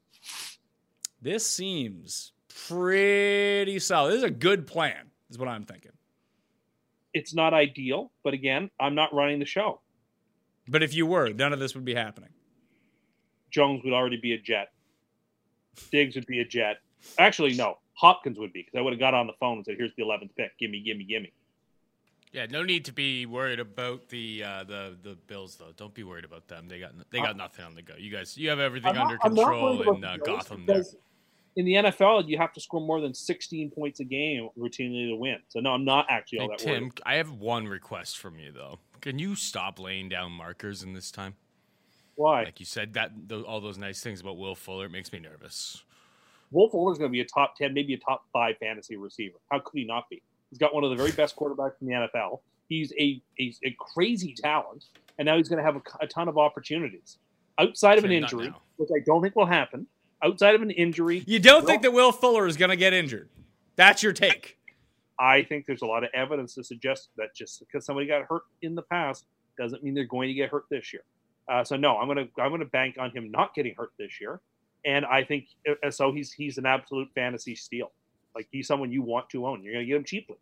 This 1.20 1.46
seems 1.46 2.32
pretty 2.48 3.78
solid. 3.78 4.10
This 4.10 4.18
is 4.18 4.24
a 4.24 4.30
good 4.30 4.66
plan, 4.66 5.10
is 5.30 5.38
what 5.38 5.48
I'm 5.48 5.64
thinking. 5.64 5.92
It's 7.14 7.34
not 7.34 7.54
ideal, 7.54 8.10
but 8.24 8.34
again, 8.34 8.70
I'm 8.80 8.94
not 8.94 9.12
running 9.12 9.38
the 9.38 9.44
show. 9.44 9.80
But 10.68 10.82
if 10.82 10.94
you 10.94 11.06
were, 11.06 11.32
none 11.32 11.52
of 11.52 11.58
this 11.58 11.74
would 11.74 11.84
be 11.84 11.94
happening. 11.94 12.30
Jones 13.50 13.82
would 13.84 13.92
already 13.92 14.16
be 14.16 14.32
a 14.32 14.38
jet. 14.38 14.72
Diggs 15.90 16.14
would 16.14 16.26
be 16.26 16.40
a 16.40 16.44
jet. 16.44 16.78
Actually, 17.18 17.54
no. 17.54 17.78
Hopkins 17.94 18.38
would 18.38 18.52
be 18.52 18.62
because 18.62 18.78
I 18.78 18.80
would 18.80 18.92
have 18.92 19.00
got 19.00 19.14
on 19.14 19.26
the 19.26 19.34
phone 19.38 19.58
and 19.58 19.64
said, 19.64 19.76
"Here's 19.76 19.94
the 19.96 20.02
11th 20.02 20.34
pick. 20.36 20.56
Gimme, 20.58 20.80
gimme, 20.80 21.04
gimme." 21.04 21.32
Yeah, 22.32 22.46
no 22.48 22.62
need 22.62 22.86
to 22.86 22.92
be 22.92 23.26
worried 23.26 23.60
about 23.60 24.08
the 24.08 24.42
uh, 24.42 24.64
the 24.64 24.96
the 25.02 25.16
Bills 25.26 25.56
though. 25.56 25.72
Don't 25.76 25.92
be 25.92 26.02
worried 26.02 26.24
about 26.24 26.48
them. 26.48 26.66
They 26.66 26.78
got 26.80 26.92
they 27.10 27.18
got 27.18 27.36
nothing 27.36 27.64
on 27.64 27.74
the 27.74 27.82
go. 27.82 27.94
You 27.98 28.10
guys, 28.10 28.38
you 28.38 28.48
have 28.48 28.58
everything 28.58 28.96
under 28.96 29.18
not- 29.22 29.34
not 29.34 29.34
control 29.34 29.94
in 29.94 30.00
the 30.00 30.08
uh, 30.08 30.16
Gotham. 30.16 30.64
There. 30.64 30.82
in 31.56 31.66
the 31.66 31.74
NFL, 31.74 32.26
you 32.26 32.38
have 32.38 32.54
to 32.54 32.60
score 32.60 32.80
more 32.80 33.02
than 33.02 33.12
16 33.12 33.70
points 33.72 34.00
a 34.00 34.04
game 34.04 34.48
routinely 34.58 35.10
to 35.10 35.16
win. 35.16 35.38
So 35.48 35.60
no, 35.60 35.72
I'm 35.72 35.84
not 35.84 36.06
actually 36.08 36.38
all 36.38 36.48
Hey, 36.48 36.56
that 36.56 36.64
Tim, 36.64 36.82
worried. 36.84 37.00
I 37.04 37.14
have 37.16 37.32
one 37.32 37.68
request 37.68 38.16
from 38.16 38.38
you 38.38 38.50
though. 38.50 38.78
Can 39.02 39.18
you 39.18 39.36
stop 39.36 39.78
laying 39.78 40.08
down 40.08 40.32
markers 40.32 40.82
in 40.82 40.94
this 40.94 41.10
time? 41.10 41.34
Why? 42.14 42.44
Like 42.44 42.60
you 42.60 42.66
said, 42.66 42.94
that 42.94 43.10
tho- 43.26 43.42
all 43.42 43.60
those 43.60 43.76
nice 43.76 44.02
things 44.02 44.22
about 44.22 44.38
Will 44.38 44.54
Fuller 44.54 44.86
it 44.86 44.92
makes 44.92 45.12
me 45.12 45.18
nervous. 45.18 45.82
Will 46.50 46.70
Fuller's 46.70 46.98
going 46.98 47.10
to 47.10 47.12
be 47.12 47.20
a 47.20 47.26
top 47.26 47.56
10, 47.56 47.74
maybe 47.74 47.94
a 47.94 47.98
top 47.98 48.24
five 48.32 48.56
fantasy 48.58 48.96
receiver. 48.96 49.38
How 49.50 49.58
could 49.58 49.78
he 49.78 49.84
not 49.84 50.08
be? 50.10 50.22
He's 50.52 50.58
got 50.58 50.74
one 50.74 50.84
of 50.84 50.90
the 50.90 50.96
very 50.96 51.12
best 51.12 51.34
quarterbacks 51.34 51.80
in 51.80 51.86
the 51.86 51.94
NFL. 51.94 52.40
He's 52.68 52.92
a, 53.00 53.22
a, 53.40 53.54
a 53.64 53.74
crazy 53.78 54.34
talent, 54.34 54.84
and 55.18 55.24
now 55.24 55.38
he's 55.38 55.48
going 55.48 55.56
to 55.56 55.64
have 55.64 55.76
a, 55.76 55.82
a 56.02 56.06
ton 56.06 56.28
of 56.28 56.36
opportunities. 56.36 57.16
Outside 57.58 57.96
of 57.96 58.04
an 58.04 58.12
injury, 58.12 58.52
which 58.76 58.90
I 58.94 59.00
don't 59.06 59.22
think 59.22 59.34
will 59.34 59.46
happen, 59.46 59.86
outside 60.22 60.54
of 60.54 60.60
an 60.60 60.70
injury, 60.70 61.24
You 61.26 61.38
don't 61.38 61.66
think 61.66 61.80
that 61.80 61.94
Will 61.94 62.12
Fuller 62.12 62.46
is 62.46 62.58
going 62.58 62.68
to 62.68 62.76
get 62.76 62.92
injured? 62.92 63.30
That's 63.76 64.02
your 64.02 64.12
take. 64.12 64.58
I 65.18 65.42
think 65.42 65.64
there's 65.64 65.80
a 65.80 65.86
lot 65.86 66.04
of 66.04 66.10
evidence 66.12 66.54
to 66.56 66.64
suggest 66.64 67.08
that 67.16 67.34
just 67.34 67.60
because 67.60 67.86
somebody 67.86 68.06
got 68.06 68.26
hurt 68.28 68.42
in 68.60 68.74
the 68.74 68.82
past 68.82 69.24
doesn't 69.56 69.82
mean 69.82 69.94
they're 69.94 70.04
going 70.04 70.28
to 70.28 70.34
get 70.34 70.50
hurt 70.50 70.64
this 70.70 70.92
year. 70.92 71.02
Uh, 71.48 71.64
so 71.64 71.76
no, 71.76 71.96
I'm 71.96 72.08
gonna 72.08 72.26
I'm 72.38 72.50
gonna 72.50 72.66
bank 72.66 72.96
on 73.00 73.10
him 73.10 73.30
not 73.30 73.54
getting 73.54 73.74
hurt 73.76 73.90
this 73.98 74.20
year, 74.20 74.40
and 74.84 75.04
I 75.06 75.24
think 75.24 75.46
uh, 75.68 75.90
so. 75.90 76.12
He's 76.12 76.32
he's 76.32 76.56
an 76.56 76.66
absolute 76.66 77.08
fantasy 77.14 77.56
steal. 77.56 77.90
Like 78.34 78.48
he's 78.50 78.66
someone 78.66 78.92
you 78.92 79.02
want 79.02 79.28
to 79.30 79.46
own. 79.46 79.62
You're 79.62 79.74
gonna 79.74 79.84
get 79.84 79.96
him 79.96 80.04
cheaply. 80.04 80.36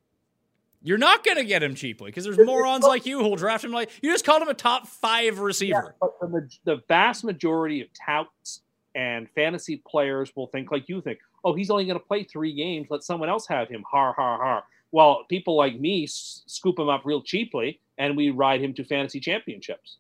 You're 0.83 0.99
not 0.99 1.25
going 1.25 1.37
to 1.37 1.45
get 1.45 1.63
him 1.63 1.75
cheaply 1.75 2.07
because 2.07 2.25
there's 2.25 2.39
morons 2.39 2.85
like 2.85 3.05
you 3.05 3.19
who'll 3.19 3.37
draft 3.37 3.63
him 3.63 3.71
like 3.71 3.91
you 4.03 4.11
just 4.11 4.25
called 4.25 4.41
him 4.41 4.49
a 4.49 4.55
top 4.55 4.87
five 4.87 5.39
receiver. 5.39 5.95
But 6.01 6.19
the, 6.23 6.49
the 6.65 6.83
vast 6.89 7.23
majority 7.23 7.83
of 7.83 7.89
touts 7.93 8.63
and 8.95 9.29
fantasy 9.35 9.83
players 9.87 10.33
will 10.35 10.47
think 10.47 10.73
like 10.73 10.89
you 10.89 11.03
think. 11.03 11.19
Oh, 11.45 11.55
he's 11.55 11.71
only 11.71 11.85
going 11.85 11.99
to 11.99 12.05
play 12.05 12.23
three 12.25 12.55
games. 12.55 12.87
Let 12.91 13.03
someone 13.03 13.29
else 13.29 13.47
have 13.49 13.69
him. 13.69 13.85
Har 13.91 14.15
har 14.15 14.39
har. 14.39 14.65
Well, 14.91 15.25
people 15.29 15.55
like 15.55 15.79
me 15.79 16.05
s- 16.05 16.43
scoop 16.47 16.79
him 16.79 16.89
up 16.89 17.03
real 17.05 17.23
cheaply, 17.23 17.79
and 17.99 18.17
we 18.17 18.31
ride 18.31 18.63
him 18.63 18.73
to 18.75 18.85
fantasy 18.85 19.21
championships. 19.21 19.99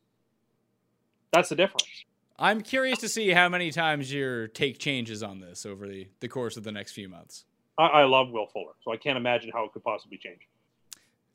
That's 1.32 1.50
the 1.50 1.56
difference. 1.56 2.04
I'm 2.38 2.62
curious 2.62 2.98
to 3.00 3.08
see 3.08 3.30
how 3.30 3.48
many 3.50 3.70
times 3.70 4.12
your 4.12 4.48
take 4.48 4.78
changes 4.78 5.22
on 5.22 5.40
this 5.40 5.66
over 5.66 5.86
the, 5.86 6.08
the 6.20 6.28
course 6.28 6.56
of 6.56 6.64
the 6.64 6.72
next 6.72 6.92
few 6.92 7.08
months. 7.08 7.44
I, 7.80 8.00
I 8.00 8.04
love 8.04 8.30
Will 8.30 8.46
Fuller, 8.46 8.72
so 8.84 8.92
I 8.92 8.96
can't 8.96 9.16
imagine 9.16 9.50
how 9.52 9.64
it 9.64 9.72
could 9.72 9.82
possibly 9.82 10.18
change. 10.18 10.40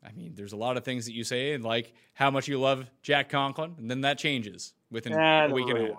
I 0.04 0.12
mean, 0.12 0.34
there's 0.36 0.52
a 0.52 0.56
lot 0.56 0.76
of 0.76 0.84
things 0.84 1.06
that 1.06 1.12
you 1.12 1.24
say, 1.24 1.52
and 1.52 1.64
like 1.64 1.92
how 2.14 2.30
much 2.30 2.46
you 2.46 2.60
love 2.60 2.86
Jack 3.02 3.28
Conklin, 3.28 3.74
and 3.78 3.90
then 3.90 4.02
that 4.02 4.18
changes 4.18 4.74
within 4.90 5.12
a 5.12 5.48
week 5.52 5.68
and 5.68 5.78
a 5.78 5.82
half. 5.82 5.90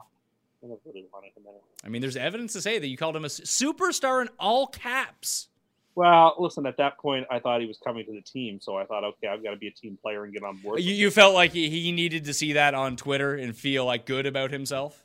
I 0.64 0.68
really 0.86 1.06
want 1.14 1.26
it 1.26 1.34
in 1.38 1.44
there. 1.44 1.54
I 1.84 1.90
mean, 1.90 2.02
there's 2.02 2.16
evidence 2.16 2.54
to 2.54 2.62
say 2.62 2.80
that 2.80 2.88
you 2.88 2.98
called 2.98 3.16
him 3.16 3.26
a 3.26 3.30
superstar 3.30 4.22
in 4.22 4.30
all 4.40 4.68
caps. 4.68 5.50
Well, 5.96 6.36
listen, 6.38 6.66
at 6.66 6.78
that 6.78 6.98
point, 7.00 7.26
I 7.32 7.40
thought 7.40 7.60
he 7.60 7.68
was 7.68 7.80
coming 7.84 8.06
to 8.06 8.12
the 8.12 8.22
team, 8.22 8.60
so 8.62 8.78
I 8.78 8.86
thought, 8.86 9.04
okay, 9.04 9.28
I've 9.28 9.44
got 9.44 9.52
to 9.52 9.58
be 9.58 9.68
a 9.68 9.72
team 9.72 9.98
player 10.02 10.24
and 10.24 10.34
get 10.34 10.44
on 10.44 10.58
board. 10.58 10.80
You, 10.80 10.94
you 10.94 11.10
felt 11.10 11.34
like 11.34 11.54
he, 11.54 11.70
he 11.70 11.92
needed 11.92 12.26
to 12.26 12.34
see 12.34 12.54
that 12.54 12.74
on 12.74 12.96
Twitter 12.96 13.36
and 13.36 13.56
feel 13.56 13.86
like 13.86 14.06
good 14.06 14.26
about 14.26 14.52
himself. 14.52 15.04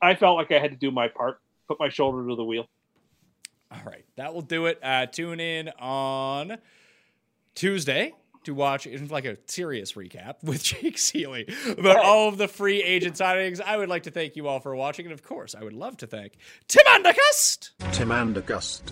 I 0.00 0.14
felt 0.14 0.36
like 0.36 0.50
I 0.50 0.58
had 0.58 0.70
to 0.70 0.76
do 0.76 0.90
my 0.90 1.08
part, 1.08 1.40
put 1.68 1.78
my 1.78 1.88
shoulder 1.88 2.26
to 2.28 2.36
the 2.36 2.44
wheel. 2.44 2.66
All 3.74 3.90
right, 3.90 4.04
that 4.16 4.32
will 4.34 4.42
do 4.42 4.66
it. 4.66 4.78
Uh, 4.82 5.06
tune 5.06 5.40
in 5.40 5.68
on 5.80 6.58
Tuesday 7.54 8.12
to 8.44 8.54
watch 8.54 8.86
like 8.86 9.24
a 9.24 9.36
serious 9.46 9.94
recap 9.94 10.42
with 10.44 10.62
Jake 10.62 10.96
Ciely 10.96 11.52
about 11.76 11.96
all 11.96 12.28
of 12.28 12.38
the 12.38 12.46
free 12.46 12.82
agent 12.82 13.16
signings. 13.16 13.60
I 13.60 13.76
would 13.76 13.88
like 13.88 14.04
to 14.04 14.10
thank 14.10 14.36
you 14.36 14.46
all 14.46 14.60
for 14.60 14.76
watching, 14.76 15.06
and 15.06 15.12
of 15.12 15.22
course, 15.22 15.54
I 15.54 15.64
would 15.64 15.72
love 15.72 15.96
to 15.98 16.06
thank 16.06 16.34
Tim 16.68 16.84
Andercust 16.86 17.70
Tim 17.92 18.10
Andercust. 18.10 18.82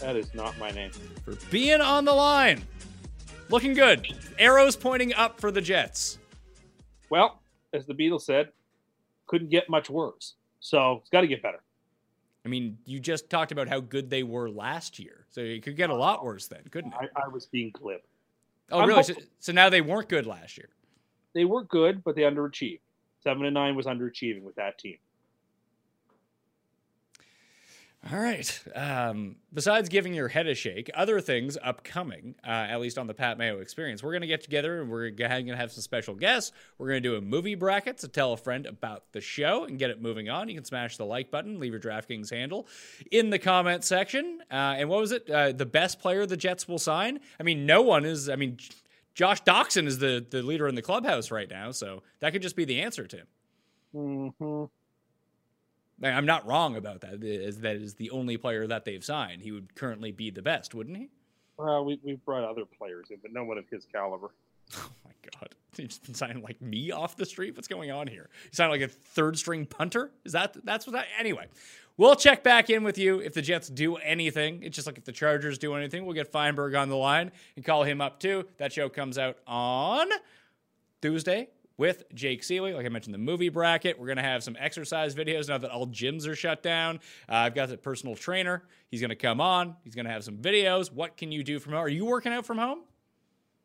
That 0.00 0.16
is 0.16 0.34
not 0.34 0.58
my 0.58 0.70
name. 0.70 0.90
for 1.24 1.36
being 1.50 1.80
on 1.80 2.04
the 2.04 2.12
line. 2.12 2.64
Looking 3.50 3.74
good. 3.74 4.06
Arrows 4.38 4.76
pointing 4.76 5.14
up 5.14 5.40
for 5.40 5.50
the 5.50 5.60
Jets. 5.60 6.18
Well, 7.10 7.42
as 7.72 7.86
the 7.86 7.94
Beatles 7.94 8.22
said, 8.22 8.48
couldn't 9.32 9.48
get 9.48 9.70
much 9.70 9.88
worse. 9.88 10.34
So 10.60 10.98
it's 11.00 11.08
got 11.08 11.22
to 11.22 11.26
get 11.26 11.42
better. 11.42 11.62
I 12.44 12.48
mean, 12.48 12.76
you 12.84 13.00
just 13.00 13.30
talked 13.30 13.50
about 13.50 13.66
how 13.66 13.80
good 13.80 14.10
they 14.10 14.22
were 14.22 14.50
last 14.50 14.98
year, 14.98 15.24
so 15.30 15.40
it 15.40 15.62
could 15.62 15.74
get 15.74 15.88
a 15.88 15.94
lot 15.94 16.22
worse 16.22 16.48
then, 16.48 16.60
couldn't 16.70 16.92
it? 16.92 17.10
I, 17.16 17.22
I 17.24 17.28
was 17.28 17.46
being 17.46 17.70
glib. 17.72 18.00
Oh, 18.70 18.80
I'm 18.80 18.88
really? 18.88 19.02
So, 19.02 19.14
so 19.38 19.52
now 19.52 19.70
they 19.70 19.80
weren't 19.80 20.10
good 20.10 20.26
last 20.26 20.58
year. 20.58 20.68
They 21.34 21.46
were 21.46 21.64
good, 21.64 22.04
but 22.04 22.14
they 22.14 22.22
underachieved. 22.22 22.80
Seven 23.24 23.46
and 23.46 23.54
nine 23.54 23.74
was 23.74 23.86
underachieving 23.86 24.42
with 24.42 24.56
that 24.56 24.76
team. 24.76 24.98
All 28.10 28.18
right. 28.18 28.60
Um, 28.74 29.36
besides 29.54 29.88
giving 29.88 30.12
your 30.12 30.26
head 30.26 30.48
a 30.48 30.56
shake, 30.56 30.90
other 30.92 31.20
things 31.20 31.56
upcoming, 31.62 32.34
uh, 32.44 32.50
at 32.50 32.80
least 32.80 32.98
on 32.98 33.06
the 33.06 33.14
Pat 33.14 33.38
Mayo 33.38 33.60
experience. 33.60 34.02
We're 34.02 34.10
going 34.10 34.22
to 34.22 34.26
get 34.26 34.42
together 34.42 34.80
and 34.80 34.90
we're 34.90 35.10
going 35.10 35.46
to 35.46 35.56
have 35.56 35.70
some 35.70 35.82
special 35.82 36.16
guests. 36.16 36.50
We're 36.78 36.88
going 36.88 37.00
to 37.00 37.08
do 37.08 37.14
a 37.14 37.20
movie 37.20 37.54
bracket 37.54 37.98
to 37.98 38.08
tell 38.08 38.32
a 38.32 38.36
friend 38.36 38.66
about 38.66 39.04
the 39.12 39.20
show 39.20 39.64
and 39.64 39.78
get 39.78 39.90
it 39.90 40.02
moving 40.02 40.28
on. 40.28 40.48
You 40.48 40.56
can 40.56 40.64
smash 40.64 40.96
the 40.96 41.04
like 41.04 41.30
button, 41.30 41.60
leave 41.60 41.70
your 41.70 41.80
DraftKings 41.80 42.30
handle 42.30 42.66
in 43.12 43.30
the 43.30 43.38
comment 43.38 43.84
section. 43.84 44.40
Uh, 44.50 44.74
and 44.78 44.88
what 44.88 45.00
was 45.00 45.12
it? 45.12 45.30
Uh, 45.30 45.52
the 45.52 45.66
best 45.66 46.00
player 46.00 46.26
the 46.26 46.36
Jets 46.36 46.66
will 46.66 46.80
sign? 46.80 47.20
I 47.38 47.44
mean, 47.44 47.66
no 47.66 47.82
one 47.82 48.04
is. 48.04 48.28
I 48.28 48.34
mean, 48.34 48.58
Josh 49.14 49.44
Doctson 49.44 49.86
is 49.86 49.98
the, 49.98 50.26
the 50.28 50.42
leader 50.42 50.66
in 50.66 50.74
the 50.74 50.82
clubhouse 50.82 51.30
right 51.30 51.48
now, 51.48 51.70
so 51.70 52.02
that 52.18 52.32
could 52.32 52.42
just 52.42 52.56
be 52.56 52.64
the 52.64 52.80
answer, 52.80 53.06
Tim. 53.06 53.26
Mm-hmm. 53.94 54.64
I'm 56.02 56.26
not 56.26 56.46
wrong 56.46 56.76
about 56.76 57.00
that. 57.02 57.22
Is 57.22 57.60
that 57.60 57.76
is 57.76 57.94
the 57.94 58.10
only 58.10 58.36
player 58.36 58.66
that 58.66 58.84
they've 58.84 59.04
signed? 59.04 59.42
He 59.42 59.52
would 59.52 59.74
currently 59.74 60.12
be 60.12 60.30
the 60.30 60.42
best, 60.42 60.74
wouldn't 60.74 60.96
he? 60.96 61.08
Well, 61.56 61.84
we, 61.84 62.00
we've 62.02 62.24
brought 62.24 62.44
other 62.44 62.64
players 62.64 63.08
in, 63.10 63.18
but 63.22 63.32
no 63.32 63.44
one 63.44 63.58
of 63.58 63.68
his 63.68 63.86
caliber. 63.92 64.30
Oh 64.74 64.90
my 65.04 65.12
god! 65.38 65.54
he's 65.76 65.98
been 65.98 66.14
signed 66.14 66.42
like 66.42 66.60
me 66.62 66.90
off 66.90 67.16
the 67.16 67.26
street. 67.26 67.54
What's 67.54 67.68
going 67.68 67.90
on 67.90 68.06
here? 68.06 68.30
You 68.44 68.50
signed 68.52 68.70
like 68.70 68.80
a 68.80 68.88
third 68.88 69.38
string 69.38 69.66
punter. 69.66 70.10
Is 70.24 70.32
that 70.32 70.56
that's 70.64 70.86
what 70.86 70.94
that? 70.94 71.06
Anyway, 71.18 71.46
we'll 71.96 72.16
check 72.16 72.42
back 72.42 72.70
in 72.70 72.82
with 72.82 72.96
you 72.96 73.20
if 73.20 73.34
the 73.34 73.42
Jets 73.42 73.68
do 73.68 73.96
anything. 73.96 74.62
It's 74.62 74.74
just 74.74 74.86
like 74.86 74.98
if 74.98 75.04
the 75.04 75.12
Chargers 75.12 75.58
do 75.58 75.74
anything, 75.74 76.06
we'll 76.06 76.14
get 76.14 76.32
Feinberg 76.32 76.74
on 76.74 76.88
the 76.88 76.96
line 76.96 77.32
and 77.56 77.64
call 77.64 77.82
him 77.82 78.00
up 78.00 78.18
too. 78.18 78.46
That 78.58 78.72
show 78.72 78.88
comes 78.88 79.18
out 79.18 79.36
on 79.46 80.08
Tuesday 81.02 81.48
with 81.76 82.04
Jake 82.14 82.42
Ciely. 82.42 82.74
Like 82.74 82.86
I 82.86 82.88
mentioned, 82.88 83.14
the 83.14 83.18
movie 83.18 83.48
bracket. 83.48 83.98
We're 83.98 84.06
going 84.06 84.16
to 84.16 84.22
have 84.22 84.42
some 84.42 84.56
exercise 84.58 85.14
videos 85.14 85.48
now 85.48 85.58
that 85.58 85.70
all 85.70 85.86
gyms 85.86 86.26
are 86.26 86.34
shut 86.34 86.62
down. 86.62 86.96
Uh, 87.28 87.34
I've 87.34 87.54
got 87.54 87.68
the 87.68 87.76
personal 87.76 88.14
trainer. 88.14 88.64
He's 88.90 89.00
going 89.00 89.10
to 89.10 89.16
come 89.16 89.40
on. 89.40 89.76
He's 89.84 89.94
going 89.94 90.06
to 90.06 90.12
have 90.12 90.24
some 90.24 90.38
videos. 90.38 90.92
What 90.92 91.16
can 91.16 91.32
you 91.32 91.42
do 91.42 91.58
from 91.58 91.72
home? 91.72 91.82
Are 91.82 91.88
you 91.88 92.04
working 92.04 92.32
out 92.32 92.46
from 92.46 92.58
home? 92.58 92.80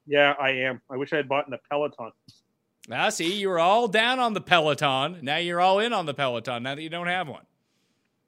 Yeah, 0.06 0.34
I 0.40 0.52
am. 0.52 0.82
I 0.90 0.98
wish 0.98 1.12
I 1.14 1.18
had 1.18 1.28
bought 1.28 1.48
in 1.48 1.54
a 1.54 1.60
Peloton. 1.70 2.12
Ah, 2.90 3.10
see, 3.10 3.40
you 3.40 3.50
were 3.50 3.60
all 3.60 3.90
down 3.90 4.20
on 4.20 4.34
the 4.34 4.40
Peloton. 4.40 5.20
Now 5.22 5.38
you're 5.38 5.60
all 5.60 5.80
in 5.80 5.92
on 5.92 6.06
the 6.06 6.14
Peloton 6.14 6.64
now 6.64 6.76
that 6.76 6.82
you 6.82 6.90
don't 6.90 7.08
have 7.08 7.28
one. 7.28 7.44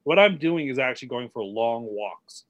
What 0.04 0.20
I'm 0.20 0.38
doing 0.38 0.68
is 0.68 0.80
actually 0.80 1.08
going 1.08 1.30
for 1.30 1.42
long 1.44 1.88
walks. 1.90 2.44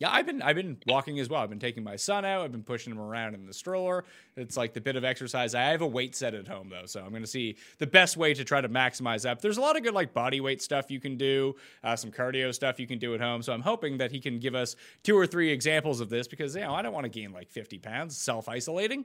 Yeah, 0.00 0.08
I've 0.10 0.24
been 0.24 0.40
I've 0.40 0.56
been 0.56 0.78
walking 0.86 1.20
as 1.20 1.28
well. 1.28 1.42
I've 1.42 1.50
been 1.50 1.58
taking 1.58 1.84
my 1.84 1.94
son 1.94 2.24
out. 2.24 2.40
I've 2.40 2.52
been 2.52 2.62
pushing 2.62 2.90
him 2.90 2.98
around 2.98 3.34
in 3.34 3.44
the 3.44 3.52
stroller. 3.52 4.06
It's 4.34 4.56
like 4.56 4.72
the 4.72 4.80
bit 4.80 4.96
of 4.96 5.04
exercise. 5.04 5.54
I 5.54 5.64
have 5.64 5.82
a 5.82 5.86
weight 5.86 6.16
set 6.16 6.32
at 6.32 6.48
home 6.48 6.70
though, 6.70 6.86
so 6.86 7.02
I'm 7.02 7.10
going 7.10 7.22
to 7.22 7.28
see 7.28 7.56
the 7.76 7.86
best 7.86 8.16
way 8.16 8.32
to 8.32 8.42
try 8.42 8.62
to 8.62 8.68
maximize. 8.68 9.24
But 9.24 9.42
there's 9.42 9.58
a 9.58 9.60
lot 9.60 9.76
of 9.76 9.82
good 9.82 9.92
like 9.92 10.14
body 10.14 10.40
weight 10.40 10.62
stuff 10.62 10.90
you 10.90 11.00
can 11.00 11.18
do, 11.18 11.54
uh, 11.84 11.96
some 11.96 12.10
cardio 12.10 12.52
stuff 12.54 12.80
you 12.80 12.86
can 12.86 12.98
do 12.98 13.14
at 13.14 13.20
home. 13.20 13.42
So 13.42 13.52
I'm 13.52 13.60
hoping 13.60 13.98
that 13.98 14.10
he 14.10 14.20
can 14.20 14.38
give 14.38 14.54
us 14.54 14.74
two 15.02 15.18
or 15.18 15.26
three 15.26 15.50
examples 15.50 16.00
of 16.00 16.08
this 16.08 16.26
because 16.26 16.54
you 16.54 16.62
know 16.62 16.74
I 16.74 16.80
don't 16.80 16.94
want 16.94 17.04
to 17.04 17.10
gain 17.10 17.30
like 17.30 17.50
50 17.50 17.78
pounds 17.78 18.16
self 18.16 18.48
isolating. 18.48 19.04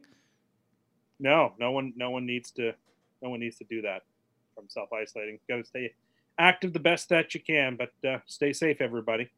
No, 1.19 1.51
no 1.59 1.71
one, 1.71 1.91
no 1.97 2.09
one 2.09 2.25
needs 2.25 2.51
to, 2.51 2.71
no 3.21 3.31
one 3.31 3.41
needs 3.41 3.57
to 3.57 3.65
do 3.65 3.81
that 3.81 4.03
from 4.55 4.69
self 4.69 4.93
isolating. 4.93 5.39
Got 5.49 5.57
to 5.57 5.65
stay 5.65 5.91
active 6.39 6.71
the 6.71 6.79
best 6.79 7.09
that 7.09 7.33
you 7.33 7.41
can, 7.41 7.77
but 7.77 8.09
uh, 8.09 8.19
stay 8.27 8.53
safe, 8.53 8.79
everybody. 8.79 9.29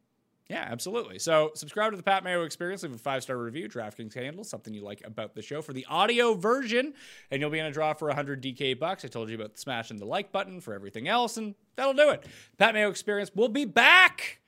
Yeah, 0.48 0.66
absolutely. 0.66 1.18
So 1.18 1.50
subscribe 1.54 1.90
to 1.90 1.98
the 1.98 2.02
Pat 2.02 2.24
Mayo 2.24 2.42
Experience, 2.44 2.82
leave 2.82 2.94
a 2.94 2.98
five 2.98 3.22
star 3.22 3.36
review, 3.36 3.68
DraftKings 3.68 4.14
handle, 4.14 4.44
something 4.44 4.72
you 4.72 4.82
like 4.82 5.02
about 5.04 5.34
the 5.34 5.42
show 5.42 5.60
for 5.60 5.74
the 5.74 5.84
audio 5.90 6.32
version, 6.32 6.94
and 7.30 7.40
you'll 7.40 7.50
be 7.50 7.58
in 7.58 7.66
a 7.66 7.70
draw 7.70 7.92
for 7.92 8.08
100 8.08 8.42
DK 8.42 8.78
bucks. 8.78 9.04
I 9.04 9.08
told 9.08 9.28
you 9.28 9.34
about 9.34 9.58
smashing 9.58 9.98
the 9.98 10.06
like 10.06 10.32
button 10.32 10.62
for 10.62 10.72
everything 10.72 11.06
else, 11.06 11.36
and 11.36 11.54
that'll 11.76 11.92
do 11.92 12.08
it. 12.10 12.24
Pat 12.56 12.72
Mayo 12.72 12.88
Experience 12.88 13.30
will 13.34 13.50
be 13.50 13.66
back 13.66 14.40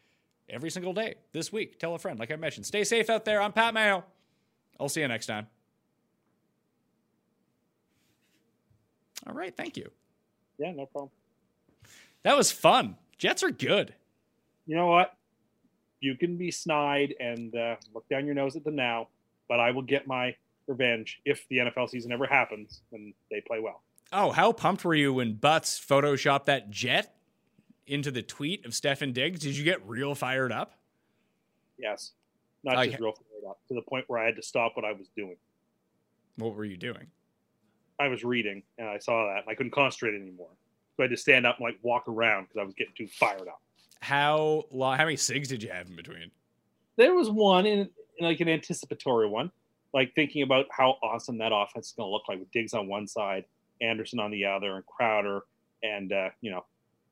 every 0.49 0.71
single 0.71 0.95
day 0.95 1.17
this 1.33 1.53
week. 1.53 1.79
Tell 1.79 1.95
a 1.95 1.99
friend, 1.99 2.19
like 2.19 2.33
I 2.33 2.37
mentioned. 2.37 2.65
Stay 2.65 2.85
safe 2.85 3.11
out 3.11 3.27
there. 3.27 3.43
I'm 3.43 3.53
Pat 3.53 3.75
Mayo. 3.75 4.03
I'll 4.79 4.89
see 4.89 5.03
you 5.03 5.09
next 5.09 5.27
time. 5.27 5.49
All 9.27 9.35
right, 9.35 9.55
thank 9.55 9.77
you. 9.77 9.91
Yeah, 10.59 10.73
no 10.73 10.87
problem. 10.87 11.11
That 12.23 12.39
was 12.39 12.51
fun. 12.51 12.97
Jets 13.19 13.43
are 13.43 13.51
good. 13.51 13.95
You 14.67 14.77
know 14.77 14.87
what? 14.87 15.15
You 16.01 16.17
can 16.17 16.37
be 16.37 16.51
snide 16.51 17.15
and 17.21 17.55
uh, 17.55 17.77
look 17.95 18.09
down 18.09 18.27
your 18.27 18.35
nose 18.35 18.57
at 18.57 18.65
them 18.65 18.77
now, 18.77 19.09
but 19.49 19.61
I 19.61 19.71
will 19.71 19.83
get 19.83 20.07
my 20.07 20.35
revenge 20.67 21.21
if 21.25 21.47
the 21.49 21.59
NFL 21.59 21.91
season 21.91 22.13
ever 22.13 22.27
happens 22.27 22.81
and 22.93 23.13
they 23.31 23.41
play 23.43 23.61
well. 23.61 23.83
Oh, 24.13 24.33
how 24.33 24.53
pumped 24.53 24.85
were 24.85 24.95
you 24.95 25.15
when 25.15 25.35
Butts 25.35 25.79
photoshopped 25.79 26.47
that 26.47 26.71
jet 26.71 27.15
into 27.87 28.11
the 28.11 28.23
tweet 28.23 28.65
of 28.65 28.73
Stefon 28.73 29.13
Diggs? 29.13 29.41
Did 29.41 29.57
you 29.57 29.65
get 29.65 29.87
real 29.87 30.15
fired 30.15 30.53
up? 30.53 30.73
Yes, 31.79 32.13
not 32.65 32.85
just 32.85 32.99
real 32.99 33.13
fired 33.13 33.51
up 33.51 33.59
to 33.69 33.75
the 33.75 33.83
point 33.83 34.05
where 34.09 34.19
I 34.19 34.27
had 34.27 34.37
to 34.37 34.43
stop 34.43 34.73
what 34.75 34.85
I 34.85 34.93
was 34.93 35.09
doing. 35.17 35.37
What 36.37 36.55
were 36.55 36.65
you 36.65 36.77
doing? 36.77 37.07
I 37.99 38.09
was 38.09 38.25
reading 38.25 38.63
and 38.79 38.89
I 38.89 38.99
saw 38.99 39.27
that 39.27 39.43
and 39.43 39.51
I 39.51 39.55
couldn't 39.55 39.73
concentrate 39.73 40.15
anymore. 40.15 40.49
So 40.97 41.03
I 41.03 41.05
had 41.05 41.11
to 41.11 41.17
stand 41.17 41.47
up 41.47 41.59
and 41.59 41.65
like 41.65 41.79
walk 41.83 42.09
around 42.09 42.45
because 42.45 42.59
I 42.61 42.65
was 42.65 42.75
getting 42.75 42.95
too 42.97 43.09
fired 43.09 43.47
up. 43.49 43.61
How 44.01 44.65
long? 44.71 44.97
How 44.97 45.05
many 45.05 45.17
cigs 45.17 45.49
did 45.49 45.63
you 45.63 45.71
have 45.71 45.89
in 45.89 45.97
between? 45.97 46.31
There 46.97 47.15
was 47.15 47.31
one 47.31 47.67
in, 47.67 47.89
in 48.19 48.27
like 48.27 48.41
an 48.41 48.49
anticipatory 48.49 49.29
one, 49.29 49.51
like 49.95 50.15
thinking 50.15 50.43
about 50.43 50.67
how 50.71 50.97
awesome 51.03 51.39
that 51.39 51.53
offense 51.55 51.89
is 51.89 51.93
going 51.93 52.09
to 52.09 52.13
look 52.13 52.29
like 52.29 52.39
with 52.39 52.51
Diggs 52.51 52.75
on 52.75 52.89
one 52.89 53.07
side, 53.07 53.45
Anderson 53.81 54.19
on 54.19 54.31
the 54.31 54.45
other, 54.45 54.77
and 54.77 54.87
Crowder, 54.87 55.43
and 55.83 56.13
uh, 56.13 56.31
you 56.41 56.51
know, 56.51 56.65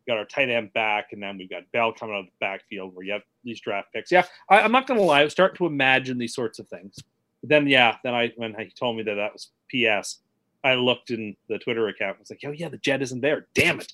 got 0.07 0.19
our 0.19 0.25
tight 0.25 0.49
end 0.49 0.73
back, 0.73 1.13
and 1.13 1.23
then 1.23 1.39
we've 1.39 1.51
got 1.51 1.71
Bell 1.73 1.93
coming 1.93 2.17
out 2.17 2.21
of 2.21 2.27
the 2.27 2.33
backfield 2.41 2.95
where 2.95 3.05
you 3.05 3.13
have 3.13 3.23
these 3.45 3.61
draft 3.61 3.93
picks. 3.93 4.11
Yeah, 4.11 4.25
I, 4.49 4.61
I'm 4.61 4.73
not 4.73 4.87
going 4.87 4.99
to 4.99 5.05
lie, 5.05 5.21
I 5.21 5.25
was 5.25 5.33
starting 5.33 5.57
to 5.59 5.67
imagine 5.67 6.19
these 6.19 6.35
sorts 6.35 6.59
of 6.59 6.67
things. 6.69 6.97
But 7.41 7.51
then, 7.51 7.69
yeah, 7.69 7.97
then 8.03 8.15
I 8.15 8.33
when 8.37 8.55
he 8.59 8.71
told 8.71 8.97
me 8.97 9.03
that 9.05 9.15
that 9.15 9.33
was 9.33 9.51
PS, 9.71 10.19
I 10.65 10.75
looked 10.75 11.11
in 11.11 11.37
the 11.49 11.59
Twitter 11.59 11.87
account. 11.89 12.17
I 12.17 12.21
was 12.21 12.31
like, 12.31 12.41
oh 12.47 12.51
yeah, 12.51 12.69
the 12.69 12.79
jet 12.79 13.03
isn't 13.03 13.21
there. 13.21 13.47
Damn 13.55 13.81
it! 13.81 13.93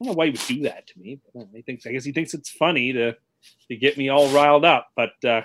I 0.00 0.04
don't 0.04 0.12
know 0.12 0.16
why 0.16 0.26
he 0.26 0.30
would 0.30 0.40
do 0.46 0.62
that 0.62 0.86
to 0.88 0.98
me. 0.98 1.20
But 1.34 1.42
uh, 1.42 1.46
he 1.54 1.62
thinks 1.62 1.86
I 1.86 1.92
guess 1.92 2.04
he 2.04 2.12
thinks 2.12 2.34
it's 2.34 2.50
funny 2.50 2.92
to 2.92 3.16
to 3.68 3.76
get 3.76 3.98
me 3.98 4.08
all 4.08 4.28
riled 4.30 4.64
up, 4.64 4.88
but 4.96 5.12
uh, 5.24 5.42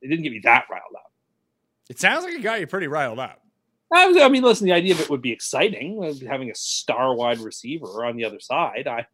it 0.00 0.08
didn't 0.08 0.22
get 0.22 0.32
me 0.32 0.40
that 0.44 0.66
riled 0.70 0.94
up. 0.94 1.12
It 1.88 2.00
sounds 2.00 2.24
like 2.24 2.34
it 2.34 2.42
got 2.42 2.60
you 2.60 2.66
pretty 2.66 2.88
riled 2.88 3.18
up. 3.18 3.40
I, 3.92 4.06
was, 4.06 4.16
I 4.16 4.28
mean, 4.28 4.42
listen, 4.42 4.66
the 4.66 4.72
idea 4.72 4.94
of 4.94 5.00
it 5.00 5.10
would 5.10 5.22
be 5.22 5.30
exciting, 5.30 6.02
uh, 6.02 6.28
having 6.28 6.50
a 6.50 6.54
star 6.54 7.14
wide 7.14 7.38
receiver 7.38 8.04
on 8.04 8.16
the 8.16 8.24
other 8.24 8.40
side. 8.40 8.88
I, 8.88 9.06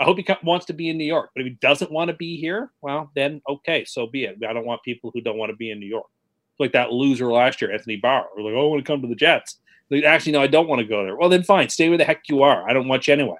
I 0.00 0.04
hope 0.04 0.18
he 0.18 0.26
wants 0.42 0.66
to 0.66 0.72
be 0.72 0.88
in 0.88 0.96
New 0.96 1.04
York, 1.04 1.30
but 1.34 1.42
if 1.42 1.46
he 1.46 1.58
doesn't 1.60 1.92
want 1.92 2.08
to 2.08 2.16
be 2.16 2.38
here, 2.38 2.70
well, 2.80 3.10
then 3.14 3.42
okay, 3.48 3.84
so 3.84 4.06
be 4.06 4.24
it. 4.24 4.38
I 4.48 4.52
don't 4.52 4.66
want 4.66 4.82
people 4.82 5.10
who 5.12 5.20
don't 5.20 5.36
want 5.36 5.50
to 5.50 5.56
be 5.56 5.70
in 5.70 5.78
New 5.78 5.86
York. 5.86 6.06
It's 6.52 6.60
Like 6.60 6.72
that 6.72 6.92
loser 6.92 7.30
last 7.30 7.60
year, 7.60 7.72
Anthony 7.72 7.96
Barr. 7.96 8.26
We're 8.34 8.44
like, 8.44 8.54
oh, 8.54 8.66
I 8.66 8.70
want 8.70 8.84
to 8.84 8.90
come 8.90 9.02
to 9.02 9.08
the 9.08 9.14
Jets. 9.14 9.58
Like, 9.90 10.04
Actually, 10.04 10.32
no, 10.32 10.42
I 10.42 10.46
don't 10.46 10.68
want 10.68 10.80
to 10.80 10.86
go 10.86 11.04
there. 11.04 11.16
Well, 11.16 11.28
then 11.28 11.42
fine, 11.42 11.68
stay 11.68 11.88
where 11.88 11.98
the 11.98 12.04
heck 12.04 12.22
you 12.28 12.42
are. 12.42 12.68
I 12.68 12.72
don't 12.72 12.88
want 12.88 13.06
you 13.06 13.12
anyway. 13.12 13.36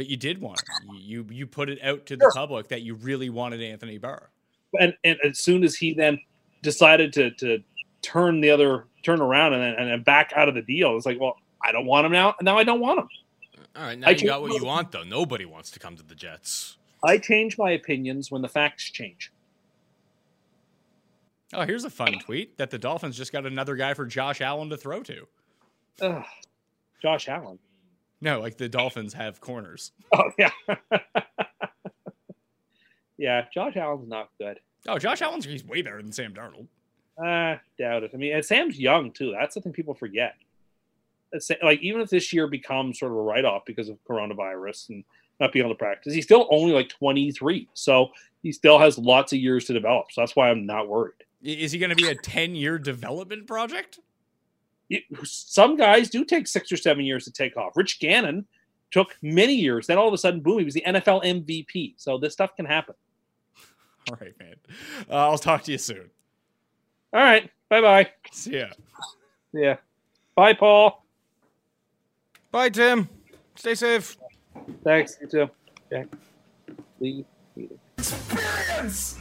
But 0.00 0.08
you 0.08 0.16
did 0.16 0.40
want 0.40 0.60
it. 0.60 0.94
You 0.98 1.26
you 1.30 1.46
put 1.46 1.68
it 1.68 1.78
out 1.82 2.06
to 2.06 2.16
the 2.16 2.32
public 2.34 2.68
that 2.68 2.80
you 2.80 2.94
really 2.94 3.28
wanted 3.28 3.60
Anthony 3.60 3.98
Barr. 3.98 4.30
and, 4.78 4.94
and 5.04 5.18
as 5.22 5.40
soon 5.40 5.62
as 5.62 5.74
he 5.74 5.92
then 5.92 6.18
decided 6.62 7.12
to 7.12 7.32
to 7.32 7.62
turn 8.00 8.40
the 8.40 8.48
other 8.48 8.86
turn 9.02 9.20
around 9.20 9.52
and 9.52 9.62
then, 9.62 9.88
and 9.88 10.02
back 10.02 10.32
out 10.34 10.48
of 10.48 10.54
the 10.54 10.62
deal, 10.62 10.96
it's 10.96 11.04
like, 11.04 11.20
well, 11.20 11.36
I 11.62 11.70
don't 11.70 11.84
want 11.84 12.06
him 12.06 12.12
now. 12.12 12.34
Now 12.40 12.56
I 12.56 12.64
don't 12.64 12.80
want 12.80 13.00
him. 13.00 13.08
All 13.76 13.82
right, 13.82 13.98
now 13.98 14.06
I 14.06 14.12
you 14.12 14.26
got 14.26 14.40
what 14.40 14.58
you 14.58 14.64
want, 14.64 14.90
though. 14.90 15.02
Nobody 15.02 15.44
wants 15.44 15.70
to 15.72 15.78
come 15.78 15.98
to 15.98 16.02
the 16.02 16.14
Jets. 16.14 16.78
I 17.04 17.18
change 17.18 17.58
my 17.58 17.72
opinions 17.72 18.30
when 18.30 18.40
the 18.40 18.48
facts 18.48 18.90
change. 18.90 19.30
Oh, 21.52 21.66
here's 21.66 21.84
a 21.84 21.90
fun 21.90 22.18
tweet 22.20 22.56
that 22.56 22.70
the 22.70 22.78
Dolphins 22.78 23.18
just 23.18 23.32
got 23.32 23.44
another 23.44 23.76
guy 23.76 23.92
for 23.92 24.06
Josh 24.06 24.40
Allen 24.40 24.70
to 24.70 24.78
throw 24.78 25.02
to. 25.02 25.28
Ugh. 26.00 26.24
Josh 27.02 27.28
Allen. 27.28 27.58
No, 28.20 28.40
like 28.40 28.56
the 28.58 28.68
Dolphins 28.68 29.14
have 29.14 29.40
corners. 29.40 29.92
Oh 30.12 30.30
yeah. 30.38 30.50
yeah, 33.18 33.44
Josh 33.54 33.76
Allen's 33.76 34.08
not 34.08 34.30
good. 34.38 34.58
Oh, 34.88 34.98
Josh 34.98 35.22
Allen's 35.22 35.44
he's 35.44 35.64
way 35.64 35.82
better 35.82 36.02
than 36.02 36.10
Sam 36.10 36.34
Darnold. 36.34 36.66
Uh, 37.16 37.58
doubt 37.78 38.02
it. 38.02 38.10
I 38.12 38.16
mean, 38.16 38.34
and 38.34 38.44
Sam's 38.44 38.78
young 38.78 39.12
too. 39.12 39.32
That's 39.38 39.54
the 39.54 39.60
thing 39.60 39.72
people 39.72 39.94
forget. 39.94 40.34
It's, 41.32 41.50
like 41.62 41.80
even 41.80 42.00
if 42.00 42.10
this 42.10 42.32
year 42.32 42.48
becomes 42.48 42.98
sort 42.98 43.12
of 43.12 43.18
a 43.18 43.22
write 43.22 43.44
off 43.44 43.64
because 43.64 43.88
of 43.88 44.02
coronavirus 44.08 44.88
and 44.88 45.04
not 45.38 45.52
being 45.52 45.64
able 45.64 45.74
to 45.74 45.78
practice, 45.78 46.12
he's 46.12 46.24
still 46.24 46.48
only 46.50 46.72
like 46.72 46.88
23. 46.88 47.68
So 47.74 48.10
he 48.42 48.50
still 48.50 48.78
has 48.78 48.98
lots 48.98 49.32
of 49.32 49.38
years 49.38 49.66
to 49.66 49.72
develop. 49.72 50.06
So 50.10 50.22
that's 50.22 50.34
why 50.34 50.50
I'm 50.50 50.66
not 50.66 50.88
worried. 50.88 51.14
Is 51.42 51.72
he 51.72 51.78
going 51.78 51.90
to 51.90 51.96
be 51.96 52.08
a 52.08 52.14
10 52.14 52.54
year 52.54 52.78
development 52.78 53.46
project? 53.46 54.00
It- 54.90 55.04
some 55.24 55.76
guys 55.76 56.10
do 56.10 56.24
take 56.24 56.46
six 56.46 56.70
or 56.72 56.76
seven 56.76 57.04
years 57.04 57.24
to 57.24 57.32
take 57.32 57.56
off. 57.56 57.76
Rich 57.76 58.00
Gannon 58.00 58.46
took 58.90 59.16
many 59.22 59.54
years. 59.54 59.86
Then 59.86 59.96
all 59.98 60.08
of 60.08 60.14
a 60.14 60.18
sudden, 60.18 60.40
boom, 60.40 60.58
he 60.58 60.64
was 60.64 60.74
the 60.74 60.82
NFL 60.86 61.22
MVP. 61.24 61.94
So 61.96 62.18
this 62.18 62.32
stuff 62.32 62.54
can 62.56 62.66
happen. 62.66 62.94
All 64.10 64.16
right, 64.20 64.34
man. 64.40 64.56
Uh, 65.08 65.14
I'll 65.30 65.38
talk 65.38 65.62
to 65.64 65.72
you 65.72 65.78
soon. 65.78 66.10
All 67.12 67.20
right. 67.22 67.48
Bye 67.68 67.80
bye. 67.80 68.10
See 68.32 68.58
ya. 68.58 68.66
Yeah. 69.52 69.76
Bye, 70.34 70.54
Paul. 70.54 71.04
Bye, 72.50 72.68
Tim. 72.68 73.08
Stay 73.54 73.74
safe. 73.76 74.16
Thanks. 74.82 75.16
You 75.20 75.26
too. 75.28 75.50
Okay. 75.92 76.06
Leave. 76.98 77.24
Experience! 77.98 79.18